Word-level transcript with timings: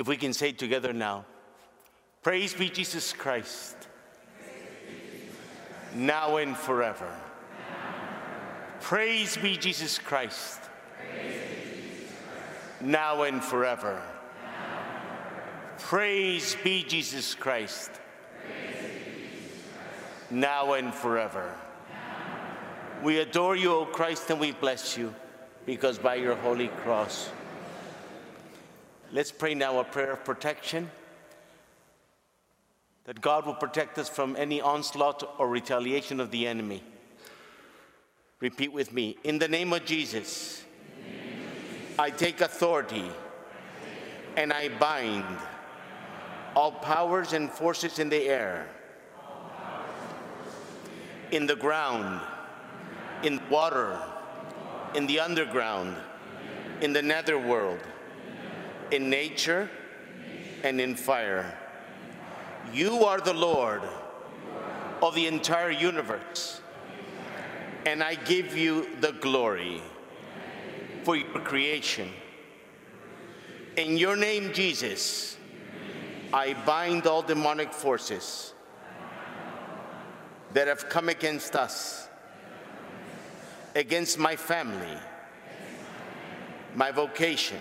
If 0.00 0.08
we 0.08 0.16
can 0.16 0.32
say 0.32 0.52
together 0.52 0.94
now, 0.94 1.26
Praise 2.22 2.54
be 2.54 2.70
Jesus 2.70 3.12
Christ, 3.12 3.76
now 5.94 6.38
and 6.38 6.56
forever. 6.56 7.14
Praise 8.80 9.36
be 9.36 9.58
Jesus 9.58 9.98
Christ, 9.98 10.58
now 12.80 13.24
and 13.24 13.44
forever. 13.44 14.00
Praise 15.78 16.56
be 16.64 16.82
Jesus 16.82 17.34
Christ, 17.34 17.90
now 20.30 20.72
and 20.72 20.94
forever. 20.94 21.54
We 23.02 23.18
adore 23.18 23.54
you, 23.54 23.74
O 23.74 23.84
Christ, 23.84 24.30
and 24.30 24.40
we 24.40 24.52
bless 24.52 24.96
you 24.96 25.14
because 25.66 25.98
by 25.98 26.14
your 26.14 26.36
holy 26.36 26.68
cross. 26.68 27.30
Let's 29.12 29.32
pray 29.32 29.54
now 29.54 29.80
a 29.80 29.84
prayer 29.84 30.12
of 30.12 30.24
protection 30.24 30.88
that 33.04 33.20
God 33.20 33.44
will 33.44 33.54
protect 33.54 33.98
us 33.98 34.08
from 34.08 34.36
any 34.36 34.60
onslaught 34.60 35.28
or 35.38 35.48
retaliation 35.48 36.20
of 36.20 36.30
the 36.30 36.46
enemy. 36.46 36.84
Repeat 38.38 38.72
with 38.72 38.92
me. 38.92 39.16
In 39.24 39.40
the 39.40 39.48
name 39.48 39.72
of 39.72 39.84
Jesus, 39.84 40.62
I 41.98 42.10
take 42.10 42.40
authority 42.40 43.10
and 44.36 44.52
I 44.52 44.68
bind 44.68 45.24
all 46.54 46.70
powers 46.70 47.32
and 47.32 47.50
forces 47.50 47.98
in 47.98 48.10
the 48.10 48.28
air, 48.28 48.68
in 51.32 51.46
the 51.46 51.56
ground, 51.56 52.20
in 53.24 53.36
the 53.36 53.42
water, 53.50 54.00
in 54.94 55.08
the 55.08 55.18
underground, 55.18 55.96
in 56.80 56.92
the 56.92 57.02
netherworld, 57.02 57.80
in 58.90 59.10
nature, 59.10 59.70
and 60.62 60.80
in 60.80 60.94
fire. 60.94 61.56
You 62.72 63.04
are 63.04 63.20
the 63.20 63.34
Lord 63.34 63.82
of 65.02 65.14
the 65.14 65.26
entire 65.26 65.70
universe, 65.70 66.60
and 67.86 68.02
I 68.02 68.14
give 68.14 68.56
you 68.56 68.86
the 69.00 69.12
glory 69.12 69.82
for 71.04 71.16
your 71.16 71.40
creation. 71.40 72.10
In 73.76 73.96
your 73.96 74.16
name, 74.16 74.52
Jesus, 74.52 75.36
I 76.32 76.54
bind 76.66 77.06
all 77.06 77.22
demonic 77.22 77.72
forces 77.72 78.52
that 80.52 80.68
have 80.68 80.88
come 80.88 81.08
against 81.08 81.56
us, 81.56 82.08
against 83.74 84.18
my 84.18 84.36
family, 84.36 84.98
my 86.74 86.90
vocation, 86.90 87.58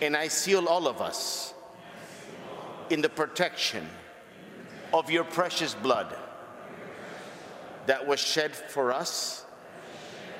and 0.00 0.16
I 0.16 0.28
seal 0.28 0.68
all 0.68 0.86
of 0.86 1.00
us 1.00 1.54
in 2.90 3.02
the 3.02 3.08
protection 3.08 3.86
of 4.92 5.10
your 5.10 5.24
precious 5.24 5.74
blood 5.74 6.16
that 7.86 8.06
was 8.06 8.20
shed 8.20 8.54
for 8.54 8.92
us 8.92 9.44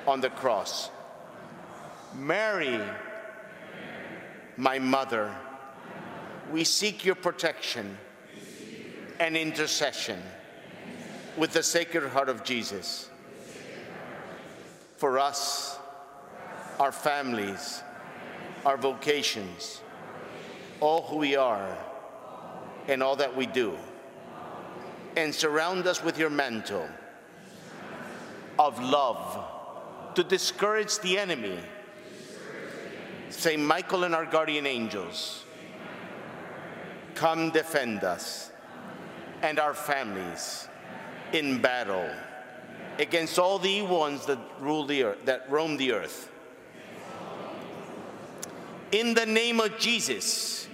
on 0.07 0.21
the 0.21 0.29
cross. 0.29 0.89
Mary, 2.15 2.79
my 4.57 4.79
mother, 4.79 5.35
we 6.51 6.63
seek 6.63 7.05
your 7.05 7.15
protection 7.15 7.97
and 9.19 9.35
intercession 9.35 10.19
with 11.37 11.53
the 11.53 11.61
Sacred 11.61 12.09
Heart 12.09 12.29
of 12.29 12.43
Jesus 12.43 13.09
for 14.97 15.17
us, 15.19 15.77
our 16.79 16.91
families, 16.91 17.81
our 18.65 18.77
vocations, 18.77 19.81
all 20.79 21.03
who 21.03 21.17
we 21.17 21.35
are 21.35 21.77
and 22.87 23.03
all 23.03 23.15
that 23.15 23.35
we 23.35 23.45
do. 23.45 23.77
And 25.15 25.33
surround 25.33 25.87
us 25.87 26.03
with 26.03 26.17
your 26.17 26.29
mantle 26.29 26.87
of 28.57 28.81
love 28.81 29.45
to 30.15 30.23
discourage 30.23 30.99
the 30.99 31.17
enemy. 31.17 31.59
Saint 33.29 33.61
Michael 33.61 34.03
and 34.03 34.15
our 34.15 34.25
guardian 34.25 34.65
angels, 34.65 35.45
come 37.15 37.51
defend 37.51 38.03
us 38.03 38.51
and 39.41 39.59
our 39.59 39.73
families 39.73 40.67
in 41.31 41.61
battle 41.61 42.09
against 42.97 43.39
all 43.39 43.59
the 43.59 43.69
evil 43.69 43.99
ones 43.99 44.25
that 44.25 44.39
rule 44.59 44.85
the 44.85 45.03
earth, 45.03 45.25
that 45.25 45.49
roam 45.49 45.77
the 45.77 45.91
earth. 45.93 46.31
In 48.91 49.13
the 49.13 49.25
name 49.25 49.59
of 49.59 49.77
Jesus, 49.77 50.67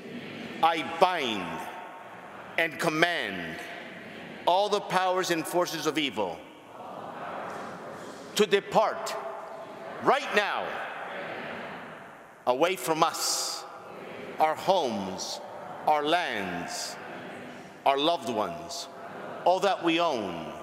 I 0.63 0.89
bind 0.99 1.45
and 2.57 2.79
command 2.79 3.59
all 4.45 4.69
the 4.69 4.79
powers 4.79 5.31
and 5.31 5.45
forces 5.45 5.85
of 5.85 5.97
evil 5.97 6.37
to 8.35 8.45
depart 8.45 9.13
right 10.03 10.33
now 10.35 10.65
away 12.47 12.77
from 12.77 13.03
us, 13.03 13.65
our 14.39 14.55
homes, 14.55 15.41
our 15.85 16.05
lands, 16.05 16.95
our 17.85 17.97
loved 17.97 18.29
ones, 18.29 18.87
all 19.43 19.59
that 19.59 19.83
we 19.83 19.99
own, 19.99 20.53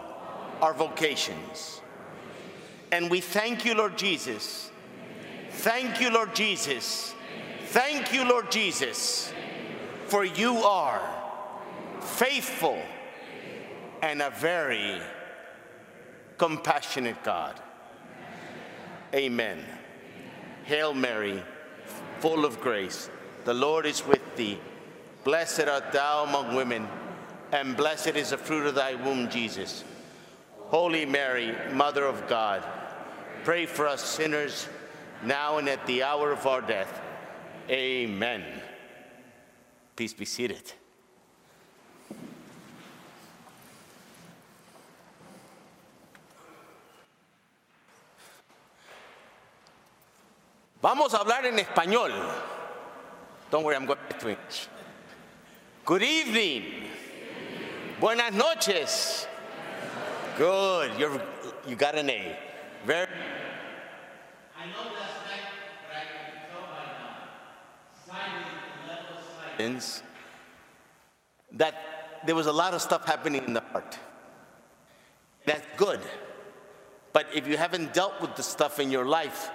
our 0.63 0.73
vocations. 0.73 1.83
And 2.91 3.11
we 3.11 3.21
thank 3.21 3.67
you, 3.67 3.75
Lord 3.75 3.99
Jesus. 3.99 4.71
Thank 5.51 6.01
you, 6.01 6.11
Lord 6.11 6.34
Jesus. 6.34 7.12
Thank 7.72 8.12
you, 8.12 8.28
Lord 8.28 8.50
Jesus, 8.50 9.33
for 10.05 10.27
you 10.27 10.56
are 10.59 11.00
faithful 12.00 12.78
and 14.03 14.21
a 14.21 14.28
very 14.28 15.00
compassionate 16.37 17.25
God. 17.25 17.59
Amen. 19.15 19.65
Hail 20.65 20.93
Mary, 20.93 21.43
full 22.19 22.44
of 22.44 22.60
grace, 22.60 23.09
the 23.47 23.55
Lord 23.55 23.87
is 23.87 24.06
with 24.06 24.37
thee. 24.37 24.59
Blessed 25.25 25.66
art 25.66 25.93
thou 25.93 26.25
among 26.25 26.54
women, 26.54 26.87
and 27.53 27.75
blessed 27.75 28.16
is 28.16 28.31
the 28.31 28.37
fruit 28.37 28.66
of 28.66 28.75
thy 28.75 28.97
womb, 28.97 29.31
Jesus. 29.31 29.83
Holy 30.66 31.06
Mary, 31.06 31.56
Mother 31.72 32.04
of 32.04 32.28
God, 32.28 32.62
pray 33.44 33.65
for 33.65 33.89
us 33.89 34.04
sinners, 34.04 34.69
now 35.25 35.56
and 35.56 35.71
at 35.71 35.87
the 35.87 36.03
hour 36.03 36.33
of 36.33 36.47
our 36.47 36.60
death. 36.60 37.00
Amen. 37.69 38.45
Please 39.97 40.15
be 40.15 40.25
seated. 40.25 40.73
Vamos 50.83 51.15
a 51.15 51.19
hablar 51.19 51.47
en 51.47 51.59
español. 51.59 52.11
Don't 53.51 53.62
worry, 53.62 53.77
I'm 53.77 53.87
going 53.87 53.99
to 54.19 54.28
English. 54.28 54.69
Good 55.84 56.03
evening. 56.03 56.65
Buenas 58.01 58.33
noches. 58.33 59.28
Good. 60.37 60.99
You're, 60.99 61.22
you 61.69 61.77
got 61.77 61.95
an 61.95 62.11
A. 62.11 62.37
Very. 62.84 63.06
I 64.59 64.67
know 64.67 64.93
last 64.93 65.02
that 71.53 71.75
there 72.27 72.35
was 72.35 72.47
a 72.47 72.53
lot 72.53 72.75
of 72.75 72.83
stuff 72.83 73.07
happening 73.07 73.45
in 73.45 73.53
the 73.53 73.61
heart. 73.61 73.99
That's 75.45 75.67
good. 75.77 76.01
But 77.13 77.27
if 77.35 77.47
you 77.47 77.57
haven't 77.57 77.93
dealt 77.93 78.21
with 78.21 78.37
the 78.37 78.43
stuff 78.43 78.81
in 78.81 78.91
your 78.91 79.05
life, 79.05 79.51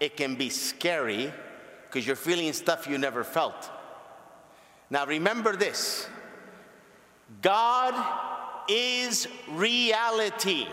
it 0.00 0.16
can 0.16 0.34
be 0.34 0.50
scary 0.50 1.32
because 1.86 2.06
you're 2.06 2.16
feeling 2.16 2.52
stuff 2.52 2.86
you 2.86 2.98
never 2.98 3.24
felt. 3.24 3.70
Now 4.90 5.06
remember 5.06 5.56
this 5.56 6.08
God 7.40 7.94
is 8.68 9.26
reality. 9.50 10.66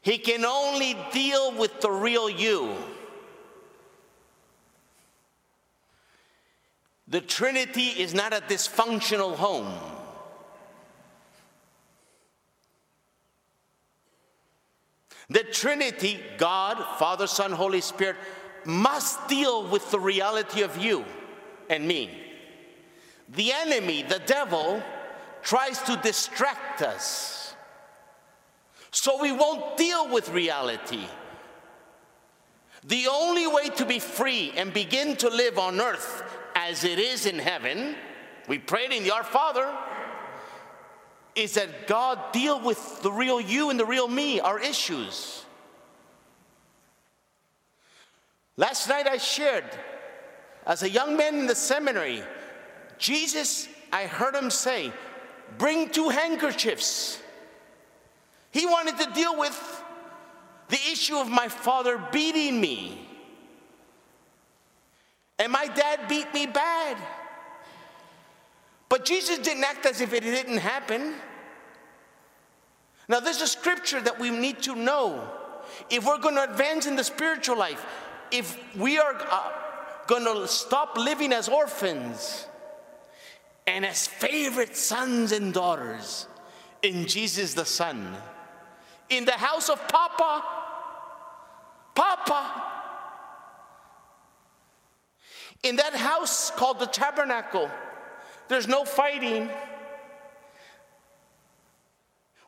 He 0.00 0.16
can 0.16 0.44
only 0.44 0.96
deal 1.12 1.52
with 1.52 1.80
the 1.80 1.90
real 1.90 2.30
you. 2.30 2.74
The 7.10 7.20
Trinity 7.22 7.88
is 7.88 8.12
not 8.12 8.34
a 8.34 8.40
dysfunctional 8.40 9.34
home. 9.34 9.72
The 15.30 15.44
Trinity, 15.44 16.20
God, 16.36 16.82
Father, 16.98 17.26
Son, 17.26 17.52
Holy 17.52 17.80
Spirit, 17.80 18.16
must 18.64 19.26
deal 19.28 19.66
with 19.68 19.90
the 19.90 20.00
reality 20.00 20.62
of 20.62 20.76
you 20.76 21.04
and 21.70 21.86
me. 21.86 22.10
The 23.30 23.52
enemy, 23.52 24.02
the 24.02 24.20
devil, 24.20 24.82
tries 25.42 25.80
to 25.82 25.96
distract 25.96 26.82
us 26.82 27.54
so 28.90 29.20
we 29.20 29.32
won't 29.32 29.76
deal 29.76 30.12
with 30.12 30.30
reality. 30.30 31.04
The 32.84 33.06
only 33.08 33.46
way 33.46 33.68
to 33.70 33.84
be 33.84 33.98
free 33.98 34.52
and 34.56 34.72
begin 34.72 35.16
to 35.16 35.28
live 35.28 35.58
on 35.58 35.80
earth 35.80 36.22
as 36.68 36.84
it 36.84 36.98
is 36.98 37.24
in 37.24 37.38
heaven, 37.38 37.96
we 38.46 38.58
prayed 38.58 38.92
in 38.92 39.02
the 39.02 39.10
Our 39.10 39.24
Father, 39.24 39.74
is 41.34 41.54
that 41.54 41.86
God 41.86 42.18
deal 42.32 42.60
with 42.60 43.00
the 43.00 43.10
real 43.10 43.40
you 43.40 43.70
and 43.70 43.80
the 43.80 43.86
real 43.86 44.06
me, 44.06 44.38
our 44.38 44.60
issues. 44.60 45.46
Last 48.58 48.86
night 48.86 49.06
I 49.06 49.16
shared, 49.16 49.64
as 50.66 50.82
a 50.82 50.90
young 50.90 51.16
man 51.16 51.36
in 51.36 51.46
the 51.46 51.54
seminary, 51.54 52.22
Jesus, 52.98 53.66
I 53.90 54.04
heard 54.04 54.34
him 54.34 54.50
say, 54.50 54.92
bring 55.56 55.88
two 55.88 56.10
handkerchiefs. 56.10 57.18
He 58.50 58.66
wanted 58.66 58.98
to 58.98 59.10
deal 59.14 59.38
with 59.38 59.84
the 60.68 60.80
issue 60.92 61.16
of 61.16 61.30
my 61.30 61.48
father 61.48 61.96
beating 62.12 62.60
me. 62.60 63.07
And 65.38 65.52
my 65.52 65.66
dad 65.68 66.08
beat 66.08 66.32
me 66.34 66.46
bad. 66.46 66.96
But 68.88 69.04
Jesus 69.04 69.38
didn't 69.38 69.64
act 69.64 69.86
as 69.86 70.00
if 70.00 70.12
it 70.12 70.22
didn't 70.22 70.58
happen. 70.58 71.14
Now, 73.08 73.20
there's 73.20 73.40
a 73.40 73.46
scripture 73.46 74.00
that 74.00 74.18
we 74.18 74.30
need 74.30 74.62
to 74.62 74.74
know. 74.74 75.28
If 75.90 76.06
we're 76.06 76.18
going 76.18 76.34
to 76.34 76.50
advance 76.50 76.86
in 76.86 76.96
the 76.96 77.04
spiritual 77.04 77.56
life, 77.56 77.84
if 78.30 78.58
we 78.76 78.98
are 78.98 79.14
uh, 79.30 79.50
going 80.06 80.24
to 80.24 80.48
stop 80.48 80.96
living 80.96 81.32
as 81.32 81.48
orphans 81.48 82.46
and 83.66 83.84
as 83.84 84.06
favorite 84.06 84.76
sons 84.76 85.32
and 85.32 85.52
daughters 85.52 86.26
in 86.82 87.06
Jesus 87.06 87.54
the 87.54 87.64
Son, 87.64 88.14
in 89.10 89.24
the 89.24 89.32
house 89.32 89.68
of 89.68 89.86
Papa, 89.88 90.42
Papa, 91.94 92.77
in 95.62 95.76
that 95.76 95.94
house 95.94 96.50
called 96.50 96.78
the 96.78 96.86
tabernacle, 96.86 97.70
there's 98.48 98.68
no 98.68 98.84
fighting. 98.84 99.50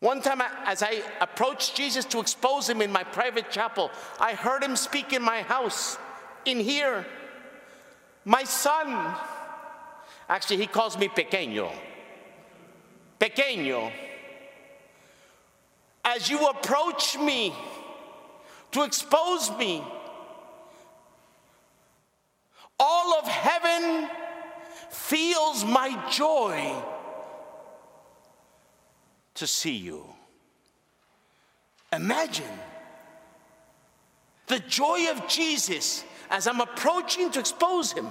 One 0.00 0.22
time, 0.22 0.40
as 0.64 0.82
I 0.82 1.02
approached 1.20 1.76
Jesus 1.76 2.04
to 2.06 2.20
expose 2.20 2.68
him 2.68 2.80
in 2.80 2.90
my 2.90 3.04
private 3.04 3.50
chapel, 3.50 3.90
I 4.18 4.32
heard 4.32 4.62
him 4.62 4.76
speak 4.76 5.12
in 5.12 5.22
my 5.22 5.42
house, 5.42 5.98
in 6.46 6.58
here. 6.58 7.04
My 8.24 8.44
son, 8.44 9.14
actually, 10.28 10.56
he 10.58 10.66
calls 10.66 10.96
me 10.96 11.08
pequeño. 11.08 11.70
Pequeño. 13.20 13.92
As 16.02 16.30
you 16.30 16.46
approach 16.46 17.18
me 17.18 17.54
to 18.72 18.84
expose 18.84 19.50
me, 19.58 19.84
all 22.80 23.18
of 23.18 23.28
heaven 23.28 24.08
feels 24.88 25.64
my 25.66 26.02
joy 26.10 26.74
to 29.34 29.46
see 29.46 29.76
you. 29.76 30.06
Imagine 31.92 32.58
the 34.46 34.60
joy 34.60 35.10
of 35.10 35.28
Jesus 35.28 36.04
as 36.30 36.46
I'm 36.46 36.60
approaching 36.60 37.30
to 37.32 37.40
expose 37.40 37.92
him 37.92 38.06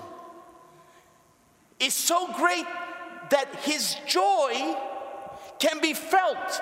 is 1.79 1.93
so 1.93 2.31
great 2.33 2.65
that 3.31 3.47
his 3.63 3.95
joy 4.05 4.75
can 5.57 5.81
be 5.81 5.93
felt 5.93 6.61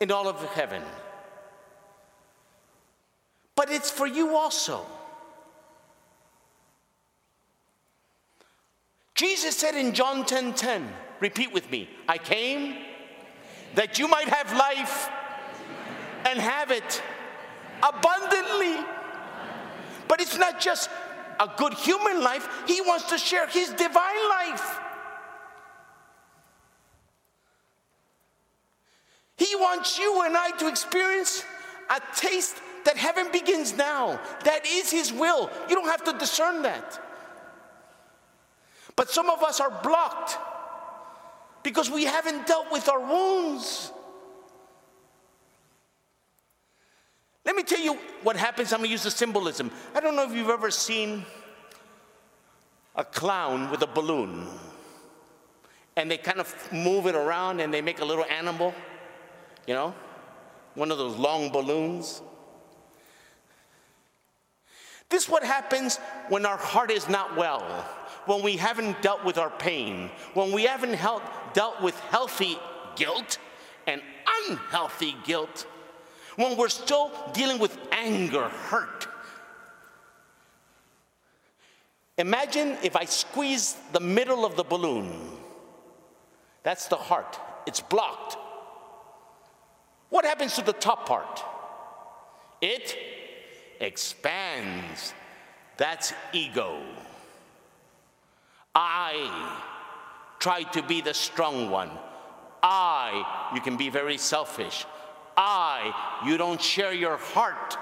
in 0.00 0.10
all 0.10 0.26
of 0.26 0.42
heaven. 0.54 0.82
But 3.54 3.70
it's 3.70 3.90
for 3.90 4.06
you 4.06 4.36
also. 4.36 4.84
Jesus 9.14 9.56
said 9.56 9.76
in 9.76 9.92
John 9.92 10.26
10 10.26 10.54
10, 10.54 10.88
repeat 11.20 11.52
with 11.52 11.70
me, 11.70 11.88
I 12.08 12.18
came 12.18 12.76
that 13.74 13.98
you 13.98 14.08
might 14.08 14.28
have 14.28 14.52
life 14.56 15.08
and 16.28 16.38
have 16.38 16.70
it 16.70 17.02
abundantly. 17.82 18.84
But 20.08 20.20
it's 20.20 20.36
not 20.36 20.60
just 20.60 20.90
a 21.40 21.48
good 21.56 21.74
human 21.74 22.22
life, 22.22 22.48
He 22.66 22.80
wants 22.80 23.08
to 23.10 23.18
share 23.18 23.46
His 23.46 23.70
divine 23.70 24.28
life. 24.28 24.80
He 29.36 29.54
wants 29.56 29.98
you 29.98 30.22
and 30.22 30.36
I 30.36 30.50
to 30.58 30.68
experience 30.68 31.44
a 31.90 32.00
taste 32.16 32.56
that 32.84 32.96
heaven 32.96 33.28
begins 33.32 33.76
now. 33.76 34.20
That 34.44 34.66
is 34.66 34.90
His 34.90 35.12
will. 35.12 35.50
You 35.68 35.76
don't 35.76 35.88
have 35.88 36.04
to 36.04 36.18
discern 36.18 36.62
that. 36.62 37.00
But 38.96 39.10
some 39.10 39.28
of 39.28 39.42
us 39.42 39.60
are 39.60 39.70
blocked 39.82 40.38
because 41.62 41.90
we 41.90 42.04
haven't 42.04 42.46
dealt 42.46 42.70
with 42.70 42.88
our 42.88 43.00
wounds. 43.00 43.90
Let 47.44 47.56
me 47.56 47.62
tell 47.62 47.80
you 47.80 47.98
what 48.22 48.36
happens. 48.36 48.72
I'm 48.72 48.78
going 48.78 48.88
to 48.88 48.92
use 48.92 49.02
the 49.02 49.10
symbolism. 49.10 49.70
I 49.94 50.00
don't 50.00 50.16
know 50.16 50.24
if 50.24 50.34
you've 50.34 50.48
ever 50.48 50.70
seen 50.70 51.24
a 52.96 53.04
clown 53.04 53.70
with 53.70 53.82
a 53.82 53.86
balloon 53.86 54.46
and 55.96 56.10
they 56.10 56.16
kind 56.16 56.40
of 56.40 56.54
move 56.72 57.06
it 57.06 57.14
around 57.14 57.60
and 57.60 57.72
they 57.72 57.80
make 57.80 58.00
a 58.00 58.04
little 58.04 58.24
animal, 58.24 58.74
you 59.66 59.74
know, 59.74 59.94
one 60.74 60.90
of 60.90 60.98
those 60.98 61.16
long 61.16 61.50
balloons. 61.50 62.22
This 65.08 65.24
is 65.24 65.28
what 65.28 65.44
happens 65.44 65.98
when 66.28 66.46
our 66.46 66.56
heart 66.56 66.90
is 66.90 67.08
not 67.08 67.36
well, 67.36 67.86
when 68.26 68.42
we 68.42 68.56
haven't 68.56 69.00
dealt 69.02 69.24
with 69.24 69.38
our 69.38 69.50
pain, 69.50 70.10
when 70.34 70.52
we 70.52 70.64
haven't 70.64 70.98
dealt 71.52 71.82
with 71.82 71.98
healthy 72.00 72.58
guilt 72.96 73.38
and 73.86 74.00
unhealthy 74.48 75.14
guilt, 75.24 75.66
when 76.36 76.56
we're 76.56 76.68
still 76.68 77.10
dealing 77.32 77.58
with 77.58 77.76
anger, 77.92 78.48
hurt. 78.48 79.06
Imagine 82.18 82.76
if 82.82 82.96
I 82.96 83.04
squeeze 83.04 83.76
the 83.92 84.00
middle 84.00 84.44
of 84.44 84.56
the 84.56 84.64
balloon. 84.64 85.10
That's 86.62 86.88
the 86.88 86.96
heart, 86.96 87.38
it's 87.66 87.80
blocked. 87.80 88.36
What 90.10 90.24
happens 90.24 90.54
to 90.56 90.62
the 90.62 90.72
top 90.72 91.06
part? 91.06 91.42
It 92.60 92.96
expands. 93.80 95.12
That's 95.76 96.14
ego. 96.32 96.80
I 98.74 99.62
try 100.38 100.64
to 100.64 100.82
be 100.82 101.00
the 101.00 101.14
strong 101.14 101.70
one. 101.70 101.90
I, 102.62 103.50
you 103.54 103.60
can 103.60 103.76
be 103.76 103.88
very 103.88 104.18
selfish. 104.18 104.86
I, 105.36 105.92
you 106.26 106.36
don't 106.36 106.60
share 106.60 106.92
your 106.92 107.16
heart. 107.16 107.76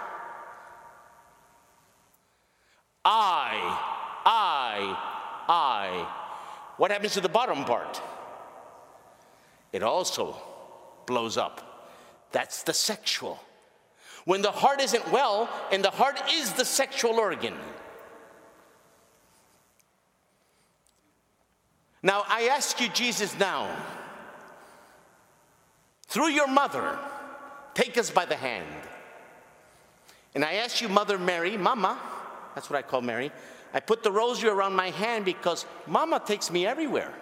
I, 3.04 3.58
I, 4.24 4.96
I. 5.48 6.74
What 6.76 6.90
happens 6.90 7.14
to 7.14 7.20
the 7.20 7.28
bottom 7.28 7.64
part? 7.64 8.00
It 9.72 9.82
also 9.82 10.36
blows 11.06 11.36
up. 11.36 11.90
That's 12.32 12.62
the 12.62 12.74
sexual. 12.74 13.40
When 14.24 14.42
the 14.42 14.52
heart 14.52 14.80
isn't 14.80 15.10
well, 15.10 15.48
and 15.72 15.84
the 15.84 15.90
heart 15.90 16.20
is 16.32 16.52
the 16.52 16.64
sexual 16.64 17.18
organ. 17.18 17.54
Now, 22.02 22.24
I 22.28 22.48
ask 22.48 22.80
you, 22.80 22.88
Jesus, 22.88 23.38
now, 23.38 23.74
through 26.06 26.28
your 26.28 26.48
mother, 26.48 26.98
take 27.74 27.96
us 27.96 28.10
by 28.10 28.24
the 28.24 28.36
hand. 28.36 28.66
And 30.34 30.44
I 30.44 30.54
ask 30.54 30.80
you, 30.80 30.88
Mother 30.88 31.18
Mary, 31.18 31.56
Mama, 31.56 31.98
that's 32.54 32.68
what 32.68 32.78
I 32.78 32.82
call 32.82 33.02
Mary, 33.02 33.30
I 33.72 33.80
put 33.80 34.02
the 34.02 34.10
rosary 34.10 34.50
around 34.50 34.74
my 34.74 34.90
hand 34.90 35.24
because 35.24 35.64
Mama 35.86 36.20
takes 36.24 36.50
me 36.50 36.66
everywhere. 36.66 37.12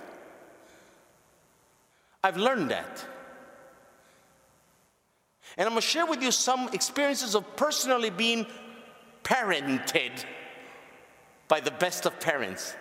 I've 2.25 2.37
learned 2.37 2.71
that. 2.71 3.05
And 5.57 5.67
I'm 5.67 5.73
going 5.73 5.83
to 5.83 5.87
share 5.87 6.07
with 6.07 6.23
you 6.23 6.31
some 6.31 6.69
experiences 6.73 7.35
of 7.35 7.57
personally 7.57 8.11
being 8.11 8.47
parented 9.25 10.25
by 11.49 11.61
the 11.61 11.71
best 11.71 12.07
of 12.07 12.19
parents 12.21 12.75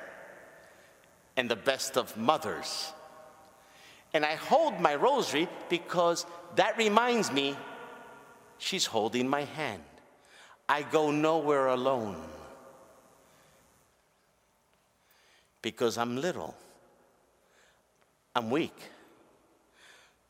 and 1.39 1.50
the 1.50 1.55
best 1.55 1.98
of 1.98 2.15
mothers. 2.17 2.91
And 4.13 4.25
I 4.25 4.36
hold 4.36 4.79
my 4.79 4.93
rosary 4.96 5.48
because 5.69 6.25
that 6.55 6.77
reminds 6.77 7.31
me 7.31 7.55
she's 8.58 8.86
holding 8.86 9.27
my 9.27 9.46
hand. 9.46 9.84
I 10.67 10.81
go 10.84 11.10
nowhere 11.10 11.67
alone 11.67 12.17
because 15.62 15.98
I'm 15.98 16.17
little, 16.17 16.53
I'm 18.36 18.50
weak. 18.51 18.77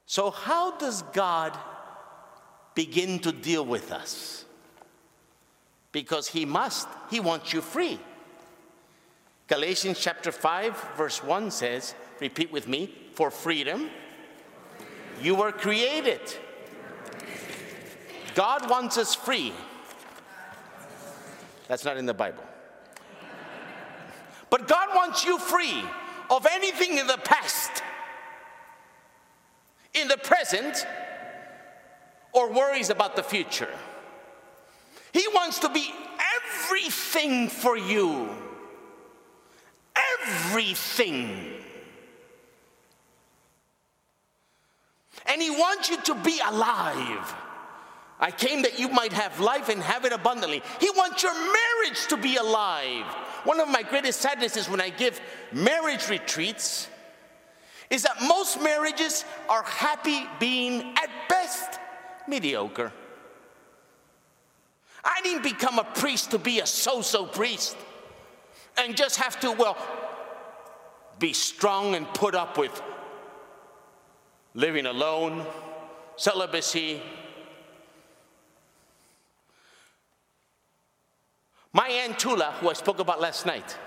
So, 0.06 0.30
how 0.30 0.78
does 0.78 1.01
God 1.13 1.58
begin 2.74 3.20
to 3.20 3.32
deal 3.32 3.66
with 3.66 3.92
us? 3.92 4.46
because 5.92 6.28
he 6.28 6.46
must. 6.46 6.88
He 7.10 7.20
wants 7.20 7.54
you 7.54 7.62
free. 7.62 8.00
Galatians 9.50 10.00
chapter 10.00 10.32
5, 10.32 10.94
verse 10.96 11.24
1 11.24 11.50
says, 11.50 11.96
repeat 12.20 12.51
with 12.51 12.68
me, 12.68 12.94
for 13.13 13.32
freedom 13.32 13.89
you 15.24 15.34
were 15.34 15.51
created. 15.51 16.22
God 18.36 18.70
wants 18.70 19.00
us 19.00 19.15
free. 19.15 19.51
That's 21.68 21.84
not 21.84 21.98
in 21.98 22.06
the 22.06 22.13
Bible. 22.13 22.44
But 24.51 24.68
God 24.68 24.89
wants 24.96 25.25
you 25.25 25.39
free 25.39 25.84
of 26.29 26.46
anything 26.51 27.00
in 27.00 27.08
the 27.08 27.18
past, 27.18 27.82
in 29.96 30.08
the 30.08 30.18
present, 30.18 30.86
or 32.34 32.51
worries 32.51 32.91
about 32.91 33.15
the 33.15 33.24
future. 33.24 33.74
He 35.12 35.25
wants 35.34 35.58
to 35.60 35.70
be 35.70 35.91
everything 36.38 37.50
for 37.50 37.75
you. 37.75 38.29
Everything. 40.27 41.53
And 45.25 45.41
He 45.41 45.49
wants 45.51 45.89
you 45.89 45.97
to 46.01 46.15
be 46.15 46.39
alive. 46.47 47.35
I 48.19 48.31
came 48.31 48.63
that 48.63 48.77
you 48.77 48.89
might 48.89 49.13
have 49.13 49.39
life 49.39 49.69
and 49.69 49.81
have 49.81 50.03
it 50.03 50.11
abundantly. 50.11 50.61
He 50.79 50.89
wants 50.89 51.23
your 51.23 51.33
marriage 51.33 52.07
to 52.09 52.17
be 52.17 52.35
alive. 52.35 53.05
One 53.45 53.61
of 53.61 53.69
my 53.69 53.81
greatest 53.81 54.19
sadnesses 54.19 54.69
when 54.69 54.81
I 54.81 54.89
give 54.89 55.21
marriage 55.53 56.09
retreats 56.09 56.89
is 57.89 58.03
that 58.03 58.21
most 58.21 58.61
marriages 58.61 59.23
are 59.47 59.63
happy 59.63 60.27
being 60.39 60.95
at 60.97 61.09
best 61.29 61.79
mediocre. 62.27 62.91
I 65.03 65.21
didn't 65.23 65.43
become 65.43 65.79
a 65.79 65.85
priest 65.85 66.31
to 66.31 66.38
be 66.38 66.59
a 66.59 66.65
so 66.65 67.01
so 67.01 67.25
priest 67.25 67.77
and 68.77 68.95
just 68.95 69.17
have 69.17 69.39
to, 69.39 69.51
well, 69.51 69.77
be 71.19 71.33
strong 71.33 71.95
and 71.95 72.07
put 72.13 72.33
up 72.33 72.57
with 72.57 72.81
living 74.53 74.85
alone, 74.85 75.45
celibacy. 76.15 77.01
My 81.73 81.88
Aunt 81.88 82.17
Tula, 82.17 82.55
who 82.59 82.69
I 82.69 82.73
spoke 82.73 82.99
about 82.99 83.21
last 83.21 83.45
night, 83.45 83.77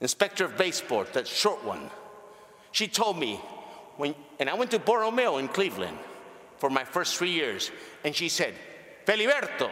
inspector 0.00 0.44
of 0.44 0.56
baseboard, 0.56 1.12
that 1.12 1.26
short 1.26 1.62
one, 1.64 1.90
she 2.72 2.88
told 2.88 3.18
me, 3.18 3.36
when, 3.96 4.14
and 4.38 4.48
I 4.48 4.54
went 4.54 4.70
to 4.70 4.78
Borromeo 4.78 5.38
in 5.38 5.48
Cleveland 5.48 5.98
for 6.58 6.70
my 6.70 6.84
first 6.84 7.16
three 7.16 7.30
years, 7.30 7.70
and 8.04 8.14
she 8.14 8.28
said, 8.28 8.54
Feliberto, 9.04 9.70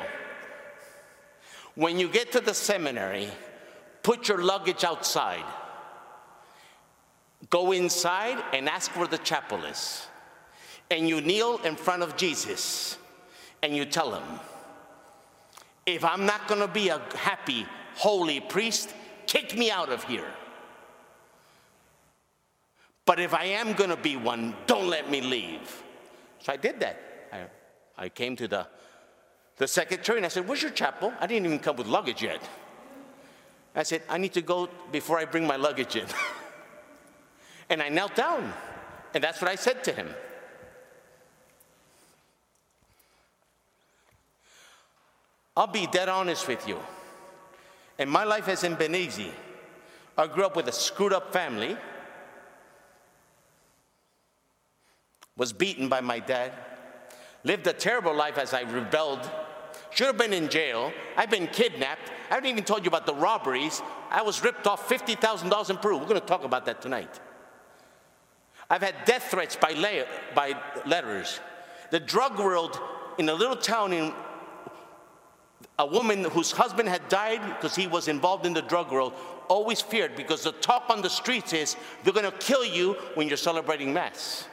when 1.75 1.99
you 1.99 2.09
get 2.09 2.33
to 2.33 2.41
the 2.41 2.55
seminary, 2.55 3.29
put 4.03 4.29
your 4.29 4.43
luggage 4.43 4.85
outside. 4.85 5.45
Go 7.51 7.73
inside 7.73 8.43
and 8.53 8.69
ask 8.69 8.97
where 8.97 9.07
the 9.07 9.19
chapel 9.19 9.65
is. 9.65 10.07
And 10.91 11.09
you 11.09 11.21
kneel 11.21 11.59
in 11.65 11.77
front 11.77 12.03
of 12.03 12.17
Jesus 12.17 12.99
and 13.63 13.75
you 13.75 13.85
tell 13.85 14.15
him, 14.15 14.41
if 15.87 16.05
I'm 16.05 16.27
not 16.27 16.49
gonna 16.49 16.69
be 16.69 16.89
a 16.89 17.01
happy, 17.15 17.67
holy 17.95 18.41
priest, 18.41 18.95
kick 19.27 19.57
me 19.57 19.71
out 19.71 19.91
of 19.91 20.05
here. 20.05 20.31
But 23.07 23.21
if 23.21 23.35
I 23.35 23.45
am 23.45 23.75
gonna 23.75 23.97
be 23.97 24.17
one, 24.17 24.55
don't 24.67 24.89
let 24.89 25.11
me 25.11 25.21
leave. 25.21 25.83
So 26.41 26.53
I 26.53 26.57
did 26.57 26.81
that. 26.81 27.01
I, 27.33 28.05
I 28.05 28.09
came 28.09 28.37
to 28.37 28.49
the 28.49 28.67
the 29.57 29.69
secretary 29.69 30.19
and 30.19 30.27
I 30.27 30.29
said, 30.29 30.49
Where's 30.49 30.63
your 30.63 30.73
chapel? 30.73 31.13
I 31.21 31.27
didn't 31.27 31.47
even 31.47 31.59
come 31.59 31.77
with 31.77 31.87
luggage 31.87 32.23
yet. 32.23 32.41
I 33.75 33.83
said, 33.83 34.03
I 34.09 34.19
need 34.19 34.33
to 34.35 34.43
go 34.43 34.69
before 34.93 35.19
I 35.19 35.25
bring 35.25 35.47
my 35.47 35.57
luggage 35.57 35.97
in. 35.97 36.07
and 37.69 37.83
I 37.83 37.89
knelt 37.89 38.15
down, 38.15 38.53
and 39.15 39.23
that's 39.23 39.41
what 39.41 39.51
I 39.51 39.55
said 39.55 39.85
to 39.85 39.93
him. 39.93 40.09
I'll 45.57 45.67
be 45.67 45.87
dead 45.87 46.09
honest 46.09 46.49
with 46.49 46.67
you. 46.67 46.79
And 47.99 48.11
my 48.11 48.25
life 48.25 48.47
hasn't 48.47 48.79
been 48.79 48.95
easy. 48.95 49.31
I 50.19 50.27
grew 50.27 50.45
up 50.45 50.57
with 50.57 50.67
a 50.69 50.73
screwed 50.73 51.13
up 51.13 51.33
family, 51.33 51.77
was 55.37 55.53
beaten 55.53 55.89
by 55.89 56.01
my 56.01 56.19
dad, 56.19 56.53
lived 57.45 57.67
a 57.67 57.73
terrible 57.73 58.15
life 58.15 58.39
as 58.39 58.53
I 58.53 58.63
rebelled 58.63 59.31
should 59.95 60.09
have 60.09 60.19
been 60.19 60.33
in 60.33 60.49
jail. 60.49 60.93
I've 61.17 61.31
been 61.31 61.47
kidnapped. 61.47 62.11
I 62.31 62.35
haven't 62.35 62.51
even 62.51 62.65
told 62.65 62.85
you 62.85 62.89
about 62.89 63.07
the 63.07 63.15
robberies. 63.15 63.81
I 64.11 64.23
was 64.23 64.43
ripped 64.43 64.67
off 64.67 64.89
$50,000 64.89 65.71
in 65.71 65.77
Peru. 65.77 65.99
We're 65.99 66.07
going 66.07 66.21
to 66.21 66.27
talk 66.27 66.45
about 66.45 66.67
that 66.67 66.83
tonight. 66.83 67.21
I've 68.75 68.83
had 68.83 69.05
death 69.05 69.31
threats 69.31 69.55
by, 69.55 69.71
la- 69.71 70.03
by 70.35 70.61
letters. 70.85 71.39
The 71.91 72.01
drug 72.01 72.41
world 72.41 72.81
in 73.19 73.29
a 73.29 73.33
little 73.33 73.55
town 73.55 73.93
in 73.93 74.13
a 75.79 75.87
woman 75.87 76.25
whose 76.25 76.51
husband 76.51 76.89
had 76.89 77.09
died 77.09 77.41
because 77.51 77.77
he 77.77 77.87
was 77.87 78.09
involved 78.09 78.45
in 78.47 78.53
the 78.53 78.63
drug 78.63 78.91
world 78.91 79.13
always 79.47 79.81
feared 79.81 80.17
because 80.17 80.43
the 80.43 80.51
talk 80.51 80.87
on 80.89 81.03
the 81.03 81.09
streets 81.09 81.53
is 81.53 81.77
they're 82.03 82.13
going 82.13 82.29
to 82.29 82.37
kill 82.39 82.65
you 82.65 82.95
when 83.15 83.29
you're 83.29 83.37
celebrating 83.37 83.93
Mass. 83.93 84.49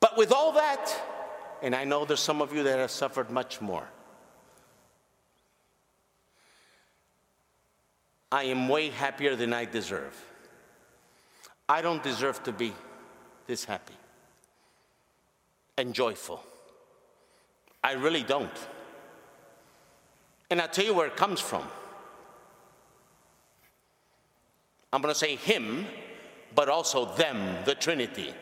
But 0.00 0.16
with 0.16 0.32
all 0.32 0.50
that, 0.54 0.92
and 1.62 1.72
I 1.72 1.84
know 1.84 2.04
there's 2.04 2.18
some 2.18 2.42
of 2.42 2.52
you 2.52 2.64
that 2.64 2.80
have 2.80 2.90
suffered 2.90 3.30
much 3.30 3.60
more. 3.60 3.86
I 8.32 8.42
am 8.44 8.68
way 8.68 8.90
happier 8.90 9.36
than 9.36 9.52
I 9.52 9.66
deserve. 9.66 10.20
I 11.70 11.82
don't 11.82 12.02
deserve 12.02 12.42
to 12.42 12.52
be 12.52 12.72
this 13.46 13.64
happy 13.64 13.94
and 15.78 15.94
joyful. 15.94 16.42
I 17.84 17.92
really 17.92 18.24
don't. 18.24 18.50
And 20.50 20.60
I'll 20.60 20.66
tell 20.66 20.84
you 20.84 20.94
where 20.94 21.06
it 21.06 21.16
comes 21.16 21.38
from. 21.38 21.62
I'm 24.92 25.00
going 25.00 25.14
to 25.14 25.18
say 25.18 25.36
him, 25.36 25.86
but 26.56 26.68
also 26.68 27.14
them, 27.14 27.64
the 27.64 27.76
Trinity. 27.76 28.34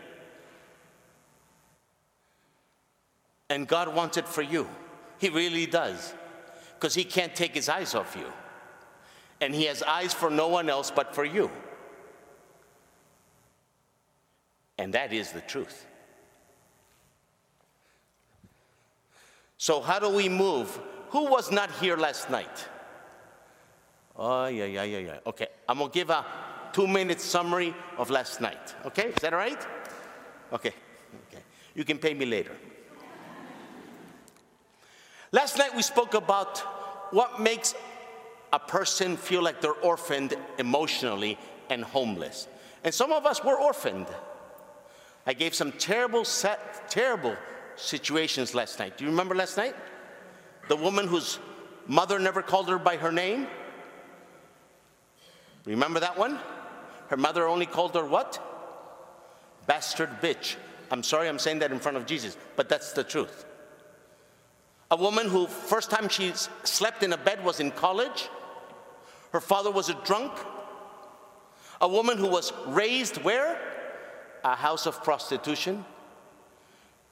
And 3.51 3.69
God 3.69 3.95
wants 3.95 4.17
it 4.17 4.27
for 4.27 4.41
you. 4.41 4.67
He 5.19 5.29
really 5.29 5.67
does. 5.67 6.15
Because 6.77 6.95
He 6.95 7.05
can't 7.05 7.37
take 7.37 7.55
His 7.55 7.69
eyes 7.69 7.95
off 7.95 8.17
you. 8.19 8.33
And 9.43 9.55
He 9.55 9.65
has 9.65 9.83
eyes 9.83 10.15
for 10.15 10.31
no 10.31 10.49
one 10.49 10.71
else 10.71 10.91
but 10.91 11.15
for 11.15 11.27
you. 11.27 11.51
And 14.79 14.95
that 14.95 15.13
is 15.13 15.33
the 15.33 15.41
truth. 15.41 15.87
So, 19.57 19.81
how 19.81 19.99
do 19.99 20.09
we 20.09 20.29
move? 20.29 20.79
Who 21.11 21.25
was 21.25 21.51
not 21.51 21.71
here 21.73 21.97
last 21.97 22.31
night? 22.31 22.69
Oh, 24.17 24.47
yeah, 24.47 24.67
yeah, 24.67 24.85
yeah, 24.85 24.99
yeah. 24.99 25.19
Okay, 25.27 25.49
I'm 25.69 25.79
gonna 25.79 25.91
give 25.91 26.11
a 26.11 26.25
two 26.73 26.87
minute 26.87 27.21
summary 27.21 27.75
of 27.97 28.11
last 28.11 28.41
night. 28.41 28.75
Okay, 28.87 29.09
is 29.09 29.17
that 29.17 29.33
all 29.33 29.39
right? 29.39 29.61
Okay, 30.53 30.73
okay. 31.29 31.43
You 31.75 31.85
can 31.85 31.99
pay 31.99 32.15
me 32.15 32.25
later. 32.25 32.53
Last 35.33 35.59
night 35.59 35.75
we 35.75 35.83
spoke 35.83 36.15
about 36.15 36.59
what 37.13 37.41
makes 37.41 37.75
a 38.53 38.59
person 38.59 39.17
feel 39.17 39.43
like 39.43 39.61
they're 39.61 39.73
orphaned 39.73 40.35
emotionally 40.59 41.37
and 41.69 41.85
homeless. 41.85 42.49
And 42.85 42.95
some 42.95 43.13
of 43.13 43.27
us 43.27 43.45
were 43.45 43.59
orphaned. 43.59 44.07
I 45.29 45.35
gave 45.35 45.55
some 45.55 45.73
terrible, 45.73 46.25
set, 46.25 46.91
terrible 46.91 47.37
situations 47.77 48.55
last 48.55 48.79
night. 48.79 48.97
Do 48.97 49.05
you 49.05 49.11
remember 49.11 49.35
last 49.35 49.59
night? 49.59 49.77
The 50.69 50.77
woman 50.77 51.07
whose 51.07 51.39
mother 51.87 52.19
never 52.19 52.41
called 52.41 52.71
her 52.71 52.79
by 52.79 52.97
her 52.97 53.13
name? 53.13 53.47
Remember 55.67 56.01
that 56.01 56.17
one? 56.17 56.39
Her 57.09 57.19
mother 57.19 57.47
only 57.47 57.67
called 57.67 57.95
her 57.95 58.07
what? 58.07 58.43
Bastard 59.67 60.09
bitch. 60.23 60.57
I'm 60.91 61.03
sorry 61.03 61.29
I'm 61.29 61.39
saying 61.39 61.59
that 61.59 61.73
in 61.73 61.79
front 61.79 61.99
of 61.99 62.07
Jesus, 62.07 62.39
but 62.57 62.71
that's 62.71 62.93
the 62.95 63.05
truth. 63.05 63.45
A 64.91 64.97
woman 64.97 65.29
who 65.29 65.47
first 65.47 65.91
time 65.91 66.09
she 66.09 66.33
slept 66.65 67.03
in 67.03 67.13
a 67.13 67.19
bed 67.19 67.45
was 67.45 67.61
in 67.61 67.71
college. 67.71 68.31
Her 69.33 69.43
father 69.43 69.71
was 69.71 69.91
a 69.91 69.95
drunk. 70.07 70.33
A 71.83 71.89
woman 71.89 72.17
who 72.17 72.29
was 72.29 72.51
raised 72.69 73.19
where? 73.19 73.61
A 74.45 74.55
house 74.55 74.87
of 74.87 75.03
prostitution. 75.03 75.85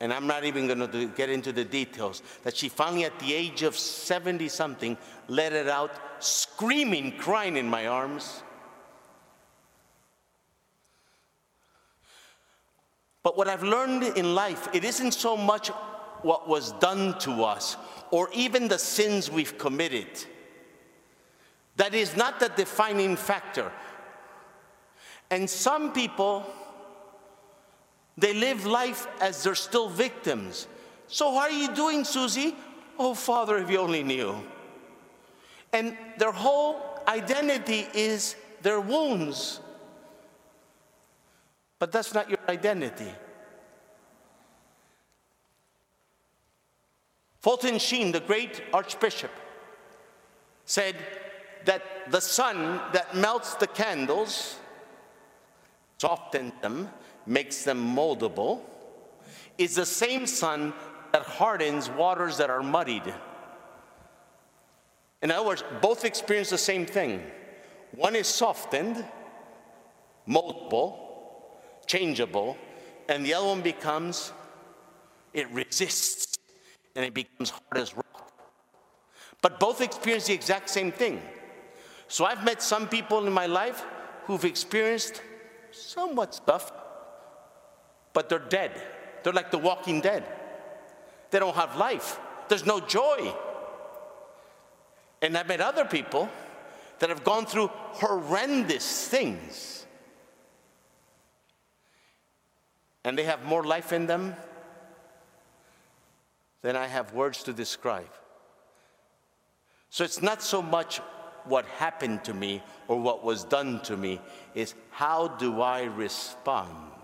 And 0.01 0.13
I'm 0.13 0.27
not 0.27 0.45
even 0.45 0.67
going 0.67 0.91
to 0.91 1.09
get 1.09 1.31
into 1.31 1.53
the 1.53 1.65
details. 1.65 2.23
That 2.43 2.57
she 2.57 2.69
finally, 2.69 3.05
at 3.05 3.19
the 3.19 3.33
age 3.33 3.63
of 3.63 3.77
70 3.77 4.49
something, 4.49 4.99
let 5.29 5.53
it 5.53 5.69
out, 5.69 5.93
screaming, 6.19 7.17
crying 7.17 7.57
in 7.57 7.69
my 7.69 7.87
arms. 7.87 8.43
But 13.23 13.37
what 13.37 13.49
I've 13.49 13.63
learned 13.63 14.05
in 14.05 14.35
life, 14.35 14.69
it 14.73 14.85
isn't 14.85 15.13
so 15.13 15.37
much 15.37 15.69
what 16.23 16.49
was 16.49 16.73
done 16.73 17.19
to 17.21 17.43
us 17.43 17.77
or 18.11 18.29
even 18.33 18.69
the 18.69 18.79
sins 18.79 19.31
we've 19.31 19.59
committed. 19.59 20.07
That 21.77 21.95
is 21.95 22.17
not 22.17 22.39
the 22.41 22.49
defining 22.51 23.17
factor. 23.17 23.73
And 25.31 25.51
some 25.51 25.93
people, 25.93 26.47
they 28.19 28.33
live 28.33 28.65
life 28.65 29.07
as 29.21 29.43
they're 29.43 29.55
still 29.55 29.89
victims. 29.89 30.67
So, 31.09 31.31
how 31.33 31.41
are 31.41 31.51
you 31.51 31.75
doing, 31.75 32.05
Susie? 32.05 32.57
Oh, 32.99 33.15
Father, 33.15 33.59
if 33.59 33.71
you 33.71 33.79
only 33.79 34.03
knew. 34.03 34.43
And 35.73 35.97
their 36.19 36.33
whole 36.33 36.81
identity 37.07 37.87
is 37.93 38.37
their 38.63 38.81
wounds. 38.81 39.61
But 41.79 41.93
that's 41.93 42.15
not 42.15 42.31
your 42.31 42.39
identity. 42.49 43.13
Fulton 47.41 47.79
Sheen, 47.79 48.11
the 48.13 48.21
great 48.21 48.63
archbishop, 48.73 49.31
said 50.65 50.97
that 51.65 52.11
the 52.11 52.21
sun 52.21 52.81
that 52.93 53.15
melts 53.15 53.55
the 53.55 53.67
candles, 53.67 54.57
softens 55.99 56.53
them, 56.61 56.89
makes 57.27 57.65
them 57.65 57.95
moldable, 57.95 58.61
is 59.59 59.75
the 59.75 59.87
same 59.87 60.27
sun 60.27 60.73
that 61.13 61.23
hardens 61.23 61.91
waters 61.91 62.37
that 62.39 62.51
are 62.51 62.63
muddied. 62.63 63.15
In 65.23 65.31
other 65.31 65.47
words, 65.47 65.65
both 65.81 66.05
experience 66.05 66.51
the 66.51 66.59
same 66.59 66.87
thing. 66.87 67.23
One 67.93 68.15
is 68.15 68.27
softened, 68.27 69.05
moldable, 70.29 70.99
changeable, 71.87 72.57
and 73.09 73.25
the 73.25 73.35
other 73.35 73.47
one 73.47 73.63
becomes, 73.63 74.33
it 75.33 75.49
resists 75.51 76.37
and 76.95 77.05
it 77.05 77.15
becomes 77.15 77.51
hard 77.51 77.79
as 77.79 77.97
rock. 77.97 78.33
But 79.41 79.61
both 79.61 79.81
experience 79.81 80.27
the 80.27 80.35
exact 80.35 80.69
same 80.69 80.93
thing. 80.93 81.23
So 82.09 82.25
I've 82.25 82.45
met 82.45 82.63
some 82.63 82.89
people 82.89 83.27
in 83.27 83.33
my 83.33 83.47
life 83.47 83.85
who've 84.25 84.45
experienced 84.45 85.23
somewhat 85.71 86.35
stuff, 86.35 86.73
but 88.17 88.31
they're 88.31 88.39
dead. 88.39 88.73
They're 89.23 89.35
like 89.35 89.51
the 89.51 89.59
walking 89.59 90.01
dead. 90.01 90.25
They 91.31 91.39
don't 91.39 91.55
have 91.55 91.77
life, 91.77 92.19
there's 92.49 92.65
no 92.65 92.81
joy. 92.81 93.31
And 95.21 95.37
I've 95.37 95.47
met 95.47 95.61
other 95.61 95.85
people 95.85 96.31
that 96.99 97.11
have 97.11 97.25
gone 97.25 97.45
through 97.45 97.67
horrendous 97.69 99.07
things. 99.07 99.85
And 103.05 103.19
they 103.19 103.25
have 103.25 103.45
more 103.45 103.65
life 103.65 103.93
in 103.93 104.07
them 104.07 104.35
than 106.63 106.75
I 106.75 106.87
have 106.87 107.13
words 107.13 107.43
to 107.43 107.53
describe. 107.53 108.15
So 109.91 110.05
it's 110.05 110.23
not 110.23 110.43
so 110.43 110.63
much 110.63 111.03
what 111.45 111.67
happened 111.67 112.25
to 112.25 112.33
me 112.33 112.63
or 112.89 112.99
what 112.99 113.23
was 113.23 113.45
done 113.45 113.83
to 113.83 113.97
me, 113.97 114.23
is 114.55 114.75
how 114.91 115.29
do 115.29 115.61
I 115.61 115.83
respond? 115.83 116.96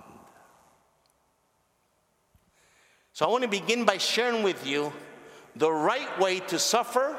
So 3.22 3.28
I 3.28 3.30
want 3.30 3.44
to 3.44 3.48
begin 3.48 3.84
by 3.84 3.98
sharing 3.98 4.42
with 4.42 4.66
you 4.66 4.92
the 5.54 5.70
right 5.70 6.18
way 6.18 6.40
to 6.40 6.58
suffer 6.58 7.16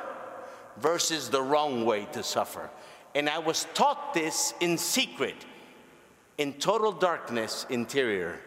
versus 0.75 1.29
the 1.29 1.41
wrong 1.41 1.85
way 1.85 2.09
to 2.11 2.23
suffer. 2.23 2.69
And 3.15 3.29
I 3.29 3.39
was 3.39 3.67
taught 3.73 4.13
this 4.13 4.53
in 4.59 4.77
secret, 4.77 5.45
in 6.37 6.55
total 6.55 6.91
darkness 6.91 7.65
interior. 7.69 8.37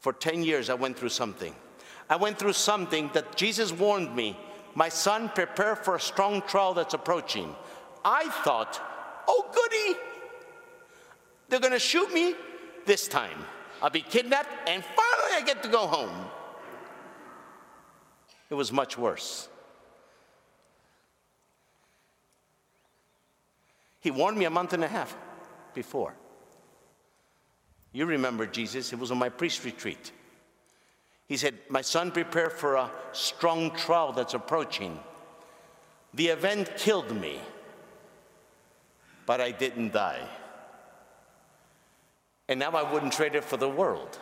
For 0.00 0.12
10 0.12 0.42
years, 0.42 0.68
I 0.68 0.74
went 0.74 0.98
through 0.98 1.10
something. 1.10 1.54
I 2.10 2.16
went 2.16 2.40
through 2.40 2.54
something 2.54 3.08
that 3.12 3.36
Jesus 3.36 3.70
warned 3.70 4.16
me 4.16 4.36
my 4.74 4.88
son, 4.88 5.28
prepare 5.28 5.76
for 5.76 5.94
a 5.94 6.00
strong 6.00 6.42
trial 6.42 6.74
that's 6.74 6.94
approaching. 6.94 7.54
I 8.04 8.28
thought, 8.42 8.80
oh, 9.28 9.48
goody, 9.54 10.00
they're 11.48 11.60
gonna 11.60 11.78
shoot 11.78 12.12
me 12.12 12.34
this 12.84 13.06
time. 13.06 13.38
I'll 13.80 13.90
be 13.90 14.00
kidnapped, 14.00 14.50
and 14.68 14.82
finally 14.82 15.11
I 15.32 15.40
get 15.40 15.62
to 15.62 15.68
go 15.68 15.86
home. 15.86 16.30
It 18.50 18.54
was 18.54 18.70
much 18.70 18.98
worse. 18.98 19.48
He 24.00 24.10
warned 24.10 24.36
me 24.36 24.44
a 24.44 24.50
month 24.50 24.72
and 24.72 24.84
a 24.84 24.88
half 24.88 25.16
before. 25.74 26.14
You 27.92 28.06
remember 28.06 28.46
Jesus, 28.46 28.92
it 28.92 28.98
was 28.98 29.10
on 29.10 29.18
my 29.18 29.28
priest 29.28 29.64
retreat. 29.64 30.12
He 31.26 31.36
said, 31.36 31.54
My 31.68 31.82
son, 31.82 32.10
prepare 32.10 32.50
for 32.50 32.74
a 32.74 32.90
strong 33.12 33.70
trial 33.70 34.12
that's 34.12 34.34
approaching. 34.34 34.98
The 36.14 36.28
event 36.28 36.76
killed 36.76 37.14
me, 37.18 37.38
but 39.24 39.40
I 39.40 39.50
didn't 39.50 39.92
die. 39.92 40.28
And 42.48 42.60
now 42.60 42.72
I 42.72 42.92
wouldn't 42.92 43.12
trade 43.12 43.34
it 43.34 43.44
for 43.44 43.56
the 43.56 43.68
world. 43.68 44.18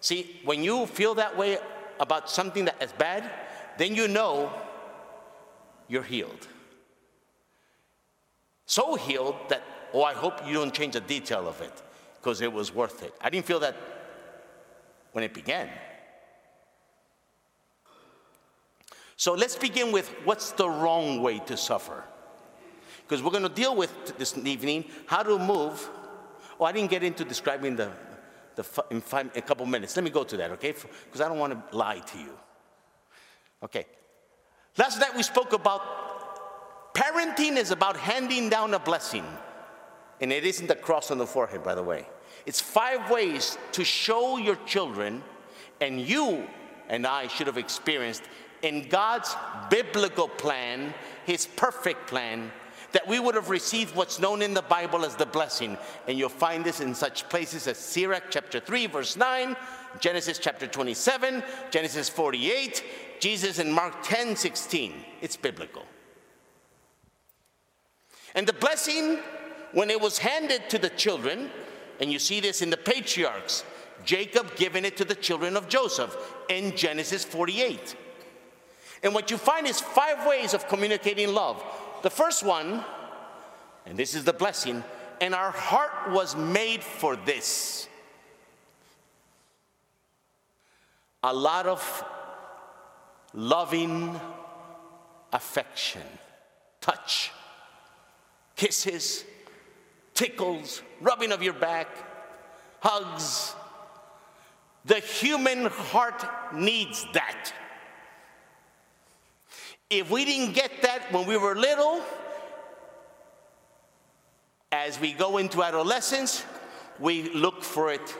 See, 0.00 0.40
when 0.44 0.62
you 0.64 0.86
feel 0.86 1.14
that 1.16 1.36
way 1.36 1.58
about 1.98 2.30
something 2.30 2.64
that 2.64 2.82
is 2.82 2.92
bad, 2.92 3.30
then 3.78 3.94
you 3.94 4.08
know 4.08 4.52
you're 5.88 6.02
healed. 6.02 6.48
So 8.66 8.94
healed 8.94 9.36
that, 9.48 9.62
oh, 9.92 10.04
I 10.04 10.14
hope 10.14 10.46
you 10.46 10.54
don't 10.54 10.72
change 10.72 10.96
a 10.96 11.00
detail 11.00 11.48
of 11.48 11.60
it 11.60 11.82
because 12.16 12.40
it 12.40 12.52
was 12.52 12.74
worth 12.74 13.02
it. 13.02 13.12
I 13.20 13.28
didn't 13.28 13.46
feel 13.46 13.60
that 13.60 13.76
when 15.12 15.24
it 15.24 15.34
began. 15.34 15.68
So 19.16 19.34
let's 19.34 19.56
begin 19.56 19.92
with 19.92 20.08
what's 20.24 20.52
the 20.52 20.68
wrong 20.68 21.20
way 21.20 21.40
to 21.40 21.56
suffer. 21.56 22.04
Because 23.02 23.22
we're 23.22 23.32
going 23.32 23.42
to 23.42 23.48
deal 23.48 23.76
with 23.76 24.16
this 24.16 24.38
evening 24.38 24.84
how 25.06 25.22
to 25.22 25.38
move. 25.38 25.90
Oh, 26.58 26.64
I 26.64 26.72
didn't 26.72 26.90
get 26.90 27.02
into 27.02 27.24
describing 27.24 27.76
the, 27.76 27.90
the 28.09 28.09
in, 28.90 29.00
five, 29.00 29.30
a 29.36 29.42
couple 29.42 29.66
minutes. 29.66 29.96
Let 29.96 30.04
me 30.04 30.10
go 30.10 30.24
to 30.24 30.36
that, 30.36 30.50
okay? 30.52 30.72
Because 30.72 31.20
I 31.20 31.28
don't 31.28 31.38
want 31.38 31.70
to 31.70 31.76
lie 31.76 31.98
to 31.98 32.18
you. 32.18 32.38
Okay. 33.62 33.86
Last 34.78 35.00
night 35.00 35.14
we 35.16 35.22
spoke 35.22 35.52
about 35.52 36.94
parenting 36.94 37.56
is 37.56 37.70
about 37.70 37.96
handing 37.96 38.48
down 38.48 38.74
a 38.74 38.78
blessing. 38.78 39.24
And 40.20 40.32
it 40.32 40.44
isn't 40.44 40.66
the 40.66 40.74
cross 40.74 41.10
on 41.10 41.18
the 41.18 41.26
forehead, 41.26 41.62
by 41.62 41.74
the 41.74 41.82
way. 41.82 42.06
It's 42.46 42.60
five 42.60 43.10
ways 43.10 43.58
to 43.72 43.84
show 43.84 44.36
your 44.36 44.56
children, 44.66 45.22
and 45.80 46.00
you 46.00 46.46
and 46.88 47.06
I 47.06 47.26
should 47.28 47.46
have 47.46 47.58
experienced 47.58 48.22
in 48.62 48.88
God's 48.88 49.34
biblical 49.70 50.28
plan, 50.28 50.92
His 51.24 51.46
perfect 51.46 52.06
plan, 52.06 52.50
that 52.92 53.06
we 53.06 53.20
would 53.20 53.34
have 53.34 53.50
received 53.50 53.94
what's 53.94 54.18
known 54.18 54.42
in 54.42 54.54
the 54.54 54.62
Bible 54.62 55.04
as 55.04 55.14
the 55.16 55.26
blessing. 55.26 55.76
And 56.08 56.18
you'll 56.18 56.28
find 56.28 56.64
this 56.64 56.80
in 56.80 56.94
such 56.94 57.28
places 57.28 57.66
as 57.66 57.78
Sirach 57.78 58.24
chapter 58.30 58.60
3, 58.60 58.86
verse 58.86 59.16
9, 59.16 59.56
Genesis 59.98 60.38
chapter 60.38 60.66
27, 60.66 61.42
Genesis 61.70 62.08
48, 62.08 62.84
Jesus 63.20 63.58
in 63.58 63.70
Mark 63.70 64.02
10, 64.02 64.36
16. 64.36 64.94
It's 65.20 65.36
biblical. 65.36 65.84
And 68.34 68.46
the 68.46 68.52
blessing, 68.52 69.18
when 69.72 69.90
it 69.90 70.00
was 70.00 70.18
handed 70.18 70.70
to 70.70 70.78
the 70.78 70.90
children, 70.90 71.50
and 72.00 72.12
you 72.12 72.18
see 72.18 72.40
this 72.40 72.62
in 72.62 72.70
the 72.70 72.76
patriarchs, 72.76 73.64
Jacob 74.04 74.56
giving 74.56 74.84
it 74.84 74.96
to 74.96 75.04
the 75.04 75.14
children 75.14 75.56
of 75.56 75.68
Joseph 75.68 76.16
in 76.48 76.76
Genesis 76.76 77.24
48. 77.24 77.96
And 79.02 79.14
what 79.14 79.30
you 79.30 79.36
find 79.36 79.66
is 79.66 79.80
five 79.80 80.26
ways 80.26 80.54
of 80.54 80.68
communicating 80.68 81.32
love. 81.34 81.62
The 82.02 82.10
first 82.10 82.42
one, 82.42 82.82
and 83.84 83.98
this 83.98 84.14
is 84.14 84.24
the 84.24 84.32
blessing, 84.32 84.82
and 85.20 85.34
our 85.34 85.50
heart 85.50 86.10
was 86.10 86.34
made 86.34 86.82
for 86.82 87.14
this. 87.14 87.88
A 91.22 91.34
lot 91.34 91.66
of 91.66 92.04
loving 93.34 94.18
affection, 95.32 96.02
touch, 96.80 97.30
kisses, 98.56 99.24
tickles, 100.14 100.82
rubbing 101.02 101.32
of 101.32 101.42
your 101.42 101.52
back, 101.52 101.88
hugs. 102.80 103.54
The 104.86 105.00
human 105.00 105.66
heart 105.66 106.24
needs 106.54 107.06
that. 107.12 107.52
If 109.90 110.08
we 110.08 110.24
didn't 110.24 110.54
get 110.54 110.82
that 110.82 111.12
when 111.12 111.26
we 111.26 111.36
were 111.36 111.56
little, 111.56 112.00
as 114.70 115.00
we 115.00 115.12
go 115.12 115.38
into 115.38 115.64
adolescence, 115.64 116.44
we 117.00 117.28
look 117.30 117.64
for 117.64 117.92
it, 117.92 118.16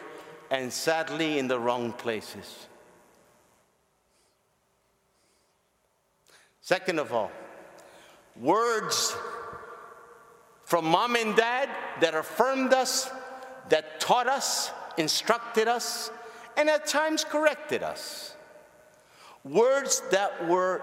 and 0.51 0.73
sadly, 0.73 1.39
in 1.39 1.47
the 1.47 1.61
wrong 1.61 1.93
places. 1.93 2.67
Second 6.61 6.99
of 6.99 7.13
all, 7.13 7.31
words 8.37 9.17
from 10.65 10.85
mom 10.85 11.15
and 11.15 11.37
dad 11.37 11.69
that 12.01 12.15
affirmed 12.15 12.73
us, 12.73 13.11
that 13.69 14.01
taught 14.01 14.29
us, 14.29 14.73
instructed 14.97 15.69
us, 15.69 16.11
and 16.57 16.69
at 16.69 16.87
times 16.87 17.25
corrected 17.25 17.83
us. 17.83 18.35
Words 19.45 20.03
that 20.11 20.47
were, 20.49 20.83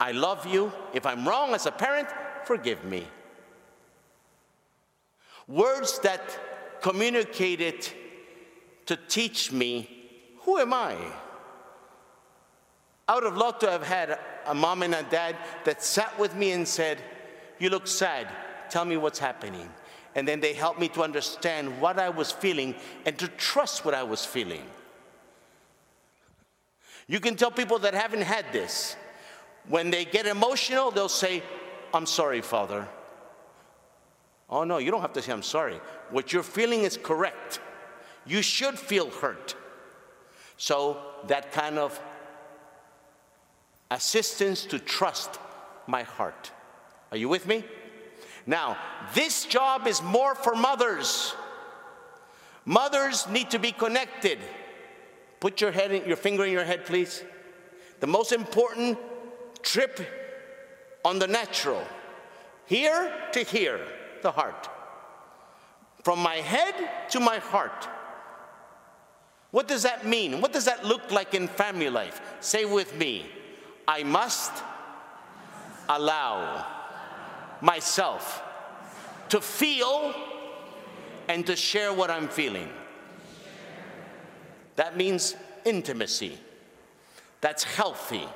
I 0.00 0.12
love 0.12 0.46
you. 0.46 0.72
If 0.92 1.06
I'm 1.06 1.26
wrong 1.26 1.54
as 1.54 1.66
a 1.66 1.72
parent, 1.72 2.08
forgive 2.44 2.84
me. 2.84 3.06
Words 5.46 5.98
that 6.00 6.20
communicated 6.80 7.88
to 8.86 8.96
teach 8.96 9.50
me 9.52 9.94
who 10.42 10.58
am 10.58 10.72
I? 10.72 10.96
I 13.06 13.14
would 13.14 13.24
have 13.24 13.36
loved 13.36 13.60
to 13.60 13.70
have 13.70 13.82
had 13.82 14.18
a 14.46 14.54
mom 14.54 14.82
and 14.82 14.94
a 14.94 15.02
dad 15.02 15.36
that 15.64 15.82
sat 15.82 16.18
with 16.18 16.34
me 16.34 16.52
and 16.52 16.66
said, 16.66 16.98
You 17.58 17.68
look 17.68 17.86
sad. 17.86 18.28
Tell 18.70 18.86
me 18.86 18.96
what's 18.96 19.18
happening. 19.18 19.68
And 20.14 20.26
then 20.26 20.40
they 20.40 20.54
helped 20.54 20.80
me 20.80 20.88
to 20.88 21.02
understand 21.02 21.80
what 21.80 21.98
I 21.98 22.08
was 22.08 22.32
feeling 22.32 22.74
and 23.04 23.18
to 23.18 23.28
trust 23.28 23.84
what 23.84 23.94
I 23.94 24.02
was 24.02 24.24
feeling. 24.24 24.64
You 27.06 27.20
can 27.20 27.36
tell 27.36 27.50
people 27.50 27.78
that 27.80 27.94
haven't 27.94 28.22
had 28.22 28.46
this. 28.52 28.96
When 29.68 29.90
they 29.90 30.04
get 30.04 30.26
emotional, 30.26 30.90
they'll 30.90 31.08
say, 31.08 31.42
I'm 31.92 32.06
sorry, 32.06 32.40
Father. 32.40 32.88
Oh, 34.50 34.64
no, 34.64 34.78
you 34.78 34.90
don't 34.90 35.02
have 35.02 35.12
to 35.12 35.22
say, 35.22 35.32
I'm 35.32 35.42
sorry. 35.42 35.80
What 36.10 36.32
you're 36.32 36.42
feeling 36.42 36.82
is 36.82 36.96
correct. 36.96 37.60
You 38.26 38.40
should 38.42 38.78
feel 38.78 39.10
hurt. 39.10 39.54
So, 40.56 40.98
that 41.26 41.52
kind 41.52 41.78
of 41.78 42.00
assistance 43.90 44.64
to 44.66 44.78
trust 44.78 45.38
my 45.86 46.02
heart. 46.02 46.50
Are 47.10 47.16
you 47.16 47.28
with 47.28 47.46
me? 47.46 47.64
Now, 48.46 48.78
this 49.14 49.44
job 49.44 49.86
is 49.86 50.02
more 50.02 50.34
for 50.34 50.54
mothers. 50.54 51.34
Mothers 52.64 53.28
need 53.28 53.50
to 53.50 53.58
be 53.58 53.72
connected. 53.72 54.38
Put 55.40 55.60
your 55.60 55.70
head 55.70 55.92
in, 55.92 56.06
your 56.06 56.16
finger 56.16 56.44
in 56.44 56.52
your 56.52 56.64
head, 56.64 56.84
please. 56.84 57.22
The 58.00 58.06
most 58.06 58.32
important 58.32 58.98
trip 59.62 60.00
on 61.04 61.18
the 61.18 61.26
natural. 61.26 61.82
Here 62.66 63.12
to 63.32 63.42
here, 63.42 63.80
the 64.22 64.30
heart. 64.30 64.68
From 66.04 66.20
my 66.20 66.36
head 66.36 66.74
to 67.10 67.20
my 67.20 67.38
heart. 67.38 67.88
What 69.50 69.66
does 69.66 69.82
that 69.84 70.06
mean? 70.06 70.40
What 70.40 70.52
does 70.52 70.66
that 70.66 70.84
look 70.84 71.10
like 71.10 71.34
in 71.34 71.48
family 71.48 71.88
life? 71.88 72.20
Say 72.40 72.64
with 72.64 72.96
me 72.96 73.26
I 73.86 74.02
must 74.02 74.52
allow 75.88 76.66
myself 77.62 78.42
to 79.30 79.40
feel 79.40 80.14
and 81.28 81.46
to 81.46 81.56
share 81.56 81.92
what 81.92 82.10
I'm 82.10 82.28
feeling. 82.28 82.68
That 84.76 84.96
means 84.96 85.34
intimacy. 85.64 86.38
That's 87.40 87.64
healthy. 87.64 88.28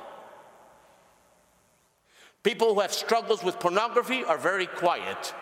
People 2.43 2.73
who 2.73 2.81
have 2.81 2.93
struggles 2.93 3.41
with 3.41 3.59
pornography 3.59 4.25
are 4.25 4.37
very 4.37 4.67
quiet. 4.67 5.33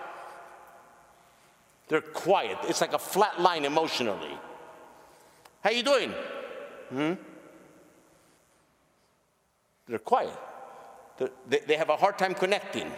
They're 1.87 1.99
quiet. 1.99 2.57
It's 2.69 2.79
like 2.79 2.93
a 2.93 2.99
flat 2.99 3.41
line 3.41 3.65
emotionally. 3.65 4.37
How 5.63 5.71
you 5.71 5.83
doing? 5.83 6.13
Hmm? 6.89 7.13
They're 9.87 9.99
quiet. 9.99 10.37
They're, 11.17 11.31
they, 11.49 11.59
they 11.59 11.75
have 11.75 11.89
a 11.89 11.97
hard 11.97 12.17
time 12.17 12.35
connecting. 12.35 12.89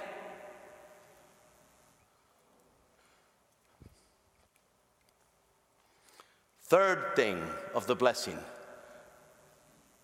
Third 6.65 7.15
thing 7.15 7.41
of 7.73 7.87
the 7.87 7.95
blessing. 7.95 8.37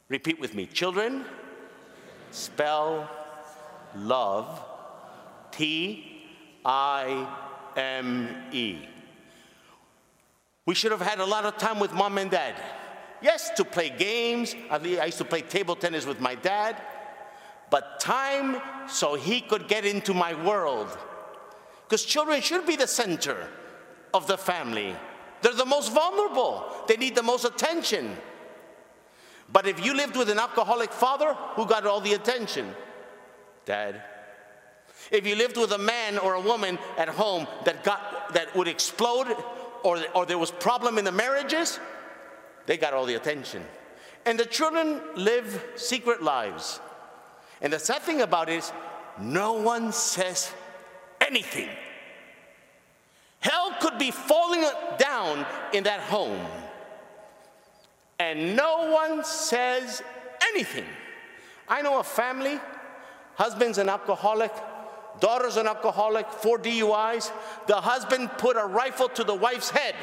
Repeat 0.07 0.39
with 0.39 0.55
me. 0.55 0.65
Children, 0.65 1.25
spell 2.31 3.09
love 3.95 4.63
T 5.52 6.21
I 6.65 7.28
M 7.75 8.28
E. 8.52 8.78
We 10.65 10.75
should 10.75 10.91
have 10.91 11.02
had 11.02 11.19
a 11.19 11.25
lot 11.25 11.45
of 11.45 11.58
time 11.58 11.80
with 11.80 11.93
mom 11.93 12.17
and 12.17 12.30
dad. 12.30 12.56
Yes, 13.21 13.49
to 13.58 13.65
play 13.65 13.89
games. 13.89 14.56
I 14.69 14.78
used 15.06 15.17
to 15.17 15.25
play 15.25 15.41
table 15.41 15.75
tennis 15.75 16.06
with 16.06 16.19
my 16.19 16.36
dad. 16.36 16.82
But 17.69 17.99
time 17.99 18.62
so 18.88 19.15
he 19.15 19.41
could 19.41 19.67
get 19.67 19.86
into 19.86 20.13
my 20.13 20.34
world. 20.45 20.95
Because 21.84 22.06
children 22.06 22.41
should 22.41 22.65
be 22.65 22.75
the 22.75 22.88
center 22.88 23.47
of 24.13 24.28
the 24.28 24.38
family. 24.38 24.95
They're 25.41 25.54
the 25.54 25.65
most 25.65 25.93
vulnerable, 25.93 26.65
they 26.88 26.97
need 26.97 27.15
the 27.15 27.23
most 27.23 27.45
attention. 27.45 28.15
But 29.52 29.65
if 29.67 29.84
you 29.84 29.95
lived 29.95 30.15
with 30.15 30.30
an 30.30 30.38
alcoholic 30.38 30.91
father, 30.91 31.34
who 31.56 31.65
got 31.65 31.88
all 31.88 32.02
the 32.02 32.13
attention? 32.13 32.75
Dad. 33.65 34.02
If 35.12 35.26
you 35.26 35.36
lived 35.36 35.58
with 35.58 35.72
a 35.72 35.78
man 35.78 36.17
or 36.17 36.34
a 36.34 36.41
woman 36.41 36.78
at 36.98 37.10
home 37.10 37.48
that 37.65 37.84
got 37.84 38.34
that 38.34 38.56
would 38.56 38.67
explode 38.67 39.36
or, 39.84 40.00
or 40.13 40.26
there 40.26 40.38
was 40.38 40.52
problem 40.52 40.98
in 40.98 41.06
the 41.06 41.12
marriages, 41.12 41.80
they 42.65 42.78
got 42.78 42.93
all 42.93 43.06
the 43.06 43.15
attention. 43.15 43.63
And 44.26 44.39
the 44.39 44.45
children 44.45 45.02
live 45.15 45.65
secret 45.76 46.22
lives. 46.22 46.80
And 47.62 47.74
the 47.74 47.80
sad 47.80 48.02
thing 48.02 48.22
about 48.22 48.50
it 48.50 48.58
is, 48.58 48.72
no 49.19 49.54
one 49.54 49.91
says 49.91 50.54
anything. 51.19 51.69
Hell 53.39 53.76
could 53.80 53.98
be 53.98 54.12
falling 54.12 54.65
down 54.98 55.45
in 55.74 55.84
that 55.86 56.02
home, 56.02 56.45
and 58.19 58.56
no 58.56 58.91
one 58.91 59.24
says 59.24 60.04
anything. 60.52 60.86
I 61.67 61.82
know 61.82 62.00
a 62.00 62.04
family, 62.04 62.60
husband's 63.39 63.78
an 63.78 63.88
alcoholic, 63.88 64.52
daughter's 65.21 65.56
an 65.56 65.65
alcoholic, 65.65 66.30
four 66.30 66.60
DUIs. 66.60 67.32
The 67.67 67.78
husband 67.78 68.30
put 68.38 68.58
a 68.58 68.65
rifle 68.65 69.08
to 69.10 69.23
the 69.23 69.34
wife's 69.34 69.69
head. 69.69 69.95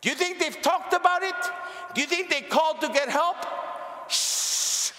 Do 0.00 0.08
you 0.08 0.14
think 0.14 0.38
they've 0.38 0.62
talked 0.62 0.94
about 0.94 1.22
it? 1.22 1.34
Do 1.94 2.00
you 2.00 2.06
think 2.06 2.30
they 2.30 2.40
called 2.40 2.80
to 2.80 2.88
get 2.88 3.10
help? 3.10 3.36
Shh. 4.08 4.92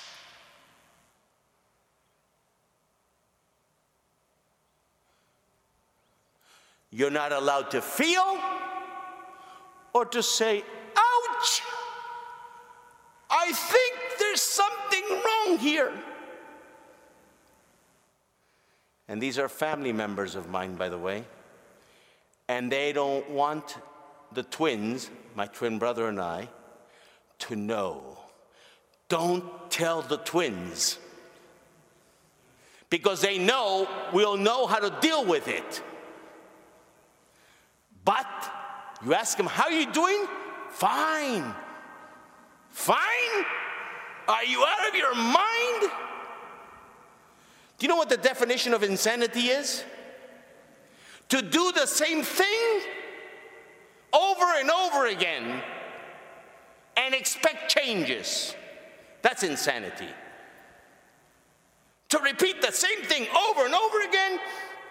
You're 6.92 7.10
not 7.10 7.32
allowed 7.32 7.72
to 7.72 7.82
feel 7.82 8.38
or 9.94 10.06
to 10.06 10.22
say, 10.22 10.64
ouch, 10.96 11.62
I 13.32 13.52
think 13.54 14.20
there's 14.20 14.42
something 14.42 15.04
wrong 15.10 15.58
here. 15.58 15.92
And 19.10 19.20
these 19.20 19.40
are 19.40 19.50
family 19.50 19.92
members 19.92 20.36
of 20.36 20.50
mine, 20.50 20.76
by 20.76 20.88
the 20.88 20.98
way. 20.98 21.26
And 22.48 22.72
they 22.72 22.94
don't 22.94 23.28
want 23.32 23.78
the 24.32 24.44
twins, 24.44 25.10
my 25.36 25.48
twin 25.48 25.80
brother 25.80 26.08
and 26.08 26.22
I, 26.22 26.48
to 27.40 27.56
know. 27.56 28.20
Don't 29.10 29.44
tell 29.72 30.04
the 30.04 30.18
twins. 30.18 31.00
Because 32.92 33.22
they 33.22 33.40
know 33.40 33.90
we'll 34.14 34.38
know 34.38 34.68
how 34.68 34.78
to 34.78 34.96
deal 35.02 35.26
with 35.26 35.48
it. 35.48 35.82
But 38.06 38.28
you 39.04 39.16
ask 39.16 39.38
them, 39.38 39.48
How 39.48 39.66
are 39.66 39.72
you 39.72 39.92
doing? 39.92 40.26
Fine. 40.70 41.54
Fine? 42.70 43.46
Are 44.28 44.46
you 44.46 44.64
out 44.64 44.88
of 44.88 44.96
your 44.96 45.16
mind? 45.16 45.92
Do 47.80 47.86
you 47.86 47.88
know 47.88 47.96
what 47.96 48.10
the 48.10 48.18
definition 48.18 48.74
of 48.74 48.84
insanity 48.84 49.48
is? 49.48 49.86
To 51.30 51.42
do 51.42 51.72
the 51.72 51.86
same 51.86 52.24
thing 52.24 52.82
over 54.12 54.44
and 54.58 54.70
over 54.70 55.08
again 55.08 55.62
and 56.98 57.16
expect 57.16 57.72
changes. 57.72 58.54
That's 59.22 59.44
insanity. 59.44 60.10
To 62.10 62.20
repeat 62.20 62.62
the 62.62 62.72
same 62.72 63.02
thing 63.04 63.28
over 63.34 63.66
and 63.66 63.74
over 63.74 64.02
again 64.02 64.40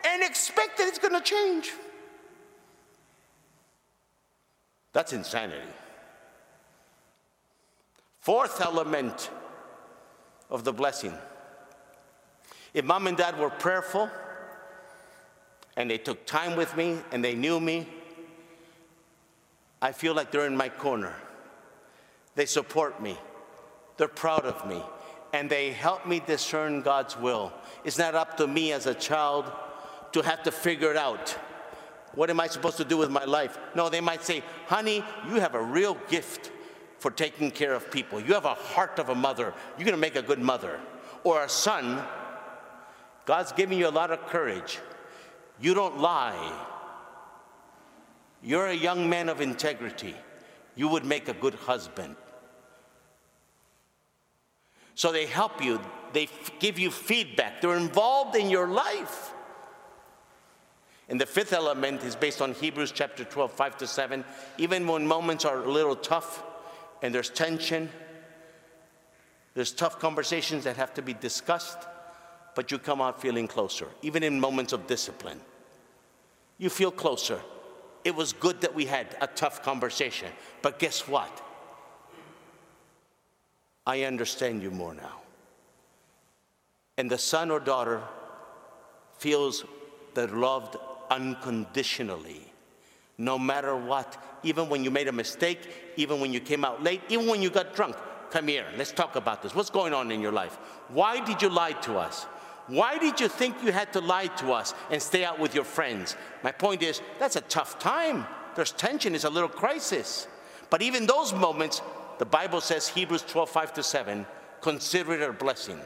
and 0.07 0.23
expect 0.23 0.79
that 0.79 0.89
it's 0.89 0.99
going 0.99 1.15
to 1.15 1.21
change. 1.21 1.73
That's 4.95 5.13
insanity. 5.13 5.61
Fourth 8.21 8.61
element 8.63 9.31
of 10.49 10.65
the 10.65 10.73
blessing 10.73 11.13
if 12.79 12.85
mom 12.85 13.09
and 13.09 13.17
dad 13.17 13.37
were 13.37 13.51
prayerful 13.51 14.09
and 15.77 15.91
they 15.91 15.99
took 15.99 16.25
time 16.27 16.55
with 16.55 16.77
me 16.77 16.99
and 17.11 17.25
they 17.25 17.35
knew 17.35 17.59
me, 17.59 17.89
I 19.83 19.91
feel 19.91 20.15
like 20.15 20.31
they're 20.31 20.47
in 20.47 20.57
my 20.57 20.69
corner. 20.69 21.13
They 22.37 22.47
support 22.47 23.03
me, 23.03 23.19
they're 23.97 24.07
proud 24.07 24.45
of 24.45 24.65
me, 24.65 24.81
and 25.33 25.51
they 25.51 25.73
help 25.73 26.07
me 26.07 26.23
discern 26.25 26.83
God's 26.83 27.17
will. 27.17 27.53
It's 27.83 27.99
not 27.99 28.15
up 28.15 28.37
to 28.37 28.47
me 28.47 28.71
as 28.71 28.87
a 28.87 28.95
child 28.95 29.51
to 30.13 30.23
have 30.23 30.45
to 30.45 30.53
figure 30.53 30.93
it 30.93 30.97
out. 30.97 31.31
What 32.15 32.31
am 32.31 32.39
I 32.39 32.47
supposed 32.47 32.77
to 32.77 32.85
do 32.85 32.97
with 32.97 33.11
my 33.11 33.25
life? 33.25 33.59
No, 33.75 33.89
they 33.89 34.01
might 34.01 34.23
say, 34.23 34.45
honey, 34.69 35.05
you 35.29 35.41
have 35.41 35.57
a 35.57 35.63
real 35.63 35.97
gift 36.09 36.53
for 37.01 37.11
taking 37.11 37.51
care 37.51 37.75
of 37.75 37.91
people. 37.91 38.21
You 38.21 38.35
have 38.35 38.45
a 38.45 38.55
heart 38.55 39.01
of 39.01 39.09
a 39.09 39.17
mother. 39.17 39.53
You're 39.77 39.85
going 39.85 39.97
to 39.97 40.01
make 40.01 40.15
a 40.15 40.23
good 40.23 40.39
mother. 40.39 40.79
Or 41.25 41.43
a 41.43 41.49
son, 41.49 42.05
God's 43.29 43.53
giving 43.53 43.79
you 43.79 43.87
a 43.87 43.91
lot 43.91 44.11
of 44.11 44.25
courage. 44.25 44.79
You 45.61 45.75
don't 45.75 45.99
lie. 45.99 46.65
You're 48.43 48.69
a 48.69 48.75
young 48.75 49.11
man 49.11 49.29
of 49.29 49.43
integrity. 49.43 50.17
You 50.77 50.89
would 50.89 51.05
make 51.05 51.29
a 51.29 51.35
good 51.35 51.53
husband. 51.53 52.17
So 54.95 55.13
they 55.13 55.27
help 55.27 55.63
you, 55.63 55.79
they 56.15 56.23
f- 56.23 56.53
give 56.59 56.79
you 56.79 56.91
feedback, 56.91 57.61
they're 57.61 57.77
involved 57.77 58.35
in 58.35 58.49
your 58.49 58.67
life. 58.67 59.35
And 61.11 61.21
the 61.21 61.27
fifth 61.27 61.53
element 61.53 62.05
is 62.05 62.17
based 62.17 62.41
on 62.41 62.55
Hebrews 62.55 62.93
chapter 62.93 63.25
12, 63.25 63.53
5 63.53 63.77
to 63.77 63.87
7. 63.87 64.25
Even 64.57 64.87
when 64.87 65.07
moments 65.07 65.45
are 65.45 65.63
a 65.63 65.71
little 65.71 65.97
tough 65.97 66.43
and 67.03 67.15
there's 67.15 67.29
tension, 67.29 67.91
there's 69.53 69.73
tough 69.73 69.99
conversations 69.99 70.65
that 70.65 70.79
have 70.79 70.95
to 70.95 71.03
be 71.03 71.13
discussed, 71.13 71.77
but 72.59 72.73
you 72.73 72.79
come 72.81 73.01
out 73.01 73.23
feeling 73.23 73.47
closer, 73.47 73.87
even 74.03 74.25
in 74.25 74.41
moments 74.41 74.73
of 74.73 74.89
discipline. 74.89 75.41
You 76.59 76.69
feel 76.69 76.91
closer. 76.91 77.41
It 78.03 78.17
was 78.17 78.33
good 78.33 78.63
that 78.63 78.75
we 78.75 78.85
had 78.85 79.17
a 79.21 79.29
tough 79.29 79.63
conversation, 79.63 80.27
but 80.61 80.81
guess 80.81 81.07
what? 81.07 81.41
I 83.87 84.03
understand 84.03 84.61
you 84.61 84.73
more 84.73 84.93
now. 84.93 85.21
And 86.97 87.09
the 87.09 87.17
son 87.17 87.53
or 87.53 87.61
daughter 87.61 88.03
feels 89.19 89.65
they're 90.15 90.27
loved 90.27 90.75
unconditionally, 91.13 92.53
no 93.19 93.39
matter 93.39 93.77
what. 93.77 94.21
Even 94.43 94.69
when 94.69 94.83
you 94.83 94.91
made 94.91 95.07
a 95.07 95.13
mistake, 95.13 95.61
even 95.95 96.19
when 96.19 96.33
you 96.33 96.41
came 96.41 96.65
out 96.65 96.83
late, 96.83 97.03
even 97.09 97.29
when 97.29 97.41
you 97.41 97.51
got 97.51 97.77
drunk. 97.77 97.95
Come 98.31 98.49
here, 98.49 98.67
let's 98.77 98.91
talk 98.91 99.15
about 99.15 99.45
this. 99.45 99.55
What's 99.55 99.71
going 99.71 99.95
on 99.95 100.11
in 100.11 100.21
your 100.21 100.33
life? 100.33 100.57
Why 100.89 101.25
did 101.25 101.41
you 101.41 101.51
lie 101.51 101.75
to 101.87 101.99
us? 101.99 102.27
Why 102.69 102.99
did 102.99 103.21
you 103.21 103.29
think 103.29 103.63
you 103.63 103.73
had 103.73 103.93
to 103.95 104.01
lie 104.01 104.27
to 104.27 104.53
us 104.53 104.75
and 104.91 105.03
stay 105.03 105.25
out 105.25 105.39
with 105.39 105.55
your 105.55 105.65
friends? 105.65 106.17
My 106.43 106.53
point 106.53 106.83
is, 106.83 107.01
that's 107.19 107.37
a 107.37 107.41
tough 107.43 107.79
time. 107.79 108.27
There's 108.55 108.73
tension, 108.73 109.15
it's 109.15 109.25
a 109.25 109.31
little 109.31 109.49
crisis. 109.49 110.29
But 110.71 110.83
even 110.83 111.07
those 111.07 111.33
moments, 111.33 111.81
the 112.19 112.27
Bible 112.27 112.61
says, 112.61 112.89
Hebrews 112.89 113.23
12, 113.23 113.49
5 113.49 113.73
to 113.75 113.83
7, 113.83 114.27
consider 114.61 115.15
it 115.15 115.23
a 115.23 115.33
blessing. 115.33 115.81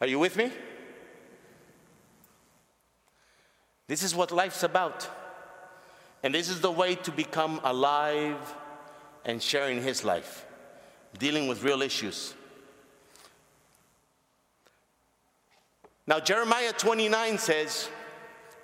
Are 0.00 0.06
you 0.06 0.18
with 0.18 0.36
me? 0.36 0.52
This 3.86 4.02
is 4.02 4.14
what 4.14 4.32
life's 4.32 4.62
about. 4.62 5.08
And 6.22 6.34
this 6.34 6.48
is 6.48 6.60
the 6.60 6.70
way 6.70 6.96
to 6.96 7.12
become 7.12 7.60
alive 7.64 8.54
and 9.24 9.42
sharing 9.42 9.82
His 9.82 10.04
life, 10.04 10.45
dealing 11.18 11.48
with 11.48 11.62
real 11.62 11.82
issues. 11.82 12.34
Now, 16.06 16.20
Jeremiah 16.20 16.72
29 16.72 17.38
says, 17.38 17.88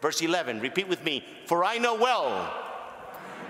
verse 0.00 0.20
11, 0.20 0.60
repeat 0.60 0.88
with 0.88 1.02
me, 1.04 1.24
For 1.46 1.64
I 1.64 1.78
know 1.78 1.94
well 1.94 2.54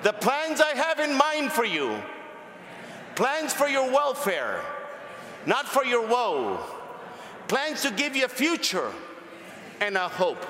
the 0.03 0.12
plans 0.12 0.61
I 0.61 0.75
have 0.75 0.99
in 0.99 1.17
mind 1.17 1.53
for 1.53 1.65
you, 1.65 2.01
plans 3.15 3.53
for 3.53 3.69
your 3.69 3.91
welfare, 3.91 4.61
not 5.47 5.69
for 5.69 5.85
your 5.85 6.07
woe 6.07 6.59
plans 7.53 7.83
to 7.83 7.91
give 7.91 8.17
you 8.17 8.25
a 8.25 8.29
future 8.29 8.91
and 9.83 9.95
a 9.95 10.09
hope. 10.09 10.43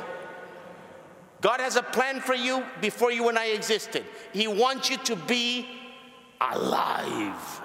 God 1.40 1.58
has 1.58 1.74
a 1.74 1.82
plan 1.82 2.20
for 2.20 2.34
you 2.34 2.62
before 2.80 3.10
you 3.10 3.28
and 3.28 3.36
I 3.36 3.46
existed. 3.46 4.04
He 4.32 4.46
wants 4.46 4.88
you 4.88 4.96
to 4.98 5.16
be 5.16 5.66
alive 6.40 7.60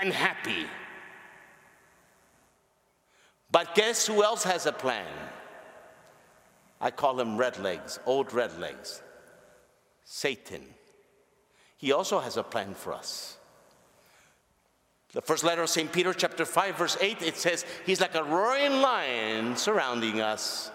and 0.00 0.12
happy. 0.12 0.66
But 3.50 3.74
guess 3.74 4.06
who 4.06 4.22
else 4.22 4.44
has 4.44 4.66
a 4.66 4.72
plan? 4.72 5.06
I 6.80 6.90
call 6.90 7.18
him 7.18 7.36
red 7.36 7.58
legs, 7.58 7.98
old 8.06 8.32
red 8.32 8.58
legs. 8.58 9.02
Satan. 10.04 10.62
He 11.76 11.92
also 11.92 12.18
has 12.18 12.36
a 12.36 12.42
plan 12.42 12.74
for 12.74 12.92
us. 12.92 13.36
The 15.12 15.22
first 15.22 15.42
letter 15.42 15.62
of 15.62 15.70
St. 15.70 15.90
Peter, 15.90 16.12
chapter 16.12 16.44
5, 16.44 16.76
verse 16.76 16.96
8, 17.00 17.22
it 17.22 17.36
says, 17.36 17.64
He's 17.86 18.00
like 18.00 18.14
a 18.14 18.22
roaring 18.22 18.82
lion 18.82 19.56
surrounding 19.56 20.20
us. 20.20 20.70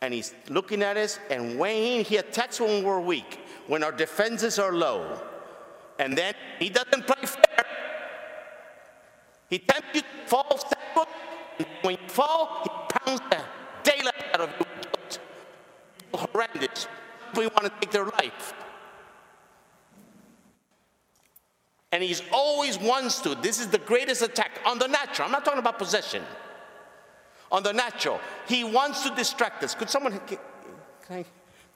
And 0.00 0.12
he's 0.12 0.34
looking 0.48 0.82
at 0.82 0.96
us 0.96 1.20
and 1.30 1.58
weighing. 1.58 2.04
He 2.04 2.16
attacks 2.16 2.58
when 2.58 2.82
we're 2.82 3.00
weak, 3.00 3.38
when 3.68 3.84
our 3.84 3.92
defenses 3.92 4.58
are 4.58 4.72
low. 4.72 5.20
And 6.00 6.18
then 6.18 6.34
he 6.58 6.68
doesn't 6.68 7.06
play 7.06 7.24
fair. 7.24 7.61
He 9.52 9.58
tempts 9.58 9.88
you 9.92 10.00
to 10.00 10.06
fall 10.28 10.58
And 11.58 11.66
when 11.82 11.98
you 12.00 12.08
fall, 12.08 12.62
he 12.62 12.98
pounds 12.98 13.20
the 13.30 13.38
daylight 13.82 14.24
out 14.32 14.40
of 14.40 14.50
you. 14.58 16.18
Horrendous. 16.18 16.88
We 17.36 17.48
want 17.48 17.64
to 17.64 17.72
take 17.78 17.90
their 17.90 18.06
life. 18.06 18.54
And 21.92 22.02
he's 22.02 22.22
always 22.32 22.78
wants 22.78 23.20
to. 23.20 23.34
This 23.34 23.60
is 23.60 23.66
the 23.66 23.76
greatest 23.76 24.22
attack 24.22 24.58
on 24.64 24.78
the 24.78 24.86
natural. 24.86 25.26
I'm 25.26 25.32
not 25.32 25.44
talking 25.44 25.60
about 25.60 25.78
possession. 25.78 26.22
On 27.50 27.62
the 27.62 27.74
natural. 27.74 28.20
He 28.48 28.64
wants 28.64 29.02
to 29.02 29.14
distract 29.14 29.62
us. 29.64 29.74
Could 29.74 29.90
someone, 29.90 30.18
can, 30.20 30.38
I, 31.10 31.26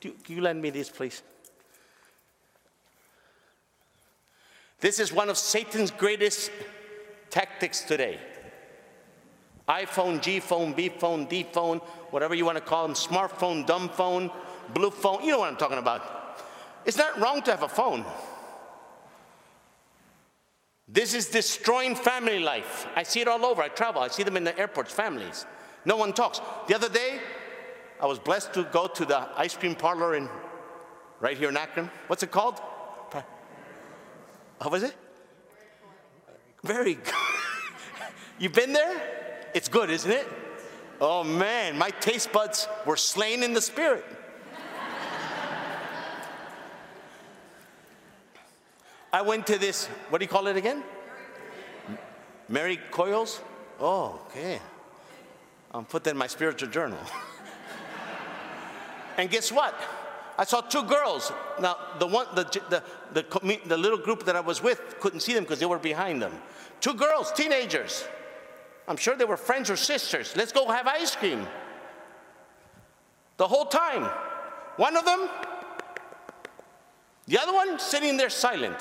do 0.00 0.14
you 0.28 0.40
lend 0.40 0.62
me 0.62 0.70
this, 0.70 0.88
please? 0.88 1.22
This 4.80 4.98
is 4.98 5.12
one 5.12 5.28
of 5.28 5.36
Satan's 5.36 5.90
greatest 5.90 6.50
tactics 7.36 7.82
today. 7.82 8.18
iPhone, 9.68 10.22
G 10.22 10.40
phone, 10.40 10.72
B 10.72 10.88
phone, 10.88 11.26
D 11.26 11.42
phone, 11.42 11.80
whatever 12.10 12.34
you 12.34 12.46
want 12.46 12.56
to 12.56 12.64
call 12.64 12.86
them, 12.86 12.96
smartphone, 12.96 13.66
dumb 13.66 13.90
phone, 13.90 14.30
blue 14.72 14.90
phone, 14.90 15.22
you 15.22 15.32
know 15.32 15.40
what 15.40 15.50
I'm 15.50 15.58
talking 15.58 15.76
about. 15.76 16.00
It's 16.86 16.96
not 16.96 17.20
wrong 17.20 17.42
to 17.42 17.50
have 17.50 17.62
a 17.62 17.68
phone. 17.68 18.06
This 20.88 21.12
is 21.12 21.26
destroying 21.28 21.94
family 21.94 22.38
life. 22.38 22.86
I 22.96 23.02
see 23.02 23.20
it 23.20 23.28
all 23.28 23.44
over. 23.44 23.60
I 23.60 23.68
travel, 23.68 24.00
I 24.00 24.08
see 24.08 24.22
them 24.22 24.38
in 24.38 24.44
the 24.44 24.58
airports, 24.58 24.90
families. 24.94 25.44
No 25.84 25.96
one 25.98 26.14
talks. 26.14 26.40
The 26.68 26.74
other 26.74 26.88
day, 26.88 27.20
I 28.00 28.06
was 28.06 28.18
blessed 28.18 28.54
to 28.54 28.62
go 28.64 28.86
to 28.86 29.04
the 29.04 29.28
ice 29.36 29.54
cream 29.54 29.74
parlor 29.74 30.14
in 30.14 30.30
right 31.20 31.36
here 31.36 31.50
in 31.50 31.56
Akron. 31.58 31.90
What's 32.06 32.22
it 32.22 32.30
called? 32.30 32.58
How 34.58 34.70
was 34.70 34.84
it? 34.84 34.94
Very 36.66 36.94
good. 37.04 37.14
You've 38.38 38.52
been 38.52 38.72
there? 38.72 39.00
It's 39.54 39.68
good, 39.68 39.88
isn't 39.88 40.10
it? 40.10 40.26
Oh 41.00 41.22
man, 41.24 41.78
my 41.78 41.90
taste 41.90 42.32
buds 42.32 42.68
were 42.84 42.96
slain 42.96 43.42
in 43.42 43.54
the 43.54 43.60
spirit. 43.60 44.04
I 49.12 49.22
went 49.22 49.46
to 49.46 49.58
this, 49.58 49.86
what 50.10 50.18
do 50.18 50.24
you 50.24 50.28
call 50.28 50.46
it 50.46 50.56
again? 50.56 50.82
Mary 52.48 52.78
Coyle's? 52.90 53.40
Oh, 53.80 54.20
okay. 54.26 54.60
I'll 55.72 55.84
put 55.84 56.04
that 56.04 56.10
in 56.10 56.16
my 56.18 56.26
spiritual 56.26 56.68
journal. 56.68 56.98
and 59.16 59.30
guess 59.30 59.50
what? 59.50 59.74
I 60.38 60.44
saw 60.44 60.60
two 60.60 60.82
girls. 60.82 61.32
Now, 61.60 61.76
the 61.98 62.06
one, 62.06 62.26
the, 62.34 62.44
the, 62.68 62.82
the, 63.12 63.60
the 63.66 63.76
little 63.76 63.98
group 63.98 64.24
that 64.24 64.36
I 64.36 64.40
was 64.40 64.62
with 64.62 65.00
couldn't 65.00 65.20
see 65.20 65.32
them 65.32 65.44
because 65.44 65.60
they 65.60 65.66
were 65.66 65.78
behind 65.78 66.20
them. 66.20 66.32
Two 66.80 66.94
girls, 66.94 67.32
teenagers. 67.32 68.06
I'm 68.86 68.96
sure 68.96 69.16
they 69.16 69.24
were 69.24 69.38
friends 69.38 69.70
or 69.70 69.76
sisters. 69.76 70.34
Let's 70.36 70.52
go 70.52 70.68
have 70.68 70.86
ice 70.86 71.16
cream. 71.16 71.46
The 73.38 73.48
whole 73.48 73.66
time. 73.66 74.04
One 74.76 74.96
of 74.96 75.04
them, 75.04 75.28
the 77.26 77.38
other 77.38 77.52
one 77.52 77.78
sitting 77.78 78.16
there 78.16 78.30
silent. 78.30 78.76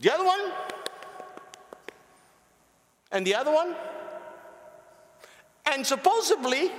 The 0.00 0.12
other 0.12 0.24
one? 0.24 0.52
And 3.12 3.26
the 3.26 3.34
other 3.34 3.52
one? 3.52 3.76
And 5.66 5.86
supposedly, 5.86 6.70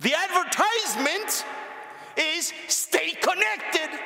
the 0.00 0.14
advertisement 0.14 1.44
is 2.16 2.52
stay 2.68 3.12
connected. 3.12 3.98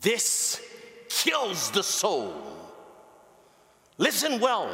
This 0.00 0.60
kills 1.08 1.70
the 1.70 1.82
soul. 1.82 2.32
Listen 3.98 4.40
well. 4.40 4.68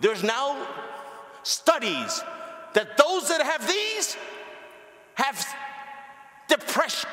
There's 0.00 0.24
now 0.24 0.66
studies 1.42 2.22
that 2.74 2.96
those 2.96 3.28
that 3.28 3.42
have 3.42 3.66
these 3.68 4.16
have 5.14 5.46
depression 6.48 7.10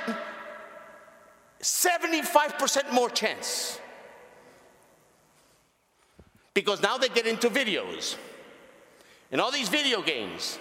75% 1.61 2.91
more 2.93 3.09
chance. 3.09 3.79
Because 6.57 6.81
now 6.81 6.97
they 6.97 7.07
get 7.07 7.27
into 7.27 7.51
videos. 7.51 8.15
And 9.31 9.39
all 9.39 9.51
these 9.51 9.69
video 9.69 10.01
games. 10.01 10.57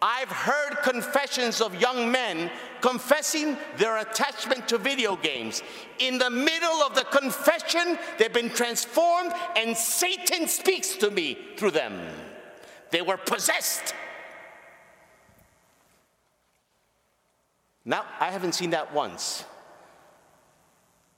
I've 0.00 0.30
heard 0.30 0.78
confessions 0.82 1.60
of 1.60 1.78
young 1.78 2.10
men 2.10 2.50
confessing 2.80 3.58
their 3.76 3.98
attachment 3.98 4.66
to 4.68 4.78
video 4.78 5.16
games. 5.16 5.62
In 5.98 6.16
the 6.16 6.30
middle 6.30 6.82
of 6.86 6.94
the 6.94 7.04
confession, 7.04 7.98
they've 8.16 8.32
been 8.32 8.48
transformed, 8.48 9.34
and 9.56 9.76
Satan 9.76 10.48
speaks 10.48 10.96
to 10.96 11.10
me 11.10 11.36
through 11.58 11.72
them. 11.72 12.00
They 12.90 13.02
were 13.02 13.18
possessed. 13.18 13.94
Now, 17.84 18.06
I 18.18 18.30
haven't 18.30 18.54
seen 18.54 18.70
that 18.70 18.94
once. 18.94 19.44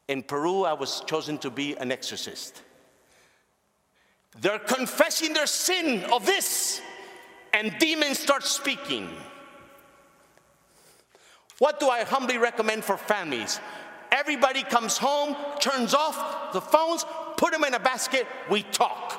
In 0.09 0.25
Peru, 0.25 0.65
I 0.65 0.73
was 0.73 1.05
chosen 1.07 1.39
to 1.39 1.51
be 1.51 1.77
an 1.77 1.93
exorcist. 1.93 2.63
They're 4.41 4.59
confessing 4.59 5.35
their 5.35 5.47
sin 5.47 6.05
of 6.13 6.27
this, 6.27 6.81
and 7.53 7.77
demons 7.79 8.19
start 8.19 8.45
speaking. 8.45 9.09
What 11.59 11.79
do 11.79 11.89
I 11.89 12.03
humbly 12.03 12.39
recommend 12.39 12.83
for 12.85 12.97
families? 12.97 13.61
Everybody 14.11 14.63
comes 14.63 14.99
home, 14.99 15.37
turns 15.61 15.95
off 15.95 16.53
the 16.53 16.61
phones, 16.61 17.05
put 17.37 17.53
them 17.53 17.65
in 17.65 17.75
a 17.75 17.79
basket, 17.79 18.27
we 18.51 18.63
talk. 18.63 19.19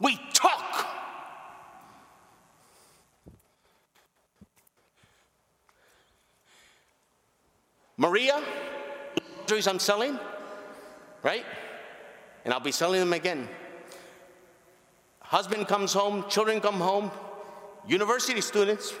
We 0.00 0.18
talk. 0.32 0.86
Maria, 7.96 8.42
groceries 9.46 9.66
I'm 9.66 9.78
selling, 9.78 10.18
right? 11.22 11.46
And 12.44 12.52
I'll 12.52 12.60
be 12.60 12.72
selling 12.72 13.00
them 13.00 13.12
again. 13.12 13.48
Husband 15.28 15.66
comes 15.66 15.92
home, 15.92 16.24
children 16.28 16.60
come 16.60 16.80
home, 16.80 17.10
university 17.86 18.40
students, 18.40 18.94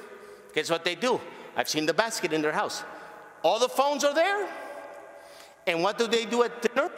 guess 0.54 0.70
what 0.70 0.84
they 0.84 0.94
do? 0.94 1.20
I've 1.56 1.68
seen 1.68 1.86
the 1.86 1.94
basket 1.94 2.32
in 2.32 2.42
their 2.42 2.52
house. 2.52 2.84
All 3.42 3.58
the 3.58 3.68
phones 3.68 4.04
are 4.04 4.14
there. 4.14 4.48
And 5.66 5.82
what 5.82 5.98
do 5.98 6.06
they 6.06 6.24
do 6.24 6.42
at 6.42 6.62
dinner? 6.62 6.90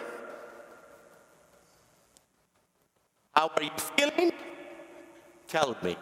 How 3.34 3.50
are 3.56 3.62
you 3.62 3.70
feeling? 3.96 4.32
Tell 5.46 5.76
me. 5.82 5.96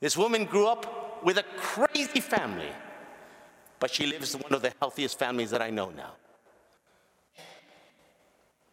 This 0.00 0.16
woman 0.16 0.44
grew 0.44 0.66
up 0.66 1.22
with 1.24 1.38
a 1.38 1.44
crazy 1.56 2.20
family 2.20 2.70
but 3.80 3.90
she 3.90 4.06
lives 4.06 4.34
in 4.34 4.40
one 4.42 4.52
of 4.52 4.62
the 4.62 4.72
healthiest 4.78 5.18
families 5.18 5.50
that 5.50 5.62
I 5.62 5.70
know 5.70 5.90
now. 5.90 6.12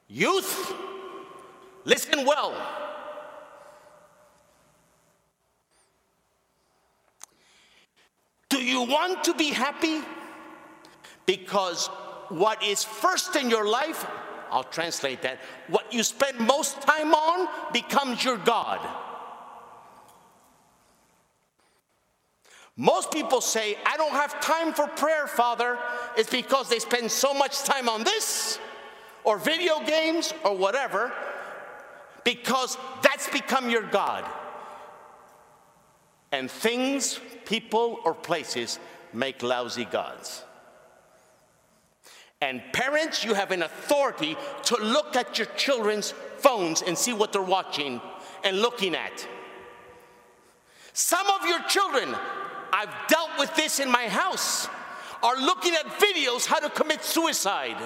Youth, 0.10 0.74
listen 1.88 2.26
well. 2.26 2.54
Do 8.50 8.62
you 8.64 8.84
want 8.84 9.24
to 9.24 9.34
be 9.34 9.50
happy? 9.50 10.02
Because 11.26 11.88
what 12.30 12.62
is 12.64 12.84
first 12.84 13.36
in 13.36 13.50
your 13.50 13.68
life, 13.68 14.06
I'll 14.52 14.64
translate 14.64 15.22
that, 15.24 15.40
what 15.68 15.92
you 15.92 16.04
spend 16.04 16.40
most 16.40 16.82
time 16.82 17.14
on 17.14 17.48
becomes 17.74 18.24
your 18.24 18.38
God. 18.38 18.80
Most 22.76 23.12
people 23.12 23.42
say, 23.42 23.76
I 23.86 23.98
don't 23.98 24.12
have 24.12 24.40
time 24.40 24.72
for 24.72 24.88
prayer, 24.88 25.26
Father. 25.26 25.80
It's 26.16 26.30
because 26.30 26.70
they 26.70 26.80
spend 26.80 27.12
so 27.12 27.34
much 27.34 27.64
time 27.64 27.90
on 27.90 28.04
this 28.04 28.60
or 29.24 29.38
video 29.38 29.80
games 29.84 30.34
or 30.46 30.56
whatever, 30.56 31.12
because 32.28 32.78
that's 33.02 33.30
become 33.30 33.70
your 33.70 33.84
God. 33.84 34.26
And 36.34 36.52
things, 36.52 37.22
people, 37.46 38.02
or 38.04 38.14
places 38.14 38.80
make 39.14 39.42
lousy 39.42 39.86
gods. 39.86 40.44
And 42.42 42.62
parents, 42.74 43.24
you 43.24 43.34
have 43.34 43.52
an 43.52 43.64
authority 43.64 44.36
to 44.64 44.76
look 44.76 45.16
at 45.16 45.38
your 45.38 45.48
children's 45.56 46.12
phones 46.40 46.82
and 46.82 46.98
see 46.98 47.14
what 47.14 47.32
they're 47.32 47.42
watching 47.42 48.02
and 48.44 48.62
looking 48.62 48.94
at. 48.94 49.26
Some 50.92 51.28
of 51.30 51.48
your 51.48 51.64
children 51.64 52.14
I've 52.74 52.94
dealt 53.08 53.30
with 53.40 53.56
this 53.56 53.80
in 53.80 53.90
my 53.90 54.10
house, 54.10 54.68
are 55.24 55.38
looking 55.38 55.74
at 55.76 55.86
videos 55.86 56.46
how 56.46 56.60
to 56.60 56.70
commit 56.70 57.06
suicide, 57.06 57.78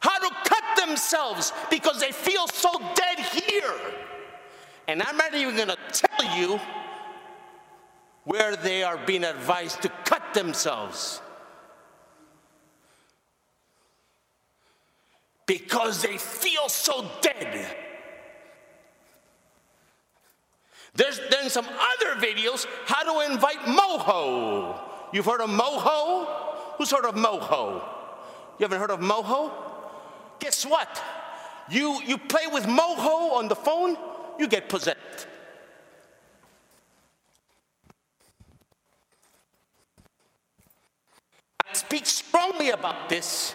how 0.00 0.18
to 0.18 0.34
cut 0.44 0.64
themselves 0.76 1.52
because 1.70 2.00
they 2.00 2.10
feel 2.10 2.46
so 2.48 2.72
dead 2.94 3.18
here. 3.18 3.74
And 4.88 5.02
I'm 5.02 5.16
not 5.16 5.34
even 5.34 5.56
gonna 5.56 5.76
tell 5.92 6.36
you 6.36 6.58
where 8.24 8.56
they 8.56 8.82
are 8.82 8.98
being 9.06 9.24
advised 9.24 9.82
to 9.82 9.88
cut 10.04 10.34
themselves. 10.34 11.20
Because 15.46 16.02
they 16.02 16.16
feel 16.16 16.68
so 16.68 17.08
dead. 17.20 17.76
There's 20.94 21.20
then 21.30 21.50
some 21.50 21.66
other 21.66 22.20
videos 22.20 22.66
how 22.86 23.02
to 23.02 23.32
invite 23.32 23.58
Momo. 23.60 24.78
You've 25.12 25.26
heard 25.26 25.40
of 25.40 25.50
Momo? 25.50 26.26
Who's 26.78 26.90
heard 26.90 27.04
of 27.04 27.14
Momo? 27.14 27.82
You 28.58 28.64
haven't 28.64 28.80
heard 28.80 28.90
of 28.90 29.00
Momo? 29.00 29.69
Guess 30.40 30.66
what? 30.66 31.02
You, 31.70 32.00
you 32.04 32.18
play 32.18 32.46
with 32.50 32.64
Momo 32.64 33.32
on 33.32 33.48
the 33.48 33.54
phone, 33.54 33.96
you 34.38 34.48
get 34.48 34.68
possessed. 34.68 35.26
I 41.64 41.74
speak 41.74 42.06
strongly 42.06 42.70
about 42.70 43.08
this 43.08 43.54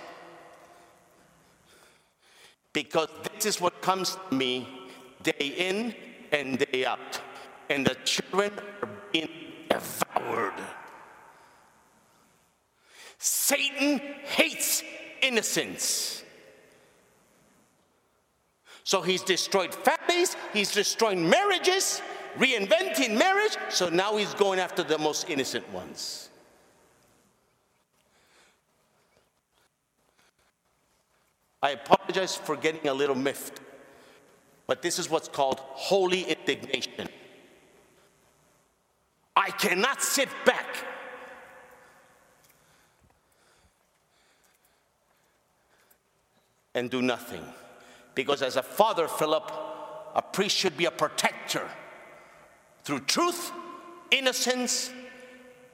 because 2.72 3.10
this 3.34 3.46
is 3.46 3.60
what 3.60 3.82
comes 3.82 4.16
to 4.30 4.36
me 4.36 4.68
day 5.24 5.54
in 5.58 5.96
and 6.32 6.60
day 6.60 6.86
out. 6.86 7.20
And 7.70 7.86
the 7.86 7.96
children 8.06 8.52
are 8.82 8.90
being 9.12 9.30
devoured. 9.70 10.62
Satan 13.18 14.00
hates 14.26 14.84
innocence. 15.22 16.25
So 18.86 19.02
he's 19.02 19.24
destroyed 19.24 19.74
families, 19.74 20.38
he's 20.54 20.72
destroying 20.72 21.28
marriages, 21.28 22.04
reinventing 22.38 23.18
marriage, 23.18 23.58
so 23.70 23.90
now 23.90 24.16
he's 24.16 24.34
going 24.36 24.60
after 24.60 24.84
the 24.84 25.00
most 25.00 25.28
innocent 25.28 25.68
ones. 25.74 26.30
I 31.64 31.72
apologize 31.72 32.36
for 32.36 32.56
getting 32.56 32.88
a 32.88 32.94
little 32.94 33.16
miffed. 33.16 33.60
But 34.68 34.84
this 34.84 35.00
is 35.00 35.10
what's 35.10 35.28
called 35.28 35.60
holy 35.62 36.22
indignation. 36.22 37.10
I 39.36 39.50
cannot 39.50 40.04
sit 40.04 40.30
back. 40.46 40.86
And 46.76 46.92
do 46.92 47.02
nothing. 47.02 47.44
Because 48.16 48.42
as 48.42 48.56
a 48.56 48.64
father, 48.64 49.08
Philip, 49.08 49.52
a 50.16 50.22
priest 50.22 50.56
should 50.56 50.78
be 50.78 50.86
a 50.86 50.92
protector 50.92 51.70
through 52.84 53.02
truth, 53.02 53.52
innocence, 54.10 54.92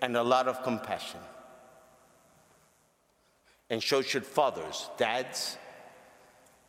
and 0.02 0.18
a 0.18 0.24
lot 0.24 0.48
of 0.48 0.64
compassion. 0.64 1.20
And 3.70 3.82
so 3.82 4.02
should 4.02 4.26
fathers, 4.26 4.90
dads. 4.98 5.58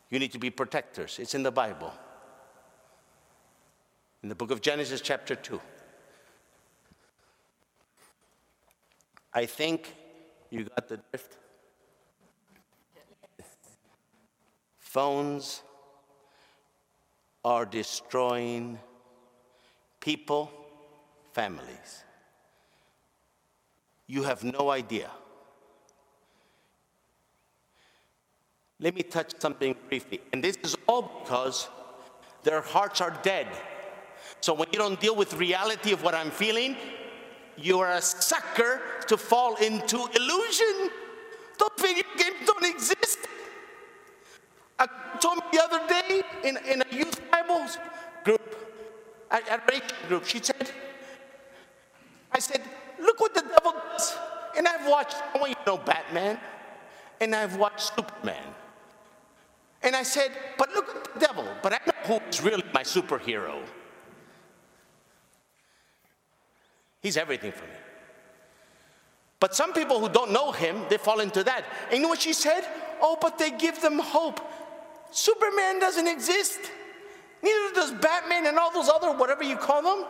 You 0.09 0.19
need 0.19 0.31
to 0.31 0.39
be 0.39 0.51
protectors. 0.51 1.17
It's 1.19 1.33
in 1.33 1.43
the 1.43 1.51
Bible 1.51 1.91
in 4.23 4.29
the 4.29 4.35
book 4.35 4.51
of 4.51 4.61
Genesis, 4.61 5.01
chapter 5.01 5.35
2. 5.35 5.59
I 9.33 9.45
think 9.45 9.93
you 10.49 10.63
got 10.63 10.87
the 10.87 10.97
drift. 11.11 11.37
Phones 14.93 15.63
are 17.43 17.65
destroying 17.65 18.77
people, 19.99 20.51
families. 21.31 22.03
You 24.05 24.21
have 24.21 24.43
no 24.43 24.69
idea. 24.69 25.09
Let 28.79 28.93
me 28.93 29.01
touch 29.01 29.33
something 29.39 29.75
briefly. 29.89 30.21
And 30.31 30.43
this 30.43 30.57
is 30.63 30.75
all 30.87 31.23
because 31.23 31.67
their 32.43 32.61
hearts 32.61 33.01
are 33.01 33.17
dead. 33.23 33.47
So 34.41 34.53
when 34.53 34.67
you 34.71 34.77
don't 34.77 35.01
deal 35.01 35.15
with 35.15 35.33
reality 35.33 35.91
of 35.91 36.03
what 36.03 36.13
I'm 36.13 36.29
feeling, 36.29 36.77
you 37.57 37.79
are 37.79 37.93
a 37.93 38.01
sucker 38.01 38.79
to 39.07 39.17
fall 39.17 39.55
into 39.55 39.97
illusion. 40.13 40.91
Those 41.57 41.79
video 41.79 42.03
games 42.15 42.45
don't 42.45 42.65
exist. 42.65 43.17
Told 45.19 45.37
me 45.37 45.43
the 45.51 45.63
other 45.63 45.87
day 45.87 46.21
in, 46.43 46.57
in 46.69 46.81
a 46.81 46.95
youth 46.95 47.19
Bible 47.31 47.65
group, 48.23 48.55
a, 49.31 49.37
a 49.37 50.07
group, 50.07 50.25
she 50.25 50.39
said, 50.39 50.71
I 52.31 52.39
said, 52.39 52.61
look 52.99 53.19
what 53.19 53.33
the 53.33 53.41
devil 53.41 53.73
does. 53.91 54.15
And 54.57 54.67
I've 54.67 54.87
watched, 54.87 55.17
I 55.33 55.37
want 55.37 55.49
you 55.49 55.55
to 55.55 55.65
know 55.65 55.77
Batman, 55.77 56.39
and 57.21 57.35
I've 57.35 57.55
watched 57.55 57.95
Superman. 57.95 58.43
And 59.81 59.95
I 59.95 60.03
said, 60.03 60.31
but 60.57 60.73
look 60.73 60.89
at 60.89 61.13
the 61.13 61.19
devil, 61.19 61.45
but 61.61 61.73
I 61.73 61.79
know 61.85 62.19
who's 62.19 62.41
really 62.41 62.63
my 62.73 62.83
superhero. 62.83 63.61
He's 67.01 67.17
everything 67.17 67.51
for 67.51 67.65
me. 67.65 67.71
But 69.39 69.53
some 69.53 69.73
people 69.73 69.99
who 69.99 70.07
don't 70.07 70.31
know 70.31 70.53
him, 70.53 70.85
they 70.89 70.97
fall 70.97 71.19
into 71.19 71.43
that. 71.43 71.65
And 71.89 71.97
you 71.97 72.03
know 72.03 72.07
what 72.07 72.21
she 72.21 72.31
said? 72.31 72.65
Oh, 73.01 73.17
but 73.19 73.37
they 73.37 73.51
give 73.51 73.81
them 73.81 73.99
hope. 73.99 74.39
Superman 75.13 75.79
doesn't 75.79 76.07
exist. 76.07 76.59
Neither 77.43 77.75
does 77.75 77.91
Batman 77.91 78.47
and 78.47 78.57
all 78.57 78.71
those 78.71 78.89
other, 78.89 79.11
whatever 79.11 79.43
you 79.43 79.55
call 79.55 79.83
them. 79.83 80.05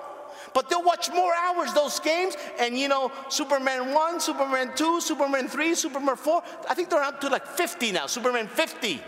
But 0.54 0.70
they'll 0.70 0.84
watch 0.84 1.12
more 1.12 1.34
hours 1.36 1.74
those 1.74 2.00
games, 2.00 2.36
and 2.58 2.78
you 2.78 2.88
know, 2.88 3.12
Superman 3.28 3.94
1, 3.94 4.20
Superman 4.22 4.72
2, 4.76 5.02
Superman 5.02 5.50
3, 5.50 5.76
Superman 5.76 6.16
4. 6.16 6.44
I 6.70 6.74
think 6.74 6.90
they're 6.90 7.04
up 7.04 7.20
to 7.22 7.28
like 7.28 7.46
50 7.46 7.92
now, 7.92 8.08
Superman 8.08 8.48
50. 8.48 9.02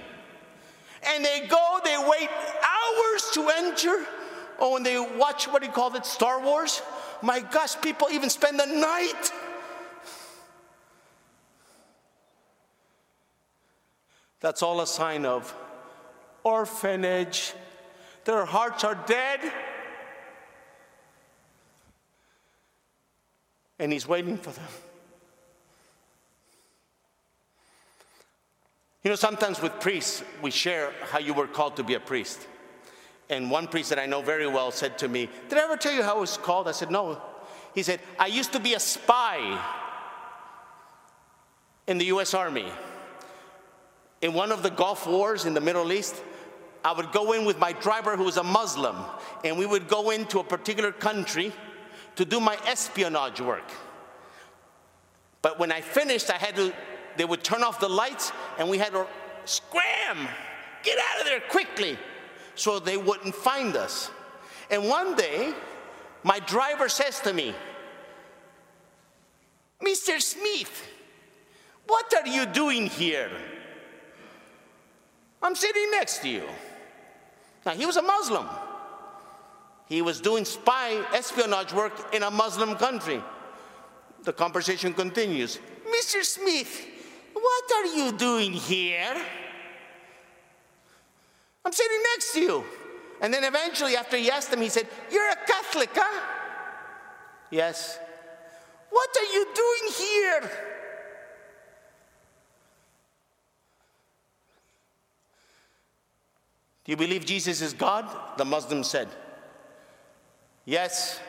And 1.08 1.24
they 1.24 1.48
go, 1.48 1.80
they 1.84 1.98
wait 1.98 2.30
hours 2.30 3.30
to 3.34 3.50
enter. 3.58 4.06
Oh, 4.60 4.74
when 4.74 4.84
they 4.84 5.00
watch, 5.00 5.48
what 5.48 5.62
do 5.62 5.68
you 5.68 5.74
call 5.74 5.96
it, 5.96 6.06
Star 6.06 6.42
Wars? 6.42 6.82
My 7.22 7.40
gosh, 7.40 7.80
people 7.80 8.10
even 8.12 8.30
spend 8.30 8.60
the 8.60 8.66
night. 8.66 9.32
That's 14.42 14.62
all 14.62 14.82
a 14.82 14.88
sign 14.88 15.26
of 15.26 15.56
orphanage. 16.46 17.54
Their 18.24 18.46
hearts 18.46 18.86
are 18.86 18.96
dead. 18.96 19.42
And 23.78 23.92
he's 23.92 24.08
waiting 24.08 24.38
for 24.38 24.52
them. 24.52 24.68
You 29.04 29.10
know, 29.10 29.16
sometimes 29.16 29.62
with 29.62 29.80
priests, 29.80 30.24
we 30.42 30.50
share 30.50 30.92
how 31.12 31.20
you 31.20 31.34
were 31.34 31.48
called 31.48 31.76
to 31.76 31.84
be 31.84 31.96
a 31.96 32.00
priest. 32.00 32.48
And 33.30 33.52
one 33.52 33.68
priest 33.68 33.90
that 33.90 34.00
I 34.00 34.06
know 34.06 34.22
very 34.22 34.48
well 34.48 34.72
said 34.72 34.98
to 35.00 35.08
me, 35.08 35.30
Did 35.50 35.58
I 35.58 35.64
ever 35.64 35.78
tell 35.78 35.92
you 35.92 36.04
how 36.04 36.16
I 36.16 36.20
was 36.20 36.38
called? 36.38 36.68
I 36.68 36.72
said, 36.72 36.90
No. 36.90 37.22
He 37.74 37.84
said, 37.84 38.00
I 38.18 38.28
used 38.28 38.54
to 38.54 38.60
be 38.60 38.74
a 38.74 38.80
spy 38.80 39.62
in 41.88 41.98
the 41.98 42.06
US 42.06 42.34
Army. 42.34 42.72
In 44.22 44.34
one 44.34 44.52
of 44.52 44.64
the 44.64 44.70
Gulf 44.70 45.06
Wars 45.06 45.46
in 45.46 45.54
the 45.54 45.62
Middle 45.62 45.92
East, 45.92 46.16
I 46.86 46.92
would 46.92 47.12
go 47.12 47.32
in 47.32 47.46
with 47.46 47.58
my 47.58 47.72
driver 47.72 48.16
who 48.16 48.26
was 48.26 48.38
a 48.38 48.44
Muslim, 48.44 48.96
and 49.44 49.58
we 49.58 49.66
would 49.66 49.88
go 49.88 50.12
into 50.12 50.38
a 50.38 50.44
particular 50.44 50.92
country 50.92 51.52
to 52.16 52.26
do 52.26 52.40
my 52.40 52.60
espionage 52.68 53.42
work. 53.42 53.72
But 55.42 55.58
when 55.58 55.72
I 55.72 55.82
finished, 55.82 56.30
I 56.30 56.38
had 56.38 56.56
to, 56.58 56.72
they 57.18 57.26
would 57.26 57.44
turn 57.44 57.64
off 57.64 57.80
the 57.80 57.90
lights, 57.90 58.32
and 58.60 58.70
we 58.70 58.78
had 58.78 58.94
to 58.94 59.08
scram, 59.46 60.28
get 60.84 61.00
out 61.00 61.22
of 61.22 61.26
there 61.26 61.40
quickly 61.50 61.98
so 62.54 62.78
they 62.78 62.98
wouldn't 62.98 63.34
find 63.34 63.76
us. 63.76 64.12
And 64.70 64.88
one 64.88 65.16
day, 65.16 65.56
my 66.22 66.38
driver 66.38 66.88
says 66.88 67.20
to 67.22 67.34
me, 67.34 67.56
Mr. 69.84 70.22
Smith, 70.22 70.88
what 71.88 72.14
are 72.14 72.28
you 72.28 72.46
doing 72.46 72.86
here? 72.86 73.32
I'm 75.42 75.56
sitting 75.56 75.90
next 75.90 76.20
to 76.20 76.30
you. 76.30 76.44
Now, 77.66 77.74
he 77.74 77.86
was 77.86 77.98
a 77.98 78.02
Muslim. 78.02 78.46
He 79.88 80.02
was 80.02 80.22
doing 80.22 80.46
spy 80.46 81.04
espionage 81.14 81.74
work 81.74 82.14
in 82.14 82.24
a 82.24 82.32
Muslim 82.32 82.76
country. 82.76 83.22
The 84.24 84.34
conversation 84.34 84.94
continues. 84.94 85.60
Mr. 85.88 86.24
Smith, 86.24 86.86
what 87.34 87.72
are 87.74 87.86
you 87.86 88.12
doing 88.12 88.54
here? 88.54 89.16
I'm 91.64 91.74
sitting 91.74 92.04
next 92.14 92.34
to 92.34 92.40
you. 92.40 92.64
And 93.22 93.34
then 93.34 93.44
eventually, 93.44 93.96
after 93.96 94.18
he 94.18 94.30
asked 94.30 94.54
him, 94.54 94.62
he 94.62 94.70
said, 94.70 94.88
You're 95.12 95.30
a 95.30 95.36
Catholic, 95.48 95.90
huh? 95.94 96.22
Yes. 97.50 97.98
What 98.90 99.10
are 99.18 99.34
you 99.34 99.48
doing 99.56 99.94
here? 99.94 100.75
Do 106.86 106.92
you 106.92 106.98
believe 106.98 107.26
Jesus 107.26 107.62
is 107.62 107.74
God? 107.74 108.06
The 108.38 108.46
Muslim 108.46 108.84
said, 108.84 109.10
Yes. 110.66 111.20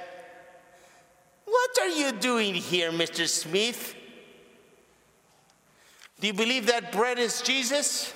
What 1.47 1.79
are 1.81 1.89
you 1.89 2.13
doing 2.13 2.55
here, 2.55 2.91
Mr. 2.91 3.27
Smith? 3.27 3.95
Do 6.21 6.27
you 6.27 6.33
believe 6.35 6.67
that 6.67 6.93
bread 6.93 7.19
is 7.19 7.41
Jesus? 7.43 8.13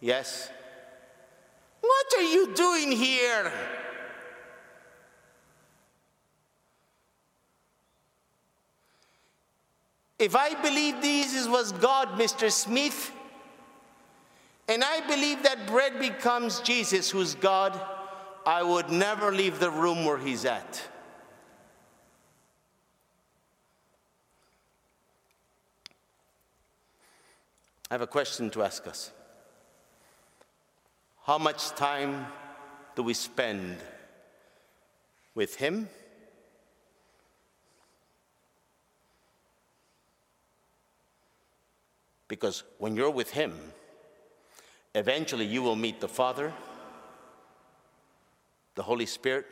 Yes. 0.00 0.50
What 1.80 2.06
are 2.18 2.22
you 2.22 2.54
doing 2.54 2.92
here? 2.92 3.52
If 10.18 10.34
I 10.34 10.60
believe 10.60 11.00
Jesus 11.00 11.46
was 11.46 11.72
God, 11.72 12.18
Mr. 12.18 12.50
Smith, 12.50 13.12
and 14.68 14.84
I 14.84 15.06
believe 15.08 15.42
that 15.44 15.66
bread 15.66 15.98
becomes 15.98 16.60
Jesus, 16.60 17.10
who's 17.10 17.34
God, 17.34 17.80
I 18.46 18.62
would 18.62 18.90
never 18.90 19.32
leave 19.32 19.58
the 19.58 19.70
room 19.70 20.04
where 20.04 20.18
he's 20.18 20.44
at. 20.44 20.82
I 27.90 27.94
have 27.94 28.02
a 28.02 28.06
question 28.06 28.50
to 28.50 28.62
ask 28.62 28.86
us. 28.86 29.12
How 31.24 31.38
much 31.38 31.70
time 31.70 32.26
do 32.94 33.02
we 33.02 33.14
spend 33.14 33.76
with 35.34 35.56
Him? 35.56 35.88
Because 42.28 42.62
when 42.78 42.94
you're 42.94 43.10
with 43.10 43.30
Him, 43.30 43.54
eventually 44.94 45.44
you 45.44 45.62
will 45.62 45.76
meet 45.76 46.00
the 46.00 46.08
Father, 46.08 46.52
the 48.74 48.82
Holy 48.82 49.06
Spirit, 49.06 49.46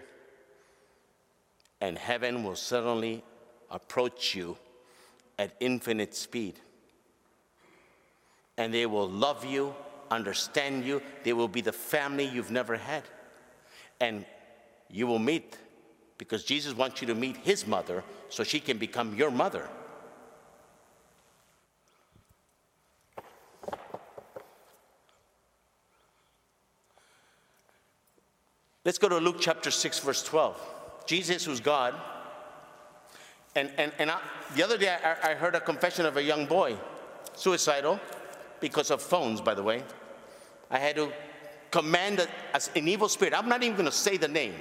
and 1.81 1.99
heaven 1.99 2.43
will 2.43 2.57
suddenly 2.57 3.23
approach 3.71 4.35
you 4.35 4.57
at 5.39 5.55
infinite 5.61 6.15
speed. 6.15 6.55
And 8.57 8.73
they 8.73 8.87
will 8.87 9.09
love 9.09 9.45
you, 9.45 9.75
understand 10.11 10.85
you, 10.85 11.03
they 11.25 11.33
will 11.33 11.49
be 11.49 11.61
the 11.61 11.73
family 11.73 12.25
you've 12.25 12.51
never 12.51 12.77
had. 12.77 13.03
And 14.01 14.25
you 14.91 15.07
will 15.07 15.19
meet, 15.19 15.59
because 16.17 16.45
Jesus 16.45 16.75
wants 16.75 17.01
you 17.01 17.07
to 17.09 17.15
meet 17.15 17.37
his 17.39 17.67
mother 17.67 18.03
so 18.29 18.43
she 18.45 18.61
can 18.61 18.79
become 18.79 19.15
your 19.15 19.31
mother. 19.31 19.69
Let's 28.87 28.99
go 28.99 29.09
to 29.09 29.19
Luke 29.19 29.39
chapter 29.41 29.73
6, 29.73 29.99
verse 29.99 30.23
12. 30.23 30.57
Jesus, 31.07 31.45
who's 31.45 31.59
God, 31.59 31.93
and, 33.57 33.69
and, 33.79 33.91
and 33.99 34.13
I, 34.13 34.21
the 34.55 34.63
other 34.63 34.79
day 34.79 34.97
I, 35.05 35.33
I 35.33 35.35
heard 35.35 35.57
a 35.57 35.61
confession 35.61 36.07
of 36.07 36.17
a 36.17 36.23
young 36.23 36.47
boy, 36.47 36.77
suicidal, 37.35 37.99
because 38.61 38.93
of 38.93 39.03
phones, 39.03 39.41
by 39.41 39.55
the 39.55 39.63
way. 39.65 39.83
I 40.71 40.79
had 40.79 40.95
to 40.95 41.11
command 41.73 42.21
a, 42.21 42.29
an 42.77 42.87
evil 42.87 43.09
spirit. 43.09 43.35
I'm 43.37 43.49
not 43.49 43.65
even 43.65 43.75
going 43.75 43.87
to 43.87 43.93
say 43.93 44.19
the 44.19 44.29
name. 44.29 44.55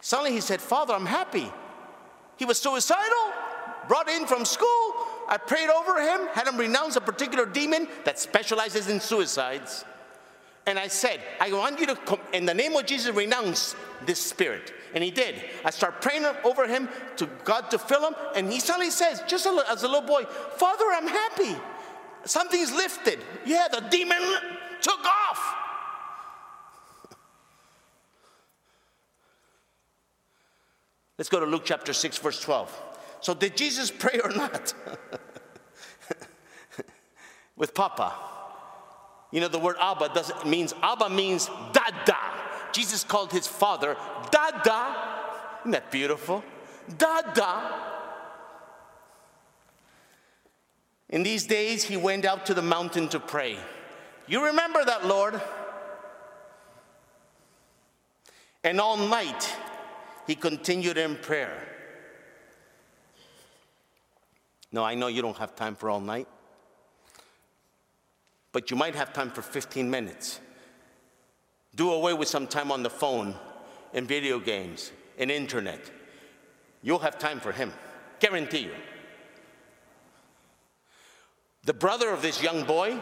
Suddenly 0.00 0.32
he 0.32 0.40
said, 0.40 0.60
Father, 0.60 0.92
I'm 0.92 1.06
happy. 1.06 1.52
He 2.36 2.44
was 2.44 2.58
suicidal, 2.58 3.32
brought 3.86 4.08
in 4.08 4.26
from 4.26 4.44
school. 4.44 4.66
I 5.28 5.38
prayed 5.38 5.70
over 5.70 6.00
him, 6.00 6.26
had 6.32 6.48
him 6.48 6.56
renounce 6.56 6.96
a 6.96 7.00
particular 7.00 7.46
demon 7.46 7.86
that 8.06 8.18
specializes 8.18 8.88
in 8.88 8.98
suicides. 8.98 9.84
And 10.66 10.78
I 10.78 10.88
said, 10.88 11.20
I 11.40 11.52
want 11.52 11.78
you 11.78 11.86
to, 11.86 11.94
come, 11.94 12.20
in 12.32 12.46
the 12.46 12.54
name 12.54 12.74
of 12.74 12.86
Jesus, 12.86 13.14
renounce 13.14 13.76
this 14.06 14.20
spirit. 14.20 14.72
And 14.94 15.04
he 15.04 15.10
did. 15.10 15.42
I 15.64 15.70
start 15.70 16.00
praying 16.00 16.24
over 16.42 16.66
him 16.66 16.88
to 17.16 17.26
God 17.44 17.70
to 17.70 17.78
fill 17.78 18.06
him. 18.06 18.14
And 18.34 18.50
he 18.50 18.60
suddenly 18.60 18.90
says, 18.90 19.22
just 19.26 19.46
as 19.46 19.82
a 19.82 19.88
little 19.88 20.06
boy, 20.06 20.24
Father, 20.24 20.84
I'm 20.92 21.06
happy. 21.06 21.54
Something's 22.24 22.72
lifted. 22.72 23.18
Yeah, 23.44 23.68
the 23.70 23.80
demon 23.90 24.22
took 24.80 25.04
off. 25.04 25.54
Let's 31.18 31.28
go 31.28 31.40
to 31.40 31.46
Luke 31.46 31.62
chapter 31.64 31.92
6, 31.92 32.18
verse 32.18 32.40
12. 32.40 32.80
So, 33.20 33.34
did 33.34 33.56
Jesus 33.56 33.90
pray 33.90 34.20
or 34.22 34.30
not? 34.30 34.74
With 37.56 37.74
Papa. 37.74 38.33
You 39.34 39.40
know, 39.40 39.48
the 39.48 39.58
word 39.58 39.74
Abba 39.80 40.10
doesn't 40.14 40.46
means 40.46 40.72
Abba 40.80 41.10
means 41.10 41.50
Dada. 41.72 42.16
Jesus 42.70 43.02
called 43.02 43.32
his 43.32 43.48
father 43.48 43.96
Dada. 44.30 44.94
Isn't 45.62 45.72
that 45.72 45.90
beautiful? 45.90 46.44
Dada. 46.96 47.72
In 51.08 51.24
these 51.24 51.48
days, 51.48 51.82
he 51.82 51.96
went 51.96 52.24
out 52.24 52.46
to 52.46 52.54
the 52.54 52.62
mountain 52.62 53.08
to 53.08 53.18
pray. 53.18 53.58
You 54.28 54.44
remember 54.44 54.84
that, 54.84 55.04
Lord? 55.04 55.42
And 58.62 58.80
all 58.80 58.96
night, 58.96 59.52
he 60.28 60.36
continued 60.36 60.96
in 60.96 61.16
prayer. 61.16 61.60
No, 64.70 64.84
I 64.84 64.94
know 64.94 65.08
you 65.08 65.22
don't 65.22 65.38
have 65.38 65.56
time 65.56 65.74
for 65.74 65.90
all 65.90 66.00
night 66.00 66.28
but 68.54 68.70
you 68.70 68.76
might 68.76 68.94
have 68.94 69.12
time 69.12 69.30
for 69.30 69.42
15 69.42 69.90
minutes. 69.90 70.38
Do 71.74 71.90
away 71.90 72.14
with 72.14 72.28
some 72.28 72.46
time 72.46 72.70
on 72.70 72.84
the 72.84 72.88
phone 72.88 73.34
and 73.92 74.06
video 74.06 74.38
games 74.38 74.92
and 75.18 75.28
internet. 75.28 75.90
You'll 76.80 77.00
have 77.00 77.18
time 77.18 77.40
for 77.40 77.50
him, 77.50 77.72
guarantee 78.20 78.60
you. 78.60 78.74
The 81.64 81.74
brother 81.74 82.10
of 82.10 82.22
this 82.22 82.40
young 82.40 82.62
boy 82.62 82.96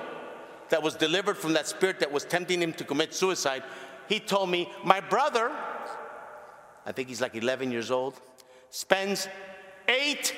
that 0.70 0.82
was 0.82 0.94
delivered 0.94 1.36
from 1.36 1.52
that 1.52 1.66
spirit 1.66 2.00
that 2.00 2.10
was 2.10 2.24
tempting 2.24 2.62
him 2.62 2.72
to 2.72 2.84
commit 2.84 3.12
suicide, 3.12 3.62
he 4.08 4.20
told 4.20 4.48
me, 4.48 4.72
My 4.84 5.00
brother, 5.00 5.52
I 6.86 6.92
think 6.92 7.10
he's 7.10 7.20
like 7.20 7.34
11 7.34 7.70
years 7.70 7.90
old, 7.90 8.18
spends 8.70 9.28
eight 9.86 10.34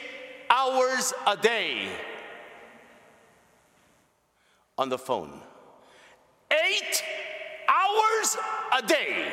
hours 0.50 1.12
a 1.24 1.36
day 1.36 1.88
on 4.76 4.88
the 4.88 4.98
phone. 4.98 5.40
Eight 6.50 7.02
hours 7.68 8.36
a 8.76 8.86
day. 8.86 9.32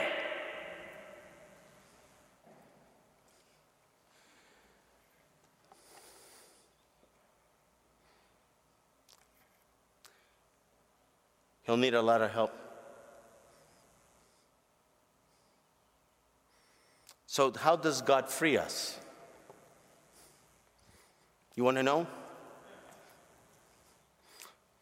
He'll 11.64 11.78
need 11.78 11.94
a 11.94 12.02
lot 12.02 12.22
of 12.22 12.32
help. 12.32 12.52
So, 17.28 17.54
how 17.54 17.78
does 17.78 18.02
God 18.02 18.30
free 18.30 18.58
us? 18.58 19.00
You 21.56 21.64
want 21.64 21.78
to 21.78 21.84
know? 21.84 22.08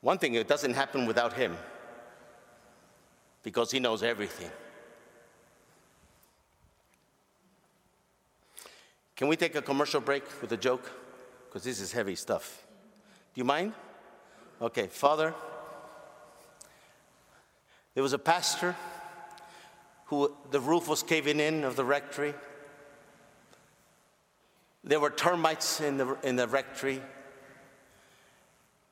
One 0.01 0.17
thing, 0.17 0.35
it 0.35 0.47
doesn't 0.47 0.73
happen 0.73 1.05
without 1.05 1.33
Him 1.33 1.57
because 3.43 3.71
He 3.71 3.79
knows 3.79 4.03
everything. 4.03 4.49
Can 9.15 9.27
we 9.27 9.35
take 9.35 9.55
a 9.55 9.61
commercial 9.61 9.99
break 9.99 10.23
with 10.41 10.51
a 10.53 10.57
joke? 10.57 10.89
Because 11.47 11.63
this 11.63 11.81
is 11.81 11.91
heavy 11.91 12.15
stuff. 12.15 12.65
Do 13.33 13.41
you 13.41 13.43
mind? 13.43 13.73
Okay, 14.61 14.87
Father, 14.87 15.33
there 17.93 18.03
was 18.03 18.13
a 18.13 18.19
pastor 18.19 18.75
who 20.05 20.33
the 20.51 20.59
roof 20.59 20.87
was 20.87 21.03
caving 21.03 21.39
in 21.39 21.63
of 21.63 21.75
the 21.75 21.83
rectory. 21.83 22.33
There 24.83 24.99
were 24.99 25.09
termites 25.09 25.81
in 25.81 25.97
the, 25.97 26.17
in 26.23 26.37
the 26.37 26.47
rectory. 26.47 27.01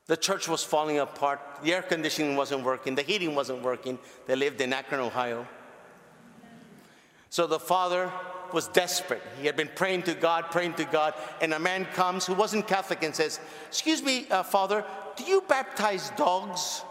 The 0.08 0.16
church 0.16 0.48
was 0.48 0.64
falling 0.64 0.98
apart. 0.98 1.40
The 1.62 1.74
air 1.74 1.82
conditioning 1.82 2.34
wasn't 2.34 2.64
working. 2.64 2.94
The 2.94 3.02
heating 3.02 3.34
wasn't 3.34 3.62
working. 3.62 3.98
They 4.26 4.34
lived 4.34 4.60
in 4.60 4.72
Akron, 4.72 5.00
Ohio. 5.00 5.46
So 7.30 7.46
the 7.46 7.60
father 7.60 8.10
was 8.52 8.68
desperate. 8.68 9.22
He 9.38 9.46
had 9.46 9.54
been 9.54 9.68
praying 9.74 10.04
to 10.04 10.14
God, 10.14 10.50
praying 10.50 10.74
to 10.74 10.86
God, 10.86 11.12
and 11.42 11.52
a 11.52 11.58
man 11.58 11.84
comes 11.92 12.24
who 12.24 12.32
wasn't 12.32 12.66
Catholic 12.66 13.02
and 13.02 13.14
says, 13.14 13.38
Excuse 13.68 14.02
me, 14.02 14.26
uh, 14.30 14.42
Father, 14.42 14.82
do 15.16 15.24
you 15.24 15.42
baptize 15.46 16.10
dogs? 16.16 16.82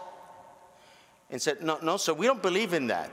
And 1.28 1.42
said, 1.42 1.60
No, 1.60 1.78
no, 1.82 1.96
sir, 1.96 2.14
we 2.14 2.26
don't 2.26 2.40
believe 2.40 2.72
in 2.72 2.86
that. 2.86 3.10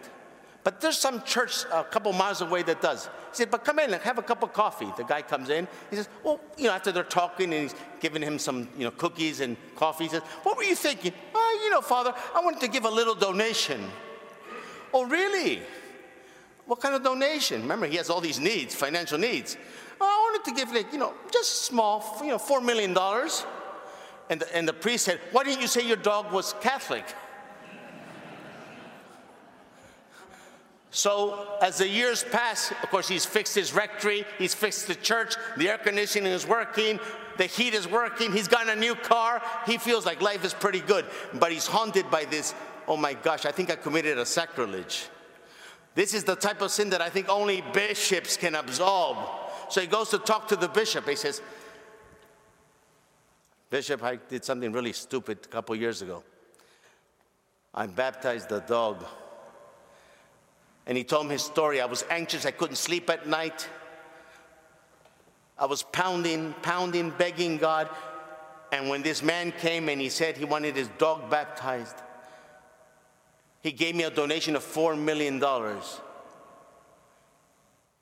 But 0.65 0.81
there's 0.81 0.97
some 0.97 1.21
church 1.21 1.63
a 1.71 1.83
couple 1.83 2.11
miles 2.11 2.41
away 2.41 2.63
that 2.63 2.81
does. 2.81 3.05
He 3.05 3.37
said, 3.37 3.51
but 3.51 3.63
come 3.63 3.77
in 3.77 3.93
and 3.93 4.01
have 4.01 4.17
a 4.17 4.23
cup 4.23 4.41
of 4.41 4.51
coffee. 4.51 4.91
The 4.97 5.03
guy 5.03 5.21
comes 5.21 5.51
in. 5.51 5.67
He 5.91 5.95
says, 5.95 6.09
well, 6.23 6.41
you 6.57 6.63
know, 6.63 6.71
after 6.71 6.91
they're 6.91 7.03
talking 7.03 7.53
and 7.53 7.61
he's 7.61 7.75
giving 7.99 8.23
him 8.23 8.39
some, 8.39 8.67
you 8.75 8.83
know, 8.83 8.89
cookies 8.89 9.41
and 9.41 9.57
coffee, 9.75 10.05
he 10.05 10.09
says, 10.09 10.23
what 10.41 10.57
were 10.57 10.63
you 10.63 10.73
thinking? 10.73 11.13
Oh, 11.35 11.61
you 11.63 11.69
know, 11.69 11.81
Father, 11.81 12.15
I 12.33 12.39
wanted 12.43 12.61
to 12.61 12.67
give 12.67 12.85
a 12.85 12.89
little 12.89 13.13
donation. 13.13 13.79
Oh, 14.91 15.05
really? 15.05 15.61
What 16.65 16.81
kind 16.81 16.95
of 16.95 17.03
donation? 17.03 17.61
Remember, 17.61 17.85
he 17.85 17.97
has 17.97 18.09
all 18.09 18.19
these 18.19 18.39
needs, 18.39 18.73
financial 18.73 19.19
needs. 19.19 19.57
Oh, 20.01 20.03
I 20.03 20.31
wanted 20.31 20.49
to 20.49 20.55
give, 20.59 20.73
like, 20.73 20.91
you 20.91 20.97
know, 20.97 21.13
just 21.31 21.65
small, 21.65 22.17
you 22.23 22.29
know, 22.29 22.39
$4 22.39 22.65
million. 22.65 22.97
And 24.31 24.41
the, 24.41 24.57
and 24.57 24.67
the 24.67 24.73
priest 24.73 25.05
said, 25.05 25.19
why 25.31 25.43
didn't 25.43 25.61
you 25.61 25.67
say 25.67 25.87
your 25.87 25.95
dog 25.95 26.31
was 26.31 26.55
Catholic? 26.59 27.05
So 30.95 31.57
as 31.61 31.79
the 31.79 31.89
years 31.89 32.23
pass, 32.23 32.71
of 32.71 32.89
course, 32.89 33.09
he's 33.09 33.25
fixed 33.25 33.53
his 33.53 33.73
rectory, 33.73 34.23
he's 34.37 34.53
fixed 34.53 34.87
the 34.87 34.95
church, 34.95 35.35
the 35.57 35.67
air 35.67 35.77
conditioning 35.77 36.31
is 36.31 36.47
working, 36.47 37.01
the 37.35 37.47
heat 37.47 37.73
is 37.73 37.85
working, 37.85 38.31
he's 38.31 38.47
gotten 38.47 38.69
a 38.69 38.79
new 38.79 38.95
car. 38.95 39.41
He 39.65 39.77
feels 39.77 40.05
like 40.05 40.21
life 40.21 40.45
is 40.45 40.53
pretty 40.53 40.79
good, 40.79 41.03
but 41.33 41.51
he's 41.51 41.67
haunted 41.67 42.09
by 42.09 42.23
this, 42.23 42.55
oh 42.87 42.95
my 42.95 43.13
gosh, 43.13 43.45
I 43.45 43.51
think 43.51 43.69
I 43.69 43.75
committed 43.75 44.17
a 44.17 44.25
sacrilege. 44.25 45.09
This 45.95 46.13
is 46.13 46.23
the 46.23 46.37
type 46.37 46.61
of 46.61 46.71
sin 46.71 46.91
that 46.91 47.01
I 47.01 47.09
think 47.09 47.27
only 47.27 47.61
bishops 47.73 48.37
can 48.37 48.55
absolve. 48.55 49.17
So 49.67 49.81
he 49.81 49.87
goes 49.87 50.11
to 50.11 50.17
talk 50.17 50.47
to 50.47 50.55
the 50.55 50.69
bishop. 50.69 51.09
He 51.09 51.17
says, 51.17 51.41
Bishop, 53.69 54.01
I 54.01 54.15
did 54.15 54.45
something 54.45 54.71
really 54.71 54.93
stupid 54.93 55.39
a 55.43 55.47
couple 55.49 55.75
years 55.75 56.01
ago. 56.01 56.23
I 57.73 57.85
baptized 57.85 58.47
the 58.47 58.61
dog 58.61 59.03
and 60.87 60.97
he 60.97 61.03
told 61.03 61.25
him 61.25 61.31
his 61.31 61.43
story. 61.43 61.81
I 61.81 61.85
was 61.85 62.03
anxious, 62.09 62.45
I 62.45 62.51
couldn't 62.51 62.75
sleep 62.77 63.09
at 63.09 63.27
night. 63.27 63.67
I 65.57 65.65
was 65.65 65.83
pounding, 65.83 66.53
pounding, 66.61 67.11
begging 67.11 67.57
God. 67.57 67.89
And 68.71 68.89
when 68.89 69.01
this 69.01 69.23
man 69.23 69.53
came 69.53 69.89
and 69.89 70.01
he 70.01 70.09
said 70.09 70.37
he 70.37 70.45
wanted 70.45 70.75
his 70.75 70.89
dog 70.97 71.29
baptized, 71.29 71.95
he 73.61 73.71
gave 73.71 73.95
me 73.95 74.03
a 74.03 74.11
donation 74.11 74.55
of 74.55 74.63
$4 74.63 74.99
million. 74.99 75.41
And 75.43 75.81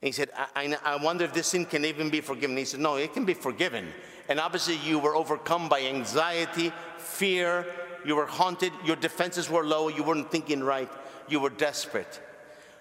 he 0.00 0.12
said, 0.12 0.30
I, 0.36 0.48
I, 0.54 0.76
I 0.84 1.02
wonder 1.02 1.24
if 1.24 1.32
this 1.32 1.46
sin 1.48 1.64
can 1.64 1.84
even 1.84 2.10
be 2.10 2.20
forgiven. 2.20 2.56
He 2.56 2.64
said, 2.66 2.80
No, 2.80 2.96
it 2.96 3.14
can 3.14 3.24
be 3.24 3.34
forgiven. 3.34 3.86
And 4.28 4.40
obviously, 4.40 4.76
you 4.76 4.98
were 4.98 5.16
overcome 5.16 5.68
by 5.68 5.82
anxiety, 5.82 6.72
fear, 6.98 7.66
you 8.04 8.16
were 8.16 8.26
haunted, 8.26 8.72
your 8.84 8.96
defenses 8.96 9.48
were 9.48 9.64
low, 9.64 9.88
you 9.88 10.02
weren't 10.02 10.30
thinking 10.30 10.62
right, 10.62 10.90
you 11.28 11.40
were 11.40 11.50
desperate. 11.50 12.20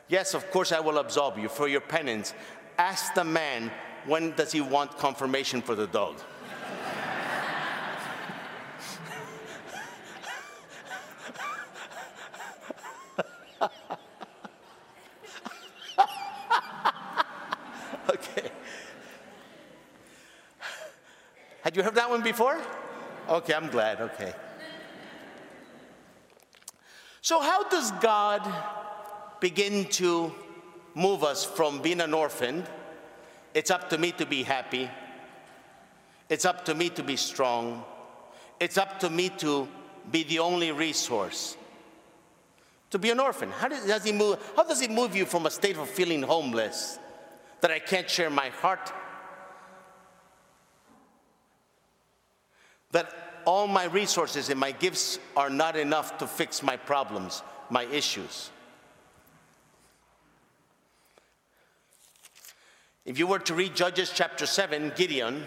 Yes, 0.07 0.33
of 0.33 0.49
course 0.51 0.71
I 0.71 0.79
will 0.79 0.97
absolve 0.97 1.37
you 1.37 1.49
for 1.49 1.67
your 1.67 1.81
penance. 1.81 2.33
Ask 2.77 3.13
the 3.13 3.23
man, 3.23 3.71
when 4.05 4.31
does 4.35 4.51
he 4.51 4.61
want 4.61 4.97
confirmation 4.97 5.61
for 5.61 5.75
the 5.75 5.87
dog? 5.87 6.15
okay. 18.09 18.51
Had 21.61 21.77
you 21.77 21.83
heard 21.83 21.95
that 21.95 22.09
one 22.09 22.21
before? 22.21 22.59
Okay, 23.29 23.53
I'm 23.53 23.69
glad. 23.69 24.01
Okay. 24.01 24.33
So, 27.21 27.39
how 27.39 27.63
does 27.69 27.91
God 27.93 28.41
begin 29.43 29.83
to 29.83 30.33
move 30.95 31.21
us 31.21 31.43
from 31.43 31.81
being 31.81 31.99
an 31.99 32.13
orphan. 32.13 32.63
It's 33.53 33.71
up 33.71 33.89
to 33.89 33.97
me 33.97 34.13
to 34.13 34.25
be 34.25 34.41
happy. 34.41 34.89
It's 36.29 36.45
up 36.45 36.63
to 36.63 36.73
me 36.73 36.87
to 36.91 37.03
be 37.03 37.17
strong. 37.17 37.83
It's 38.61 38.77
up 38.77 39.01
to 39.01 39.09
me 39.09 39.27
to 39.39 39.67
be 40.09 40.23
the 40.23 40.39
only 40.39 40.71
resource. 40.71 41.57
To 42.91 42.97
be 42.97 43.09
an 43.09 43.19
orphan. 43.19 43.51
How 43.51 43.67
does, 43.67 43.85
does 43.85 44.05
he 44.05 44.13
move, 44.13 44.39
how 44.55 44.63
does 44.63 44.79
he 44.79 44.87
move 44.87 45.13
you 45.13 45.25
from 45.25 45.45
a 45.45 45.51
state 45.51 45.75
of 45.75 45.89
feeling 45.89 46.21
homeless, 46.21 46.97
that 47.59 47.69
I 47.69 47.79
can't 47.79 48.09
share 48.09 48.29
my 48.29 48.47
heart, 48.47 48.93
that 52.91 53.11
all 53.43 53.67
my 53.67 53.83
resources 53.87 54.49
and 54.49 54.57
my 54.57 54.71
gifts 54.71 55.19
are 55.35 55.49
not 55.49 55.75
enough 55.75 56.17
to 56.19 56.27
fix 56.27 56.63
my 56.63 56.77
problems, 56.77 57.43
my 57.69 57.83
issues? 57.83 58.52
If 63.05 63.19
you 63.19 63.27
were 63.27 63.39
to 63.39 63.53
read 63.53 63.75
Judges 63.75 64.11
chapter 64.13 64.45
7, 64.45 64.93
Gideon, 64.95 65.43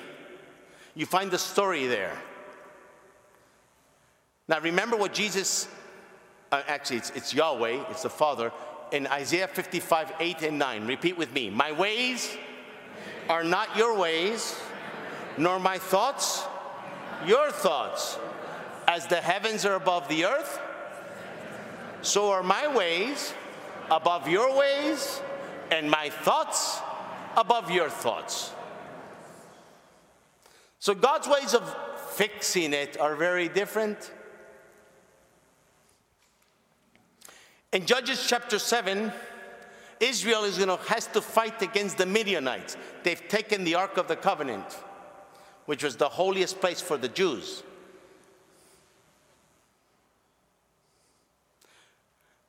you 0.94 1.06
find 1.06 1.30
the 1.30 1.38
story 1.38 1.86
there. 1.86 2.16
Now 4.48 4.60
remember 4.60 4.96
what 4.96 5.14
Jesus 5.14 5.68
uh, 6.52 6.62
actually, 6.68 6.98
it's, 6.98 7.10
it's 7.10 7.34
Yahweh, 7.34 7.84
it's 7.90 8.02
the 8.02 8.10
Father, 8.10 8.52
in 8.92 9.06
Isaiah 9.08 9.48
55, 9.48 10.12
8 10.20 10.42
and 10.42 10.58
9. 10.58 10.86
Repeat 10.86 11.18
with 11.18 11.32
me. 11.32 11.50
My 11.50 11.72
ways 11.72 12.36
are 13.28 13.42
not 13.42 13.76
your 13.76 13.98
ways, 13.98 14.60
nor 15.36 15.58
my 15.58 15.78
thoughts 15.78 16.46
your 17.24 17.50
thoughts. 17.50 18.18
As 18.86 19.06
the 19.06 19.16
heavens 19.16 19.64
are 19.64 19.74
above 19.74 20.06
the 20.08 20.26
earth, 20.26 20.60
so 22.02 22.30
are 22.30 22.42
my 22.42 22.72
ways 22.72 23.34
above 23.90 24.28
your 24.28 24.56
ways, 24.56 25.20
and 25.70 25.90
my 25.90 26.10
thoughts 26.10 26.80
above 27.36 27.70
your 27.70 27.90
thoughts. 27.90 28.52
So 30.78 30.94
God's 30.94 31.28
ways 31.28 31.54
of 31.54 31.76
fixing 32.10 32.72
it 32.72 32.98
are 32.98 33.14
very 33.16 33.48
different. 33.48 34.12
In 37.72 37.84
Judges 37.84 38.24
chapter 38.26 38.58
7, 38.58 39.12
Israel 40.00 40.44
is 40.44 40.56
going 40.56 40.68
to 40.68 40.76
has 40.84 41.06
to 41.08 41.20
fight 41.20 41.62
against 41.62 41.98
the 41.98 42.06
Midianites. 42.06 42.76
They've 43.02 43.28
taken 43.28 43.64
the 43.64 43.74
Ark 43.74 43.96
of 43.96 44.08
the 44.08 44.16
Covenant, 44.16 44.64
which 45.66 45.82
was 45.82 45.96
the 45.96 46.08
holiest 46.08 46.60
place 46.60 46.80
for 46.80 46.96
the 46.96 47.08
Jews. 47.08 47.62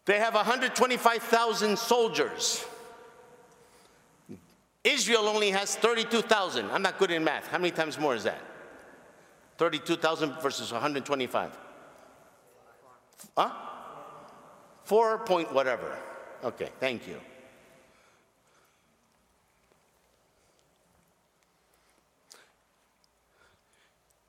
They 0.06 0.20
have 0.20 0.36
125,000 0.36 1.78
soldiers. 1.78 2.64
Israel 4.88 5.28
only 5.28 5.52
has 5.52 5.76
32,000. 5.76 6.70
I'm 6.72 6.82
not 6.82 6.98
good 6.98 7.12
in 7.12 7.24
math. 7.24 7.48
How 7.48 7.58
many 7.58 7.72
times 7.72 8.00
more 8.00 8.16
is 8.16 8.24
that? 8.24 8.42
32,000 9.58 10.40
versus 10.42 10.72
125. 10.72 11.58
Huh? 13.36 13.52
Four 14.84 15.20
point 15.20 15.54
whatever. 15.54 15.98
Okay, 16.44 16.70
thank 16.80 17.08
you. 17.08 17.20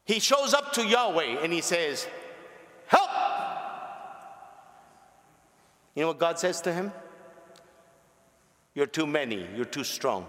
He 0.04 0.18
shows 0.18 0.54
up 0.54 0.72
to 0.72 0.84
Yahweh 0.84 1.44
and 1.44 1.52
he 1.52 1.60
says, 1.60 2.08
Help! 2.86 3.10
You 5.94 6.02
know 6.02 6.08
what 6.08 6.18
God 6.18 6.38
says 6.38 6.60
to 6.62 6.72
him? 6.72 6.92
You're 8.74 8.86
too 8.86 9.06
many, 9.06 9.46
you're 9.54 9.64
too 9.64 9.84
strong. 9.84 10.26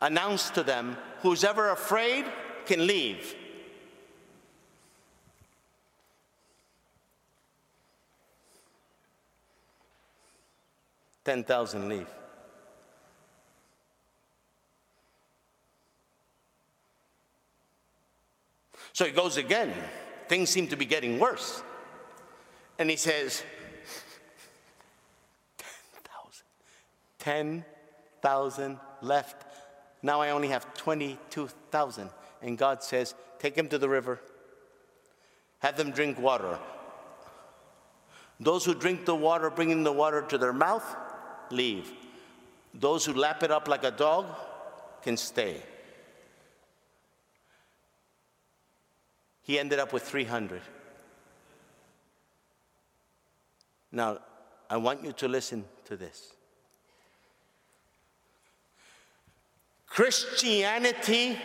Announce 0.00 0.50
to 0.50 0.62
them, 0.62 0.96
who's 1.22 1.44
ever 1.44 1.70
afraid 1.70 2.26
can 2.66 2.86
leave. 2.86 3.34
Ten 11.24 11.42
thousand 11.42 11.88
leave. 11.88 12.06
So 18.96 19.04
he 19.04 19.10
goes 19.10 19.36
again. 19.36 19.74
Things 20.26 20.48
seem 20.48 20.68
to 20.68 20.76
be 20.76 20.86
getting 20.86 21.18
worse. 21.18 21.62
And 22.78 22.88
he 22.88 22.96
says, 22.96 23.42
10,000. 25.58 26.44
10,000 27.18 28.78
left. 29.02 29.45
Now 30.06 30.20
I 30.20 30.30
only 30.30 30.46
have 30.48 30.72
22,000. 30.74 32.10
And 32.40 32.56
God 32.56 32.80
says, 32.80 33.16
Take 33.40 33.56
them 33.56 33.68
to 33.70 33.76
the 33.76 33.88
river, 33.88 34.20
have 35.58 35.76
them 35.76 35.90
drink 35.90 36.20
water. 36.20 36.60
Those 38.38 38.64
who 38.64 38.72
drink 38.72 39.04
the 39.04 39.16
water, 39.16 39.50
bringing 39.50 39.82
the 39.82 39.92
water 39.92 40.22
to 40.22 40.38
their 40.38 40.52
mouth, 40.52 40.84
leave. 41.50 41.90
Those 42.72 43.04
who 43.04 43.14
lap 43.14 43.42
it 43.42 43.50
up 43.50 43.66
like 43.66 43.82
a 43.82 43.90
dog 43.90 44.26
can 45.02 45.16
stay. 45.16 45.60
He 49.42 49.58
ended 49.58 49.80
up 49.80 49.92
with 49.92 50.04
300. 50.04 50.60
Now, 53.90 54.18
I 54.70 54.76
want 54.76 55.02
you 55.02 55.12
to 55.14 55.26
listen 55.26 55.64
to 55.86 55.96
this. 55.96 56.32
Christianity 59.96 61.38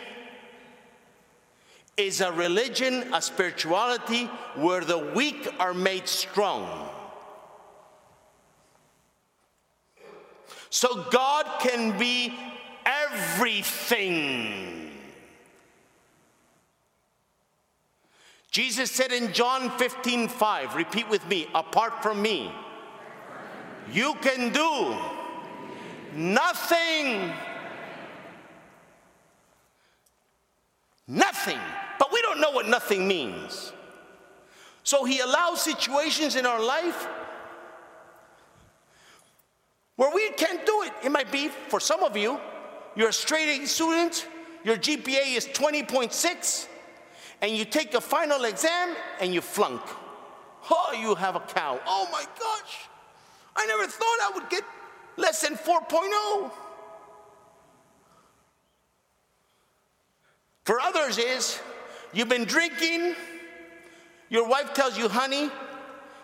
is 1.96 2.20
a 2.20 2.30
religion, 2.30 3.14
a 3.14 3.22
spirituality 3.22 4.26
where 4.56 4.84
the 4.84 4.98
weak 4.98 5.48
are 5.58 5.72
made 5.72 6.06
strong. 6.06 6.90
So 10.68 11.06
God 11.10 11.46
can 11.60 11.98
be 11.98 12.38
everything. 12.84 14.90
Jesus 18.50 18.90
said 18.90 19.12
in 19.12 19.32
John 19.32 19.70
15, 19.78 20.28
5, 20.28 20.74
repeat 20.74 21.08
with 21.08 21.26
me, 21.26 21.48
apart 21.54 22.02
from 22.02 22.20
me, 22.20 22.52
you 23.90 24.12
can 24.20 24.52
do 24.52 24.94
nothing. 26.14 27.32
Nothing. 31.12 31.60
But 31.98 32.10
we 32.10 32.22
don't 32.22 32.40
know 32.40 32.50
what 32.50 32.66
nothing 32.66 33.06
means. 33.06 33.72
So 34.82 35.04
he 35.04 35.20
allows 35.20 35.60
situations 35.60 36.36
in 36.36 36.46
our 36.46 36.60
life 36.60 37.06
where 39.96 40.12
we 40.12 40.30
can't 40.30 40.64
do 40.64 40.82
it. 40.82 40.92
It 41.04 41.12
might 41.12 41.30
be 41.30 41.48
for 41.68 41.80
some 41.80 42.02
of 42.02 42.16
you, 42.16 42.40
you're 42.96 43.10
a 43.10 43.12
straight 43.12 43.60
A 43.60 43.66
student, 43.66 44.26
your 44.64 44.76
GPA 44.76 45.36
is 45.36 45.46
20.6 45.48 46.68
and 47.42 47.52
you 47.52 47.66
take 47.66 47.92
a 47.92 48.00
final 48.00 48.44
exam 48.44 48.96
and 49.20 49.34
you 49.34 49.42
flunk. 49.42 49.82
Oh, 50.70 50.96
you 50.98 51.14
have 51.14 51.36
a 51.36 51.40
cow. 51.40 51.78
Oh 51.86 52.08
my 52.10 52.24
gosh. 52.40 52.88
I 53.54 53.66
never 53.66 53.86
thought 53.86 54.18
I 54.22 54.30
would 54.34 54.48
get 54.48 54.64
less 55.18 55.42
than 55.42 55.56
4.0. 55.56 56.50
For 60.64 60.80
others 60.80 61.18
is 61.18 61.60
you've 62.12 62.28
been 62.28 62.44
drinking, 62.44 63.14
your 64.28 64.48
wife 64.48 64.72
tells 64.74 64.96
you, 64.96 65.08
honey, 65.08 65.50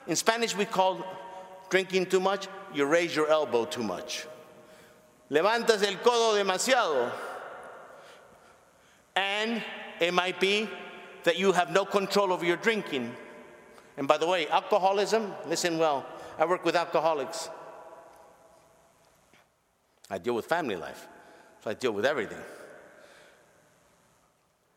in 0.07 0.16
Spanish 0.16 0.57
we 0.57 0.64
call 0.64 1.05
drinking 1.70 2.07
too 2.07 2.20
much, 2.20 2.49
you 2.72 2.86
raise 2.86 3.14
your 3.14 3.28
elbow 3.28 3.64
too 3.64 3.82
much. 3.82 4.26
Levantas 5.30 5.82
el 5.82 5.97
codo 5.97 6.43
demasiado. 6.43 7.11
And 9.14 9.62
it 10.01 10.14
might 10.14 10.41
be 10.41 10.68
that 11.24 11.39
you 11.39 11.53
have 11.53 11.72
no 11.72 11.84
control 11.84 12.32
over 12.32 12.45
your 12.45 12.57
drinking. 12.57 13.14
And 13.97 14.07
by 14.07 14.16
the 14.16 14.26
way, 14.26 14.49
alcoholism, 14.49 15.34
listen 15.47 15.76
well, 15.76 16.07
I 16.39 16.47
work 16.47 16.64
with 16.64 16.76
alcoholics. 16.76 17.51
I 20.09 20.18
deal 20.18 20.34
with 20.34 20.47
family 20.47 20.76
life, 20.76 21.07
so 21.62 21.70
I 21.70 21.74
deal 21.74 21.93
with 21.93 22.07
everything. 22.07 22.39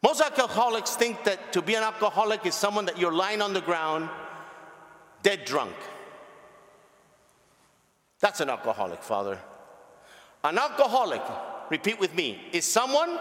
Most 0.04 0.22
alcoholics 0.22 0.96
think 0.96 1.24
that 1.26 1.54
to 1.54 1.62
be 1.62 1.76
an 1.76 1.84
alcoholic 1.84 2.46
is 2.46 2.56
someone 2.56 2.86
that 2.86 2.98
you're 2.98 3.14
lying 3.14 3.42
on 3.42 3.54
the 3.54 3.62
ground, 3.62 4.10
dead 5.22 5.46
drunk. 5.46 5.76
That's 8.20 8.40
an 8.40 8.50
alcoholic, 8.50 9.04
Father. 9.04 9.40
An 10.44 10.58
alcoholic, 10.58 11.22
repeat 11.70 12.00
with 12.00 12.16
me, 12.16 12.42
is 12.52 12.66
someone 12.66 13.20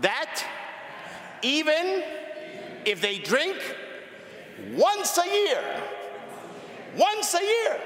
that 0.00 0.44
even 1.42 2.02
if 2.84 3.00
they 3.00 3.18
drink 3.18 3.56
once 4.74 5.18
a 5.18 5.26
year, 5.26 5.82
once 6.96 7.34
a 7.34 7.42
year, 7.42 7.80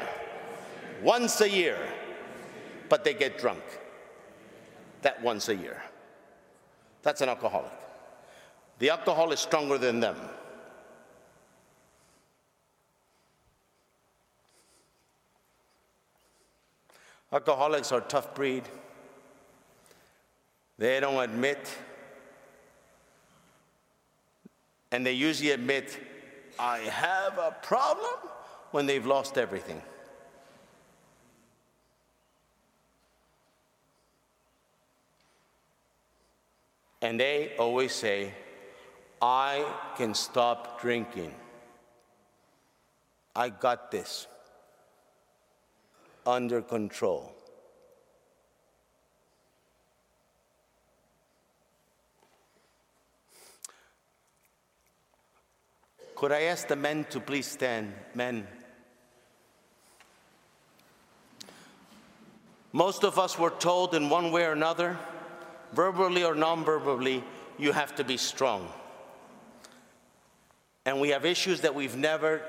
once 1.02 1.40
a 1.40 1.48
year, 1.48 1.78
but 2.88 3.04
they 3.04 3.14
get 3.14 3.38
drunk. 3.38 3.62
That 5.02 5.22
once 5.22 5.48
a 5.48 5.54
year. 5.54 5.80
That's 7.06 7.20
an 7.20 7.28
alcoholic. 7.28 7.70
The 8.80 8.90
alcohol 8.90 9.30
is 9.30 9.38
stronger 9.38 9.78
than 9.78 10.00
them. 10.00 10.16
Alcoholics 17.32 17.92
are 17.92 18.00
tough 18.00 18.34
breed. 18.34 18.64
They 20.78 20.98
don't 20.98 21.22
admit 21.22 21.78
And 24.90 25.06
they 25.06 25.12
usually 25.12 25.52
admit, 25.52 25.96
I 26.58 26.78
have 26.78 27.38
a 27.38 27.54
problem 27.62 28.18
when 28.72 28.86
they've 28.86 29.06
lost 29.06 29.38
everything. 29.38 29.80
And 37.02 37.20
they 37.20 37.54
always 37.58 37.92
say, 37.92 38.32
I 39.20 39.64
can 39.96 40.14
stop 40.14 40.80
drinking. 40.80 41.34
I 43.34 43.50
got 43.50 43.90
this 43.90 44.26
under 46.26 46.62
control. 46.62 47.32
Could 56.16 56.32
I 56.32 56.44
ask 56.44 56.66
the 56.66 56.76
men 56.76 57.04
to 57.10 57.20
please 57.20 57.46
stand? 57.46 57.92
Men. 58.14 58.46
Most 62.72 63.04
of 63.04 63.18
us 63.18 63.38
were 63.38 63.50
told 63.50 63.94
in 63.94 64.08
one 64.08 64.32
way 64.32 64.44
or 64.46 64.52
another, 64.52 64.98
verbally 65.72 66.24
or 66.24 66.34
non 66.34 66.64
verbally, 66.64 67.22
you 67.58 67.72
have 67.72 67.94
to 67.96 68.04
be 68.04 68.16
strong. 68.16 68.68
And 70.84 71.00
we 71.00 71.10
have 71.10 71.24
issues 71.24 71.62
that 71.62 71.74
we've 71.74 71.96
never 71.96 72.42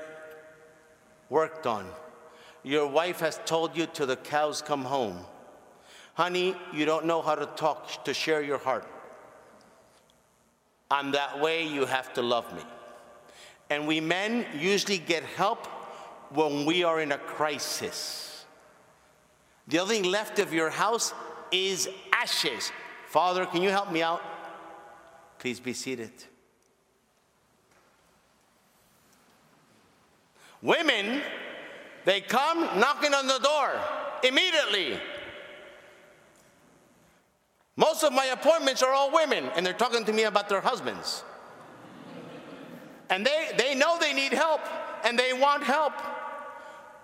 worked 1.28 1.66
on. 1.66 1.88
Your 2.62 2.86
wife 2.86 3.20
has 3.20 3.40
told 3.44 3.76
you 3.76 3.86
till 3.86 4.06
the 4.06 4.16
cows 4.16 4.62
come 4.62 4.84
home. 4.84 5.18
Honey, 6.14 6.56
you 6.72 6.84
don't 6.84 7.06
know 7.06 7.22
how 7.22 7.34
to 7.34 7.46
talk, 7.46 8.04
to 8.04 8.14
share 8.14 8.42
your 8.42 8.58
heart. 8.58 8.86
I'm 10.90 11.12
that 11.12 11.40
way, 11.40 11.66
you 11.66 11.84
have 11.84 12.12
to 12.14 12.22
love 12.22 12.52
me. 12.54 12.62
And 13.70 13.86
we 13.86 14.00
men 14.00 14.46
usually 14.58 14.98
get 14.98 15.22
help 15.22 15.66
when 16.30 16.64
we 16.64 16.84
are 16.84 17.00
in 17.00 17.12
a 17.12 17.18
crisis. 17.18 18.44
The 19.68 19.80
only 19.80 20.00
thing 20.00 20.10
left 20.10 20.38
of 20.38 20.52
your 20.52 20.70
house 20.70 21.12
is 21.52 21.88
ashes. 22.12 22.72
Father, 23.08 23.46
can 23.46 23.62
you 23.62 23.70
help 23.70 23.90
me 23.90 24.02
out? 24.02 24.22
Please 25.38 25.58
be 25.58 25.72
seated. 25.72 26.12
Women, 30.60 31.22
they 32.04 32.20
come 32.20 32.78
knocking 32.78 33.14
on 33.14 33.26
the 33.26 33.38
door 33.38 33.80
immediately. 34.22 35.00
Most 37.76 38.04
of 38.04 38.12
my 38.12 38.26
appointments 38.26 38.82
are 38.82 38.92
all 38.92 39.10
women, 39.10 39.50
and 39.56 39.64
they're 39.64 39.72
talking 39.72 40.04
to 40.04 40.12
me 40.12 40.24
about 40.24 40.50
their 40.50 40.60
husbands. 40.60 41.24
And 43.08 43.24
they, 43.24 43.52
they 43.56 43.74
know 43.74 43.96
they 43.98 44.12
need 44.12 44.34
help 44.34 44.60
and 45.02 45.18
they 45.18 45.32
want 45.32 45.62
help. 45.62 45.94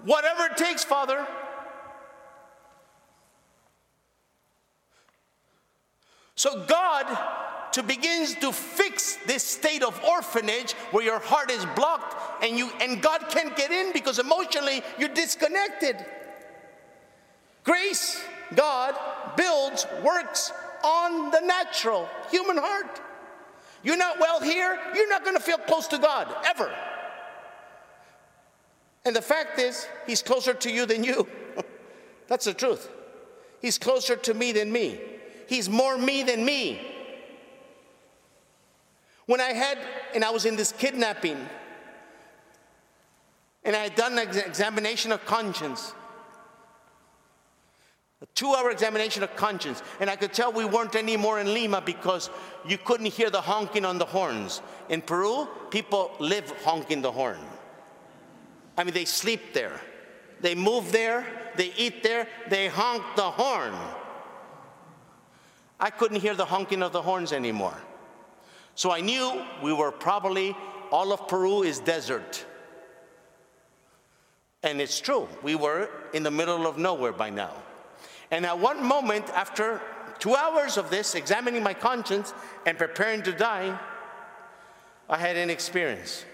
Whatever 0.05 0.53
it 0.53 0.59
takes, 0.59 0.85
Father. 0.85 1.27
So, 6.37 6.65
God 6.67 7.07
to 7.73 7.83
begins 7.83 8.35
to 8.37 8.53
fix 8.53 9.17
this 9.27 9.43
state 9.43 9.83
of 9.83 10.01
orphanage 10.05 10.73
where 10.93 11.05
your 11.05 11.19
heart 11.19 11.51
is 11.51 11.67
blocked 11.75 12.45
and 12.45 12.57
you 12.57 12.71
and 12.81 13.03
God 13.03 13.29
can't 13.29 13.57
get 13.57 13.73
in 13.73 13.93
because 13.93 14.19
emotionally 14.19 14.83
you're 14.99 15.09
disconnected. 15.09 15.97
Grace, 17.65 18.23
God 18.55 18.95
builds, 19.37 19.87
works 20.05 20.53
on 20.85 21.31
the 21.31 21.41
natural 21.41 22.09
human 22.31 22.59
heart. 22.59 23.01
You're 23.83 23.97
not 23.97 24.21
well 24.21 24.41
here, 24.41 24.79
you're 24.95 25.09
not 25.09 25.25
going 25.25 25.37
to 25.37 25.43
feel 25.43 25.59
close 25.59 25.89
to 25.89 25.99
God 25.99 26.33
ever. 26.47 26.73
And 29.05 29.15
the 29.15 29.23
fact 29.23 29.59
is, 29.59 29.87
He's 30.07 30.23
closer 30.23 30.55
to 30.55 30.71
you 30.71 30.87
than 30.87 31.05
you. 31.05 31.27
That's 32.29 32.45
the 32.45 32.55
truth. 32.55 32.89
He's 33.61 33.79
closer 33.79 34.17
to 34.17 34.35
me 34.35 34.53
than 34.53 34.71
me. 34.73 35.01
He's 35.47 35.69
more 35.69 35.97
me 35.97 36.23
than 36.23 36.45
me. 36.45 36.81
When 39.27 39.41
I 39.41 39.51
had, 39.51 39.79
and 40.15 40.25
I 40.25 40.31
was 40.31 40.45
in 40.45 40.57
this 40.57 40.73
kidnapping, 40.73 41.39
and 43.65 43.75
I 43.75 43.81
had 43.81 43.95
done 43.95 44.19
an 44.19 44.29
examination 44.37 45.13
of 45.13 45.25
conscience, 45.25 45.95
a 48.21 48.27
two 48.35 48.55
hour 48.55 48.71
examination 48.71 49.23
of 49.23 49.35
conscience. 49.37 49.83
And 50.01 50.09
I 50.11 50.17
could 50.17 50.33
tell 50.33 50.53
we 50.53 50.65
weren't 50.65 50.95
anymore 50.95 51.41
in 51.41 51.53
Lima 51.53 51.81
because 51.81 52.31
you 52.67 52.79
couldn't 52.79 53.07
hear 53.13 53.31
the 53.31 53.41
honking 53.41 53.85
on 53.85 53.99
the 53.99 54.05
horns. 54.05 54.63
In 54.89 55.03
Peru, 55.03 55.49
people 55.71 56.13
live 56.19 56.51
honking 56.63 57.03
the 57.03 57.13
horn. 57.13 57.39
I 58.77 58.85
mean, 58.85 58.95
they 58.95 59.05
sleep 59.05 59.55
there, 59.55 59.81
they 60.41 60.55
move 60.55 60.91
there, 60.91 61.27
they 61.57 61.73
eat 61.77 62.03
there, 62.03 62.27
they 62.49 62.69
honk 62.69 63.03
the 63.15 63.31
horn. 63.31 63.75
I 65.85 65.91
couldn't 65.91 66.21
hear 66.23 66.35
the 66.35 66.47
honking 66.47 66.83
of 66.83 66.93
the 66.93 67.03
horns 67.03 67.31
anymore. 67.31 67.77
So 68.75 68.91
I 68.91 69.03
knew 69.03 69.45
we 69.63 69.71
were 69.71 69.93
probably, 69.93 70.57
all 70.91 71.13
of 71.13 71.29
Peru 71.29 71.63
is 71.63 71.79
desert. 71.79 72.43
And 74.63 74.81
it's 74.81 74.99
true, 74.99 75.29
we 75.43 75.57
were 75.57 75.91
in 76.15 76.23
the 76.23 76.31
middle 76.31 76.67
of 76.67 76.79
nowhere 76.79 77.13
by 77.13 77.29
now. 77.29 77.53
And 78.31 78.47
at 78.47 78.59
one 78.59 78.83
moment, 78.83 79.29
after 79.35 79.83
two 80.19 80.35
hours 80.35 80.79
of 80.79 80.89
this, 80.89 81.15
examining 81.15 81.63
my 81.63 81.75
conscience 81.75 82.33
and 82.65 82.79
preparing 82.79 83.23
to 83.25 83.33
die, 83.33 83.79
I 85.07 85.19
had 85.19 85.37
an 85.37 85.51
experience, 85.51 86.25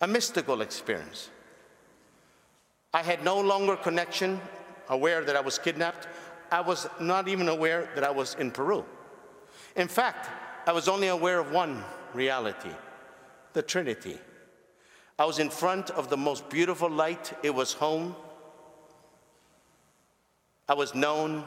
a 0.00 0.06
mystical 0.06 0.62
experience. 0.62 1.28
I 2.94 3.02
had 3.02 3.22
no 3.22 3.38
longer 3.38 3.76
connection, 3.76 4.40
aware 4.88 5.22
that 5.22 5.36
I 5.36 5.42
was 5.42 5.58
kidnapped. 5.58 6.08
I 6.50 6.60
was 6.60 6.88
not 7.00 7.28
even 7.28 7.48
aware 7.48 7.88
that 7.94 8.04
I 8.04 8.10
was 8.10 8.34
in 8.34 8.50
Peru. 8.50 8.84
In 9.76 9.88
fact, 9.88 10.28
I 10.66 10.72
was 10.72 10.88
only 10.88 11.08
aware 11.08 11.38
of 11.38 11.52
one 11.52 11.84
reality 12.14 12.70
the 13.54 13.62
Trinity. 13.62 14.18
I 15.18 15.24
was 15.24 15.38
in 15.38 15.50
front 15.50 15.90
of 15.90 16.10
the 16.10 16.16
most 16.16 16.48
beautiful 16.48 16.88
light, 16.88 17.32
it 17.42 17.52
was 17.52 17.72
home. 17.72 18.14
I 20.68 20.74
was 20.74 20.94
known, 20.94 21.44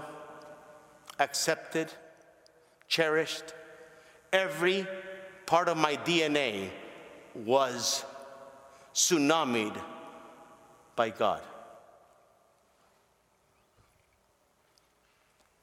accepted, 1.20 1.94
cherished. 2.88 3.54
Every 4.34 4.86
part 5.46 5.70
of 5.70 5.78
my 5.78 5.96
DNA 5.96 6.70
was 7.34 8.04
tsunamied 8.94 9.80
by 10.96 11.10
God. 11.12 11.42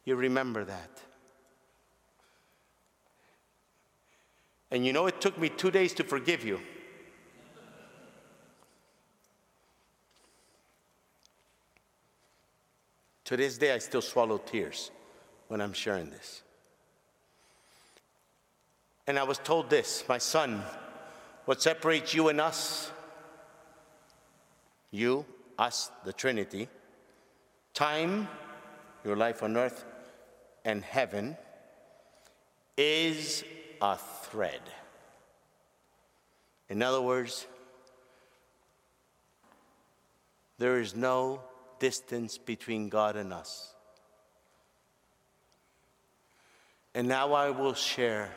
You 0.08 0.16
remember 0.16 0.64
that. 0.64 1.02
And 4.70 4.86
you 4.86 4.94
know, 4.94 5.06
it 5.06 5.20
took 5.20 5.36
me 5.36 5.50
two 5.50 5.70
days 5.70 5.92
to 5.92 6.02
forgive 6.02 6.42
you. 6.46 6.60
To 13.26 13.36
this 13.36 13.58
day, 13.58 13.74
I 13.74 13.76
still 13.80 14.00
swallow 14.00 14.38
tears 14.38 14.90
when 15.48 15.60
I'm 15.60 15.74
sharing 15.74 16.08
this. 16.08 16.42
And 19.06 19.18
I 19.18 19.24
was 19.24 19.36
told 19.36 19.68
this 19.68 20.04
my 20.08 20.16
son, 20.16 20.62
what 21.44 21.60
separates 21.60 22.14
you 22.14 22.30
and 22.30 22.40
us, 22.40 22.90
you, 24.90 25.26
us, 25.58 25.90
the 26.06 26.14
Trinity, 26.14 26.66
time, 27.74 28.26
your 29.04 29.14
life 29.14 29.42
on 29.42 29.54
earth, 29.58 29.84
and 30.68 30.84
heaven, 30.84 31.34
is 32.76 33.42
a 33.80 33.96
thread. 33.96 34.60
In 36.68 36.82
other 36.82 37.00
words, 37.00 37.46
there 40.58 40.78
is 40.78 40.94
no 40.94 41.40
distance 41.78 42.36
between 42.36 42.90
God 42.90 43.16
and 43.16 43.32
us. 43.32 43.72
And 46.94 47.08
now 47.08 47.32
I 47.32 47.48
will 47.48 47.72
share 47.72 48.30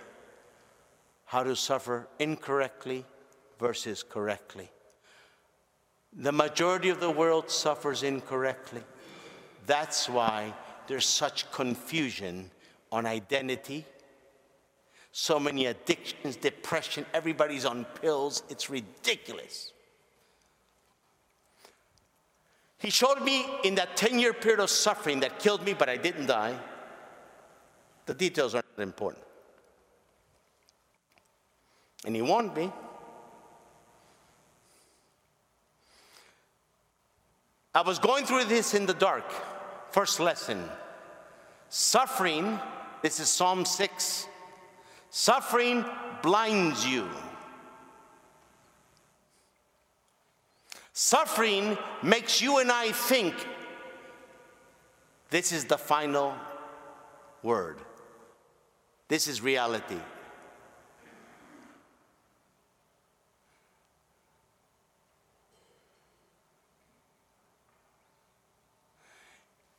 how 1.26 1.44
to 1.44 1.54
suffer 1.54 2.08
incorrectly 2.18 3.04
versus 3.60 4.04
correctly. 4.04 4.72
The 6.14 6.32
majority 6.32 6.88
of 6.88 7.02
the 7.02 7.12
world 7.12 7.52
suffers 7.52 8.04
incorrectly. 8.04 8.84
That's 9.66 10.08
why 10.08 10.54
there's 10.88 11.06
such 11.06 11.52
confusion 11.52 12.52
on 12.92 13.06
identity, 13.06 13.86
so 15.12 15.40
many 15.40 15.66
addictions, 15.66 16.36
depression, 16.36 17.06
everybody's 17.14 17.66
on 17.66 17.86
pills. 18.02 18.44
It's 18.50 18.70
ridiculous. 18.70 19.74
He 22.78 22.90
showed 22.90 23.22
me 23.22 23.46
in 23.64 23.76
that 23.76 23.96
10 23.96 24.20
year 24.20 24.34
period 24.34 24.60
of 24.60 24.70
suffering 24.70 25.20
that 25.20 25.40
killed 25.40 25.64
me, 25.64 25.74
but 25.74 25.88
I 25.90 25.98
didn't 25.98 26.26
die. 26.26 26.58
The 28.06 28.14
details 28.14 28.56
aren't 28.56 28.66
important. 28.78 29.24
And 32.06 32.16
he 32.16 32.22
warned 32.22 32.56
me. 32.56 32.72
I 37.74 37.82
was 37.82 38.00
going 38.00 38.26
through 38.26 38.46
this 38.46 38.74
in 38.74 38.86
the 38.86 38.94
dark. 38.94 39.32
First 39.92 40.20
lesson 40.20 40.64
suffering, 41.70 42.60
this 43.02 43.20
is 43.20 43.30
Psalm 43.30 43.66
6. 43.66 44.28
Suffering 45.10 45.86
blinds 46.22 46.86
you. 46.86 47.08
Suffering 50.94 51.78
makes 52.04 52.42
you 52.42 52.60
and 52.60 52.72
I 52.72 52.92
think 52.92 53.34
this 55.30 55.52
is 55.52 55.66
the 55.66 55.78
final 55.78 56.36
word. 57.44 57.80
This 59.08 59.28
is 59.28 59.42
reality. 59.42 60.00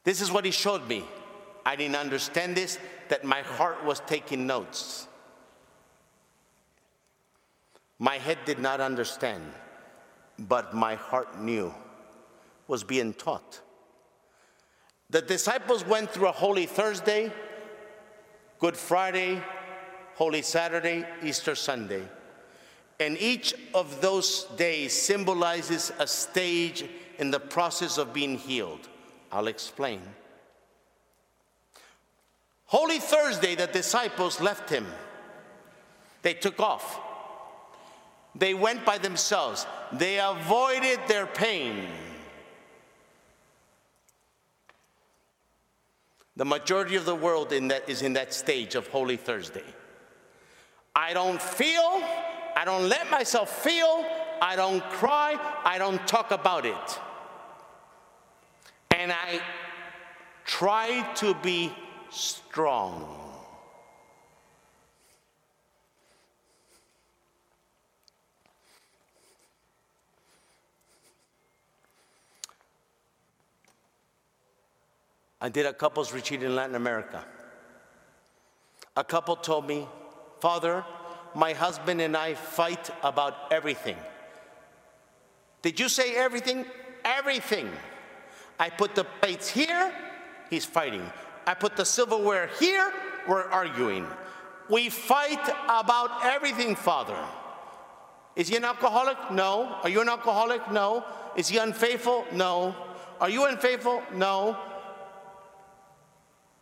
This 0.04 0.20
is 0.20 0.30
what 0.30 0.44
he 0.44 0.50
showed 0.50 0.86
me. 0.88 1.04
I 1.64 1.76
didn't 1.76 1.96
understand 1.96 2.56
this, 2.56 2.78
that 3.08 3.24
my 3.24 3.42
heart 3.42 3.84
was 3.84 4.00
taking 4.06 4.46
notes. 4.46 5.06
My 7.98 8.18
head 8.18 8.38
did 8.44 8.58
not 8.58 8.80
understand, 8.80 9.44
but 10.38 10.74
my 10.74 10.96
heart 10.96 11.40
knew, 11.40 11.72
was 12.66 12.82
being 12.82 13.14
taught. 13.14 13.60
The 15.10 15.22
disciples 15.22 15.86
went 15.86 16.10
through 16.10 16.28
a 16.28 16.32
Holy 16.32 16.66
Thursday, 16.66 17.30
Good 18.58 18.76
Friday, 18.76 19.40
Holy 20.14 20.42
Saturday, 20.42 21.04
Easter 21.22 21.54
Sunday. 21.54 22.02
And 22.98 23.16
each 23.18 23.54
of 23.74 24.00
those 24.00 24.44
days 24.56 24.92
symbolizes 24.92 25.92
a 25.98 26.06
stage 26.06 26.84
in 27.18 27.30
the 27.30 27.40
process 27.40 27.98
of 27.98 28.12
being 28.12 28.36
healed. 28.36 28.88
I'll 29.32 29.46
explain. 29.46 30.00
Holy 32.66 32.98
Thursday, 32.98 33.54
the 33.54 33.66
disciples 33.66 34.40
left 34.40 34.68
him. 34.70 34.86
They 36.22 36.34
took 36.34 36.60
off. 36.60 37.00
They 38.34 38.54
went 38.54 38.84
by 38.84 38.98
themselves. 38.98 39.66
They 39.92 40.18
avoided 40.18 41.00
their 41.08 41.26
pain. 41.26 41.86
The 46.36 46.44
majority 46.44 46.96
of 46.96 47.04
the 47.04 47.14
world 47.14 47.52
in 47.52 47.68
that, 47.68 47.88
is 47.88 48.02
in 48.02 48.14
that 48.14 48.32
stage 48.32 48.74
of 48.74 48.86
Holy 48.88 49.16
Thursday. 49.16 49.64
I 50.94 51.12
don't 51.12 51.40
feel, 51.40 52.02
I 52.56 52.62
don't 52.64 52.88
let 52.88 53.10
myself 53.10 53.62
feel, 53.62 54.06
I 54.40 54.56
don't 54.56 54.82
cry, 54.90 55.38
I 55.64 55.78
don't 55.78 56.06
talk 56.06 56.30
about 56.30 56.64
it. 56.64 57.00
And 58.96 59.12
I 59.12 59.40
try 60.44 61.02
to 61.16 61.34
be 61.34 61.72
strong. 62.10 63.22
I 75.40 75.48
did 75.48 75.66
a 75.66 75.72
couples 75.72 76.12
retreat 76.12 76.44
in 76.44 76.54
Latin 76.54 76.76
America. 76.76 77.24
A 78.96 79.02
couple 79.02 79.34
told 79.34 79.66
me, 79.66 79.88
Father, 80.40 80.84
my 81.34 81.52
husband 81.52 82.00
and 82.00 82.16
I 82.16 82.34
fight 82.34 82.90
about 83.02 83.50
everything. 83.50 83.96
Did 85.62 85.80
you 85.80 85.88
say 85.88 86.14
everything? 86.14 86.64
Everything. 87.04 87.68
I 88.62 88.70
put 88.70 88.94
the 88.94 89.02
plates 89.02 89.48
here, 89.48 89.92
he's 90.48 90.64
fighting. 90.64 91.02
I 91.48 91.54
put 91.54 91.74
the 91.74 91.84
silverware 91.84 92.48
here, 92.60 92.92
we're 93.26 93.50
arguing. 93.50 94.06
We 94.70 94.88
fight 94.88 95.42
about 95.64 96.24
everything, 96.24 96.76
Father. 96.76 97.18
Is 98.36 98.46
he 98.46 98.54
an 98.54 98.64
alcoholic? 98.64 99.18
No. 99.32 99.78
Are 99.82 99.88
you 99.88 100.00
an 100.00 100.08
alcoholic? 100.08 100.70
No. 100.70 101.04
Is 101.36 101.48
he 101.48 101.58
unfaithful? 101.58 102.24
No. 102.32 102.76
Are 103.20 103.28
you 103.28 103.46
unfaithful? 103.46 104.00
No. 104.14 104.56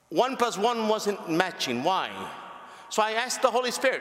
One 0.09 0.38
plus 0.38 0.57
one 0.57 0.88
wasn't 0.88 1.28
matching. 1.28 1.82
Why? 1.84 2.09
So 2.88 3.03
I 3.03 3.11
asked 3.12 3.42
the 3.42 3.51
Holy 3.51 3.72
Spirit, 3.72 4.01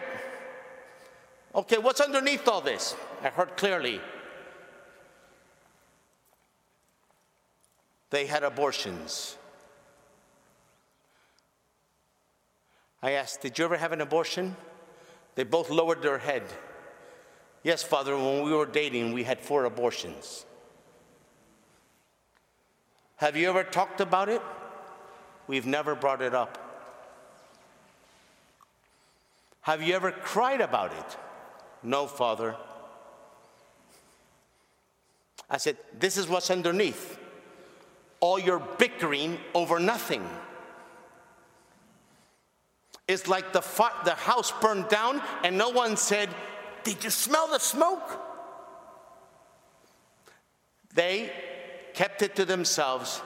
okay, 1.54 1.78
what's 1.78 2.00
underneath 2.00 2.48
all 2.48 2.62
this? 2.62 2.96
I 3.22 3.28
heard 3.28 3.58
clearly. 3.58 4.00
They 8.10 8.26
had 8.26 8.44
abortions. 8.44 9.38
I 13.02 13.12
asked, 13.12 13.42
Did 13.42 13.58
you 13.58 13.66
ever 13.66 13.78
have 13.78 13.92
an 13.92 14.02
abortion? 14.02 14.56
They 15.36 15.44
both 15.44 15.70
lowered 15.70 16.02
their 16.02 16.18
head. 16.18 16.44
Yes, 17.64 17.84
Father, 17.84 18.16
when 18.16 18.44
we 18.44 18.54
were 18.54 18.66
dating, 18.66 19.14
we 19.14 19.24
had 19.24 19.40
four 19.40 19.66
abortions. 19.66 20.46
Have 23.18 23.36
you 23.36 23.50
ever 23.50 23.64
talked 23.64 24.02
about 24.02 24.30
it? 24.30 24.42
We've 25.48 25.66
never 25.66 25.94
brought 25.94 26.22
it 26.22 26.34
up. 26.34 26.58
Have 29.62 29.84
you 29.84 29.94
ever 29.94 30.12
cried 30.12 30.62
about 30.62 30.94
it? 30.94 31.18
No, 31.84 32.08
Father. 32.08 32.56
I 35.50 35.58
said, 35.58 35.78
This 35.98 36.18
is 36.18 36.28
what's 36.28 36.50
underneath. 36.50 37.20
All 38.20 38.40
your 38.40 38.60
bickering 38.60 39.40
over 39.54 39.80
nothing. 39.80 40.28
It's 43.08 43.28
like 43.28 43.54
the, 43.54 43.62
the 44.06 44.16
house 44.16 44.52
burned 44.62 44.88
down 44.90 45.22
and 45.44 45.58
no 45.58 45.70
one 45.70 45.98
said, 45.98 46.30
Did 46.84 47.04
you 47.04 47.10
smell 47.10 47.48
the 47.48 47.60
smoke? 47.60 48.20
They 50.94 51.32
kept 51.94 52.22
it 52.22 52.36
to 52.36 52.46
themselves 52.46 53.22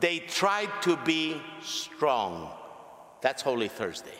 they 0.00 0.18
tried 0.20 0.70
to 0.82 0.96
be 0.96 1.40
strong. 1.62 2.50
That's 3.20 3.42
Holy 3.42 3.68
Thursday. 3.68 4.10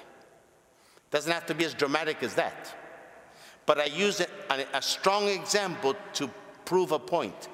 Doesn't 1.10 1.32
have 1.32 1.46
to 1.46 1.54
be 1.54 1.64
as 1.64 1.74
dramatic 1.74 2.22
as 2.22 2.34
that. 2.34 2.74
But 3.66 3.78
I 3.78 3.86
use 3.86 4.20
a 4.50 4.82
strong 4.82 5.28
example 5.28 5.94
to 6.14 6.30
prove 6.64 6.92
a 6.92 6.98
point. 6.98 7.48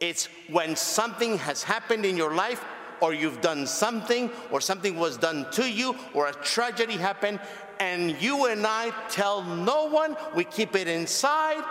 It's 0.00 0.28
when 0.48 0.76
something 0.76 1.38
has 1.38 1.62
happened 1.62 2.04
in 2.04 2.16
your 2.16 2.34
life, 2.34 2.64
or 3.00 3.14
you've 3.14 3.40
done 3.40 3.66
something, 3.66 4.30
or 4.50 4.60
something 4.60 4.96
was 4.96 5.16
done 5.16 5.50
to 5.52 5.70
you, 5.70 5.96
or 6.14 6.28
a 6.28 6.32
tragedy 6.32 6.94
happened, 6.94 7.40
and 7.80 8.20
you 8.20 8.46
and 8.46 8.66
I 8.66 8.92
tell 9.08 9.42
no 9.42 9.86
one, 9.86 10.16
we 10.34 10.44
keep 10.44 10.74
it 10.74 10.88
inside, 10.88 11.64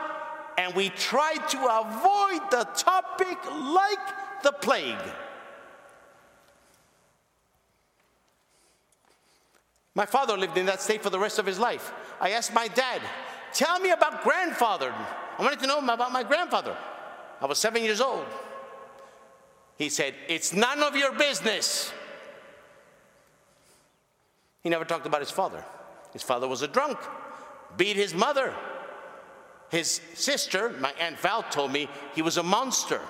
and 0.57 0.73
we 0.73 0.89
try 0.89 1.35
to 1.35 1.57
avoid 1.57 2.51
the 2.51 2.63
topic 2.75 3.37
like 3.51 4.43
the 4.43 4.51
plague. 4.51 4.97
My 9.95 10.05
father 10.05 10.37
lived 10.37 10.57
in 10.57 10.67
that 10.67 10.81
state 10.81 11.01
for 11.01 11.09
the 11.09 11.19
rest 11.19 11.39
of 11.39 11.45
his 11.45 11.57
life. 11.57 11.91
I 12.21 12.31
asked 12.31 12.53
my 12.53 12.67
dad, 12.67 13.01
Tell 13.53 13.79
me 13.79 13.89
about 13.89 14.23
grandfather. 14.23 14.93
I 15.39 15.41
wanted 15.41 15.59
to 15.61 15.67
know 15.67 15.79
about 15.79 16.11
my 16.11 16.21
grandfather. 16.21 16.77
I 17.41 17.45
was 17.45 17.57
seven 17.57 17.83
years 17.83 18.01
old. 18.01 18.25
He 19.77 19.89
said, 19.89 20.15
It's 20.27 20.53
none 20.53 20.81
of 20.81 20.95
your 20.95 21.11
business. 21.13 21.93
He 24.63 24.69
never 24.69 24.85
talked 24.85 25.05
about 25.05 25.21
his 25.21 25.31
father. 25.31 25.63
His 26.13 26.23
father 26.23 26.47
was 26.47 26.61
a 26.61 26.67
drunk, 26.67 26.97
beat 27.77 27.95
his 27.95 28.13
mother. 28.13 28.53
His 29.69 30.01
sister, 30.13 30.69
my 30.79 30.93
Aunt 30.99 31.19
Val, 31.19 31.43
told 31.43 31.71
me 31.71 31.89
he 32.15 32.21
was 32.21 32.37
a 32.37 32.43
monster. 32.43 33.01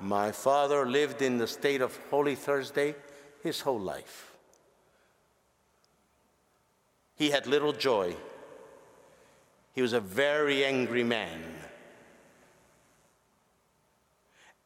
My 0.00 0.32
father 0.32 0.86
lived 0.86 1.22
in 1.22 1.38
the 1.38 1.46
state 1.46 1.80
of 1.80 1.98
Holy 2.10 2.34
Thursday 2.34 2.94
his 3.42 3.60
whole 3.60 3.80
life. 3.80 4.32
He 7.14 7.30
had 7.30 7.46
little 7.46 7.72
joy. 7.72 8.16
He 9.74 9.80
was 9.80 9.92
a 9.92 10.00
very 10.00 10.64
angry 10.64 11.04
man. 11.04 11.40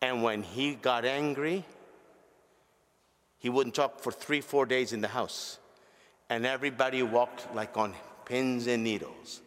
And 0.06 0.22
when 0.22 0.44
he 0.44 0.76
got 0.76 1.04
angry, 1.04 1.64
he 3.38 3.48
wouldn't 3.48 3.74
talk 3.74 4.00
for 4.00 4.12
three, 4.12 4.40
four 4.40 4.64
days 4.64 4.92
in 4.92 5.00
the 5.00 5.08
house. 5.08 5.58
And 6.30 6.46
everybody 6.46 7.02
walked 7.02 7.52
like 7.56 7.76
on 7.76 7.92
pins 8.24 8.68
and 8.68 8.84
needles. 8.84 9.40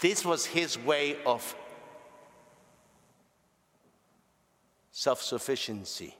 This 0.00 0.22
was 0.22 0.44
his 0.44 0.78
way 0.78 1.16
of 1.24 1.56
self 4.90 5.22
sufficiency. 5.22 6.14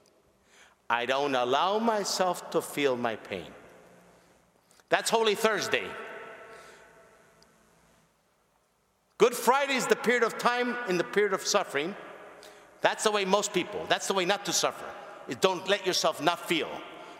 I 0.89 1.05
don't 1.05 1.35
allow 1.35 1.77
myself 1.77 2.49
to 2.49 2.63
feel 2.63 2.97
my 2.97 3.15
pain. 3.15 3.51
That's 4.89 5.11
Holy 5.11 5.35
Thursday. 5.35 5.85
Good 9.23 9.35
Friday 9.35 9.75
is 9.75 9.87
the 9.87 9.95
period 9.95 10.23
of 10.23 10.37
time 10.37 10.75
in 10.89 10.97
the 10.97 11.03
period 11.05 11.31
of 11.31 11.47
suffering. 11.47 11.95
That's 12.81 13.05
the 13.05 13.11
way 13.11 13.23
most 13.23 13.53
people, 13.53 13.85
that's 13.87 14.05
the 14.05 14.13
way 14.13 14.25
not 14.25 14.43
to 14.47 14.51
suffer. 14.51 14.83
Is 15.29 15.37
don't 15.37 15.65
let 15.69 15.87
yourself 15.87 16.21
not 16.21 16.45
feel. 16.45 16.67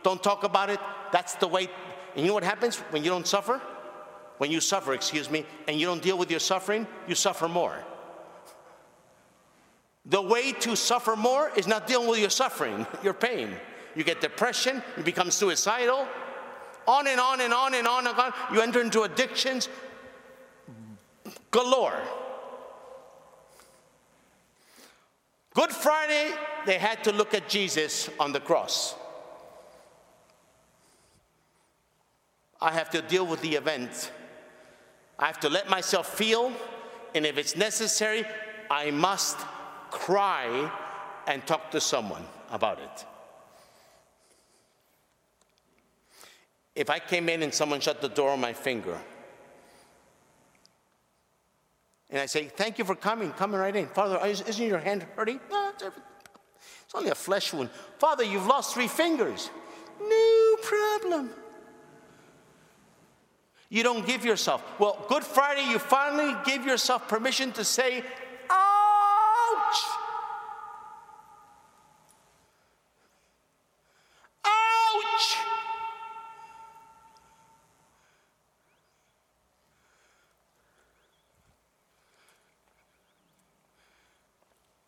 Don't 0.03 0.21
talk 0.21 0.43
about 0.43 0.69
it. 0.69 0.81
That's 1.13 1.35
the 1.35 1.47
way. 1.47 1.69
And 2.13 2.25
you 2.25 2.27
know 2.27 2.33
what 2.33 2.43
happens 2.43 2.75
when 2.91 3.05
you 3.05 3.09
don't 3.09 3.25
suffer? 3.25 3.61
When 4.37 4.51
you 4.51 4.59
suffer, 4.59 4.93
excuse 4.93 5.31
me, 5.31 5.45
and 5.65 5.79
you 5.79 5.85
don't 5.85 6.01
deal 6.01 6.17
with 6.17 6.29
your 6.29 6.41
suffering, 6.41 6.87
you 7.07 7.15
suffer 7.15 7.47
more. 7.47 7.81
The 10.05 10.21
way 10.21 10.51
to 10.51 10.75
suffer 10.75 11.15
more 11.15 11.51
is 11.55 11.67
not 11.67 11.87
dealing 11.87 12.09
with 12.09 12.19
your 12.19 12.29
suffering, 12.29 12.85
your 13.01 13.13
pain. 13.13 13.49
You 13.95 14.03
get 14.03 14.19
depression, 14.19 14.83
you 14.97 15.03
become 15.03 15.31
suicidal, 15.31 16.05
on 16.85 17.07
and 17.07 17.21
on 17.21 17.39
and 17.39 17.53
on 17.53 17.73
and 17.73 17.87
on 17.87 18.07
and 18.07 18.19
on. 18.19 18.33
You 18.51 18.59
enter 18.59 18.81
into 18.81 19.03
addictions 19.03 19.69
galore. 21.53 22.01
Good 25.53 25.69
Friday, 25.69 26.31
they 26.65 26.79
had 26.79 27.03
to 27.03 27.11
look 27.11 27.35
at 27.35 27.47
Jesus 27.47 28.09
on 28.19 28.33
the 28.33 28.39
cross. 28.39 28.95
I 32.59 32.71
have 32.71 32.89
to 32.89 33.01
deal 33.03 33.25
with 33.27 33.41
the 33.41 33.55
event. 33.55 34.11
I 35.19 35.27
have 35.27 35.39
to 35.41 35.49
let 35.49 35.69
myself 35.69 36.17
feel, 36.17 36.51
and 37.13 37.23
if 37.25 37.37
it's 37.37 37.55
necessary, 37.55 38.25
I 38.71 38.89
must 38.89 39.37
cry 39.91 40.71
and 41.27 41.45
talk 41.45 41.69
to 41.71 41.79
someone 41.79 42.25
about 42.51 42.79
it. 42.79 43.05
If 46.75 46.89
I 46.89 46.97
came 46.97 47.29
in 47.29 47.43
and 47.43 47.53
someone 47.53 47.79
shut 47.79 48.01
the 48.01 48.09
door 48.09 48.31
on 48.31 48.41
my 48.41 48.53
finger, 48.53 48.97
and 52.13 52.21
I 52.21 52.27
say, 52.27 52.45
Thank 52.45 52.77
you 52.77 52.85
for 52.85 52.95
coming, 52.95 53.31
coming 53.31 53.59
right 53.59 53.75
in. 53.75 53.87
Father, 53.87 54.23
isn't 54.25 54.65
your 54.65 54.77
hand 54.77 55.05
hurting? 55.15 55.39
No, 55.51 55.71
it's, 55.73 55.83
it's 55.83 56.95
only 56.95 57.09
a 57.09 57.15
flesh 57.15 57.51
wound. 57.51 57.71
Father, 57.97 58.23
you've 58.23 58.45
lost 58.45 58.75
three 58.75 58.87
fingers. 58.87 59.49
No 59.99 60.55
problem. 60.61 61.31
You 63.69 63.81
don't 63.81 64.05
give 64.05 64.23
yourself. 64.23 64.63
Well, 64.79 65.03
Good 65.09 65.23
Friday, 65.23 65.67
you 65.67 65.79
finally 65.79 66.35
give 66.45 66.63
yourself 66.63 67.07
permission 67.07 67.51
to 67.53 67.63
say, 67.63 68.03
Ouch! 68.47 68.53
Ouch! 69.55 70.02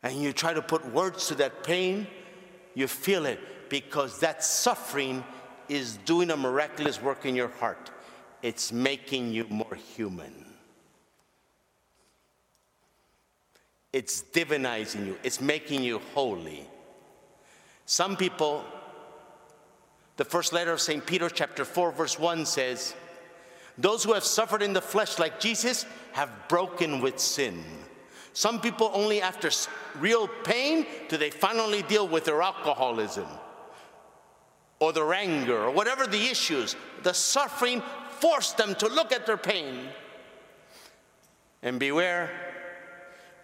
And 0.06 0.22
you 0.22 0.34
try 0.34 0.54
to 0.54 0.62
put 0.62 0.86
words 0.94 1.28
to 1.30 1.36
that 1.36 1.64
pain, 1.64 2.06
you 2.76 2.88
feel 2.88 3.26
it 3.26 3.40
because 3.70 4.20
that 4.20 4.44
suffering 4.44 5.24
is 5.68 5.98
doing 6.06 6.30
a 6.30 6.38
miraculous 6.38 7.02
work 7.02 7.26
in 7.26 7.36
your 7.36 7.48
heart. 7.48 7.90
It's 8.44 8.72
making 8.72 9.34
you 9.34 9.48
more 9.50 9.74
human. 9.96 10.46
It's 13.92 14.24
divinizing 14.32 15.08
you, 15.08 15.18
it's 15.24 15.42
making 15.42 15.82
you 15.82 16.00
holy. 16.14 16.68
Some 17.88 18.16
people, 18.16 18.64
the 20.18 20.26
first 20.26 20.54
letter 20.54 20.72
of 20.72 20.82
St. 20.82 21.04
Peter, 21.04 21.30
chapter 21.30 21.66
4, 21.66 21.92
verse 21.92 22.20
1 22.20 22.46
says, 22.46 22.94
Those 23.80 24.04
who 24.04 24.14
have 24.14 24.24
suffered 24.24 24.62
in 24.62 24.74
the 24.74 24.82
flesh 24.82 25.18
like 25.18 25.40
Jesus 25.40 25.84
have 26.12 26.30
broken 26.48 27.02
with 27.02 27.18
sin. 27.18 27.64
Some 28.36 28.60
people 28.60 28.92
only 28.94 29.22
after 29.22 29.50
real 29.98 30.28
pain 30.28 30.86
do 31.08 31.16
they 31.16 31.30
finally 31.30 31.84
deal 31.84 32.06
with 32.06 32.26
their 32.26 32.42
alcoholism 32.42 33.28
or 34.82 34.92
their 34.92 35.14
anger 35.14 35.64
or 35.64 35.72
whatever 35.72 36.06
the 36.06 36.22
issues. 36.22 36.76
The 37.04 37.14
suffering 37.14 37.82
forced 38.20 38.58
them 38.58 38.76
to 38.76 38.90
look 38.90 39.14
at 39.14 39.26
their 39.26 39.38
pain. 39.38 39.88
And 41.64 41.80
beware, 41.80 42.30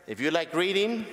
if 0.07 0.19
you 0.19 0.29
like 0.29 0.53
reading, 0.53 1.05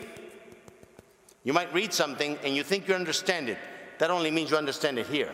you 1.44 1.52
might 1.52 1.72
read 1.72 1.92
something 1.92 2.36
and 2.42 2.56
you 2.56 2.64
think 2.64 2.88
you 2.88 2.96
understand 2.96 3.48
it. 3.48 3.58
That 3.98 4.10
only 4.10 4.32
means 4.32 4.50
you 4.50 4.56
understand 4.56 4.98
it 4.98 5.06
here. 5.06 5.32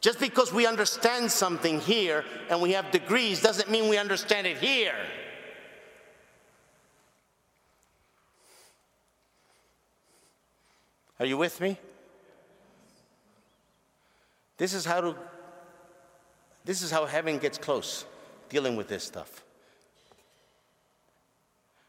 Just 0.00 0.20
because 0.20 0.52
we 0.52 0.64
understand 0.64 1.32
something 1.32 1.80
here 1.80 2.24
and 2.50 2.62
we 2.62 2.70
have 2.70 2.92
degrees 2.92 3.42
doesn't 3.42 3.68
mean 3.68 3.88
we 3.88 3.98
understand 3.98 4.46
it 4.46 4.58
here. 4.58 4.94
Are 11.24 11.26
you 11.26 11.38
with 11.38 11.58
me? 11.58 11.78
This 14.58 14.74
is 14.74 14.84
how 14.84 15.00
to 15.00 15.16
this 16.66 16.82
is 16.82 16.90
how 16.90 17.06
heaven 17.06 17.38
gets 17.38 17.56
close 17.56 18.04
dealing 18.50 18.76
with 18.76 18.88
this 18.88 19.04
stuff. 19.04 19.42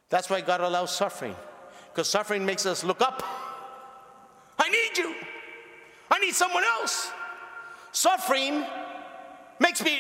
That's 0.07 0.29
why 0.29 0.39
God 0.39 0.61
allows 0.61 0.95
suffering. 0.95 1.36
Because 1.91 2.07
suffering 2.07 2.45
makes 2.45 2.65
us 2.65 2.86
look 2.86 3.01
up. 3.01 3.23
I 4.57 4.69
need 4.69 4.97
you. 4.97 5.13
I 6.09 6.19
need 6.19 6.33
someone 6.33 6.63
else. 6.63 7.11
Suffering 7.91 8.65
makes 9.59 9.83
me 9.83 9.99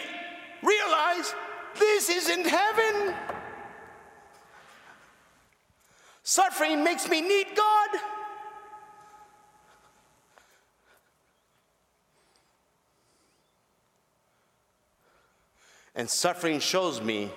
realize 0.63 1.35
this 1.77 2.09
isn't 2.09 2.47
heaven. 2.47 3.13
Suffering 6.23 6.85
makes 6.85 7.09
me 7.09 7.19
need 7.19 7.47
God. 7.53 8.14
And 15.95 16.09
suffering 16.09 16.59
shows 16.59 17.01
me 17.01 17.31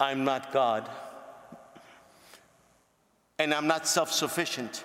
I'm 0.00 0.24
not 0.24 0.52
God. 0.52 0.88
And 3.38 3.52
I'm 3.52 3.66
not 3.66 3.86
self 3.86 4.12
sufficient. 4.12 4.84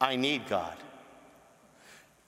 I 0.00 0.16
need 0.16 0.48
God. 0.48 0.76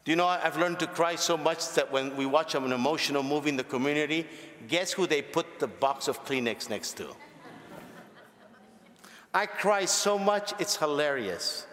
Do 0.05 0.13
you 0.13 0.17
know, 0.17 0.27
I've 0.27 0.57
learned 0.57 0.79
to 0.79 0.87
cry 0.87 1.17
so 1.17 1.37
much 1.37 1.73
that 1.75 1.91
when 1.91 2.17
we 2.17 2.27
watch 2.27 2.55
an 2.55 2.71
emotional 2.71 3.25
movie 3.25 3.51
in 3.51 3.57
the 3.57 3.65
community, 3.65 4.27
guess 4.69 4.93
who 4.93 5.07
they 5.07 5.21
put 5.21 5.59
the 5.59 5.67
box 5.67 6.07
of 6.07 6.25
Kleenex 6.25 6.71
next 6.71 6.97
to? 6.99 7.09
I 9.35 9.47
cry 9.47 9.85
so 9.85 10.17
much, 10.17 10.55
it's 10.61 10.77
hilarious. 10.77 11.67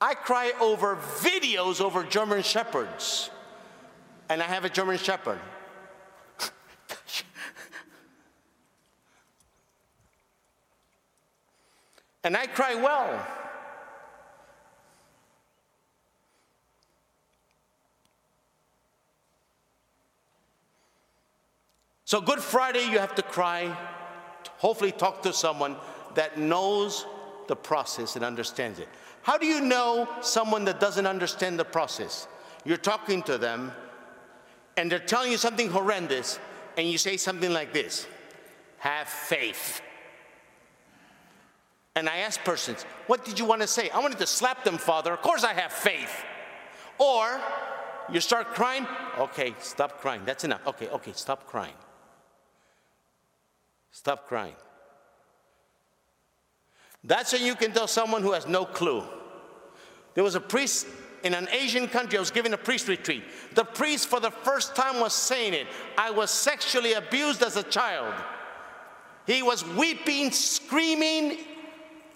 I 0.00 0.14
cry 0.14 0.52
over 0.60 0.96
videos 0.96 1.80
over 1.80 2.02
German 2.04 2.42
Shepherds. 2.42 3.30
And 4.30 4.42
I 4.42 4.46
have 4.46 4.64
a 4.64 4.70
German 4.70 4.96
Shepherd. 4.96 5.38
and 12.24 12.36
I 12.36 12.46
cry 12.46 12.76
well. 12.76 13.26
So, 22.04 22.20
Good 22.20 22.40
Friday, 22.40 22.90
you 22.90 22.98
have 22.98 23.14
to 23.16 23.22
cry, 23.22 23.76
hopefully, 24.58 24.90
talk 24.90 25.22
to 25.22 25.32
someone 25.32 25.76
that 26.14 26.38
knows 26.38 27.06
the 27.46 27.54
process 27.54 28.16
and 28.16 28.24
understands 28.24 28.80
it. 28.80 28.88
How 29.30 29.38
do 29.38 29.46
you 29.46 29.60
know 29.60 30.08
someone 30.22 30.64
that 30.64 30.80
doesn't 30.80 31.06
understand 31.06 31.56
the 31.56 31.64
process? 31.64 32.26
You're 32.64 32.76
talking 32.76 33.22
to 33.30 33.38
them 33.38 33.70
and 34.76 34.90
they're 34.90 34.98
telling 34.98 35.30
you 35.30 35.36
something 35.36 35.70
horrendous, 35.70 36.40
and 36.76 36.88
you 36.88 36.98
say 36.98 37.16
something 37.16 37.52
like 37.52 37.72
this 37.72 38.08
Have 38.78 39.06
faith. 39.06 39.82
And 41.94 42.08
I 42.08 42.16
ask 42.26 42.42
persons, 42.42 42.82
What 43.06 43.24
did 43.24 43.38
you 43.38 43.44
want 43.44 43.60
to 43.60 43.68
say? 43.68 43.88
I 43.90 44.00
wanted 44.00 44.18
to 44.18 44.26
slap 44.26 44.64
them, 44.64 44.78
Father. 44.78 45.12
Of 45.12 45.22
course 45.22 45.44
I 45.44 45.54
have 45.54 45.70
faith. 45.70 46.24
Or 46.98 47.40
you 48.10 48.18
start 48.18 48.48
crying. 48.48 48.84
Okay, 49.16 49.54
stop 49.60 50.00
crying. 50.00 50.22
That's 50.24 50.42
enough. 50.42 50.66
Okay, 50.66 50.88
okay, 50.88 51.12
stop 51.14 51.46
crying. 51.46 51.78
Stop 53.92 54.26
crying. 54.26 54.56
That's 57.04 57.32
when 57.32 57.44
you 57.44 57.54
can 57.54 57.70
tell 57.70 57.86
someone 57.86 58.22
who 58.22 58.32
has 58.32 58.48
no 58.48 58.64
clue. 58.64 59.04
There 60.14 60.24
was 60.24 60.34
a 60.34 60.40
priest 60.40 60.86
in 61.22 61.34
an 61.34 61.48
Asian 61.52 61.86
country, 61.86 62.16
I 62.16 62.20
was 62.20 62.30
giving 62.30 62.52
a 62.54 62.58
priest 62.58 62.88
retreat. 62.88 63.22
The 63.54 63.64
priest, 63.64 64.08
for 64.08 64.20
the 64.20 64.30
first 64.30 64.74
time, 64.74 65.00
was 65.00 65.12
saying 65.12 65.54
it 65.54 65.66
I 65.98 66.10
was 66.10 66.30
sexually 66.30 66.94
abused 66.94 67.42
as 67.42 67.56
a 67.56 67.62
child. 67.62 68.14
He 69.26 69.42
was 69.42 69.66
weeping, 69.66 70.30
screaming 70.30 71.38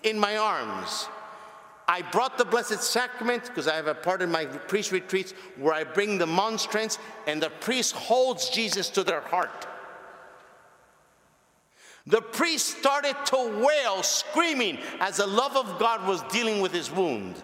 in 0.03 0.19
my 0.19 0.37
arms. 0.37 1.09
I 1.87 2.01
brought 2.01 2.39
the 2.39 2.47
Blessed 2.47 2.83
Sacrament 2.83 3.45
because 3.45 3.69
I 3.69 3.77
have 3.77 3.89
a 3.89 3.95
part 3.95 4.23
in 4.23 4.31
my 4.31 4.47
priest 4.47 4.91
retreats 4.91 5.33
where 5.59 5.75
I 5.75 5.85
bring 5.85 6.17
the 6.17 6.27
monstrance, 6.27 6.99
and 7.27 7.43
the 7.43 7.51
priest 7.51 7.95
holds 7.95 8.49
Jesus 8.49 8.89
to 8.91 9.05
their 9.05 9.21
heart. 9.21 9.67
The 12.07 12.23
priest 12.23 12.79
started 12.79 13.17
to 13.27 13.65
wail, 13.65 14.03
screaming, 14.03 14.79
as 15.01 15.19
the 15.19 15.27
love 15.27 15.57
of 15.57 15.79
God 15.79 16.07
was 16.09 16.23
dealing 16.25 16.61
with 16.61 16.73
his 16.73 16.91
wound. 16.91 17.43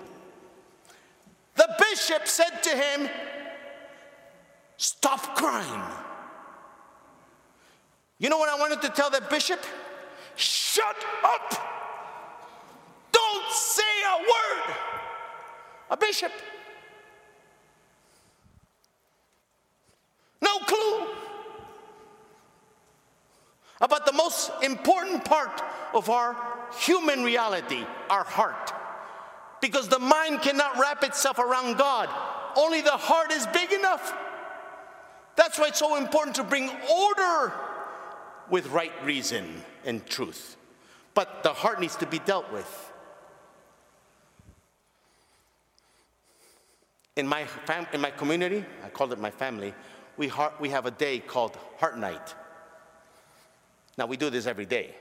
The 1.57 1.69
bishop 1.79 2.27
said 2.27 2.63
to 2.63 2.71
him, 2.71 3.09
Stop 4.77 5.37
crying. 5.37 5.83
You 8.19 8.29
know 8.29 8.39
what 8.39 8.49
I 8.49 8.59
wanted 8.59 8.83
to 8.83 8.89
tell 8.89 9.11
that 9.11 9.29
bishop? 9.29 9.61
Shut 10.37 10.97
up! 11.25 11.55
Don't 13.13 13.53
say 13.53 13.83
a 13.83 14.19
word! 14.19 14.77
A 15.91 15.97
bishop. 15.97 16.33
No 20.43 20.59
clue 20.61 21.09
about 23.81 24.07
the 24.07 24.13
most 24.13 24.51
important 24.63 25.25
part 25.25 25.63
of 25.95 26.11
our 26.11 26.37
human 26.79 27.25
reality, 27.25 27.85
our 28.09 28.25
heart. 28.25 28.73
Because 29.61 29.89
the 29.89 29.99
mind 29.99 30.43
cannot 30.43 30.79
wrap 30.79 31.05
itself 31.05 31.39
around 31.39 31.77
God, 31.77 32.09
only 32.57 32.81
the 32.81 32.91
heart 32.91 33.31
is 33.31 33.47
big 33.49 33.73
enough. 33.73 34.15
That's 35.37 35.59
why 35.59 35.69
it's 35.69 35.79
so 35.79 35.97
important 35.97 36.37
to 36.37 36.45
bring 36.45 36.71
order 36.93 37.53
with 38.51 38.67
right 38.69 38.93
reason 39.05 39.63
and 39.85 40.05
truth. 40.07 40.57
But 41.15 41.43
the 41.43 41.53
heart 41.53 41.81
needs 41.81 41.97
to 41.97 42.07
be 42.07 42.19
dealt 42.19 42.51
with. 42.53 42.93
In 47.17 47.27
my, 47.27 47.45
fam- 47.45 47.87
in 47.93 48.01
my 48.01 48.11
community, 48.11 48.65
I 48.85 48.89
call 48.89 49.13
it 49.13 49.19
my 49.19 49.31
family, 49.31 49.75
we, 50.17 50.29
heart, 50.29 50.55
we 50.61 50.71
have 50.71 50.87
a 50.87 50.91
day 50.91 51.19
called 51.19 51.57
Heart 51.79 51.99
Night. 51.99 52.35
Now, 53.99 54.07
we 54.07 54.17
do 54.17 54.31
this 54.31 54.47
every 54.47 54.67
day. 54.67 54.95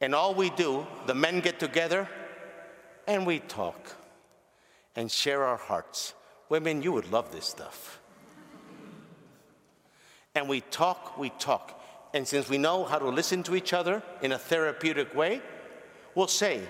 And 0.00 0.14
all 0.14 0.34
we 0.34 0.50
do, 0.50 0.86
the 1.06 1.14
men 1.14 1.40
get 1.40 1.58
together 1.58 2.08
and 3.06 3.26
we 3.26 3.40
talk 3.40 3.96
and 4.96 5.10
share 5.10 5.44
our 5.44 5.56
hearts. 5.56 6.14
Women, 6.48 6.82
you 6.82 6.92
would 6.92 7.10
love 7.10 7.32
this 7.32 7.46
stuff. 7.46 8.00
and 10.34 10.48
we 10.48 10.60
talk, 10.60 11.18
we 11.18 11.30
talk. 11.30 11.80
And 12.12 12.26
since 12.26 12.48
we 12.48 12.58
know 12.58 12.84
how 12.84 12.98
to 12.98 13.08
listen 13.08 13.42
to 13.44 13.56
each 13.56 13.72
other 13.72 14.02
in 14.22 14.32
a 14.32 14.38
therapeutic 14.38 15.14
way, 15.14 15.42
we'll 16.14 16.28
say, 16.28 16.60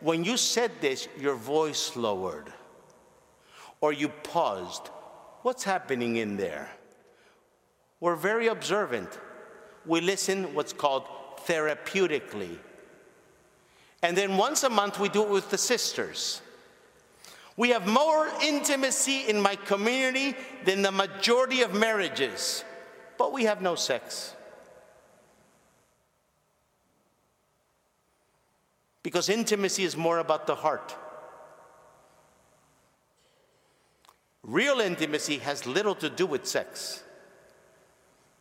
when 0.00 0.24
you 0.24 0.36
said 0.36 0.70
this, 0.80 1.08
your 1.18 1.34
voice 1.34 1.96
lowered 1.96 2.52
or 3.80 3.92
you 3.92 4.08
paused. 4.08 4.88
What's 5.42 5.64
happening 5.64 6.16
in 6.16 6.36
there? 6.36 6.70
We're 8.00 8.16
very 8.16 8.48
observant. 8.48 9.18
We 9.84 10.00
listen 10.00 10.54
what's 10.54 10.72
called 10.72 11.04
therapeutically. 11.46 12.58
And 14.02 14.16
then 14.16 14.36
once 14.36 14.62
a 14.62 14.70
month, 14.70 15.00
we 15.00 15.08
do 15.08 15.22
it 15.22 15.30
with 15.30 15.50
the 15.50 15.58
sisters. 15.58 16.42
We 17.56 17.70
have 17.70 17.86
more 17.86 18.28
intimacy 18.42 19.28
in 19.28 19.40
my 19.40 19.56
community 19.56 20.36
than 20.64 20.82
the 20.82 20.92
majority 20.92 21.62
of 21.62 21.72
marriages, 21.72 22.62
but 23.16 23.32
we 23.32 23.44
have 23.44 23.62
no 23.62 23.74
sex. 23.74 24.34
Because 29.02 29.28
intimacy 29.28 29.84
is 29.84 29.96
more 29.96 30.18
about 30.18 30.46
the 30.46 30.54
heart. 30.54 30.94
Real 34.42 34.80
intimacy 34.80 35.38
has 35.38 35.66
little 35.66 35.94
to 35.96 36.10
do 36.10 36.26
with 36.26 36.46
sex. 36.46 37.02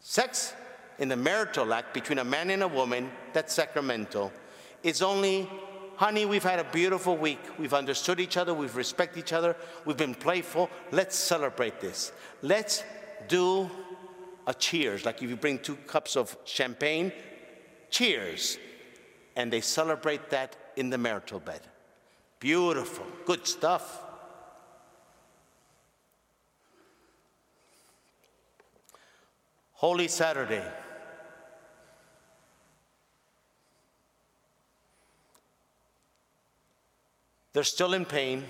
Sex 0.02 0.54
in 1.00 1.08
the 1.08 1.16
marital 1.16 1.74
act 1.74 1.94
between 1.94 2.20
a 2.20 2.24
man 2.24 2.50
and 2.50 2.64
a 2.64 2.68
woman, 2.68 3.12
that's 3.34 3.54
sacramental, 3.54 4.32
is 4.86 5.02
only, 5.02 5.50
honey, 5.96 6.28
we've 6.28 6.44
had 6.44 6.60
a 6.60 6.64
beautiful 6.66 7.18
week. 7.18 7.40
We've 7.58 7.74
understood 7.74 8.20
each 8.20 8.38
other, 8.38 8.54
we've 8.54 8.76
respected 8.76 9.20
each 9.20 9.34
other, 9.34 9.56
we've 9.84 9.98
been 9.98 10.14
playful. 10.14 10.70
Let's 10.92 11.16
celebrate 11.16 11.82
this. 11.82 12.12
Let's 12.44 12.84
do 13.28 13.70
a 14.46 14.54
cheers. 14.54 15.04
Like 15.04 15.24
if 15.24 15.30
you 15.30 15.36
bring 15.36 15.58
two 15.58 15.76
cups 15.88 16.16
of 16.16 16.38
champagne, 16.46 17.12
cheers. 17.90 18.60
And 19.36 19.52
they 19.52 19.60
celebrate 19.62 20.30
that 20.30 20.56
in 20.76 20.92
the 20.92 21.00
marital 21.00 21.40
bed. 21.40 21.62
Beautiful, 22.40 23.08
good 23.26 23.48
stuff. 23.48 24.04
Holy 29.74 30.08
Saturday. 30.08 30.64
They're 37.56 37.64
still 37.64 37.94
in 37.94 38.04
pain. 38.04 38.44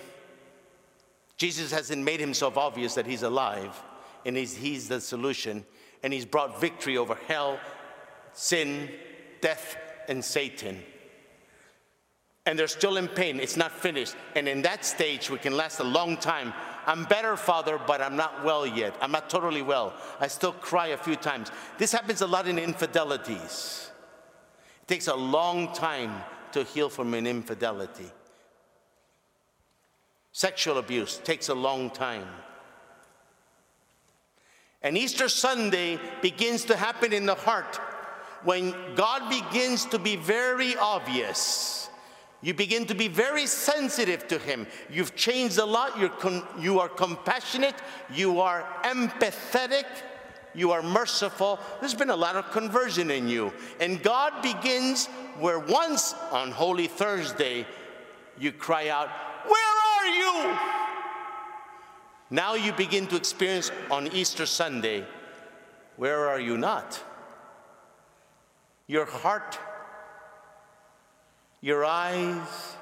Jesus 1.37 1.71
hasn't 1.71 2.03
made 2.03 2.19
himself 2.19 2.57
obvious 2.57 2.95
that 2.95 3.05
he's 3.05 3.21
alive 3.21 3.79
and 4.25 4.35
he's, 4.35 4.57
he's 4.57 4.87
the 4.87 4.99
solution. 4.99 5.63
And 6.01 6.11
he's 6.11 6.25
brought 6.25 6.59
victory 6.59 6.97
over 6.97 7.13
hell, 7.27 7.59
sin, 8.33 8.89
death, 9.41 9.77
and 10.07 10.25
Satan. 10.25 10.81
And 12.47 12.57
they're 12.57 12.65
still 12.65 12.97
in 12.97 13.07
pain. 13.07 13.39
It's 13.39 13.55
not 13.55 13.71
finished. 13.71 14.15
And 14.35 14.47
in 14.47 14.63
that 14.63 14.83
stage, 14.83 15.29
we 15.29 15.37
can 15.37 15.55
last 15.55 15.79
a 15.79 15.83
long 15.83 16.17
time. 16.17 16.51
I'm 16.87 17.03
better, 17.03 17.37
Father, 17.37 17.79
but 17.85 18.01
I'm 18.01 18.15
not 18.15 18.43
well 18.43 18.65
yet. 18.65 18.95
I'm 19.01 19.11
not 19.11 19.29
totally 19.29 19.61
well. 19.61 19.93
I 20.19 20.25
still 20.25 20.53
cry 20.53 20.87
a 20.87 20.97
few 20.97 21.15
times. 21.15 21.51
This 21.77 21.91
happens 21.91 22.21
a 22.21 22.27
lot 22.27 22.47
in 22.47 22.57
infidelities. 22.57 23.91
It 24.81 24.87
takes 24.87 25.07
a 25.07 25.15
long 25.15 25.73
time 25.73 26.23
to 26.53 26.63
heal 26.63 26.89
from 26.89 27.13
an 27.13 27.27
infidelity. 27.27 28.11
Sexual 30.35 30.79
abuse 30.79 31.21
takes 31.23 31.47
a 31.47 31.53
long 31.53 31.89
time. 31.89 32.27
And 34.81 34.97
Easter 34.97 35.29
Sunday 35.29 35.97
begins 36.21 36.65
to 36.65 36.75
happen 36.75 37.13
in 37.13 37.25
the 37.25 37.35
heart 37.35 37.77
when 38.43 38.73
God 38.95 39.29
begins 39.29 39.85
to 39.85 39.97
be 39.97 40.17
very 40.17 40.75
obvious. 40.75 41.89
You 42.41 42.53
begin 42.53 42.85
to 42.87 42.93
be 42.93 43.07
very 43.07 43.47
sensitive 43.47 44.27
to 44.27 44.37
Him. 44.37 44.67
You've 44.89 45.15
changed 45.15 45.57
a 45.57 45.63
lot. 45.63 45.97
You're 45.97 46.11
you 46.59 46.81
are 46.81 46.89
compassionate. 46.89 47.75
You 48.13 48.41
are 48.41 48.67
empathetic. 48.83 49.85
You 50.53 50.71
are 50.71 50.83
merciful. 50.83 51.61
There's 51.79 51.95
been 51.95 52.09
a 52.09 52.15
lot 52.15 52.35
of 52.35 52.51
conversion 52.51 53.09
in 53.09 53.29
you. 53.29 53.53
And 53.79 54.03
God 54.03 54.41
begins 54.41 55.07
where 55.39 55.59
once 55.59 56.13
on 56.33 56.51
Holy 56.51 56.87
Thursday, 56.87 57.65
you 58.37 58.51
cry 58.51 58.89
out, 58.89 59.07
Where 59.47 59.84
are 60.05 60.09
you? 60.09 60.57
Now 62.29 62.55
you 62.55 62.73
begin 62.73 63.07
to 63.07 63.15
experience 63.15 63.71
on 63.89 64.07
Easter 64.07 64.45
Sunday, 64.45 65.05
where 65.97 66.27
are 66.27 66.39
you 66.39 66.57
not? 66.57 67.01
Your 68.87 69.05
heart, 69.05 69.57
your 71.61 71.85
eyes, 71.85 72.75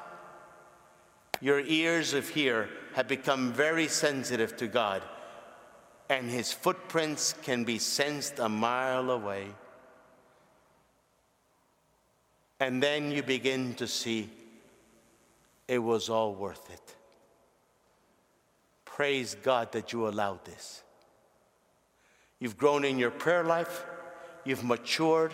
your 1.39 1.61
ears 1.61 2.13
of 2.13 2.27
hear 2.27 2.69
have 2.93 3.07
become 3.07 3.53
very 3.53 3.87
sensitive 3.87 4.57
to 4.57 4.67
God, 4.67 5.01
and 6.09 6.29
His 6.29 6.51
footprints 6.51 7.33
can 7.43 7.63
be 7.63 7.79
sensed 7.79 8.39
a 8.39 8.49
mile 8.49 9.11
away. 9.11 9.47
And 12.59 12.81
then 12.81 13.11
you 13.11 13.23
begin 13.23 13.73
to 13.75 13.87
see 13.87 14.29
it 15.67 15.79
was 15.79 16.09
all 16.09 16.33
worth 16.33 16.69
it. 16.71 16.95
Praise 18.95 19.35
God 19.41 19.71
that 19.71 19.91
you 19.91 20.07
allowed 20.07 20.45
this. 20.45 20.83
You've 22.37 22.59
grown 22.59 22.85
in 22.85 22.99
your 22.99 23.09
prayer 23.09 23.43
life, 23.43 23.85
you've 24.45 24.63
matured, 24.63 25.33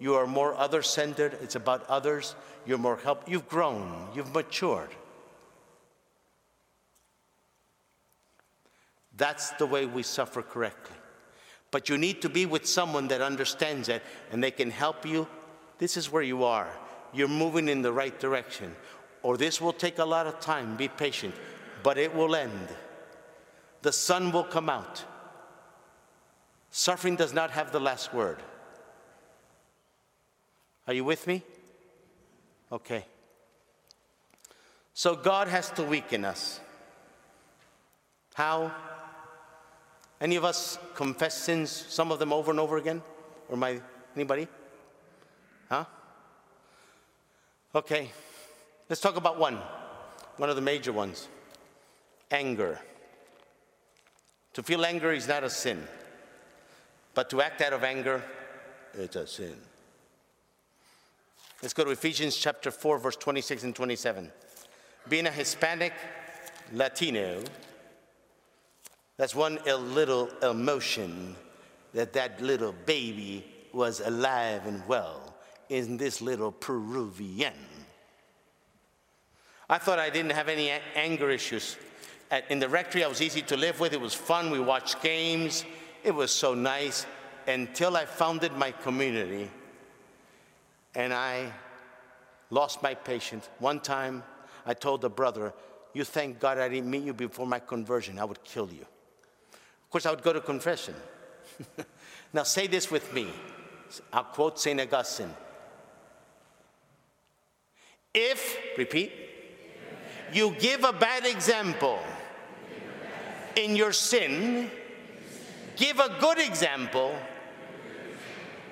you 0.00 0.14
are 0.14 0.26
more 0.26 0.54
other 0.54 0.80
centered, 0.80 1.36
it's 1.42 1.54
about 1.54 1.84
others, 1.90 2.34
you're 2.64 2.78
more 2.78 2.96
help. 2.96 3.28
You've 3.28 3.46
grown, 3.46 4.08
you've 4.14 4.32
matured. 4.32 4.88
That's 9.18 9.50
the 9.50 9.66
way 9.66 9.84
we 9.84 10.02
suffer 10.02 10.40
correctly. 10.40 10.96
But 11.70 11.90
you 11.90 11.98
need 11.98 12.22
to 12.22 12.30
be 12.30 12.46
with 12.46 12.66
someone 12.66 13.08
that 13.08 13.20
understands 13.20 13.90
it 13.90 14.02
and 14.32 14.42
they 14.42 14.50
can 14.50 14.70
help 14.70 15.04
you. 15.04 15.28
This 15.76 15.98
is 15.98 16.10
where 16.10 16.22
you 16.22 16.44
are. 16.44 16.70
You're 17.12 17.28
moving 17.28 17.68
in 17.68 17.82
the 17.82 17.92
right 17.92 18.18
direction. 18.18 18.74
Or 19.22 19.36
this 19.36 19.60
will 19.60 19.74
take 19.74 19.98
a 19.98 20.04
lot 20.06 20.26
of 20.26 20.40
time. 20.40 20.76
Be 20.76 20.88
patient 20.88 21.34
but 21.88 21.96
it 21.96 22.14
will 22.14 22.36
end. 22.36 22.68
The 23.80 23.92
sun 23.92 24.30
will 24.30 24.44
come 24.44 24.68
out. 24.68 25.02
Suffering 26.70 27.16
does 27.16 27.32
not 27.32 27.50
have 27.52 27.72
the 27.72 27.80
last 27.80 28.12
word. 28.12 28.42
Are 30.86 30.92
you 30.92 31.02
with 31.02 31.26
me? 31.26 31.42
Okay. 32.70 33.06
So 34.92 35.16
God 35.16 35.48
has 35.48 35.70
to 35.70 35.82
weaken 35.82 36.26
us. 36.26 36.60
How? 38.34 38.70
Any 40.20 40.36
of 40.36 40.44
us 40.44 40.78
confess 40.94 41.38
sins, 41.38 41.70
some 41.70 42.12
of 42.12 42.18
them 42.18 42.34
over 42.34 42.50
and 42.50 42.60
over 42.60 42.76
again? 42.76 43.00
Or 43.48 43.56
my 43.56 43.80
anybody? 44.14 44.46
Huh? 45.70 45.86
Okay. 47.74 48.10
Let's 48.90 49.00
talk 49.00 49.16
about 49.16 49.38
one. 49.38 49.56
One 50.36 50.50
of 50.50 50.56
the 50.56 50.60
major 50.60 50.92
ones 50.92 51.28
anger. 52.30 52.80
To 54.54 54.62
feel 54.62 54.84
anger 54.84 55.12
is 55.12 55.28
not 55.28 55.44
a 55.44 55.50
sin, 55.50 55.86
but 57.14 57.30
to 57.30 57.40
act 57.42 57.60
out 57.60 57.72
of 57.72 57.84
anger 57.84 58.22
it's 58.94 59.16
a 59.16 59.26
sin. 59.26 59.54
Let's 61.62 61.74
go 61.74 61.84
to 61.84 61.90
Ephesians 61.90 62.36
chapter 62.36 62.70
4, 62.70 62.98
verse 62.98 63.16
26 63.16 63.64
and 63.64 63.74
27. 63.74 64.30
Being 65.08 65.26
a 65.26 65.30
Hispanic 65.30 65.92
Latino, 66.72 67.42
that's 69.16 69.34
one 69.34 69.58
little 69.66 70.28
emotion 70.42 71.34
that 71.94 72.12
that 72.12 72.40
little 72.40 72.74
baby 72.86 73.44
was 73.72 74.00
alive 74.00 74.66
and 74.66 74.86
well 74.86 75.34
in 75.68 75.96
this 75.96 76.20
little 76.20 76.52
Peruvian. 76.52 77.54
I 79.68 79.78
thought 79.78 79.98
I 79.98 80.10
didn't 80.10 80.32
have 80.32 80.48
any 80.48 80.70
anger 80.94 81.30
issues. 81.30 81.76
At, 82.30 82.50
in 82.50 82.58
the 82.58 82.68
rectory, 82.68 83.04
I 83.04 83.08
was 83.08 83.22
easy 83.22 83.42
to 83.42 83.56
live 83.56 83.80
with. 83.80 83.92
It 83.92 84.00
was 84.00 84.14
fun. 84.14 84.50
We 84.50 84.60
watched 84.60 85.02
games. 85.02 85.64
It 86.04 86.14
was 86.14 86.30
so 86.30 86.54
nice 86.54 87.06
until 87.46 87.96
I 87.96 88.04
founded 88.04 88.52
my 88.52 88.70
community 88.70 89.50
and 90.94 91.12
I 91.12 91.52
lost 92.50 92.82
my 92.82 92.94
patience. 92.94 93.48
One 93.58 93.80
time, 93.80 94.22
I 94.66 94.74
told 94.74 95.04
a 95.04 95.08
brother, 95.08 95.54
You 95.94 96.04
thank 96.04 96.38
God 96.40 96.58
I 96.58 96.68
didn't 96.68 96.90
meet 96.90 97.04
you 97.04 97.14
before 97.14 97.46
my 97.46 97.58
conversion, 97.58 98.18
I 98.18 98.24
would 98.24 98.42
kill 98.44 98.68
you. 98.70 98.82
Of 99.52 99.90
course, 99.90 100.06
I 100.06 100.10
would 100.10 100.22
go 100.22 100.32
to 100.32 100.40
confession. 100.40 100.94
now, 102.32 102.42
say 102.42 102.66
this 102.66 102.90
with 102.90 103.12
me. 103.14 103.28
I'll 104.12 104.24
quote 104.24 104.60
St. 104.60 104.78
Augustine. 104.78 105.34
If, 108.12 108.58
repeat, 108.76 109.12
you 110.32 110.54
give 110.58 110.84
a 110.84 110.92
bad 110.92 111.24
example 111.24 112.00
in 113.58 113.74
your 113.74 113.92
sin, 113.92 114.70
give 115.76 115.98
a 115.98 116.16
good 116.20 116.38
example 116.38 117.14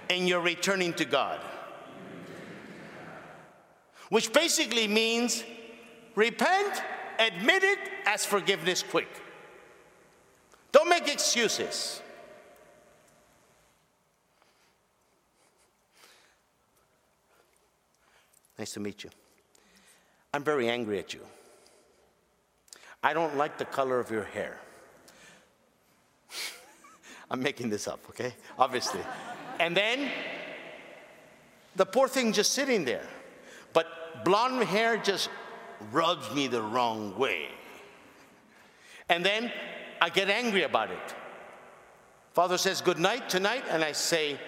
in 0.08 0.26
your 0.26 0.40
returning 0.40 0.92
to 0.94 1.04
God. 1.04 1.40
Which 4.08 4.32
basically 4.32 4.86
means 4.86 5.42
repent, 6.14 6.82
admit 7.18 7.64
it, 7.64 7.78
ask 8.04 8.28
forgiveness 8.28 8.84
quick. 8.88 9.08
Don't 10.70 10.88
make 10.88 11.12
excuses. 11.12 12.00
Nice 18.58 18.72
to 18.72 18.80
meet 18.80 19.02
you. 19.02 19.10
I'm 20.32 20.44
very 20.44 20.68
angry 20.68 20.98
at 20.98 21.12
you. 21.12 21.20
I 23.02 23.12
don't 23.12 23.36
like 23.36 23.58
the 23.58 23.64
color 23.64 23.98
of 23.98 24.10
your 24.10 24.24
hair. 24.24 24.60
I'm 27.31 27.43
making 27.43 27.70
this 27.70 27.89
up, 27.89 28.01
okay? 28.11 28.35
Obviously. 28.59 29.01
and 29.59 29.77
then 29.77 30.11
the 31.74 31.86
poor 31.86 32.09
thing 32.09 32.32
just 32.32 32.53
sitting 32.53 32.85
there. 32.85 33.07
But 33.73 33.86
blonde 34.24 34.62
hair 34.65 34.97
just 34.97 35.28
rubs 35.93 36.32
me 36.35 36.47
the 36.47 36.62
wrong 36.62 37.16
way. 37.19 37.48
And 39.09 39.24
then 39.24 39.53
I 40.01 40.09
get 40.09 40.28
angry 40.28 40.62
about 40.62 40.90
it. 40.90 41.15
Father 42.32 42.59
says, 42.59 42.81
Good 42.81 42.98
night 42.98 43.28
tonight, 43.28 43.65
and 43.70 43.85
I 43.85 43.93
say, 43.93 44.39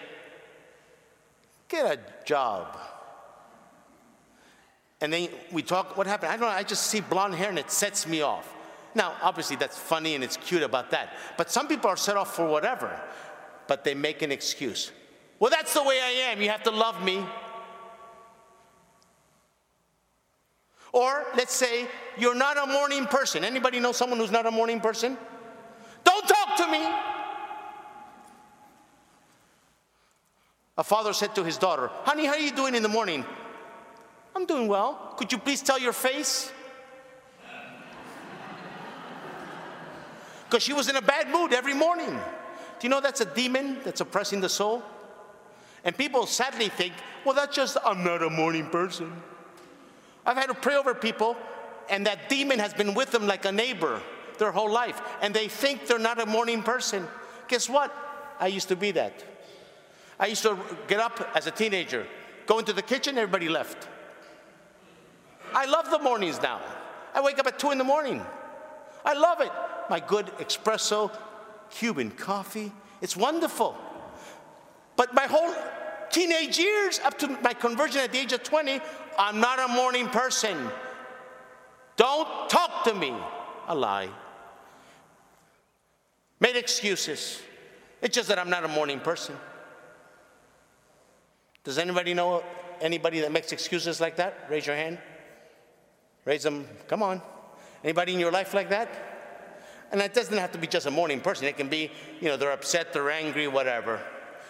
Get 1.68 1.86
a 1.86 2.24
job. 2.24 2.76
And 5.00 5.12
then 5.12 5.28
we 5.52 5.62
talk, 5.62 5.96
what 5.96 6.06
happened? 6.06 6.32
I 6.32 6.36
don't 6.36 6.48
know, 6.48 6.48
I 6.48 6.64
just 6.64 6.86
see 6.86 7.00
blonde 7.00 7.34
hair 7.34 7.50
and 7.50 7.58
it 7.58 7.70
sets 7.70 8.06
me 8.06 8.22
off. 8.22 8.52
Now, 8.98 9.14
obviously, 9.22 9.54
that's 9.54 9.78
funny 9.78 10.16
and 10.16 10.24
it's 10.24 10.36
cute 10.36 10.64
about 10.64 10.90
that. 10.90 11.14
But 11.36 11.52
some 11.52 11.68
people 11.68 11.88
are 11.88 11.96
set 11.96 12.16
off 12.16 12.34
for 12.34 12.48
whatever, 12.48 13.00
but 13.68 13.84
they 13.84 13.94
make 13.94 14.22
an 14.22 14.32
excuse. 14.32 14.90
Well, 15.38 15.50
that's 15.50 15.72
the 15.72 15.84
way 15.84 16.00
I 16.02 16.32
am. 16.32 16.42
You 16.42 16.50
have 16.50 16.64
to 16.64 16.72
love 16.72 17.00
me. 17.04 17.24
Or 20.92 21.26
let's 21.36 21.54
say 21.54 21.86
you're 22.18 22.34
not 22.34 22.58
a 22.58 22.66
morning 22.66 23.06
person. 23.06 23.44
Anybody 23.44 23.78
know 23.78 23.92
someone 23.92 24.18
who's 24.18 24.32
not 24.32 24.46
a 24.46 24.50
morning 24.50 24.80
person? 24.80 25.16
Don't 26.02 26.26
talk 26.26 26.56
to 26.56 26.66
me. 26.66 26.84
A 30.76 30.82
father 30.82 31.12
said 31.12 31.36
to 31.36 31.44
his 31.44 31.56
daughter, 31.56 31.88
Honey, 32.02 32.26
how 32.26 32.32
are 32.32 32.38
you 32.40 32.50
doing 32.50 32.74
in 32.74 32.82
the 32.82 32.88
morning? 32.88 33.24
I'm 34.34 34.44
doing 34.44 34.66
well. 34.66 35.14
Could 35.16 35.30
you 35.30 35.38
please 35.38 35.62
tell 35.62 35.78
your 35.78 35.92
face? 35.92 36.50
Because 40.48 40.62
she 40.62 40.72
was 40.72 40.88
in 40.88 40.96
a 40.96 41.02
bad 41.02 41.28
mood 41.28 41.52
every 41.52 41.74
morning. 41.74 42.10
Do 42.10 42.86
you 42.86 42.88
know 42.88 43.00
that's 43.00 43.20
a 43.20 43.26
demon 43.26 43.78
that's 43.84 44.00
oppressing 44.00 44.40
the 44.40 44.48
soul? 44.48 44.82
And 45.84 45.96
people 45.96 46.26
sadly 46.26 46.68
think, 46.68 46.94
well, 47.24 47.34
that's 47.34 47.54
just, 47.54 47.76
I'm 47.84 48.02
not 48.02 48.22
a 48.22 48.30
morning 48.30 48.66
person. 48.66 49.12
I've 50.24 50.36
had 50.36 50.46
to 50.46 50.54
pray 50.54 50.76
over 50.76 50.94
people, 50.94 51.36
and 51.90 52.06
that 52.06 52.28
demon 52.28 52.58
has 52.58 52.72
been 52.72 52.94
with 52.94 53.10
them 53.10 53.26
like 53.26 53.44
a 53.44 53.52
neighbor 53.52 54.00
their 54.38 54.52
whole 54.52 54.70
life, 54.70 55.00
and 55.20 55.34
they 55.34 55.48
think 55.48 55.86
they're 55.86 55.98
not 55.98 56.20
a 56.20 56.26
morning 56.26 56.62
person. 56.62 57.06
Guess 57.48 57.68
what? 57.68 57.94
I 58.40 58.46
used 58.46 58.68
to 58.68 58.76
be 58.76 58.92
that. 58.92 59.24
I 60.18 60.26
used 60.26 60.42
to 60.44 60.58
get 60.86 61.00
up 61.00 61.28
as 61.34 61.46
a 61.46 61.50
teenager, 61.50 62.06
go 62.46 62.58
into 62.58 62.72
the 62.72 62.82
kitchen, 62.82 63.18
everybody 63.18 63.48
left. 63.48 63.88
I 65.54 65.66
love 65.66 65.90
the 65.90 65.98
mornings 65.98 66.40
now. 66.40 66.60
I 67.14 67.20
wake 67.20 67.38
up 67.38 67.46
at 67.46 67.58
2 67.58 67.72
in 67.72 67.78
the 67.78 67.84
morning. 67.84 68.24
I 69.04 69.14
love 69.14 69.40
it. 69.40 69.52
My 69.90 70.00
good 70.00 70.26
espresso, 70.38 71.10
Cuban 71.70 72.10
coffee. 72.10 72.72
It's 73.00 73.16
wonderful. 73.16 73.76
But 74.96 75.14
my 75.14 75.26
whole 75.26 75.54
teenage 76.10 76.58
years, 76.58 76.98
up 77.04 77.18
to 77.18 77.28
my 77.42 77.54
conversion 77.54 78.00
at 78.00 78.12
the 78.12 78.18
age 78.18 78.32
of 78.32 78.42
20, 78.42 78.80
I'm 79.18 79.40
not 79.40 79.58
a 79.58 79.68
morning 79.72 80.08
person. 80.08 80.56
Don't 81.96 82.48
talk 82.48 82.84
to 82.84 82.94
me. 82.94 83.14
A 83.68 83.74
lie. 83.74 84.08
Made 86.40 86.56
excuses. 86.56 87.42
It's 88.00 88.14
just 88.14 88.28
that 88.28 88.38
I'm 88.38 88.50
not 88.50 88.64
a 88.64 88.68
morning 88.68 89.00
person. 89.00 89.36
Does 91.64 91.78
anybody 91.78 92.14
know 92.14 92.42
anybody 92.80 93.20
that 93.20 93.32
makes 93.32 93.52
excuses 93.52 94.00
like 94.00 94.16
that? 94.16 94.46
Raise 94.48 94.66
your 94.66 94.76
hand. 94.76 94.98
Raise 96.24 96.42
them. 96.42 96.66
Come 96.86 97.02
on. 97.02 97.20
Anybody 97.82 98.14
in 98.14 98.20
your 98.20 98.32
life 98.32 98.54
like 98.54 98.70
that? 98.70 99.07
And 99.90 100.00
it 100.00 100.12
doesn't 100.12 100.36
have 100.36 100.52
to 100.52 100.58
be 100.58 100.66
just 100.66 100.86
a 100.86 100.90
morning 100.90 101.20
person. 101.20 101.46
It 101.46 101.56
can 101.56 101.68
be, 101.68 101.90
you 102.20 102.28
know, 102.28 102.36
they're 102.36 102.52
upset, 102.52 102.92
they're 102.92 103.10
angry, 103.10 103.48
whatever. 103.48 104.00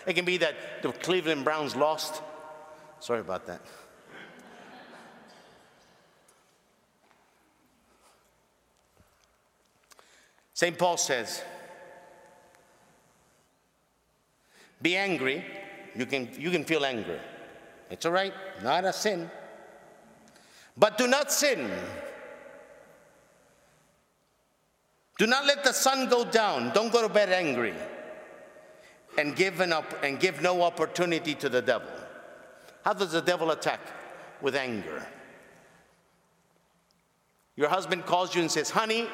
It 0.06 0.14
can 0.14 0.24
be 0.24 0.36
that 0.38 0.82
the 0.82 0.92
Cleveland 0.92 1.44
Browns 1.44 1.76
lost. 1.76 2.22
Sorry 3.00 3.20
about 3.20 3.46
that. 3.46 3.60
St. 10.54 10.76
Paul 10.76 10.96
says, 10.96 11.42
Be 14.82 14.96
angry. 14.96 15.44
You 15.94 16.06
can, 16.06 16.28
you 16.36 16.50
can 16.50 16.64
feel 16.64 16.84
anger. 16.84 17.20
It's 17.90 18.04
all 18.06 18.12
right, 18.12 18.32
not 18.62 18.84
a 18.84 18.92
sin. 18.92 19.30
But 20.76 20.98
do 20.98 21.06
not 21.06 21.32
sin. 21.32 21.70
Do 25.18 25.26
not 25.26 25.46
let 25.46 25.64
the 25.64 25.72
sun 25.72 26.08
go 26.08 26.24
down. 26.24 26.72
Don't 26.72 26.92
go 26.92 27.02
to 27.02 27.12
bed 27.12 27.30
angry. 27.30 27.74
And 29.18 29.34
give, 29.34 29.60
an 29.60 29.72
op- 29.72 30.02
and 30.04 30.18
give 30.18 30.40
no 30.40 30.62
opportunity 30.62 31.34
to 31.34 31.48
the 31.48 31.60
devil. 31.60 31.90
How 32.84 32.92
does 32.92 33.12
the 33.12 33.20
devil 33.20 33.50
attack? 33.50 33.80
With 34.40 34.54
anger. 34.54 35.04
Your 37.56 37.68
husband 37.68 38.06
calls 38.06 38.36
you 38.36 38.40
and 38.40 38.50
says, 38.50 38.70
Honey, 38.70 39.08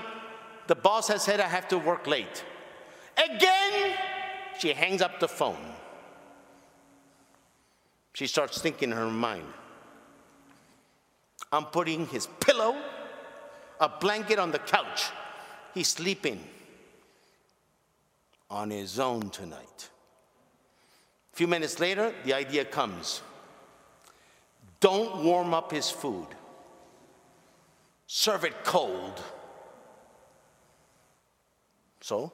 the 0.66 0.74
boss 0.74 1.08
has 1.08 1.22
said 1.22 1.40
I 1.40 1.48
have 1.48 1.66
to 1.68 1.78
work 1.78 2.06
late. 2.06 2.44
Again, 3.16 3.96
she 4.58 4.74
hangs 4.74 5.00
up 5.00 5.18
the 5.18 5.28
phone. 5.28 5.72
She 8.12 8.26
starts 8.26 8.60
thinking 8.60 8.90
in 8.90 8.96
her 8.96 9.10
mind, 9.10 9.46
I'm 11.50 11.64
putting 11.64 12.06
his 12.08 12.28
pillow, 12.40 12.76
a 13.80 13.88
blanket 13.88 14.38
on 14.38 14.52
the 14.52 14.58
couch. 14.58 15.10
He's 15.74 15.88
sleeping 15.88 16.40
on 18.50 18.70
his 18.70 18.98
own 18.98 19.30
tonight. 19.30 19.90
A 21.32 21.36
few 21.36 21.48
minutes 21.48 21.80
later, 21.80 22.14
the 22.24 22.32
idea 22.32 22.64
comes 22.64 23.22
don't 24.80 25.24
warm 25.24 25.54
up 25.54 25.70
his 25.70 25.90
food, 25.90 26.28
serve 28.06 28.44
it 28.44 28.64
cold. 28.64 29.22
So 32.00 32.32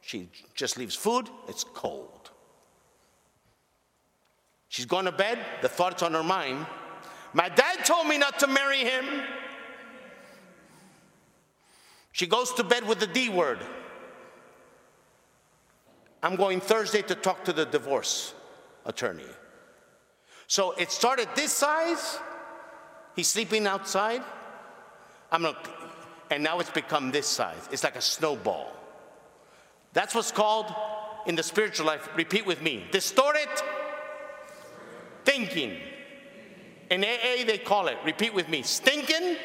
she 0.00 0.28
just 0.54 0.76
leaves 0.76 0.96
food, 0.96 1.30
it's 1.48 1.62
cold. 1.62 2.30
She's 4.68 4.86
gone 4.86 5.04
to 5.04 5.12
bed, 5.12 5.38
the 5.62 5.68
thought's 5.68 6.02
on 6.02 6.14
her 6.14 6.24
mind 6.24 6.66
my 7.34 7.48
dad 7.48 7.84
told 7.84 8.06
me 8.06 8.16
not 8.16 8.38
to 8.38 8.46
marry 8.46 8.78
him. 8.78 9.04
She 12.14 12.28
goes 12.28 12.52
to 12.52 12.62
bed 12.62 12.86
with 12.86 13.00
the 13.00 13.08
D 13.08 13.28
word. 13.28 13.58
I'm 16.22 16.36
going 16.36 16.60
Thursday 16.60 17.02
to 17.02 17.16
talk 17.16 17.44
to 17.46 17.52
the 17.52 17.66
divorce. 17.66 18.34
attorney. 18.86 19.32
So 20.46 20.72
it 20.72 20.92
started 20.92 21.28
this 21.34 21.52
size. 21.52 22.20
He's 23.16 23.26
sleeping 23.26 23.66
outside. 23.66 24.22
I'm 25.32 25.42
gonna, 25.42 25.58
and 26.30 26.44
now 26.44 26.60
it's 26.60 26.70
become 26.70 27.10
this 27.10 27.26
size. 27.26 27.68
It's 27.72 27.82
like 27.82 27.96
a 27.96 28.00
snowball. 28.00 28.72
That's 29.92 30.14
what's 30.14 30.30
called 30.30 30.72
in 31.26 31.34
the 31.34 31.42
spiritual 31.42 31.86
life. 31.86 32.08
Repeat 32.14 32.46
with 32.46 32.62
me: 32.62 32.84
distorted 32.92 33.48
thinking. 35.24 35.80
In 36.90 37.02
AA, 37.02 37.44
they 37.44 37.58
call 37.58 37.88
it. 37.88 37.96
Repeat 38.04 38.34
with 38.34 38.48
me: 38.48 38.62
stinking 38.62 39.36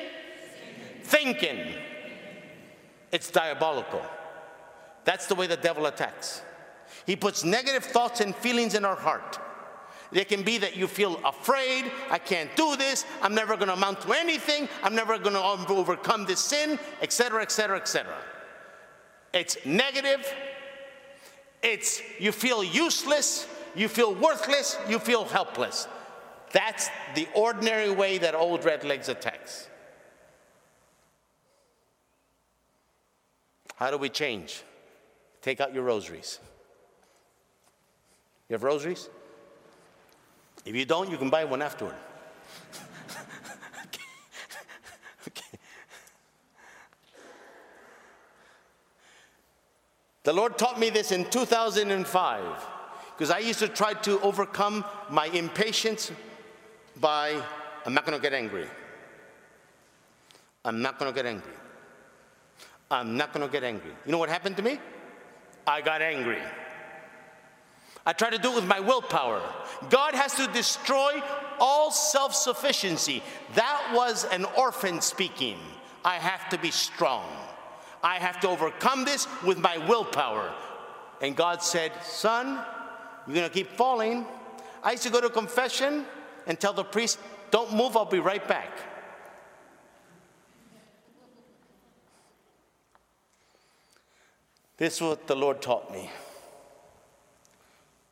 thinking. 1.01 1.73
It's 3.11 3.31
diabolical. 3.31 4.01
That's 5.05 5.27
the 5.27 5.35
way 5.35 5.47
the 5.47 5.57
devil 5.57 5.85
attacks. 5.85 6.41
He 7.05 7.15
puts 7.15 7.43
negative 7.43 7.83
thoughts 7.83 8.21
and 8.21 8.35
feelings 8.35 8.75
in 8.75 8.85
our 8.85 8.95
heart. 8.95 9.39
It 10.11 10.27
can 10.27 10.43
be 10.43 10.57
that 10.57 10.75
you 10.75 10.87
feel 10.87 11.19
afraid, 11.23 11.85
I 12.09 12.17
can't 12.17 12.55
do 12.55 12.75
this, 12.75 13.05
I'm 13.21 13.35
never 13.35 13.55
going 13.55 13.67
to 13.67 13.73
amount 13.73 14.01
to 14.01 14.13
anything, 14.13 14.67
I'm 14.81 14.95
never 14.95 15.19
going 15.19 15.35
to 15.35 15.41
overcome 15.41 16.25
this 16.25 16.39
sin, 16.39 16.79
etc., 17.01 17.43
etc., 17.43 17.77
etc. 17.77 18.15
It's 19.33 19.57
negative. 19.65 20.25
It's 21.61 22.01
you 22.19 22.31
feel 22.31 22.63
useless, 22.63 23.47
you 23.75 23.87
feel 23.87 24.15
worthless, 24.15 24.77
you 24.87 24.97
feel 24.97 25.25
helpless. 25.25 25.87
That's 26.53 26.89
the 27.13 27.27
ordinary 27.35 27.91
way 27.91 28.17
that 28.17 28.33
old 28.33 28.65
red 28.65 28.83
legs 28.83 29.09
attacks. 29.09 29.67
How 33.79 33.89
do 33.89 33.97
we 33.97 34.09
change? 34.09 34.61
Take 35.41 35.61
out 35.61 35.73
your 35.73 35.83
rosaries. 35.83 36.39
You 38.49 38.55
have 38.55 38.63
rosaries? 38.63 39.07
If 40.65 40.75
you 40.75 40.83
don't, 40.83 41.09
you 41.09 41.17
can 41.17 41.29
buy 41.29 41.45
one 41.45 41.61
afterward. 41.61 41.95
The 50.23 50.33
Lord 50.33 50.57
taught 50.57 50.77
me 50.77 50.89
this 50.91 51.13
in 51.13 51.27
2005 51.29 52.67
because 53.13 53.31
I 53.31 53.39
used 53.39 53.59
to 53.59 53.69
try 53.69 53.93
to 53.93 54.19
overcome 54.19 54.83
my 55.09 55.27
impatience 55.27 56.11
by, 56.97 57.41
I'm 57.85 57.93
not 57.93 58.05
going 58.05 58.15
to 58.15 58.21
get 58.21 58.33
angry. 58.33 58.67
I'm 60.65 60.81
not 60.81 60.99
going 60.99 61.11
to 61.11 61.15
get 61.15 61.25
angry. 61.25 61.53
I'm 62.91 63.17
not 63.17 63.33
going 63.33 63.45
to 63.45 63.51
get 63.51 63.63
angry. 63.63 63.91
You 64.05 64.11
know 64.11 64.17
what 64.17 64.29
happened 64.29 64.57
to 64.57 64.63
me? 64.63 64.79
I 65.67 65.81
got 65.81 66.01
angry. 66.01 66.41
I 68.05 68.13
try 68.13 68.29
to 68.31 68.37
do 68.37 68.51
it 68.51 68.55
with 68.55 68.65
my 68.65 68.79
willpower. 68.79 69.41
God 69.89 70.15
has 70.15 70.33
to 70.35 70.47
destroy 70.47 71.21
all 71.59 71.91
self 71.91 72.33
sufficiency. 72.33 73.21
That 73.53 73.91
was 73.93 74.25
an 74.25 74.45
orphan 74.57 75.01
speaking. 75.01 75.57
I 76.03 76.15
have 76.15 76.49
to 76.49 76.57
be 76.57 76.71
strong. 76.71 77.29
I 78.01 78.17
have 78.17 78.39
to 78.41 78.49
overcome 78.49 79.05
this 79.05 79.27
with 79.45 79.59
my 79.59 79.77
willpower. 79.77 80.51
And 81.21 81.35
God 81.35 81.61
said, 81.61 81.91
Son, 82.03 82.63
you're 83.27 83.35
going 83.35 83.47
to 83.47 83.53
keep 83.53 83.69
falling. 83.73 84.25
I 84.81 84.91
used 84.91 85.03
to 85.03 85.11
go 85.11 85.21
to 85.21 85.29
confession 85.29 86.05
and 86.47 86.59
tell 86.59 86.73
the 86.73 86.83
priest, 86.83 87.19
Don't 87.51 87.73
move, 87.75 87.97
I'll 87.97 88.05
be 88.05 88.19
right 88.19 88.45
back. 88.47 88.71
This 94.79 94.95
is 94.95 95.01
what 95.01 95.27
the 95.27 95.35
Lord 95.35 95.61
taught 95.61 95.91
me. 95.91 96.09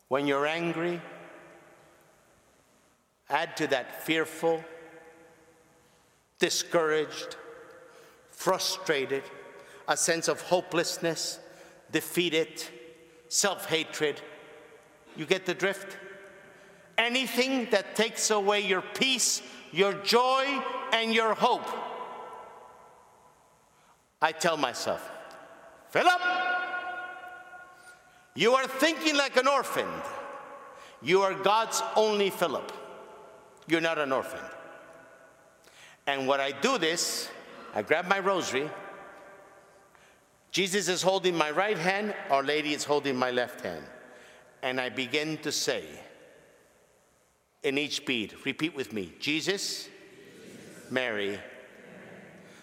When 0.08 0.26
you're 0.26 0.46
angry, 0.46 1.00
add 3.30 3.56
to 3.56 3.66
that 3.68 4.04
fearful, 4.04 4.62
discouraged, 6.38 7.36
frustrated, 8.30 9.22
a 9.88 9.96
sense 9.96 10.28
of 10.28 10.42
hopelessness, 10.42 11.38
defeated, 11.90 12.62
self 13.28 13.64
hatred. 13.64 14.20
You 15.16 15.24
get 15.24 15.46
the 15.46 15.54
drift? 15.54 15.96
Anything 16.98 17.68
that 17.70 17.96
takes 17.96 18.30
away 18.30 18.60
your 18.60 18.82
peace, 18.82 19.40
your 19.72 19.94
joy, 19.94 20.44
and 20.92 21.14
your 21.14 21.32
hope. 21.32 21.66
I 24.20 24.32
tell 24.32 24.58
myself, 24.58 25.10
Philip, 25.90 26.57
you 28.38 28.54
are 28.54 28.68
thinking 28.68 29.16
like 29.16 29.36
an 29.36 29.48
orphan. 29.48 29.88
You 31.02 31.22
are 31.22 31.34
God's 31.34 31.82
only 31.96 32.30
Philip. 32.30 32.70
You're 33.66 33.80
not 33.80 33.98
an 33.98 34.12
orphan. 34.12 34.44
And 36.06 36.28
when 36.28 36.40
I 36.40 36.52
do 36.52 36.78
this, 36.78 37.28
I 37.74 37.82
grab 37.82 38.06
my 38.06 38.20
rosary. 38.20 38.70
Jesus 40.52 40.88
is 40.88 41.02
holding 41.02 41.36
my 41.36 41.50
right 41.50 41.76
hand, 41.76 42.14
Our 42.30 42.44
Lady 42.44 42.74
is 42.74 42.84
holding 42.84 43.16
my 43.16 43.32
left 43.32 43.62
hand. 43.62 43.84
And 44.62 44.80
I 44.80 44.88
begin 44.88 45.38
to 45.38 45.50
say 45.50 45.84
in 47.64 47.76
each 47.76 48.06
bead, 48.06 48.34
repeat 48.44 48.76
with 48.76 48.92
me 48.92 49.14
Jesus, 49.18 49.88
Mary. 50.90 51.40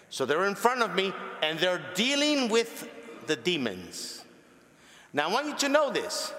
So 0.08 0.24
they're 0.24 0.46
in 0.46 0.54
front 0.54 0.80
of 0.80 0.94
me 0.94 1.12
and 1.42 1.58
they're 1.58 1.84
dealing 1.94 2.48
with 2.48 2.88
the 3.26 3.36
demons. 3.36 4.22
Now, 5.16 5.30
I 5.30 5.32
want 5.32 5.46
you 5.46 5.56
to 5.60 5.68
know 5.70 5.90
this. 5.90 6.30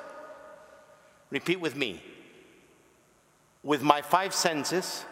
Repeat 1.31 1.59
with 1.59 1.75
me. 1.75 1.99
With 3.63 3.81
my 3.81 4.03
five 4.03 4.35
senses, 4.35 5.03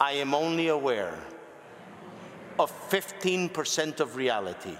I 0.00 0.12
am 0.12 0.34
only 0.34 0.68
aware 0.68 1.18
of 2.60 2.70
15% 2.90 3.98
of 3.98 4.14
reality. 4.14 4.76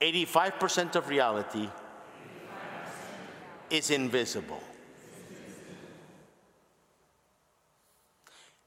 85% 0.00 0.94
of 0.94 1.08
reality 1.08 1.68
is 3.70 3.90
invisible. 3.90 4.62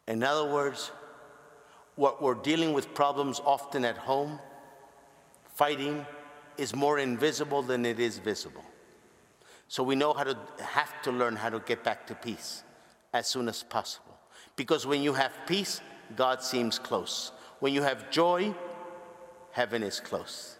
In 0.05 0.21
other 0.21 0.51
words, 0.51 0.91
what 1.95 2.21
we're 2.21 2.33
dealing 2.33 2.73
with 2.73 2.93
problems 2.93 3.39
often 3.45 3.85
at 3.85 3.95
home 3.95 4.37
fighting 5.53 6.05
is 6.57 6.75
more 6.75 6.99
invisible 6.99 7.61
than 7.61 7.85
it 7.85 7.99
is 7.99 8.17
visible. 8.17 8.63
So 9.67 9.81
we 9.83 9.95
know 9.95 10.13
how 10.13 10.23
to 10.23 10.37
have 10.61 11.01
to 11.03 11.11
learn 11.11 11.35
how 11.35 11.49
to 11.49 11.59
get 11.59 11.83
back 11.83 12.05
to 12.07 12.15
peace 12.15 12.63
as 13.13 13.27
soon 13.27 13.49
as 13.49 13.63
possible. 13.63 14.17
Because 14.55 14.85
when 14.85 15.01
you 15.01 15.13
have 15.13 15.31
peace, 15.47 15.81
God 16.15 16.43
seems 16.43 16.77
close. 16.77 17.31
When 17.59 17.73
you 17.73 17.81
have 17.81 18.11
joy, 18.11 18.53
heaven 19.51 19.83
is 19.83 19.99
close. 19.99 20.57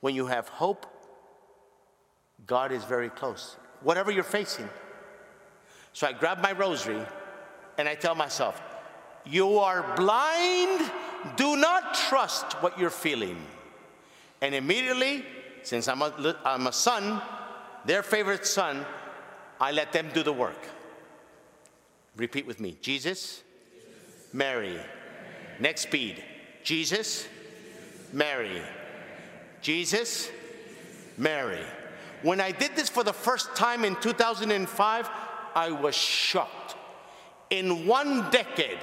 When 0.00 0.14
you 0.14 0.26
have 0.26 0.48
hope, 0.48 0.86
God 2.46 2.70
is 2.70 2.84
very 2.84 3.10
close. 3.10 3.56
Whatever 3.82 4.10
you're 4.10 4.22
facing. 4.22 4.68
So 5.92 6.06
I 6.06 6.12
grab 6.12 6.40
my 6.40 6.52
rosary 6.52 7.02
and 7.76 7.88
I 7.88 7.94
tell 7.94 8.14
myself, 8.14 8.60
You 9.24 9.58
are 9.58 9.96
blind. 9.96 10.90
Do 11.36 11.56
not 11.56 11.94
trust 11.94 12.52
what 12.62 12.78
you're 12.78 12.90
feeling. 12.90 13.44
And 14.40 14.54
immediately, 14.54 15.24
since 15.62 15.88
I'm 15.88 16.02
a, 16.02 16.36
I'm 16.44 16.66
a 16.66 16.72
son, 16.72 17.20
their 17.84 18.02
favorite 18.02 18.46
son, 18.46 18.84
I 19.60 19.72
let 19.72 19.92
them 19.92 20.08
do 20.14 20.22
the 20.22 20.32
work. 20.32 20.66
Repeat 22.16 22.46
with 22.46 22.60
me 22.60 22.76
Jesus, 22.80 23.42
Mary. 24.32 24.78
Next 25.60 25.82
speed 25.82 26.22
Jesus, 26.62 27.26
Mary. 28.12 28.62
Jesus, 29.60 30.30
Mary. 31.16 31.64
When 32.22 32.40
I 32.40 32.52
did 32.52 32.76
this 32.76 32.88
for 32.88 33.04
the 33.04 33.12
first 33.12 33.54
time 33.54 33.84
in 33.84 33.96
2005, 33.96 35.10
I 35.54 35.70
was 35.70 35.94
shocked. 35.94 36.76
In 37.50 37.86
one 37.86 38.30
decade, 38.30 38.78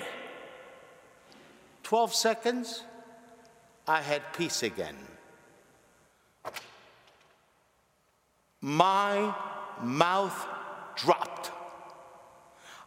12 1.84 2.14
seconds, 2.14 2.84
I 3.88 4.02
had 4.02 4.34
peace 4.34 4.64
again. 4.64 4.96
My 8.66 9.32
mouth 9.84 10.48
dropped. 10.96 11.52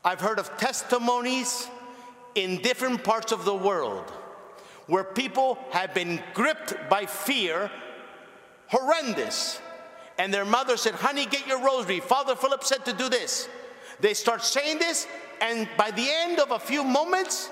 I've 0.05 0.21
heard 0.21 0.41
of 0.41 0.57
testimonies 0.57 1.69
in 2.35 2.61
different 2.63 3.05
parts 3.05 3.31
of 3.31 3.45
the 3.45 3.55
world 3.55 4.11
where 4.89 5.05
people 5.05 5.57
have 5.71 5.95
been 5.95 6.21
gripped 6.35 6.75
by 6.91 7.07
fear, 7.07 7.71
horrendous. 8.67 9.61
And 10.19 10.35
their 10.35 10.45
mother 10.45 10.77
said, 10.77 10.95
Honey, 10.95 11.27
get 11.27 11.47
your 11.47 11.63
rosary. 11.63 12.01
Father 12.01 12.35
Philip 12.35 12.65
said 12.65 12.85
to 12.87 12.93
do 12.93 13.09
this. 13.09 13.49
They 14.01 14.15
start 14.15 14.43
saying 14.43 14.81
this, 14.81 15.07
and 15.41 15.69
by 15.77 15.93
the 15.93 16.09
end 16.11 16.41
of 16.41 16.51
a 16.51 16.59
few 16.59 16.83
moments, 16.83 17.51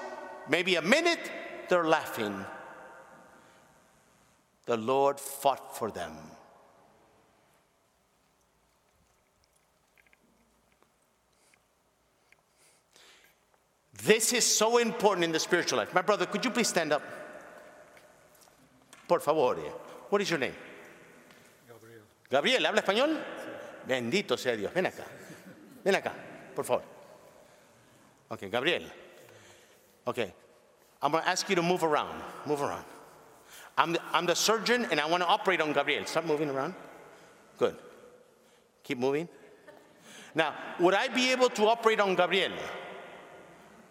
maybe 0.48 0.74
a 0.74 0.82
minute, 0.82 1.30
they're 1.68 1.86
laughing. 1.86 2.44
The 4.64 4.78
Lord 4.78 5.20
fought 5.20 5.76
for 5.76 5.92
them. 5.92 6.16
This 14.04 14.32
is 14.32 14.44
so 14.44 14.78
important 14.78 15.24
in 15.24 15.32
the 15.32 15.38
spiritual 15.38 15.78
life. 15.78 15.94
My 15.94 16.02
brother, 16.02 16.26
could 16.26 16.44
you 16.44 16.50
please 16.50 16.68
stand 16.68 16.92
up? 16.92 17.02
Por 19.08 19.20
favor. 19.20 19.56
Eh. 19.58 19.70
What 20.08 20.20
is 20.20 20.30
your 20.30 20.38
name? 20.38 20.54
Gabriel. 21.68 22.02
Gabriel, 22.30 22.62
¿habla 22.66 22.82
español? 22.82 23.18
Bendito 23.86 24.38
sea 24.38 24.56
Dios. 24.56 24.72
Ven 24.72 24.84
acá. 24.84 25.04
Ven 25.84 25.94
acá, 25.94 26.12
por 26.54 26.64
favor. 26.64 26.82
Okay, 28.30 28.48
Gabriel. 28.48 28.82
Okay. 30.06 30.32
I'm 31.02 31.12
going 31.12 31.22
to 31.22 31.28
ask 31.28 31.48
you 31.48 31.54
to 31.54 31.62
move 31.62 31.84
around. 31.84 32.20
Move 32.46 32.62
around. 32.62 32.84
I'm 33.78 33.92
the, 33.92 34.00
I'm 34.12 34.26
the 34.26 34.34
surgeon 34.34 34.86
and 34.90 34.98
I 34.98 35.06
want 35.06 35.22
to 35.22 35.28
operate 35.28 35.60
on 35.60 35.72
Gabriel. 35.72 36.04
Start 36.06 36.26
moving 36.26 36.48
around. 36.48 36.74
Good. 37.58 37.76
Keep 38.82 38.98
moving. 38.98 39.28
Now, 40.34 40.54
would 40.80 40.94
I 40.94 41.08
be 41.08 41.30
able 41.32 41.48
to 41.50 41.66
operate 41.66 42.00
on 42.00 42.14
Gabriel? 42.14 42.52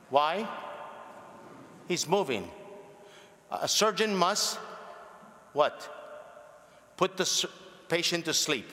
Why? 0.09 0.47
He's 1.87 2.07
moving. 2.07 2.49
A 3.51 3.67
surgeon 3.67 4.15
must 4.15 4.57
what? 5.53 5.89
Put 6.97 7.15
the 7.15 7.47
patient 7.87 8.25
to 8.25 8.33
sleep. 8.33 8.69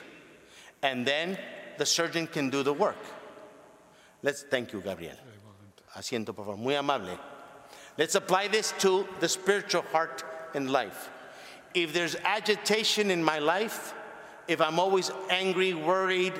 And 0.81 1.05
then 1.05 1.37
the 1.77 1.85
surgeon 1.85 2.27
can 2.27 2.49
do 2.49 2.61
the 2.61 2.73
work. 2.73 2.97
Let's 4.21 4.43
thank 4.43 4.73
you, 4.73 4.81
Gabriel. 4.81 5.15
Asiento, 5.95 6.35
por 6.35 6.45
favor. 6.45 6.57
Muy 6.57 6.75
amable. 6.75 7.17
Let's 7.97 8.15
apply 8.15 8.49
this 8.49 8.73
to 8.79 9.07
the 9.19 9.29
spiritual 9.29 9.83
heart 9.93 10.23
and 10.53 10.69
life. 10.69 11.09
If 11.73 11.93
there's 11.93 12.15
agitation 12.17 13.09
in 13.09 13.23
my 13.23 13.39
life, 13.39 13.93
if 14.47 14.59
I'm 14.59 14.79
always 14.79 15.09
angry, 15.29 15.73
worried, 15.73 16.33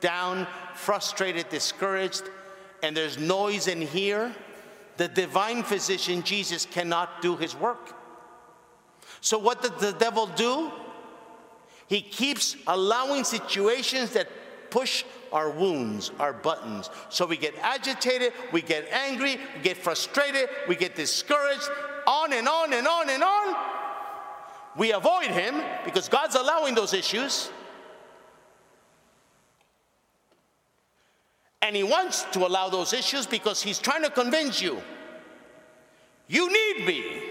down, 0.00 0.46
frustrated, 0.74 1.48
discouraged, 1.50 2.22
and 2.82 2.96
there's 2.96 3.18
noise 3.18 3.66
in 3.68 3.80
here, 3.80 4.34
the 4.96 5.08
divine 5.08 5.62
physician, 5.62 6.22
Jesus, 6.22 6.66
cannot 6.66 7.22
do 7.22 7.36
his 7.36 7.54
work. 7.54 7.94
So, 9.20 9.38
what 9.38 9.62
did 9.62 9.78
the 9.78 9.92
devil 9.92 10.26
do? 10.26 10.70
He 11.88 12.02
keeps 12.02 12.56
allowing 12.66 13.24
situations 13.24 14.10
that 14.10 14.28
push 14.70 15.04
our 15.32 15.50
wounds, 15.50 16.10
our 16.18 16.32
buttons. 16.32 16.90
So 17.08 17.26
we 17.26 17.36
get 17.36 17.54
agitated, 17.60 18.32
we 18.52 18.62
get 18.62 18.86
angry, 18.92 19.38
we 19.56 19.62
get 19.62 19.78
frustrated, 19.78 20.48
we 20.68 20.76
get 20.76 20.94
discouraged, 20.94 21.68
on 22.06 22.32
and 22.32 22.48
on 22.48 22.72
and 22.72 22.86
on 22.86 23.10
and 23.10 23.22
on. 23.22 23.56
We 24.76 24.92
avoid 24.92 25.26
him 25.26 25.62
because 25.84 26.08
God's 26.08 26.34
allowing 26.34 26.74
those 26.74 26.94
issues. 26.94 27.50
And 31.62 31.74
he 31.74 31.82
wants 31.82 32.24
to 32.32 32.46
allow 32.46 32.68
those 32.68 32.92
issues 32.92 33.26
because 33.26 33.62
he's 33.62 33.78
trying 33.78 34.02
to 34.02 34.10
convince 34.10 34.62
you 34.62 34.80
you 36.28 36.52
need 36.52 36.86
me. 36.86 37.22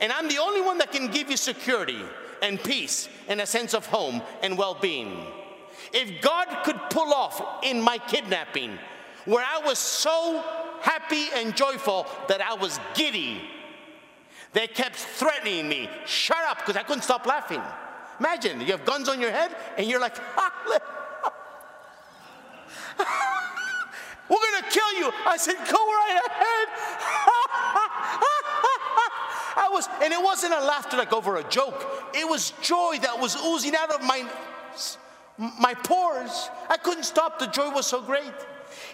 And 0.00 0.12
I'm 0.12 0.28
the 0.28 0.38
only 0.38 0.60
one 0.60 0.78
that 0.78 0.92
can 0.92 1.06
give 1.06 1.30
you 1.30 1.36
security 1.36 2.00
and 2.42 2.62
peace 2.62 3.08
and 3.28 3.40
a 3.40 3.46
sense 3.46 3.74
of 3.74 3.86
home 3.86 4.20
and 4.42 4.58
well 4.58 4.74
being. 4.74 5.16
If 5.92 6.20
God 6.20 6.46
could 6.64 6.78
pull 6.90 7.14
off 7.14 7.64
in 7.64 7.80
my 7.80 7.98
kidnapping, 7.98 8.76
where 9.24 9.44
I 9.44 9.64
was 9.64 9.78
so 9.78 10.44
happy 10.80 11.28
and 11.34 11.56
joyful 11.56 12.06
that 12.28 12.42
I 12.42 12.54
was 12.54 12.78
giddy, 12.94 13.40
they 14.52 14.66
kept 14.66 14.96
threatening 14.96 15.68
me, 15.68 15.88
shut 16.04 16.44
up, 16.48 16.58
because 16.58 16.76
I 16.76 16.82
couldn't 16.82 17.02
stop 17.02 17.26
laughing. 17.26 17.62
Imagine 18.18 18.60
you 18.60 18.66
have 18.68 18.84
guns 18.84 19.08
on 19.08 19.20
your 19.20 19.30
head 19.30 19.56
and 19.76 19.86
you're 19.88 20.00
like, 20.00 20.16
we're 24.28 24.38
gonna 24.52 24.70
kill 24.70 24.92
you. 24.98 25.10
I 25.26 25.36
said, 25.36 25.56
go 25.56 25.78
right 25.78 26.20
ahead. 26.26 26.68
I 29.56 29.68
was, 29.70 29.88
and 30.02 30.12
it 30.12 30.22
wasn't 30.22 30.52
a 30.54 30.60
laughter 30.60 30.96
like 30.96 31.12
over 31.12 31.36
a 31.36 31.44
joke. 31.44 32.10
It 32.14 32.28
was 32.28 32.52
joy 32.60 32.98
that 33.02 33.18
was 33.18 33.36
oozing 33.44 33.74
out 33.76 33.90
of 33.90 34.02
my, 34.02 34.28
my 35.60 35.74
pores. 35.74 36.50
I 36.68 36.76
couldn't 36.76 37.04
stop. 37.04 37.38
The 37.38 37.46
joy 37.46 37.70
was 37.70 37.86
so 37.86 38.02
great. 38.02 38.32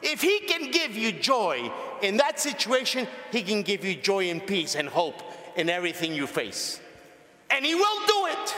If 0.02 0.20
he 0.20 0.40
can 0.40 0.70
give 0.70 0.96
you 0.96 1.12
joy 1.12 1.70
in 2.02 2.16
that 2.18 2.40
situation, 2.40 3.06
he 3.32 3.42
can 3.42 3.62
give 3.62 3.84
you 3.84 3.94
joy 3.94 4.30
and 4.30 4.46
peace 4.46 4.74
and 4.74 4.88
hope 4.88 5.22
in 5.56 5.68
everything 5.70 6.14
you 6.14 6.26
face. 6.26 6.80
And 7.50 7.64
he 7.64 7.74
will 7.74 8.06
do 8.06 8.26
it. 8.26 8.54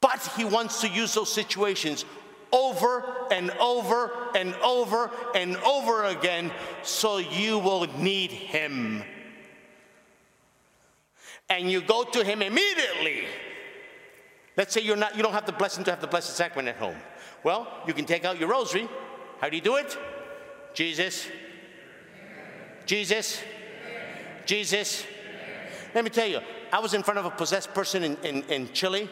But 0.00 0.30
he 0.36 0.44
wants 0.44 0.82
to 0.82 0.88
use 0.88 1.14
those 1.14 1.32
situations 1.32 2.04
over 2.54 3.04
and 3.30 3.50
over 3.60 4.10
and 4.34 4.54
over 4.62 5.10
and 5.34 5.56
over 5.58 6.04
again 6.04 6.52
so 6.82 7.18
you 7.18 7.58
will 7.58 7.86
need 7.98 8.30
him. 8.30 9.02
And 11.50 11.70
you 11.70 11.82
go 11.82 12.04
to 12.04 12.24
him 12.24 12.40
immediately. 12.40 13.24
Let's 14.56 14.72
say 14.72 14.80
you're 14.80 14.96
not, 14.96 15.16
you 15.16 15.22
don't 15.22 15.32
have 15.32 15.46
the 15.46 15.52
blessing 15.52 15.84
to 15.84 15.90
have 15.90 16.00
the 16.00 16.06
Blessed 16.06 16.36
Sacrament 16.36 16.68
at 16.68 16.76
home. 16.76 16.96
Well, 17.42 17.66
you 17.86 17.92
can 17.92 18.04
take 18.04 18.24
out 18.24 18.38
your 18.38 18.48
rosary. 18.48 18.88
How 19.40 19.48
do 19.48 19.56
you 19.56 19.62
do 19.62 19.76
it? 19.76 19.98
Jesus. 20.74 21.26
Jesus. 22.86 23.40
Jesus. 24.46 25.04
Let 25.94 26.04
me 26.04 26.10
tell 26.10 26.26
you, 26.26 26.40
I 26.72 26.78
was 26.78 26.94
in 26.94 27.02
front 27.02 27.18
of 27.18 27.24
a 27.24 27.30
possessed 27.30 27.74
person 27.74 28.04
in, 28.04 28.16
in, 28.24 28.42
in 28.44 28.72
Chile. 28.72 29.08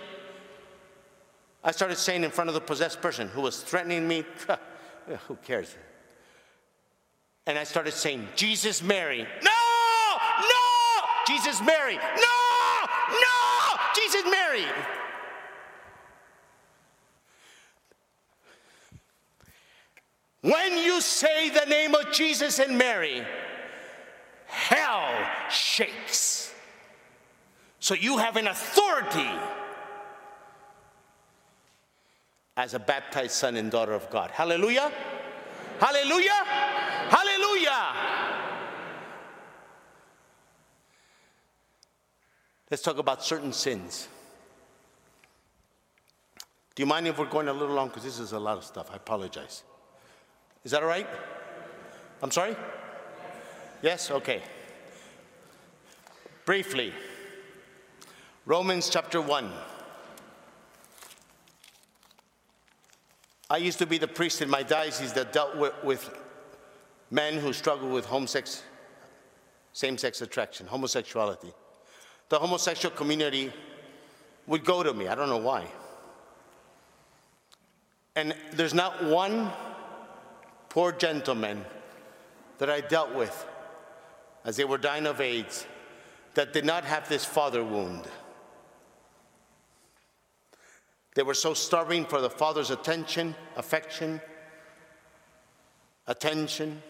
I 1.64 1.70
started 1.70 1.96
saying 1.96 2.24
in 2.24 2.30
front 2.30 2.48
of 2.48 2.54
the 2.54 2.60
possessed 2.60 3.00
person 3.00 3.28
who 3.28 3.42
was 3.42 3.60
threatening 3.60 4.06
me, 4.08 4.24
who 5.28 5.36
cares? 5.36 5.76
And 7.46 7.58
I 7.58 7.64
started 7.64 7.92
saying, 7.92 8.28
Jesus, 8.34 8.82
Mary. 8.82 9.26
No! 9.42 9.50
No! 10.40 11.06
Jesus, 11.26 11.60
Mary. 11.60 11.96
No! 11.96 12.86
No! 13.10 13.76
Jesus, 13.94 14.22
Mary. 14.30 14.64
When 20.42 20.76
you 20.76 21.00
say 21.00 21.50
the 21.50 21.66
name 21.66 21.94
of 21.94 22.12
Jesus 22.12 22.58
and 22.58 22.76
Mary, 22.76 23.24
hell 24.46 25.14
shakes. 25.48 26.52
So 27.78 27.94
you 27.94 28.18
have 28.18 28.36
an 28.36 28.48
authority 28.48 29.30
as 32.56 32.74
a 32.74 32.78
baptized 32.78 33.32
son 33.32 33.56
and 33.56 33.70
daughter 33.70 33.92
of 33.92 34.08
God. 34.10 34.30
Hallelujah. 34.30 34.92
Hallelujah. 35.78 36.44
Hallelujah. 37.08 37.94
Let's 42.70 42.82
talk 42.82 42.98
about 42.98 43.22
certain 43.22 43.52
sins. 43.52 44.08
Do 46.74 46.82
you 46.82 46.86
mind 46.86 47.06
if 47.06 47.18
we're 47.18 47.26
going 47.26 47.48
a 47.48 47.52
little 47.52 47.74
long? 47.74 47.88
Because 47.88 48.04
this 48.04 48.18
is 48.18 48.32
a 48.32 48.38
lot 48.38 48.56
of 48.56 48.64
stuff. 48.64 48.90
I 48.90 48.96
apologize. 48.96 49.62
Is 50.64 50.70
that 50.70 50.82
all 50.82 50.88
right? 50.88 51.06
I'm 52.22 52.30
sorry? 52.30 52.56
Yes? 53.82 54.10
Okay. 54.10 54.40
Briefly, 56.46 56.92
Romans 58.46 58.88
chapter 58.88 59.20
1. 59.20 59.50
I 63.52 63.58
used 63.58 63.78
to 63.80 63.86
be 63.86 63.98
the 63.98 64.08
priest 64.08 64.40
in 64.40 64.48
my 64.48 64.62
diocese 64.62 65.12
that 65.12 65.34
dealt 65.34 65.54
with, 65.58 65.74
with 65.84 66.10
men 67.10 67.34
who 67.34 67.52
struggled 67.52 67.92
with 67.92 68.06
same-sex 69.74 70.22
attraction, 70.22 70.66
homosexuality. 70.66 71.52
The 72.30 72.38
homosexual 72.38 72.96
community 72.96 73.52
would 74.46 74.64
go 74.64 74.82
to 74.82 74.94
me. 74.94 75.06
I 75.06 75.14
don't 75.14 75.28
know 75.28 75.36
why. 75.36 75.66
And 78.16 78.34
there's 78.54 78.72
not 78.72 79.04
one 79.04 79.50
poor 80.70 80.90
gentleman 80.90 81.62
that 82.56 82.70
I 82.70 82.80
dealt 82.80 83.14
with 83.14 83.46
as 84.46 84.56
they 84.56 84.64
were 84.64 84.78
dying 84.78 85.04
of 85.04 85.20
AIDS 85.20 85.66
that 86.32 86.54
did 86.54 86.64
not 86.64 86.84
have 86.84 87.06
this 87.06 87.26
father 87.26 87.62
wound. 87.62 88.08
They 91.14 91.22
were 91.22 91.34
so 91.34 91.54
starving 91.54 92.06
for 92.06 92.20
the 92.20 92.30
father's 92.30 92.70
attention, 92.70 93.34
affection, 93.56 94.20
attention, 96.06 96.82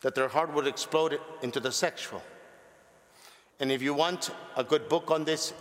that 0.00 0.14
their 0.14 0.28
heart 0.28 0.52
would 0.54 0.66
explode 0.66 1.20
into 1.42 1.60
the 1.60 1.72
sexual. 1.72 2.22
And 3.60 3.70
if 3.72 3.82
you 3.82 3.94
want 3.94 4.30
a 4.56 4.64
good 4.64 4.88
book 4.88 5.10
on 5.10 5.24
this, 5.24 5.52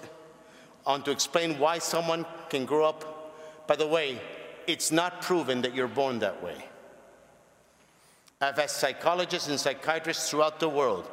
on 0.85 1.03
to 1.03 1.11
explain 1.11 1.59
why 1.59 1.79
someone 1.79 2.25
can 2.49 2.65
grow 2.65 2.85
up, 2.85 3.67
by 3.67 3.75
the 3.75 3.87
way, 3.87 4.19
it's 4.67 4.91
not 4.91 5.21
proven 5.21 5.61
that 5.61 5.75
you're 5.75 5.87
born 5.87 6.19
that 6.19 6.41
way. 6.43 6.65
I've 8.39 8.59
asked 8.59 8.77
psychologists 8.77 9.49
and 9.49 9.59
psychiatrists 9.59 10.29
throughout 10.29 10.59
the 10.59 10.69
world. 10.69 11.09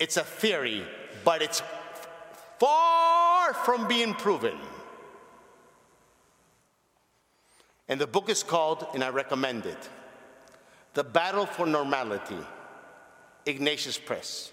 It's 0.00 0.16
a 0.16 0.24
theory, 0.24 0.84
but 1.24 1.40
it's 1.40 1.62
far 2.58 3.54
from 3.54 3.86
being 3.86 4.14
proven. 4.14 4.58
And 7.88 8.00
the 8.00 8.06
book 8.06 8.28
is 8.28 8.42
called, 8.42 8.86
and 8.94 9.02
I 9.02 9.08
recommend 9.08 9.66
it, 9.66 9.88
The 10.94 11.04
Battle 11.04 11.46
for 11.46 11.66
Normality, 11.66 12.38
Ignatius 13.46 13.98
Press. 13.98 14.52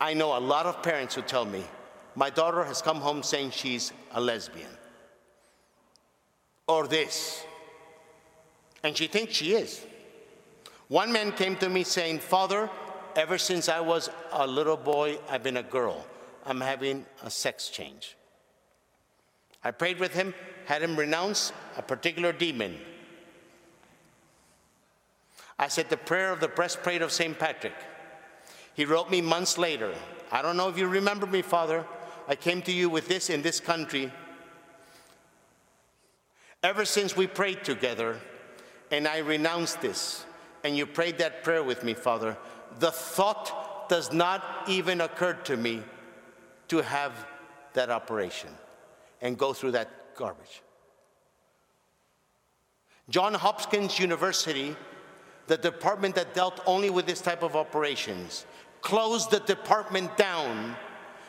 I 0.00 0.14
know 0.14 0.36
a 0.36 0.38
lot 0.38 0.66
of 0.66 0.82
parents 0.82 1.16
who 1.16 1.22
tell 1.22 1.44
me, 1.44 1.64
my 2.14 2.30
daughter 2.30 2.62
has 2.64 2.80
come 2.80 2.98
home 2.98 3.22
saying 3.22 3.50
she's 3.50 3.92
a 4.12 4.20
lesbian. 4.20 4.70
Or 6.68 6.86
this. 6.86 7.44
And 8.84 8.96
she 8.96 9.08
thinks 9.08 9.34
she 9.34 9.54
is. 9.54 9.84
One 10.86 11.12
man 11.12 11.32
came 11.32 11.56
to 11.56 11.68
me 11.68 11.82
saying, 11.82 12.20
Father, 12.20 12.70
ever 13.16 13.38
since 13.38 13.68
I 13.68 13.80
was 13.80 14.10
a 14.32 14.46
little 14.46 14.76
boy, 14.76 15.18
I've 15.28 15.42
been 15.42 15.56
a 15.56 15.62
girl. 15.62 16.06
I'm 16.46 16.60
having 16.60 17.04
a 17.24 17.30
sex 17.30 17.68
change. 17.68 18.16
I 19.64 19.72
prayed 19.72 19.98
with 19.98 20.14
him, 20.14 20.34
had 20.68 20.82
him 20.82 20.96
renounce 20.96 21.50
a 21.78 21.82
particular 21.82 22.30
demon. 22.30 22.76
I 25.58 25.68
said 25.68 25.88
the 25.88 25.96
prayer 25.96 26.30
of 26.30 26.40
the 26.40 26.48
breastplate 26.48 27.00
of 27.00 27.10
St. 27.10 27.38
Patrick. 27.38 27.72
He 28.74 28.84
wrote 28.84 29.10
me 29.10 29.22
months 29.22 29.56
later, 29.56 29.94
I 30.30 30.42
don't 30.42 30.58
know 30.58 30.68
if 30.68 30.76
you 30.76 30.86
remember 30.86 31.26
me, 31.26 31.40
Father. 31.40 31.86
I 32.28 32.34
came 32.34 32.60
to 32.62 32.70
you 32.70 32.90
with 32.90 33.08
this 33.08 33.30
in 33.30 33.40
this 33.40 33.60
country. 33.60 34.12
Ever 36.62 36.84
since 36.84 37.16
we 37.16 37.26
prayed 37.26 37.64
together 37.64 38.20
and 38.90 39.08
I 39.08 39.20
renounced 39.20 39.80
this, 39.80 40.26
and 40.64 40.76
you 40.76 40.84
prayed 40.84 41.16
that 41.16 41.44
prayer 41.44 41.62
with 41.62 41.82
me, 41.82 41.94
Father, 41.94 42.36
the 42.78 42.92
thought 42.92 43.88
does 43.88 44.12
not 44.12 44.44
even 44.68 45.00
occur 45.00 45.32
to 45.44 45.56
me 45.56 45.82
to 46.68 46.82
have 46.82 47.26
that 47.72 47.88
operation 47.88 48.50
and 49.22 49.38
go 49.38 49.54
through 49.54 49.70
that 49.70 49.97
garbage. 50.18 50.62
John 53.08 53.32
Hopkins 53.32 53.98
University, 53.98 54.76
the 55.46 55.56
department 55.56 56.16
that 56.16 56.34
dealt 56.34 56.60
only 56.66 56.90
with 56.90 57.06
this 57.06 57.20
type 57.22 57.42
of 57.42 57.56
operations, 57.56 58.44
closed 58.82 59.30
the 59.30 59.40
department 59.40 60.14
down 60.16 60.76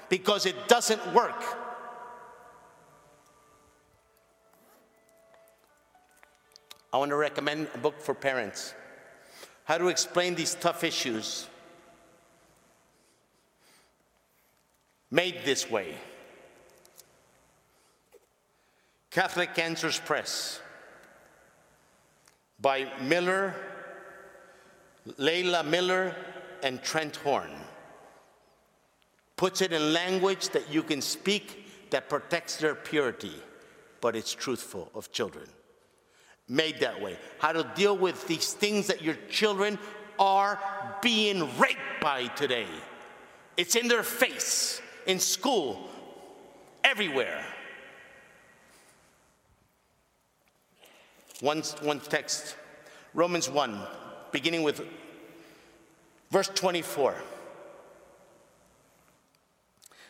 because 0.10 0.45
it 0.45 0.56
doesn't 0.68 1.14
work. 1.14 1.41
I 6.91 6.98
want 6.98 7.10
to 7.11 7.16
recommend 7.16 7.68
a 7.76 7.78
book 7.78 8.02
for 8.02 8.16
parents 8.16 8.74
how 9.66 9.78
to 9.78 9.88
explain 9.90 10.34
these 10.34 10.56
tough 10.56 10.84
issues 10.84 11.48
made 15.11 15.36
this 15.45 15.70
way. 15.70 15.94
Catholic 19.20 19.60
Answers 19.60 20.00
Press 20.00 20.62
by 22.62 22.90
Miller, 23.02 23.54
Leila 25.18 25.62
Miller, 25.62 26.16
and 26.64 26.82
Trent 26.82 27.18
Horn. 27.18 27.52
Puts 29.36 29.62
it 29.62 29.74
in 29.74 29.91
language 29.91 30.48
that 30.52 30.72
you 30.72 30.82
can 30.82 31.02
speak 31.02 31.90
that 31.90 32.08
protects 32.08 32.56
their 32.56 32.76
purity, 32.76 33.34
but 34.00 34.16
it's 34.16 34.34
truthful 34.34 34.90
of 34.96 35.12
children. 35.12 35.50
Made 36.48 36.80
that 36.80 37.02
way. 37.02 37.18
How 37.40 37.52
to 37.52 37.70
deal 37.76 37.98
with 37.98 38.26
these 38.26 38.54
things 38.54 38.88
that 38.88 39.02
your 39.02 39.18
children 39.30 39.78
are 40.18 40.58
being 41.02 41.41
raped 41.60 42.00
by 42.00 42.28
today. 42.28 42.68
It's 43.58 43.76
in 43.76 43.90
their 43.90 44.04
face, 44.04 44.82
in 45.08 45.20
school, 45.20 45.90
everywhere. 46.86 47.44
One, 51.41 51.61
one 51.82 51.99
text, 51.99 52.56
Romans 53.14 53.49
1, 53.49 53.80
beginning 54.32 54.64
with 54.64 54.82
verse 56.32 56.49
24. 56.49 57.16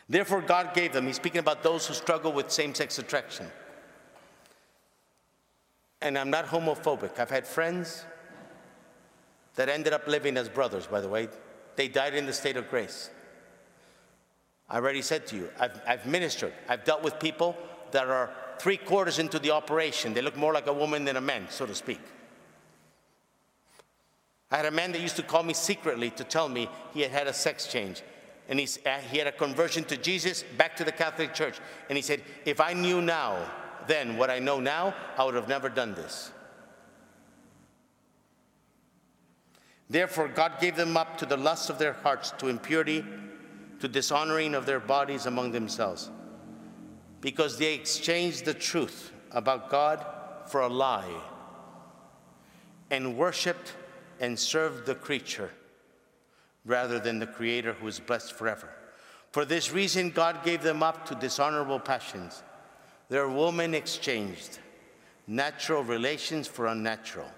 Therefore, 0.08 0.40
God 0.40 0.74
gave 0.74 0.92
them, 0.92 1.06
he's 1.06 1.16
speaking 1.16 1.38
about 1.38 1.62
those 1.62 1.86
who 1.86 1.94
struggle 1.94 2.32
with 2.32 2.50
same 2.50 2.74
sex 2.74 2.98
attraction. 2.98 3.46
And 6.02 6.18
I'm 6.18 6.30
not 6.30 6.46
homophobic. 6.46 7.18
I've 7.18 7.30
had 7.30 7.46
friends 7.46 8.04
that 9.54 9.68
ended 9.68 9.92
up 9.92 10.08
living 10.08 10.36
as 10.36 10.48
brothers, 10.48 10.86
by 10.86 11.00
the 11.00 11.08
way. 11.08 11.28
They 11.76 11.86
died 11.86 12.14
in 12.14 12.26
the 12.26 12.32
state 12.32 12.56
of 12.56 12.68
grace. 12.68 13.10
I 14.68 14.76
already 14.76 15.02
said 15.02 15.26
to 15.28 15.36
you, 15.36 15.50
I've, 15.60 15.80
I've 15.86 16.06
ministered, 16.06 16.54
I've 16.68 16.84
dealt 16.84 17.02
with 17.02 17.20
people 17.20 17.56
that 17.92 18.06
are 18.06 18.30
three 18.60 18.76
quarters 18.76 19.18
into 19.18 19.38
the 19.38 19.50
operation. 19.50 20.12
They 20.12 20.20
look 20.20 20.36
more 20.36 20.52
like 20.52 20.66
a 20.66 20.72
woman 20.72 21.06
than 21.06 21.16
a 21.16 21.20
man, 21.20 21.46
so 21.48 21.64
to 21.64 21.74
speak. 21.74 22.00
I 24.50 24.58
had 24.58 24.66
a 24.66 24.70
man 24.70 24.92
that 24.92 25.00
used 25.00 25.16
to 25.16 25.22
call 25.22 25.42
me 25.42 25.54
secretly 25.54 26.10
to 26.10 26.24
tell 26.24 26.46
me 26.48 26.68
he 26.92 27.00
had 27.00 27.10
had 27.10 27.26
a 27.26 27.32
sex 27.32 27.66
change. 27.66 28.02
And 28.50 28.60
he's, 28.60 28.78
uh, 28.84 28.98
he 29.10 29.16
had 29.16 29.26
a 29.26 29.32
conversion 29.32 29.84
to 29.84 29.96
Jesus, 29.96 30.44
back 30.58 30.76
to 30.76 30.84
the 30.84 30.92
Catholic 30.92 31.32
Church. 31.32 31.58
And 31.88 31.96
he 31.96 32.02
said, 32.02 32.22
If 32.44 32.60
I 32.60 32.74
knew 32.74 33.00
now, 33.00 33.38
then 33.86 34.18
what 34.18 34.28
I 34.28 34.40
know 34.40 34.60
now, 34.60 34.94
I 35.16 35.24
would 35.24 35.36
have 35.36 35.48
never 35.48 35.70
done 35.70 35.94
this. 35.94 36.30
Therefore, 39.88 40.28
God 40.28 40.60
gave 40.60 40.76
them 40.76 40.98
up 40.98 41.16
to 41.18 41.26
the 41.26 41.36
lusts 41.36 41.70
of 41.70 41.78
their 41.78 41.94
hearts, 41.94 42.32
to 42.38 42.48
impurity, 42.48 43.04
to 43.78 43.88
dishonoring 43.88 44.54
of 44.54 44.66
their 44.66 44.80
bodies 44.80 45.24
among 45.24 45.52
themselves 45.52 46.10
because 47.20 47.58
they 47.58 47.74
exchanged 47.74 48.44
the 48.44 48.54
truth 48.54 49.12
about 49.30 49.70
God 49.70 50.04
for 50.46 50.62
a 50.62 50.68
lie 50.68 51.12
and 52.90 53.16
worshiped 53.16 53.74
and 54.20 54.38
served 54.38 54.86
the 54.86 54.94
creature 54.94 55.50
rather 56.64 56.98
than 56.98 57.18
the 57.18 57.26
Creator 57.26 57.74
who 57.74 57.86
is 57.86 58.00
blessed 58.00 58.32
forever. 58.32 58.68
For 59.32 59.44
this 59.44 59.72
reason, 59.72 60.10
God 60.10 60.44
gave 60.44 60.62
them 60.62 60.82
up 60.82 61.06
to 61.06 61.14
dishonorable 61.14 61.78
passions. 61.78 62.42
Their 63.08 63.28
women 63.28 63.74
exchanged 63.74 64.58
natural 65.26 65.84
relations 65.84 66.48
for 66.48 66.66
unnatural, 66.66 67.30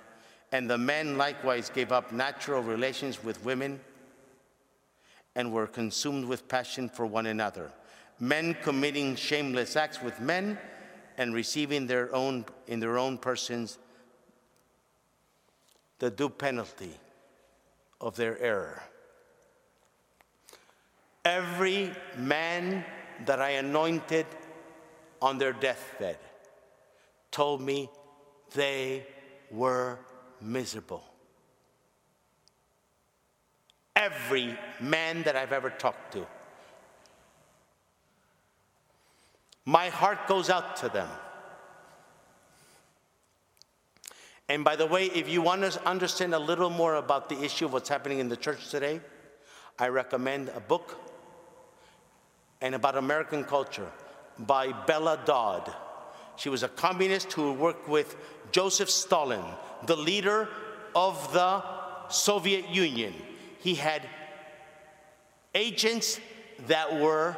and 0.53 0.69
the 0.69 0.79
men 0.79 1.19
likewise 1.19 1.71
gave 1.71 1.93
up 1.93 2.13
natural 2.13 2.63
relations 2.63 3.23
with 3.23 3.45
women 3.45 3.81
and 5.35 5.53
were 5.53 5.67
consumed 5.67 6.25
with 6.25 6.49
passion 6.49 6.89
for 6.89 7.07
one 7.07 7.27
another 7.27 7.71
men 8.23 8.57
committing 8.63 9.17
shameless 9.17 9.75
acts 9.75 10.01
with 10.01 10.21
men 10.21 10.57
and 11.19 11.35
receiving 11.35 11.89
their 11.89 12.15
own, 12.15 12.45
in 12.69 12.79
their 12.79 12.97
own 12.97 13.19
persons 13.19 13.79
the 15.99 16.09
due 16.09 16.29
penalty 16.29 16.93
of 18.01 18.15
their 18.15 18.39
error. 18.39 18.81
Every 21.25 21.91
man 22.17 22.85
that 23.27 23.43
I 23.43 23.51
anointed 23.51 24.27
on 25.21 25.39
their 25.39 25.53
deathbed 25.53 26.19
told 27.33 27.61
me 27.61 27.91
they 28.55 29.05
were 29.51 29.99
miserable. 30.41 31.03
Every 33.97 34.57
man 34.81 35.25
that 35.25 35.35
I've 35.35 35.53
ever 35.53 35.71
talked 35.71 36.13
to. 36.13 36.25
My 39.65 39.89
heart 39.89 40.27
goes 40.27 40.51
out 40.51 40.77
to 40.77 40.89
them. 40.89 41.09
And 44.49 44.65
by 44.65 44.77
the 44.77 44.87
way, 44.87 45.07
if 45.07 45.29
you 45.29 45.41
want 45.41 45.63
to 45.63 45.89
understand 45.89 46.35
a 46.35 46.39
little 46.39 46.69
more 46.69 46.97
about 46.97 47.29
the 47.29 47.43
issue 47.43 47.65
of 47.65 47.73
what's 47.73 47.89
happening 47.89 48.19
in 48.19 48.29
the 48.29 48.37
church 48.37 48.71
today, 48.71 49.01
I 49.79 49.89
recommend 49.89 50.51
a 50.51 50.61
book 50.61 50.99
and 52.61 52.75
about 52.75 52.97
American 52.97 53.45
culture 53.45 53.91
by 54.39 54.73
Bella 54.73 55.21
Dodd. 55.25 55.75
She 56.37 56.49
was 56.49 56.63
a 56.63 56.69
communist 56.69 57.33
who 57.33 57.53
worked 57.53 57.89
with 57.89 58.17
Joseph 58.51 58.91
Stalin, 58.91 59.45
the 59.87 59.97
leader 59.97 60.49
of 60.95 61.33
the 61.33 61.63
Soviet 62.09 62.69
Union. 62.69 63.15
He 63.59 63.75
had 63.75 64.03
agents 65.55 66.21
that 66.67 67.01
were 67.01 67.37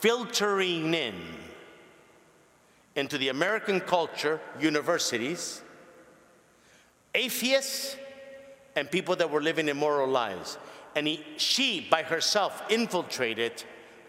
filtering 0.00 0.94
in 0.94 1.14
into 2.96 3.16
the 3.18 3.28
American 3.28 3.80
culture, 3.80 4.40
universities, 4.58 5.62
atheists, 7.14 7.96
and 8.74 8.90
people 8.90 9.16
that 9.16 9.30
were 9.30 9.40
living 9.40 9.68
immoral 9.68 10.08
lives. 10.08 10.58
And 10.96 11.06
he, 11.06 11.24
she, 11.36 11.86
by 11.90 12.02
herself, 12.02 12.62
infiltrated, 12.70 13.62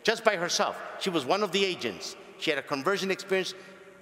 just 0.04 0.24
by 0.24 0.36
herself. 0.38 0.80
She 1.00 1.10
was 1.10 1.26
one 1.26 1.44
of 1.44 1.52
the 1.52 1.64
agents. 1.64 2.16
She 2.40 2.50
had 2.50 2.58
a 2.58 2.64
conversion 2.64 3.12
experience 3.12 3.54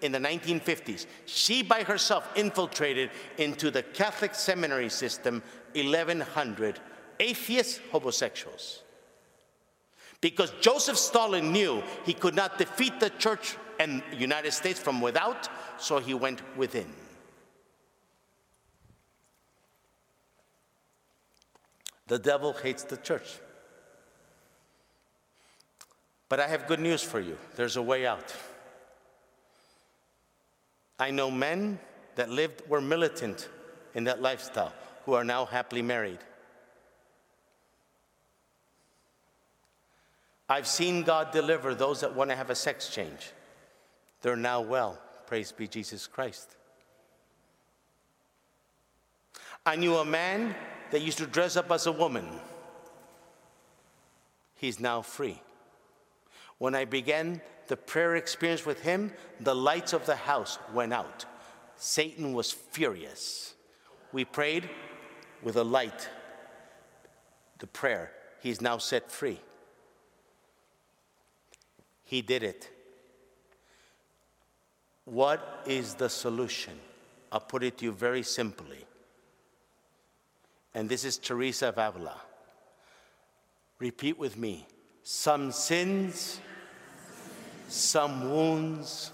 in 0.01 0.11
the 0.11 0.19
1950s. 0.19 1.05
She, 1.26 1.64
by 1.64 1.84
herself, 1.84 2.30
infiltrated 2.35 3.09
into 3.38 3.72
the 3.72 3.84
Catholic 3.84 4.35
seminary 4.35 4.89
system 4.89 5.43
1,100 5.73 6.80
atheist 7.19 7.81
homosexuals. 7.91 8.84
Because 10.22 10.52
Joseph 10.61 10.98
Stalin 10.98 11.52
knew 11.52 11.84
he 12.06 12.14
could 12.14 12.35
not 12.35 12.57
defeat 12.57 12.99
the 12.99 13.10
church 13.11 13.56
and 13.80 14.02
United 14.11 14.52
States 14.52 14.80
from 14.80 15.02
without, 15.02 15.48
so 15.77 15.99
he 15.99 16.14
went 16.14 16.41
within. 16.57 16.88
The 22.07 22.18
devil 22.18 22.53
hates 22.53 22.84
the 22.84 22.98
church. 22.98 23.39
But 26.30 26.39
I 26.39 26.48
have 26.48 26.68
good 26.68 26.80
news 26.80 27.03
for 27.03 27.19
you 27.19 27.38
there's 27.56 27.77
a 27.77 27.81
way 27.81 28.06
out. 28.06 28.34
I 30.99 31.11
know 31.11 31.30
men 31.30 31.80
that 32.15 32.30
lived, 32.30 32.64
were 32.68 32.81
militant 32.81 33.49
in 33.94 34.06
that 34.06 34.22
lifestyle, 34.22 34.73
who 35.06 35.14
are 35.14 35.23
now 35.23 35.45
happily 35.45 35.84
married. 35.84 36.19
I've 40.49 40.68
seen 40.68 41.03
God 41.03 41.32
deliver 41.32 41.76
those 41.76 42.02
that 42.02 42.15
want 42.15 42.30
to 42.30 42.36
have 42.36 42.49
a 42.49 42.56
sex 42.56 42.90
change. 42.90 43.32
They're 44.22 44.36
now 44.36 44.61
well. 44.61 44.98
Praise 45.26 45.52
be 45.52 45.68
Jesus 45.68 46.07
Christ. 46.07 46.56
I 49.65 49.76
knew 49.76 49.95
a 49.98 50.06
man 50.06 50.56
that 50.91 51.02
used 51.02 51.18
to 51.18 51.28
dress 51.28 51.57
up 51.57 51.69
as 51.72 51.86
a 51.86 51.91
woman. 51.91 52.26
He's 54.56 54.80
now 54.80 55.02
free. 55.02 55.41
When 56.57 56.74
I 56.74 56.86
began 56.86 57.41
the 57.68 57.76
prayer 57.78 58.15
experience 58.15 58.65
with 58.65 58.82
him, 58.82 59.11
the 59.41 59.53
lights 59.53 59.91
of 59.91 60.06
the 60.06 60.15
house 60.15 60.57
went 60.74 60.94
out. 60.94 61.26
Satan 61.76 62.34
was 62.34 62.52
furious. 62.52 63.53
We 64.14 64.24
prayed 64.24 64.69
with 65.44 65.57
a 65.57 65.64
light, 65.64 66.10
the 67.60 67.68
prayer. 67.68 68.11
He's 68.41 68.61
now 68.61 68.78
set 68.78 69.11
free. 69.11 69.40
He 72.07 72.21
did 72.21 72.41
it. 72.41 72.69
What 75.03 75.63
is 75.65 75.93
the 75.95 76.09
solution? 76.09 76.73
I'll 77.31 77.41
put 77.41 77.63
it 77.63 77.77
to 77.79 77.85
you 77.85 77.91
very 77.91 78.23
simply. 78.23 78.85
And 80.73 80.88
this 80.88 81.03
is 81.03 81.17
Teresa 81.17 81.67
of 81.67 81.77
Avila. 81.77 82.15
Repeat 83.79 84.17
with 84.17 84.38
me 84.38 84.65
some 85.03 85.51
sins, 85.51 86.39
some 87.67 88.31
wounds 88.31 89.11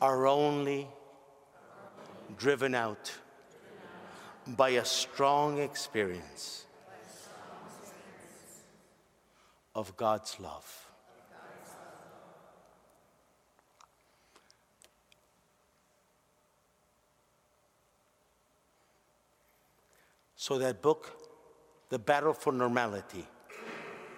are 0.00 0.26
only 0.26 0.88
driven 2.38 2.74
out 2.74 3.12
by 4.46 4.70
a 4.70 4.84
strong 4.86 5.58
experience 5.58 6.64
of 9.74 9.94
God's 9.98 10.40
love. 10.40 10.89
So, 20.40 20.56
that 20.56 20.80
book, 20.80 21.14
The 21.90 21.98
Battle 21.98 22.32
for 22.32 22.50
Normality, 22.50 23.26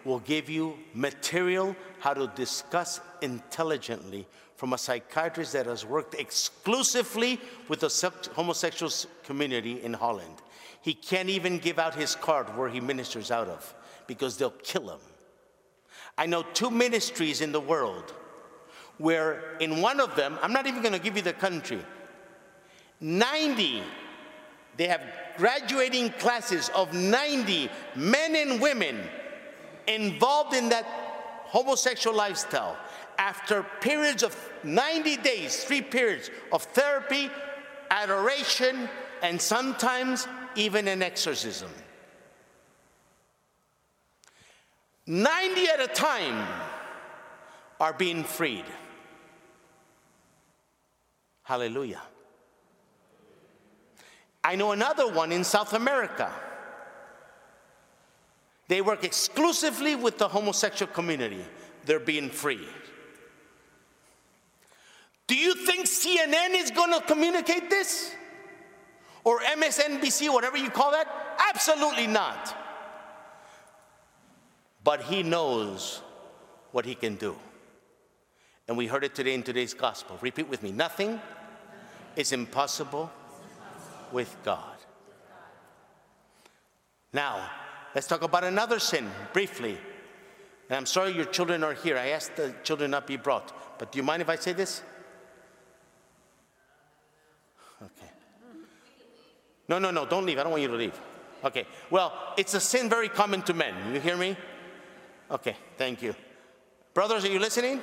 will 0.05 0.20
give 0.20 0.49
you 0.49 0.78
material 0.94 1.74
how 1.99 2.15
to 2.15 2.28
discuss 2.36 3.01
intelligently 3.23 4.28
from 4.55 4.73
a 4.73 4.78
psychiatrist 4.78 5.53
that 5.55 5.66
has 5.66 5.85
worked 5.85 6.15
exclusively 6.15 7.40
with 7.66 7.81
the 7.81 8.12
homosexual 8.36 8.93
community 9.24 9.82
in 9.82 9.94
Holland. 9.94 10.36
He 10.81 10.94
can't 10.94 11.28
even 11.28 11.59
give 11.59 11.81
out 11.81 11.97
his 11.97 12.15
card 12.15 12.57
where 12.57 12.69
he 12.69 12.78
ministers 12.78 13.32
out 13.32 13.49
of 13.49 13.74
because 14.07 14.36
they'll 14.36 14.51
kill 14.51 14.90
him. 14.90 15.01
I 16.16 16.27
know 16.27 16.44
two 16.55 16.70
ministries 16.70 17.40
in 17.40 17.51
the 17.51 17.61
world 17.61 18.15
where, 18.99 19.57
in 19.59 19.81
one 19.81 19.99
of 19.99 20.15
them, 20.15 20.39
I'm 20.40 20.53
not 20.53 20.69
even 20.69 20.82
going 20.82 20.94
to 20.94 21.01
give 21.01 21.16
you 21.16 21.23
the 21.23 21.32
country, 21.32 21.85
90 23.01 23.82
they 24.77 24.86
have 24.89 25.03
graduating 25.36 26.11
classes 26.12 26.70
of 26.74 26.93
90 26.93 27.70
men 27.94 28.36
and 28.36 28.61
women 28.61 28.99
involved 29.86 30.55
in 30.55 30.69
that 30.70 30.85
homosexual 31.44 32.16
lifestyle. 32.16 32.77
After 33.19 33.62
periods 33.81 34.23
of 34.23 34.36
90 34.65 35.16
days, 35.19 35.65
three 35.65 35.82
periods 35.82 36.31
of 36.51 36.62
therapy, 36.62 37.31
adoration, 37.90 38.89
and 39.23 39.40
sometimes 39.40 40.27
even 40.57 40.89
an 40.89 41.03
exorcism. 41.03 41.70
90 45.07 45.66
at 45.69 45.81
a 45.81 45.89
time 45.89 46.47
are 47.81 47.93
being 47.93 48.24
freed. 48.24 48.65
Hallelujah. 51.43 52.01
I 54.44 54.56
know 54.56 54.73
another 54.73 55.10
one 55.10 55.31
in 55.32 55.44
South 55.44 55.73
America. 55.73 56.31
They 58.69 58.81
work 58.81 59.05
exclusively 59.05 59.97
with 59.97 60.19
the 60.19 60.28
homosexual 60.28 60.93
community. 60.93 61.44
They're 61.85 62.01
being 62.01 62.31
free. 62.31 62.66
Do 65.27 65.36
you 65.36 65.55
think 65.55 65.86
CNN 65.86 66.51
is 66.55 66.70
going 66.70 66.93
to 66.93 67.01
communicate 67.06 67.70
this? 67.70 68.14
Or 69.24 69.39
MSNBC, 69.40 70.32
whatever 70.32 70.56
you 70.56 70.70
call 70.70 70.90
that? 70.93 71.06
Absolutely 71.51 72.06
not. 72.06 72.56
But 74.82 75.02
he 75.02 75.23
knows 75.23 76.02
what 76.73 76.85
he 76.85 76.94
can 76.94 77.14
do. 77.14 77.36
And 78.66 78.77
we 78.77 78.86
heard 78.86 79.05
it 79.05 79.14
today 79.14 79.35
in 79.35 79.43
today's 79.43 79.74
gospel. 79.74 80.19
Repeat 80.20 80.48
with 80.48 80.62
me 80.62 80.73
nothing 80.73 81.20
is 82.16 82.32
impossible 82.32 83.10
with 84.13 84.37
God. 84.45 84.77
Now, 87.13 87.51
let's 87.95 88.07
talk 88.07 88.23
about 88.23 88.45
another 88.45 88.79
sin 88.79 89.11
briefly. 89.33 89.77
And 90.69 90.77
I'm 90.79 90.87
sorry 90.87 91.13
your 91.13 91.27
children 91.27 91.63
are 91.63 91.75
here. 91.75 91.99
I 91.99 92.09
asked 92.09 92.37
the 92.37 92.55
children 92.63 92.91
not 92.91 93.07
be 93.07 93.17
brought. 93.17 93.79
But 93.79 93.93
do 93.93 93.99
you 93.99 94.03
mind 94.03 94.23
if 94.23 94.29
I 94.29 94.37
say 94.37 94.53
this? 94.53 94.83
Okay. 97.83 98.11
No, 99.69 99.79
no, 99.79 99.91
no, 99.91 100.07
don't 100.07 100.25
leave. 100.25 100.39
I 100.39 100.43
don't 100.43 100.53
want 100.53 100.63
you 100.63 100.69
to 100.69 100.77
leave. 100.77 100.99
Okay. 101.45 101.67
Well, 101.91 102.35
it's 102.37 102.55
a 102.55 102.61
sin 102.61 102.89
very 102.89 103.09
common 103.09 103.43
to 103.43 103.55
men. 103.55 103.75
You 103.93 104.01
hear 104.01 104.17
me? 104.17 104.37
Okay, 105.31 105.57
thank 105.77 106.03
you. 106.03 106.15
Brothers, 106.95 107.25
are 107.25 107.31
you 107.31 107.39
listening? 107.39 107.81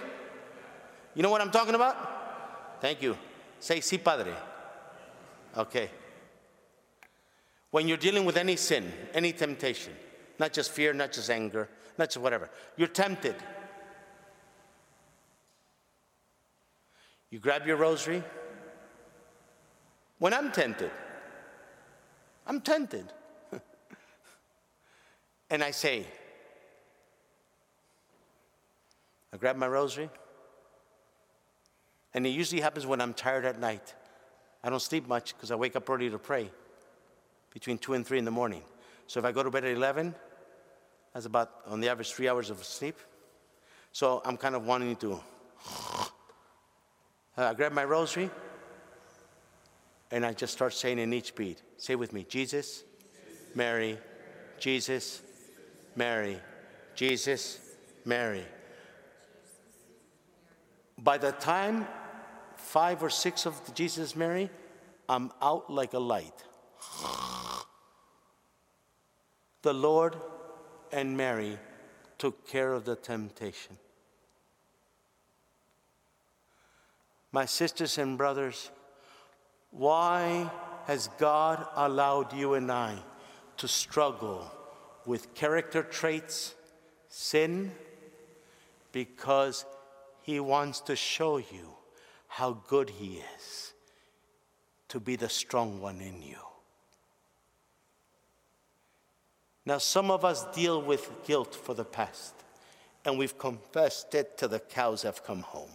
You 1.16 1.24
know 1.24 1.30
what 1.30 1.42
I'm 1.42 1.52
talking 1.52 1.76
about? 1.76 2.80
Thank 2.80 3.02
you. 3.02 3.18
Say, 3.60 3.82
si, 3.82 3.98
padre. 3.98 4.34
Okay. 5.58 5.90
When 7.72 7.88
you're 7.88 7.98
dealing 7.98 8.26
with 8.26 8.38
any 8.38 8.56
sin, 8.56 8.92
any 9.14 9.32
temptation, 9.32 9.94
not 10.40 10.54
just 10.54 10.72
fear, 10.72 10.94
not 10.94 11.12
just 11.12 11.30
anger, 11.30 11.70
not 11.98 12.10
just 12.10 12.18
whatever, 12.18 12.50
you're 12.78 12.88
tempted. 12.88 13.36
You 17.30 17.40
grab 17.40 17.68
your 17.68 17.78
rosary. 17.78 18.24
When 20.18 20.34
I'm 20.34 20.52
tempted, 20.52 20.92
I'm 22.48 22.60
tempted. 22.60 23.06
and 25.50 25.64
I 25.64 25.72
say, 25.72 26.08
I 29.32 29.38
grab 29.38 29.56
my 29.56 29.68
rosary. 29.68 30.10
And 32.16 32.26
it 32.26 32.30
usually 32.30 32.62
happens 32.62 32.88
when 32.88 33.00
I'm 33.00 33.14
tired 33.14 33.46
at 33.46 33.60
night. 33.60 33.94
I 34.64 34.72
don't 34.72 34.82
sleep 34.82 35.08
much 35.08 35.36
because 35.36 35.52
I 35.52 35.56
wake 35.56 35.76
up 35.76 35.88
early 35.88 36.10
to 36.10 36.18
pray 36.18 36.50
between 37.52 37.78
2 37.78 37.94
and 37.94 38.06
3 38.06 38.20
in 38.20 38.26
the 38.26 38.32
morning. 38.32 38.64
So 39.08 39.20
if 39.20 39.26
I 39.26 39.32
go 39.32 39.44
to 39.44 39.50
bed 39.50 39.66
at 39.66 39.72
11, 39.72 40.14
that's 41.14 41.26
about, 41.26 41.52
on 41.66 41.80
the 41.80 41.90
average, 41.90 42.12
three 42.14 42.28
hours 42.28 42.50
of 42.50 42.64
sleep. 42.64 42.98
So 43.92 44.22
I'm 44.24 44.38
kind 44.38 44.56
of 44.56 44.66
wanting 44.66 44.96
to. 44.98 45.20
I 47.38 47.54
grab 47.54 47.72
my 47.72 47.86
rosary 47.86 48.30
and 50.12 50.26
I 50.26 50.34
just 50.34 50.54
start 50.54 50.74
saying 50.74 51.00
in 51.00 51.14
each 51.14 51.36
beat. 51.36 51.62
Say 51.78 51.96
with 51.96 52.14
me 52.14 52.26
Jesus, 52.28 52.84
Mary, 53.56 53.98
Jesus, 54.60 55.22
Mary, 55.96 56.40
Jesus, 56.96 57.60
Mary. 58.06 58.46
By 60.98 61.18
the 61.18 61.32
time 61.32 61.88
five 62.58 63.02
or 63.02 63.10
six 63.10 63.46
of 63.46 63.74
Jesus, 63.74 64.16
Mary, 64.16 64.50
I'm 65.08 65.32
out 65.42 65.72
like 65.72 65.94
a 65.94 66.00
light. 66.00 66.44
The 69.62 69.74
Lord 69.74 70.16
and 70.92 71.18
Mary 71.18 71.58
took 72.18 72.48
care 72.48 72.74
of 72.74 72.86
the 72.86 72.96
temptation. 72.96 73.78
My 77.32 77.46
sisters 77.46 77.98
and 77.98 78.18
brothers, 78.18 78.72
why 79.72 80.50
has 80.88 81.10
God 81.18 81.66
allowed 81.76 82.34
you 82.34 82.56
and 82.56 82.72
I 82.72 82.98
to 83.58 83.68
struggle 83.68 84.52
with 85.06 85.34
character 85.36 85.84
traits, 85.84 86.56
sin? 87.08 87.72
Because 88.92 89.66
He 90.22 90.40
wants 90.40 90.80
to 90.82 90.96
show 90.96 91.38
you 91.38 91.76
how 92.28 92.54
good 92.68 92.90
He 92.90 93.22
is 93.38 93.74
to 94.88 95.00
be 95.00 95.16
the 95.16 95.30
strong 95.30 95.80
one 95.80 96.02
in 96.02 96.24
you. 96.24 96.49
Now, 99.70 99.78
some 99.78 100.10
of 100.10 100.26
us 100.26 100.46
deal 100.46 100.82
with 100.82 101.12
guilt 101.28 101.54
for 101.54 101.76
the 101.76 101.86
past, 101.86 102.34
and 103.06 103.20
we've 103.20 103.38
confessed 103.38 104.16
it 104.16 104.36
till 104.36 104.50
the 104.50 104.60
cows 104.60 105.04
have 105.04 105.24
come 105.24 105.42
home. 105.42 105.70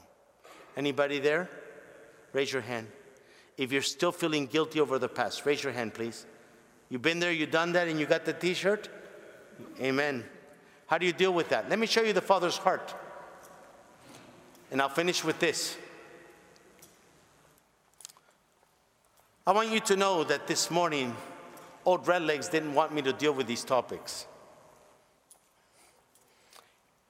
Anybody 0.77 1.21
there? 1.21 1.49
Raise 2.33 2.53
your 2.53 2.63
hand. 2.63 2.89
If 3.57 3.71
you're 3.71 3.83
still 3.83 4.11
feeling 4.11 4.47
guilty 4.47 4.81
over 4.81 4.99
the 4.99 5.09
past, 5.09 5.47
raise 5.47 5.63
your 5.63 5.73
hand, 5.73 5.95
please. 5.95 6.27
You've 6.89 7.03
been 7.03 7.21
there, 7.21 7.31
you've 7.31 7.53
done 7.53 7.71
that, 7.75 7.87
and 7.87 8.01
you 8.01 8.07
got 8.07 8.25
the 8.25 8.33
t 8.33 8.53
shirt? 8.53 8.89
Amen. 9.81 10.25
How 10.89 10.99
do 10.99 11.07
you 11.07 11.13
deal 11.13 11.33
with 11.33 11.51
that? 11.51 11.71
Let 11.71 11.79
me 11.79 11.87
show 11.87 12.03
you 12.03 12.13
the 12.13 12.21
Father's 12.21 12.57
heart. 12.57 12.93
And 14.73 14.83
I'll 14.83 14.89
finish 14.89 15.23
with 15.23 15.39
this. 15.39 15.77
I 19.47 19.53
want 19.53 19.71
you 19.71 19.79
to 19.79 19.95
know 19.95 20.25
that 20.25 20.49
this 20.49 20.69
morning, 20.69 21.15
old 21.85 22.05
Redlegs 22.05 22.51
didn't 22.51 22.75
want 22.75 22.95
me 22.95 23.03
to 23.03 23.13
deal 23.13 23.33
with 23.33 23.47
these 23.47 23.65
topics. 23.65 24.27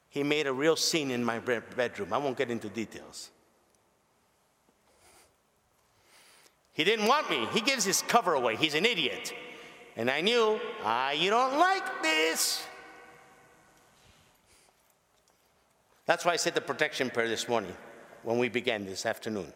He 0.08 0.22
made 0.22 0.46
a 0.46 0.52
real 0.52 0.76
scene 0.76 1.10
in 1.10 1.24
my 1.24 1.40
bedroom. 1.40 2.12
I 2.12 2.18
won't 2.18 2.38
get 2.38 2.50
into 2.50 2.68
details. 2.68 3.30
He 6.72 6.84
didn't 6.84 7.06
want 7.06 7.30
me. 7.30 7.46
He 7.52 7.60
gives 7.60 7.84
his 7.84 8.02
cover 8.02 8.34
away. 8.34 8.56
He's 8.56 8.74
an 8.74 8.84
idiot. 8.84 9.32
And 9.96 10.10
I 10.10 10.20
knew, 10.20 10.60
ah, 10.84 11.12
you 11.12 11.30
don't 11.30 11.58
like 11.58 12.02
this. 12.02 12.64
That's 16.06 16.24
why 16.24 16.32
I 16.32 16.36
said 16.36 16.54
the 16.54 16.60
protection 16.60 17.10
prayer 17.10 17.28
this 17.28 17.48
morning 17.48 17.74
when 18.22 18.38
we 18.38 18.48
began 18.48 18.84
this 18.84 19.06
afternoon. 19.06 19.52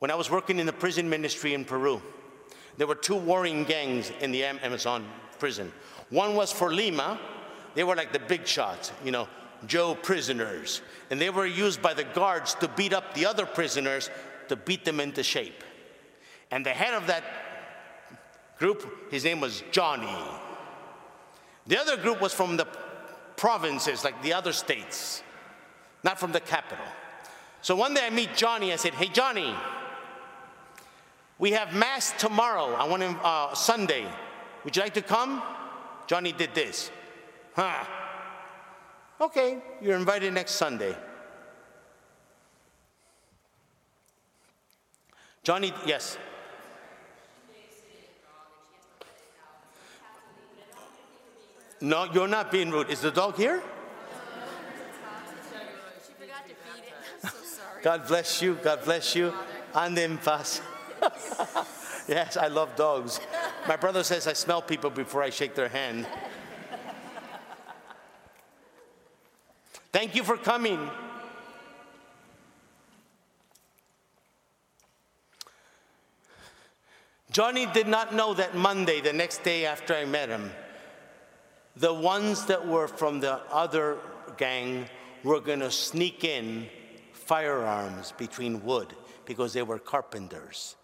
When 0.00 0.10
I 0.10 0.14
was 0.14 0.30
working 0.30 0.58
in 0.58 0.66
the 0.66 0.72
prison 0.72 1.08
ministry 1.08 1.54
in 1.54 1.64
Peru, 1.64 2.02
there 2.78 2.86
were 2.86 2.94
two 2.94 3.16
warring 3.16 3.64
gangs 3.64 4.10
in 4.20 4.32
the 4.32 4.44
Amazon 4.44 5.06
prison. 5.38 5.70
One 6.08 6.34
was 6.34 6.50
for 6.50 6.72
Lima, 6.72 7.20
they 7.74 7.84
were 7.84 7.94
like 7.94 8.12
the 8.12 8.18
big 8.18 8.46
shots, 8.46 8.92
you 9.04 9.12
know, 9.12 9.28
Joe 9.66 9.94
prisoners. 9.94 10.80
And 11.10 11.20
they 11.20 11.28
were 11.28 11.44
used 11.44 11.82
by 11.82 11.92
the 11.92 12.04
guards 12.04 12.54
to 12.56 12.68
beat 12.68 12.94
up 12.94 13.14
the 13.14 13.26
other 13.26 13.44
prisoners 13.44 14.10
to 14.48 14.56
beat 14.56 14.86
them 14.86 15.00
into 15.00 15.22
shape. 15.22 15.62
And 16.50 16.64
the 16.64 16.70
head 16.70 16.94
of 16.94 17.06
that 17.06 17.22
group, 18.58 19.12
his 19.12 19.24
name 19.24 19.40
was 19.40 19.62
Johnny. 19.70 20.16
The 21.66 21.78
other 21.78 21.98
group 21.98 22.22
was 22.22 22.32
from 22.32 22.56
the 22.56 22.66
provinces, 23.36 24.02
like 24.02 24.22
the 24.22 24.32
other 24.32 24.52
states, 24.52 25.22
not 26.02 26.18
from 26.18 26.32
the 26.32 26.40
capital. 26.40 26.84
So 27.60 27.76
one 27.76 27.92
day 27.92 28.06
I 28.06 28.10
meet 28.10 28.34
Johnny. 28.34 28.72
I 28.72 28.76
said, 28.76 28.94
Hey, 28.94 29.08
Johnny, 29.08 29.54
we 31.40 31.52
have 31.52 31.74
mass 31.74 32.12
tomorrow. 32.18 32.74
I 32.74 32.86
want 32.86 33.02
him 33.02 33.16
uh, 33.24 33.54
Sunday. 33.54 34.06
Would 34.62 34.76
you 34.76 34.82
like 34.82 34.94
to 34.94 35.02
come? 35.02 35.42
Johnny 36.06 36.32
did 36.32 36.54
this. 36.54 36.90
Huh. 37.56 37.84
Okay, 39.20 39.58
you're 39.80 39.96
invited 39.96 40.34
next 40.34 40.52
Sunday. 40.52 40.94
Johnny, 45.42 45.72
yes. 45.86 46.18
No, 51.80 52.04
you're 52.12 52.28
not 52.28 52.52
being 52.52 52.70
rude. 52.70 52.90
Is 52.90 53.00
the 53.00 53.10
dog 53.10 53.36
here? 53.36 53.62
God 57.82 58.06
bless 58.06 58.42
you. 58.42 58.58
God 58.62 58.84
bless 58.84 59.16
you. 59.16 59.32
And 59.74 59.96
in 59.96 60.18
paz. 60.18 60.60
yes, 62.08 62.36
I 62.36 62.48
love 62.48 62.76
dogs. 62.76 63.20
My 63.66 63.76
brother 63.76 64.02
says 64.02 64.26
I 64.26 64.32
smell 64.32 64.62
people 64.62 64.90
before 64.90 65.22
I 65.22 65.30
shake 65.30 65.54
their 65.54 65.68
hand. 65.68 66.06
Thank 69.92 70.14
you 70.14 70.22
for 70.22 70.36
coming. 70.36 70.90
Johnny 77.32 77.66
did 77.66 77.86
not 77.86 78.14
know 78.14 78.34
that 78.34 78.56
Monday, 78.56 79.00
the 79.00 79.12
next 79.12 79.44
day 79.44 79.64
after 79.64 79.94
I 79.94 80.04
met 80.04 80.28
him, 80.28 80.50
the 81.76 81.94
ones 81.94 82.46
that 82.46 82.66
were 82.66 82.88
from 82.88 83.20
the 83.20 83.40
other 83.52 83.98
gang 84.36 84.86
were 85.22 85.40
going 85.40 85.60
to 85.60 85.70
sneak 85.70 86.24
in 86.24 86.66
firearms 87.12 88.12
between 88.18 88.64
wood 88.64 88.94
because 89.26 89.52
they 89.52 89.62
were 89.62 89.78
carpenters. 89.78 90.74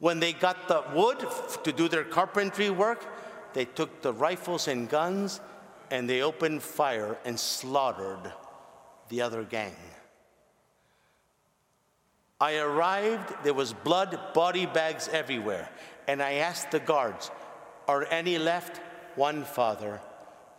When 0.00 0.18
they 0.18 0.32
got 0.32 0.66
the 0.66 0.82
wood 0.94 1.24
to 1.62 1.72
do 1.72 1.88
their 1.88 2.04
carpentry 2.04 2.70
work, 2.70 3.04
they 3.52 3.66
took 3.66 4.02
the 4.02 4.12
rifles 4.12 4.66
and 4.66 4.88
guns 4.88 5.40
and 5.90 6.08
they 6.08 6.22
opened 6.22 6.62
fire 6.62 7.18
and 7.24 7.38
slaughtered 7.38 8.32
the 9.08 9.22
other 9.22 9.44
gang. 9.44 9.76
I 12.40 12.56
arrived, 12.56 13.34
there 13.44 13.52
was 13.52 13.74
blood, 13.74 14.18
body 14.32 14.64
bags 14.64 15.08
everywhere. 15.12 15.68
And 16.08 16.22
I 16.22 16.34
asked 16.34 16.70
the 16.70 16.80
guards, 16.80 17.30
Are 17.86 18.04
any 18.06 18.38
left? 18.38 18.80
One 19.16 19.44
father, 19.44 20.00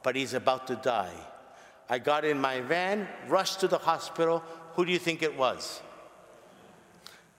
but 0.04 0.16
he's 0.16 0.34
about 0.34 0.68
to 0.68 0.76
die. 0.76 1.14
I 1.90 1.98
got 1.98 2.26
in 2.26 2.40
my 2.40 2.62
van, 2.62 3.08
rushed 3.28 3.62
to 3.62 3.68
the 3.68 3.80
hospital. 3.80 4.44
Who 4.74 4.86
do 4.86 4.92
you 4.92 5.00
think 5.00 5.24
it 5.24 5.36
was? 5.36 5.82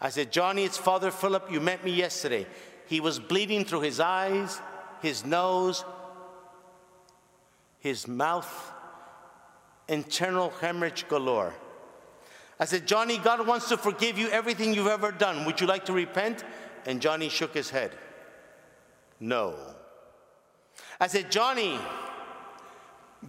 I 0.05 0.11
said, 0.11 0.33
Johnny, 0.33 0.65
it's 0.65 0.77
Father 0.77 1.12
Philip. 1.12 1.49
You 1.49 1.61
met 1.61 1.85
me 1.85 1.93
yesterday. 1.93 2.45
He 2.87 2.99
was 2.99 3.20
bleeding 3.20 3.65
through 3.65 3.83
his 3.83 4.01
eyes, 4.01 4.61
his 5.01 5.24
nose, 5.24 5.85
his 7.79 8.09
mouth, 8.09 8.73
internal 9.87 10.51
hemorrhage 10.61 11.07
galore. 11.07 11.55
I 12.59 12.65
said, 12.65 12.85
Johnny, 12.85 13.16
God 13.16 13.47
wants 13.47 13.69
to 13.69 13.77
forgive 13.77 14.19
you 14.19 14.29
everything 14.29 14.74
you've 14.74 14.89
ever 14.89 15.12
done. 15.12 15.45
Would 15.45 15.61
you 15.61 15.69
like 15.69 15.85
to 15.85 15.93
repent? 15.93 16.45
And 16.85 17.01
Johnny 17.01 17.29
shook 17.29 17.55
his 17.55 17.70
head. 17.70 17.93
No. 19.20 19.55
I 20.99 21.07
said, 21.07 21.31
Johnny, 21.31 21.79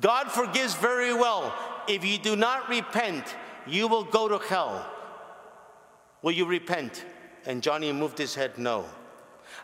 God 0.01 0.31
forgives 0.31 0.73
very 0.73 1.13
well. 1.13 1.53
If 1.87 2.03
you 2.03 2.17
do 2.17 2.35
not 2.35 2.67
repent, 2.67 3.35
you 3.67 3.87
will 3.87 4.03
go 4.03 4.27
to 4.27 4.39
hell. 4.39 4.89
Will 6.23 6.31
you 6.31 6.45
repent? 6.45 7.05
And 7.45 7.61
Johnny 7.61 7.91
moved 7.91 8.17
his 8.17 8.33
head, 8.33 8.57
no. 8.57 8.85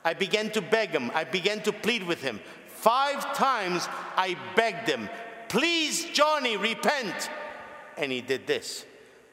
I 0.05 0.13
began 0.13 0.51
to 0.51 0.61
beg 0.61 0.89
him. 0.89 1.09
I 1.15 1.23
began 1.23 1.63
to 1.63 1.71
plead 1.71 2.03
with 2.03 2.21
him. 2.21 2.39
Five 2.67 3.33
times 3.33 3.87
I 4.15 4.37
begged 4.55 4.87
him, 4.87 5.09
Please, 5.47 6.05
Johnny, 6.11 6.57
repent. 6.57 7.29
And 7.97 8.11
he 8.11 8.21
did 8.21 8.45
this. 8.45 8.85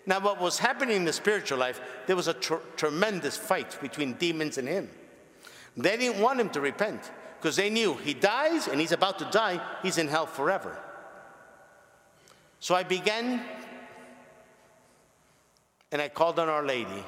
Now, 0.06 0.20
what 0.20 0.40
was 0.40 0.58
happening 0.58 0.96
in 0.96 1.04
the 1.04 1.12
spiritual 1.12 1.58
life, 1.58 1.80
there 2.06 2.16
was 2.16 2.28
a 2.28 2.34
tr- 2.34 2.54
tremendous 2.76 3.36
fight 3.36 3.76
between 3.82 4.14
demons 4.14 4.56
and 4.56 4.66
him. 4.66 4.88
They 5.76 5.96
didn't 5.96 6.20
want 6.20 6.40
him 6.40 6.48
to 6.50 6.60
repent 6.60 7.10
because 7.38 7.56
they 7.56 7.68
knew 7.68 7.94
he 7.94 8.14
dies 8.14 8.66
and 8.66 8.80
he's 8.80 8.92
about 8.92 9.18
to 9.18 9.26
die, 9.26 9.60
he's 9.82 9.98
in 9.98 10.08
hell 10.08 10.26
forever. 10.26 10.78
So 12.60 12.74
I 12.74 12.82
began 12.82 13.42
and 15.92 16.00
I 16.02 16.08
called 16.08 16.38
on 16.38 16.48
Our 16.48 16.64
Lady. 16.64 17.04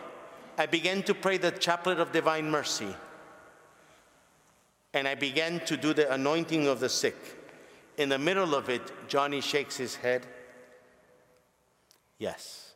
I 0.58 0.66
began 0.66 1.04
to 1.04 1.14
pray 1.14 1.38
the 1.38 1.52
chaplet 1.52 2.00
of 2.00 2.10
divine 2.10 2.50
mercy. 2.50 2.94
And 4.92 5.06
I 5.06 5.14
began 5.14 5.60
to 5.66 5.76
do 5.76 5.94
the 5.94 6.12
anointing 6.12 6.66
of 6.66 6.80
the 6.80 6.88
sick. 6.88 7.16
In 7.96 8.08
the 8.08 8.18
middle 8.18 8.54
of 8.54 8.68
it, 8.68 8.82
Johnny 9.08 9.40
shakes 9.40 9.76
his 9.76 9.94
head. 9.94 10.26
Yes. 12.18 12.72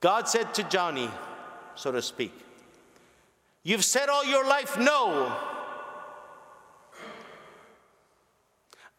God 0.00 0.28
said 0.28 0.52
to 0.54 0.64
Johnny, 0.64 1.10
so 1.76 1.92
to 1.92 2.02
speak, 2.02 2.32
You've 3.62 3.84
said 3.84 4.08
all 4.08 4.24
your 4.24 4.46
life 4.46 4.78
no. 4.78 5.36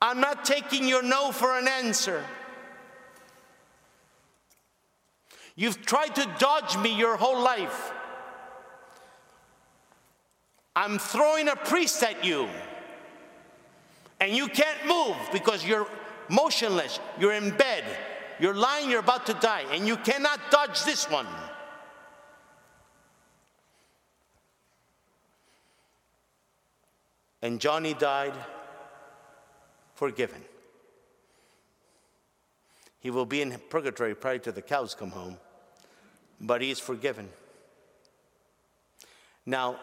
I'm 0.01 0.19
not 0.19 0.45
taking 0.45 0.87
your 0.87 1.01
no 1.01 1.31
for 1.31 1.57
an 1.57 1.67
answer. 1.67 2.23
You've 5.57 5.83
tried 5.83 6.13
to 6.15 6.35
dodge 6.37 6.77
me 6.77 6.95
your 6.95 7.17
whole 7.17 7.41
life. 7.41 7.91
I'm 10.75 10.99
throwing 10.99 11.47
a 11.47 11.55
priest 11.55 12.03
at 12.03 12.23
you. 12.23 12.47
And 14.19 14.35
you 14.35 14.47
can't 14.49 14.85
move 14.87 15.17
because 15.33 15.65
you're 15.65 15.87
motionless. 16.29 16.99
You're 17.19 17.33
in 17.33 17.49
bed. 17.57 17.83
You're 18.39 18.53
lying, 18.53 18.91
you're 18.91 18.99
about 18.99 19.25
to 19.25 19.33
die. 19.33 19.65
And 19.71 19.87
you 19.87 19.97
cannot 19.97 20.39
dodge 20.51 20.83
this 20.83 21.09
one. 21.09 21.25
And 27.41 27.59
Johnny 27.59 27.95
died 27.95 28.33
forgiven. 29.95 30.43
He 32.99 33.09
will 33.09 33.25
be 33.25 33.41
in 33.41 33.59
purgatory 33.69 34.13
prior 34.13 34.37
to 34.39 34.51
the 34.51 34.61
cows 34.61 34.93
come 34.93 35.09
home. 35.09 35.37
But 36.39 36.61
he 36.61 36.71
is 36.71 36.79
forgiven. 36.79 37.29
Now, 39.45 39.79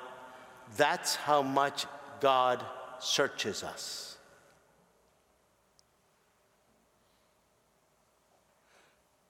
that's 0.77 1.15
how 1.15 1.43
much 1.43 1.87
God 2.21 2.65
searches 2.99 3.63
us. 3.63 4.17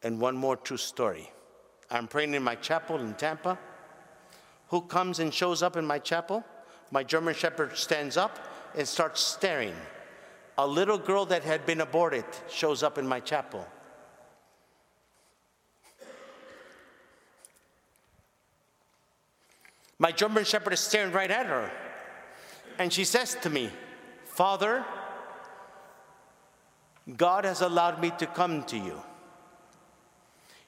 And 0.03 0.21
one 0.21 0.37
more 0.37 0.57
true 0.57 0.77
story. 0.77 1.31
I'm 1.91 2.09
praying 2.09 2.35
in 2.35 2.43
my 2.43 2.57
chapel 2.57 3.01
in 3.01 3.15
Tampa. 3.15 3.59
Who 4.69 4.83
comes 4.83 5.19
and 5.19 5.33
shows 5.33 5.63
up 5.63 5.77
in 5.77 5.87
my 5.87 5.99
chapel? 5.99 6.45
My 6.91 7.03
German 7.03 7.35
Shepherd 7.35 7.77
stands 7.77 8.17
up 8.17 8.39
and 8.77 8.87
starts 8.87 9.21
staring. 9.21 9.75
A 10.59 10.67
little 10.67 10.99
girl 10.99 11.25
that 11.27 11.43
had 11.43 11.65
been 11.65 11.81
aborted 11.81 12.25
shows 12.49 12.83
up 12.83 12.99
in 12.99 13.07
my 13.07 13.21
chapel. 13.21 13.67
My 19.99 20.13
German 20.13 20.45
Shepherd 20.45 20.73
is 20.73 20.81
staring 20.81 21.13
right 21.13 21.31
at 21.31 21.47
her. 21.47 21.71
And 22.79 22.93
she 22.93 23.05
says 23.05 23.37
to 23.43 23.51
me, 23.51 23.71
Father, 24.25 24.85
God 27.17 27.45
has 27.45 27.61
allowed 27.61 28.01
me 28.01 28.11
to 28.19 28.27
come 28.27 28.65
to 28.65 28.77
you. 28.77 29.01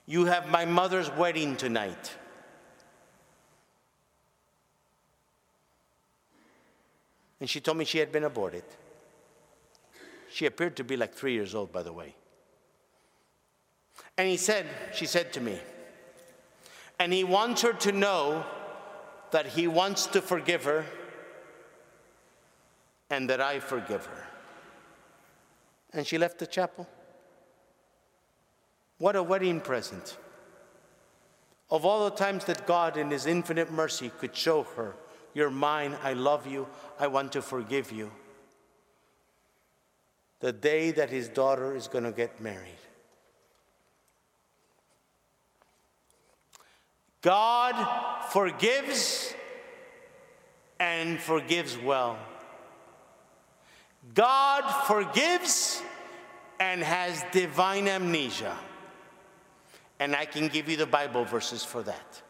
You 0.07 0.27
have 0.27 0.48
my 0.48 0.65
mother's 0.65 1.11
wedding 1.11 1.57
tonight. 1.57 2.15
And 7.40 7.51
she 7.51 7.61
told 7.61 7.77
me 7.77 7.85
she 7.85 7.98
had 7.98 8.12
been 8.12 8.24
aborted. 8.24 8.65
She 10.31 10.47
appeared 10.47 10.77
to 10.77 10.85
be 10.85 10.97
like 10.97 11.15
three 11.15 11.32
years 11.32 11.55
old, 11.55 11.73
by 11.73 11.82
the 11.82 11.93
way. 11.93 12.15
And 14.16 14.28
he 14.28 14.36
said, 14.36 14.66
she 14.94 15.07
said 15.07 15.32
to 15.35 15.40
me, 15.40 15.59
and 16.98 17.12
he 17.12 17.24
wants 17.24 17.62
her 17.62 17.73
to 17.73 17.93
know 17.93 18.44
that 19.31 19.47
he 19.47 19.66
wants 19.66 20.07
to 20.07 20.20
forgive 20.20 20.65
her 20.65 20.85
and 23.11 23.31
that 23.31 23.40
I 23.40 23.61
forgive 23.61 24.07
her. 24.07 24.27
And 25.93 26.07
she 26.07 26.19
left 26.19 26.39
the 26.39 26.47
chapel. 26.47 26.89
What 28.98 29.16
a 29.16 29.23
wedding 29.23 29.61
present. 29.61 30.16
Of 31.70 31.85
all 31.85 32.09
the 32.09 32.16
times 32.16 32.44
that 32.44 32.66
God, 32.66 32.97
in 32.97 33.11
His 33.11 33.27
infinite 33.27 33.73
mercy, 33.73 34.11
could 34.19 34.35
show 34.35 34.62
her, 34.62 34.94
You're 35.35 35.51
mine, 35.51 35.97
I 36.03 36.12
love 36.12 36.47
you, 36.47 36.69
I 36.98 37.09
want 37.09 37.32
to 37.32 37.43
forgive 37.43 37.93
you. 37.93 38.11
The 40.40 40.53
day 40.53 40.90
that 40.93 41.11
his 41.11 41.28
daughter 41.28 41.74
is 41.74 41.89
going 41.89 42.05
to 42.05 42.12
get 42.12 42.40
married. 42.40 42.86
God 47.27 47.74
forgives 48.31 49.35
and 50.78 51.19
forgives 51.19 51.77
well. 51.77 52.16
God 54.15 54.62
forgives 54.86 55.82
and 56.61 56.81
has 56.85 57.24
divine 57.32 57.89
amnesia. 57.89 58.57
And 59.98 60.15
I 60.15 60.24
can 60.24 60.47
give 60.47 60.69
you 60.69 60.77
the 60.77 60.86
Bible 60.86 61.24
verses 61.24 61.65
for 61.65 61.82
that. 61.82 62.23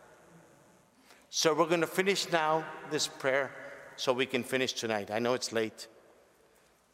So 1.28 1.52
we're 1.52 1.66
going 1.66 1.82
to 1.82 1.86
finish 1.86 2.32
now 2.32 2.64
this 2.90 3.06
prayer 3.06 3.51
so 3.97 4.14
we 4.14 4.24
can 4.24 4.43
finish 4.43 4.73
tonight. 4.73 5.10
I 5.10 5.18
know 5.18 5.35
it's 5.35 5.52
late. 5.52 5.89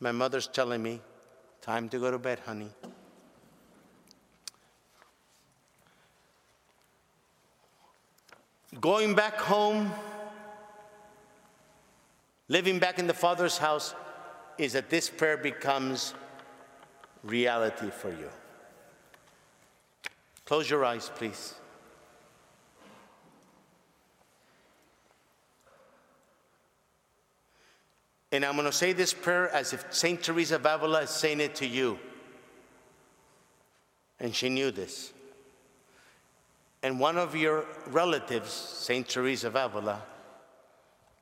My 0.00 0.10
mother's 0.10 0.48
telling 0.48 0.82
me, 0.82 1.00
time 1.60 1.88
to 1.90 2.00
go 2.00 2.10
to 2.10 2.18
bed, 2.18 2.40
honey. 2.40 2.72
Going 8.80 9.14
back 9.14 9.36
home, 9.38 9.92
living 12.48 12.78
back 12.78 12.98
in 12.98 13.06
the 13.06 13.14
Father's 13.14 13.58
house, 13.58 13.94
is 14.56 14.72
that 14.72 14.88
this 14.88 15.10
prayer 15.10 15.36
becomes 15.36 16.14
reality 17.22 17.90
for 17.90 18.10
you. 18.10 18.28
Close 20.44 20.68
your 20.68 20.84
eyes, 20.84 21.10
please. 21.14 21.54
And 28.32 28.46
I'm 28.46 28.54
going 28.54 28.64
to 28.64 28.72
say 28.72 28.94
this 28.94 29.12
prayer 29.12 29.50
as 29.50 29.74
if 29.74 29.92
St. 29.92 30.22
Teresa 30.22 30.54
of 30.54 30.64
Avila 30.64 31.02
is 31.02 31.10
saying 31.10 31.40
it 31.40 31.54
to 31.56 31.66
you. 31.66 31.98
And 34.18 34.34
she 34.34 34.48
knew 34.48 34.70
this. 34.70 35.12
And 36.82 36.98
one 36.98 37.16
of 37.16 37.36
your 37.36 37.64
relatives, 37.86 38.50
St. 38.50 39.08
Teresa 39.08 39.48
of 39.48 39.56
Avila, 39.56 40.02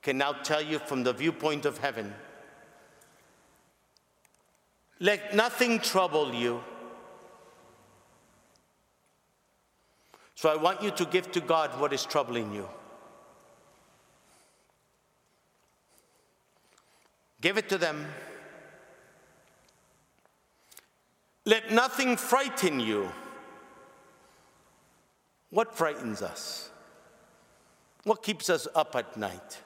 can 0.03 0.17
now 0.17 0.33
tell 0.33 0.63
you 0.63 0.79
from 0.79 1.03
the 1.03 1.13
viewpoint 1.13 1.67
of 1.67 1.79
heaven 1.79 2.15
let 5.01 5.35
nothing 5.35 5.79
trouble 5.81 6.35
you. 6.35 6.63
So 10.35 10.51
I 10.51 10.57
want 10.57 10.83
you 10.83 10.91
to 10.91 11.05
give 11.07 11.33
to 11.33 11.41
God 11.41 11.81
what 11.81 11.93
is 11.95 12.05
troubling 12.05 12.53
you. 12.53 12.69
Give 17.41 17.57
it 17.57 17.71
to 17.71 17.79
them. 17.79 18.07
Let 21.47 21.73
nothing 21.73 22.19
frighten 22.19 22.79
you. 22.79 23.11
What 25.51 25.77
frightens 25.77 26.23
us? 26.23 26.71
What 28.05 28.23
keeps 28.23 28.49
us 28.49 28.67
up 28.75 28.97
at 28.97 29.17
night? 29.17 29.59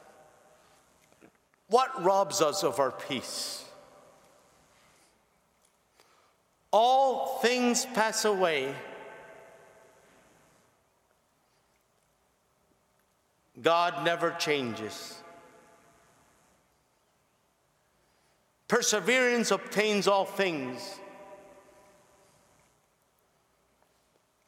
What 1.69 2.03
robs 2.03 2.41
us 2.41 2.65
of 2.65 2.81
our 2.81 2.91
peace? 2.91 3.65
All 6.73 7.39
things 7.39 7.87
pass 7.87 8.25
away. 8.25 8.75
God 13.63 14.05
never 14.05 14.33
changes. 14.33 15.17
Perseverance 18.67 19.51
obtains 19.53 20.09
all 20.09 20.25
things. 20.25 20.99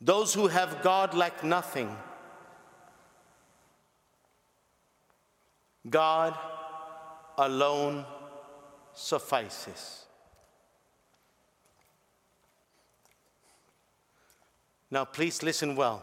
Those 0.01 0.35
who 0.35 0.49
have 0.49 0.83
God 0.83 1.15
lack 1.15 1.43
nothing. 1.43 1.97
God 5.89 6.37
alone 7.39 8.05
suffices. 8.93 10.05
Now, 14.91 15.05
please 15.05 15.43
listen 15.43 15.77
well. 15.77 16.03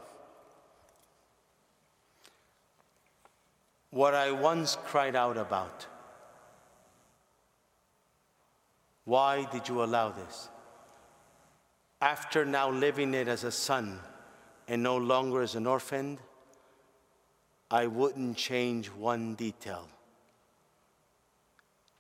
What 3.92 4.14
I 4.14 4.32
once 4.32 4.78
cried 4.86 5.16
out 5.16 5.38
about. 5.38 5.86
Why 9.06 9.46
did 9.52 9.68
you 9.68 9.84
allow 9.84 10.10
this? 10.10 10.50
After 12.04 12.44
now 12.44 12.70
living 12.70 13.14
it 13.14 13.30
as 13.30 13.46
a 13.46 13.52
son 13.52 13.98
and 14.68 14.84
no 14.84 14.98
longer 14.98 15.42
as 15.42 15.56
an 15.56 15.66
orphan, 15.66 16.20
I 17.72 17.88
wouldn't 17.88 18.36
change 18.36 18.88
one 18.88 19.36
detail, 19.36 19.88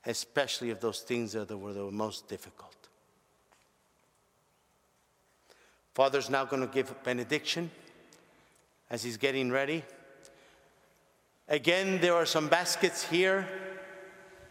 especially 0.05 0.71
of 0.71 0.81
those 0.81 0.99
things 0.99 1.31
that 1.31 1.57
were 1.57 1.71
the 1.71 1.89
most 1.89 2.27
difficult. 2.27 2.75
Father's 5.93 6.29
now 6.29 6.43
going 6.43 6.61
to 6.61 6.73
give 6.73 6.93
benediction 7.05 7.71
as 8.89 9.03
he's 9.03 9.15
getting 9.15 9.51
ready. 9.51 9.85
Again, 11.47 12.01
there 12.01 12.13
are 12.13 12.25
some 12.25 12.49
baskets 12.49 13.07
here 13.07 13.47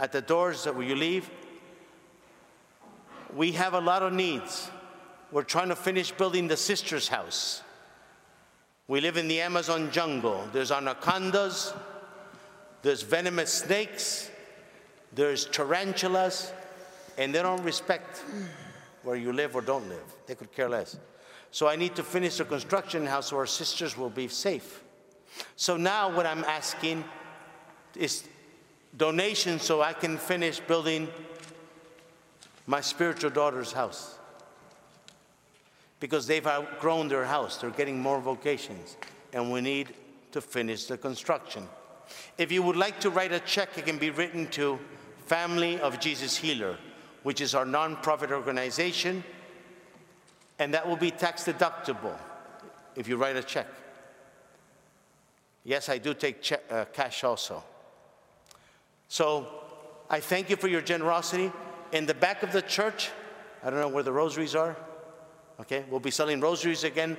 at 0.00 0.12
the 0.12 0.22
doors 0.22 0.64
that 0.64 0.74
where 0.74 0.86
you 0.86 0.94
leave. 0.94 1.28
We 3.36 3.52
have 3.52 3.74
a 3.74 3.80
lot 3.80 4.02
of 4.02 4.14
needs. 4.14 4.70
We're 5.32 5.42
trying 5.42 5.70
to 5.70 5.76
finish 5.76 6.12
building 6.12 6.46
the 6.46 6.58
sister's 6.58 7.08
house. 7.08 7.62
We 8.86 9.00
live 9.00 9.16
in 9.16 9.28
the 9.28 9.40
Amazon 9.40 9.90
jungle. 9.90 10.46
There's 10.52 10.70
anacondas, 10.70 11.72
there's 12.82 13.00
venomous 13.00 13.50
snakes, 13.50 14.30
there's 15.14 15.46
tarantulas, 15.46 16.52
and 17.16 17.34
they 17.34 17.42
don't 17.42 17.62
respect 17.64 18.22
where 19.04 19.16
you 19.16 19.32
live 19.32 19.56
or 19.56 19.62
don't 19.62 19.88
live. 19.88 20.04
They 20.26 20.34
could 20.34 20.52
care 20.52 20.68
less. 20.68 20.98
So 21.50 21.66
I 21.66 21.76
need 21.76 21.96
to 21.96 22.02
finish 22.02 22.36
the 22.36 22.44
construction 22.44 23.06
house 23.06 23.28
so 23.28 23.38
our 23.38 23.46
sisters 23.46 23.96
will 23.96 24.10
be 24.10 24.28
safe. 24.28 24.82
So 25.56 25.78
now 25.78 26.14
what 26.14 26.26
I'm 26.26 26.44
asking 26.44 27.04
is 27.96 28.24
donations 28.98 29.62
so 29.62 29.80
I 29.80 29.94
can 29.94 30.18
finish 30.18 30.60
building 30.60 31.08
my 32.66 32.82
spiritual 32.82 33.30
daughter's 33.30 33.72
house 33.72 34.18
because 36.02 36.26
they've 36.26 36.48
outgrown 36.48 37.06
their 37.06 37.24
house. 37.24 37.58
They're 37.58 37.70
getting 37.70 38.00
more 38.00 38.20
vocations. 38.20 38.96
and 39.32 39.52
we 39.52 39.60
need 39.60 39.94
to 40.32 40.40
finish 40.40 40.86
the 40.86 40.98
construction. 40.98 41.66
If 42.36 42.50
you 42.50 42.60
would 42.64 42.76
like 42.76 42.98
to 43.00 43.08
write 43.08 43.32
a 43.32 43.38
check, 43.38 43.78
it 43.78 43.86
can 43.86 43.98
be 43.98 44.10
written 44.10 44.48
to 44.48 44.80
Family 45.26 45.78
of 45.78 46.00
Jesus 46.00 46.36
Healer, 46.36 46.76
which 47.22 47.40
is 47.40 47.54
our 47.54 47.64
nonprofit 47.64 48.32
organization, 48.32 49.22
and 50.58 50.74
that 50.74 50.86
will 50.86 50.96
be 50.96 51.12
tax 51.12 51.44
deductible 51.44 52.18
if 52.96 53.06
you 53.06 53.16
write 53.16 53.36
a 53.36 53.42
check. 53.42 53.68
Yes, 55.64 55.88
I 55.88 55.98
do 55.98 56.14
take 56.14 56.42
check, 56.42 56.64
uh, 56.68 56.84
cash 56.86 57.22
also. 57.22 57.62
So 59.06 59.46
I 60.10 60.18
thank 60.18 60.50
you 60.50 60.56
for 60.56 60.66
your 60.66 60.82
generosity. 60.82 61.52
In 61.92 62.06
the 62.06 62.14
back 62.14 62.42
of 62.42 62.50
the 62.50 62.62
church, 62.62 63.10
I 63.62 63.70
don't 63.70 63.78
know 63.78 63.88
where 63.88 64.02
the 64.02 64.12
rosaries 64.12 64.56
are. 64.56 64.76
Okay, 65.62 65.84
we'll 65.88 66.00
be 66.00 66.10
selling 66.10 66.40
rosaries 66.40 66.84
again, 66.84 67.16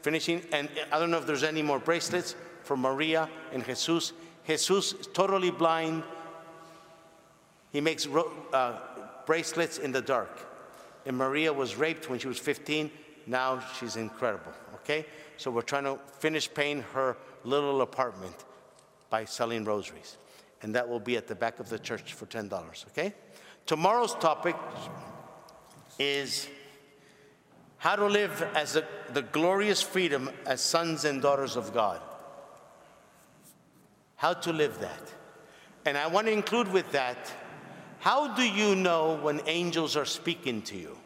finishing. 0.00 0.42
And 0.52 0.68
I 0.92 0.98
don't 0.98 1.10
know 1.10 1.18
if 1.18 1.26
there's 1.26 1.42
any 1.42 1.60
more 1.60 1.78
bracelets 1.78 2.36
for 2.62 2.76
Maria 2.76 3.28
and 3.52 3.64
Jesus. 3.64 4.12
Jesus 4.46 4.92
is 4.92 5.06
totally 5.08 5.50
blind. 5.50 6.04
He 7.72 7.80
makes 7.80 8.06
uh, 8.06 8.78
bracelets 9.26 9.78
in 9.78 9.90
the 9.90 10.00
dark. 10.00 10.38
And 11.04 11.16
Maria 11.16 11.52
was 11.52 11.74
raped 11.76 12.08
when 12.08 12.18
she 12.18 12.28
was 12.28 12.38
15. 12.38 12.90
Now 13.26 13.60
she's 13.78 13.96
incredible. 13.96 14.52
Okay, 14.76 15.06
so 15.36 15.50
we're 15.50 15.62
trying 15.62 15.84
to 15.84 15.98
finish 16.18 16.52
paying 16.52 16.82
her 16.92 17.16
little 17.42 17.80
apartment 17.80 18.36
by 19.10 19.24
selling 19.24 19.64
rosaries. 19.64 20.16
And 20.62 20.74
that 20.74 20.88
will 20.88 21.00
be 21.00 21.16
at 21.16 21.26
the 21.26 21.34
back 21.34 21.58
of 21.58 21.68
the 21.68 21.78
church 21.78 22.12
for 22.14 22.26
$10. 22.26 22.86
Okay. 22.88 23.14
Tomorrow's 23.66 24.14
topic 24.14 24.56
is 25.98 26.48
how 27.84 27.94
to 27.94 28.06
live 28.06 28.40
as 28.54 28.76
a, 28.76 28.84
the 29.12 29.20
glorious 29.20 29.82
freedom 29.82 30.30
as 30.46 30.62
sons 30.62 31.04
and 31.04 31.20
daughters 31.20 31.54
of 31.54 31.74
God. 31.74 32.00
How 34.16 34.32
to 34.32 34.54
live 34.54 34.80
that. 34.80 35.12
And 35.84 35.98
I 35.98 36.06
want 36.06 36.26
to 36.28 36.32
include 36.32 36.72
with 36.72 36.90
that 36.92 37.30
how 37.98 38.34
do 38.36 38.42
you 38.42 38.74
know 38.74 39.18
when 39.20 39.42
angels 39.44 39.98
are 39.98 40.06
speaking 40.06 40.62
to 40.62 40.78
you? 40.78 40.96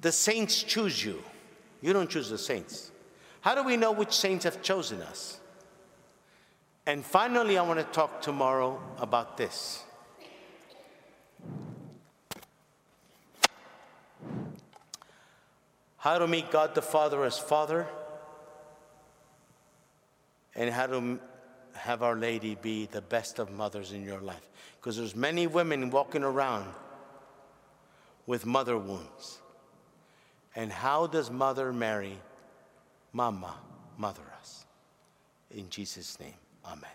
The 0.00 0.10
saints 0.10 0.60
choose 0.60 1.04
you. 1.04 1.22
You 1.82 1.92
don't 1.92 2.10
choose 2.10 2.30
the 2.30 2.38
saints. 2.38 2.90
How 3.42 3.54
do 3.54 3.62
we 3.62 3.76
know 3.76 3.92
which 3.92 4.12
saints 4.12 4.44
have 4.44 4.60
chosen 4.60 5.02
us? 5.02 5.38
And 6.84 7.04
finally, 7.04 7.58
I 7.58 7.62
want 7.62 7.78
to 7.78 7.86
talk 7.86 8.22
tomorrow 8.22 8.82
about 8.98 9.36
this. 9.36 9.84
How 16.02 16.18
to 16.18 16.26
meet 16.26 16.50
God 16.50 16.74
the 16.74 16.82
Father 16.82 17.22
as 17.22 17.38
Father, 17.38 17.86
and 20.56 20.68
how 20.68 20.88
to 20.88 21.20
have 21.74 22.02
Our 22.02 22.16
Lady 22.16 22.56
be 22.60 22.86
the 22.86 23.00
best 23.00 23.38
of 23.38 23.52
mothers 23.52 23.92
in 23.92 24.02
your 24.02 24.20
life. 24.20 24.50
Because 24.80 24.96
there's 24.96 25.14
many 25.14 25.46
women 25.46 25.90
walking 25.90 26.24
around 26.24 26.66
with 28.26 28.44
mother 28.44 28.76
wounds. 28.76 29.38
And 30.56 30.72
how 30.72 31.06
does 31.06 31.30
Mother 31.30 31.72
Mary, 31.72 32.18
Mama, 33.12 33.54
mother 33.96 34.24
us? 34.40 34.64
In 35.52 35.70
Jesus' 35.70 36.18
name. 36.18 36.34
Amen. 36.64 36.90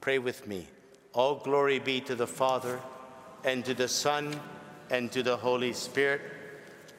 Pray 0.00 0.18
with 0.18 0.48
me. 0.48 0.66
All 1.12 1.34
glory 1.34 1.78
be 1.78 2.00
to 2.00 2.14
the 2.14 2.26
Father, 2.26 2.80
and 3.44 3.66
to 3.66 3.74
the 3.74 3.86
Son, 3.86 4.34
and 4.88 5.12
to 5.12 5.22
the 5.22 5.36
Holy 5.36 5.74
Spirit, 5.74 6.22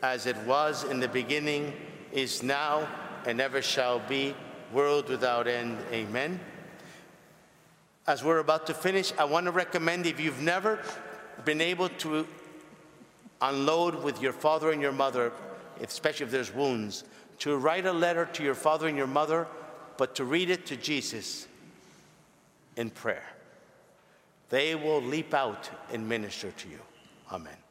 as 0.02 0.26
it 0.26 0.38
was 0.40 0.84
in 0.84 1.00
the 1.00 1.08
beginning, 1.08 1.74
is 2.12 2.44
now, 2.44 2.88
and 3.26 3.42
ever 3.42 3.62
shall 3.62 4.00
be, 4.00 4.36
world 4.72 5.10
without 5.10 5.48
end. 5.48 5.78
Amen. 5.92 6.40
As 8.08 8.24
we're 8.24 8.40
about 8.40 8.68
to 8.68 8.74
finish, 8.74 9.12
I 9.18 9.26
want 9.26 9.46
to 9.46 9.52
recommend 9.52 10.06
if 10.06 10.20
you've 10.20 10.42
never 10.42 10.80
been 11.44 11.62
able 11.62 11.90
to 11.90 12.28
unload 13.42 14.04
with 14.04 14.22
your 14.22 14.34
father 14.34 14.72
and 14.72 14.82
your 14.82 14.92
mother, 14.92 15.32
especially 15.82 16.26
if 16.26 16.32
there's 16.32 16.54
wounds, 16.54 17.04
to 17.40 17.58
write 17.58 17.86
a 17.86 17.92
letter 17.92 18.26
to 18.26 18.44
your 18.44 18.56
father 18.56 18.88
and 18.88 18.98
your 18.98 19.08
mother, 19.08 19.48
but 19.98 20.16
to 20.16 20.24
read 20.24 20.50
it 20.50 20.66
to 20.68 20.78
Jesus 20.78 21.48
in 22.78 22.90
prayer. 22.90 23.26
They 24.50 24.76
will 24.76 25.02
leap 25.02 25.34
out 25.34 25.70
and 25.92 26.08
minister 26.08 26.52
to 26.52 26.70
you. 26.70 26.80
Amen. 27.32 27.65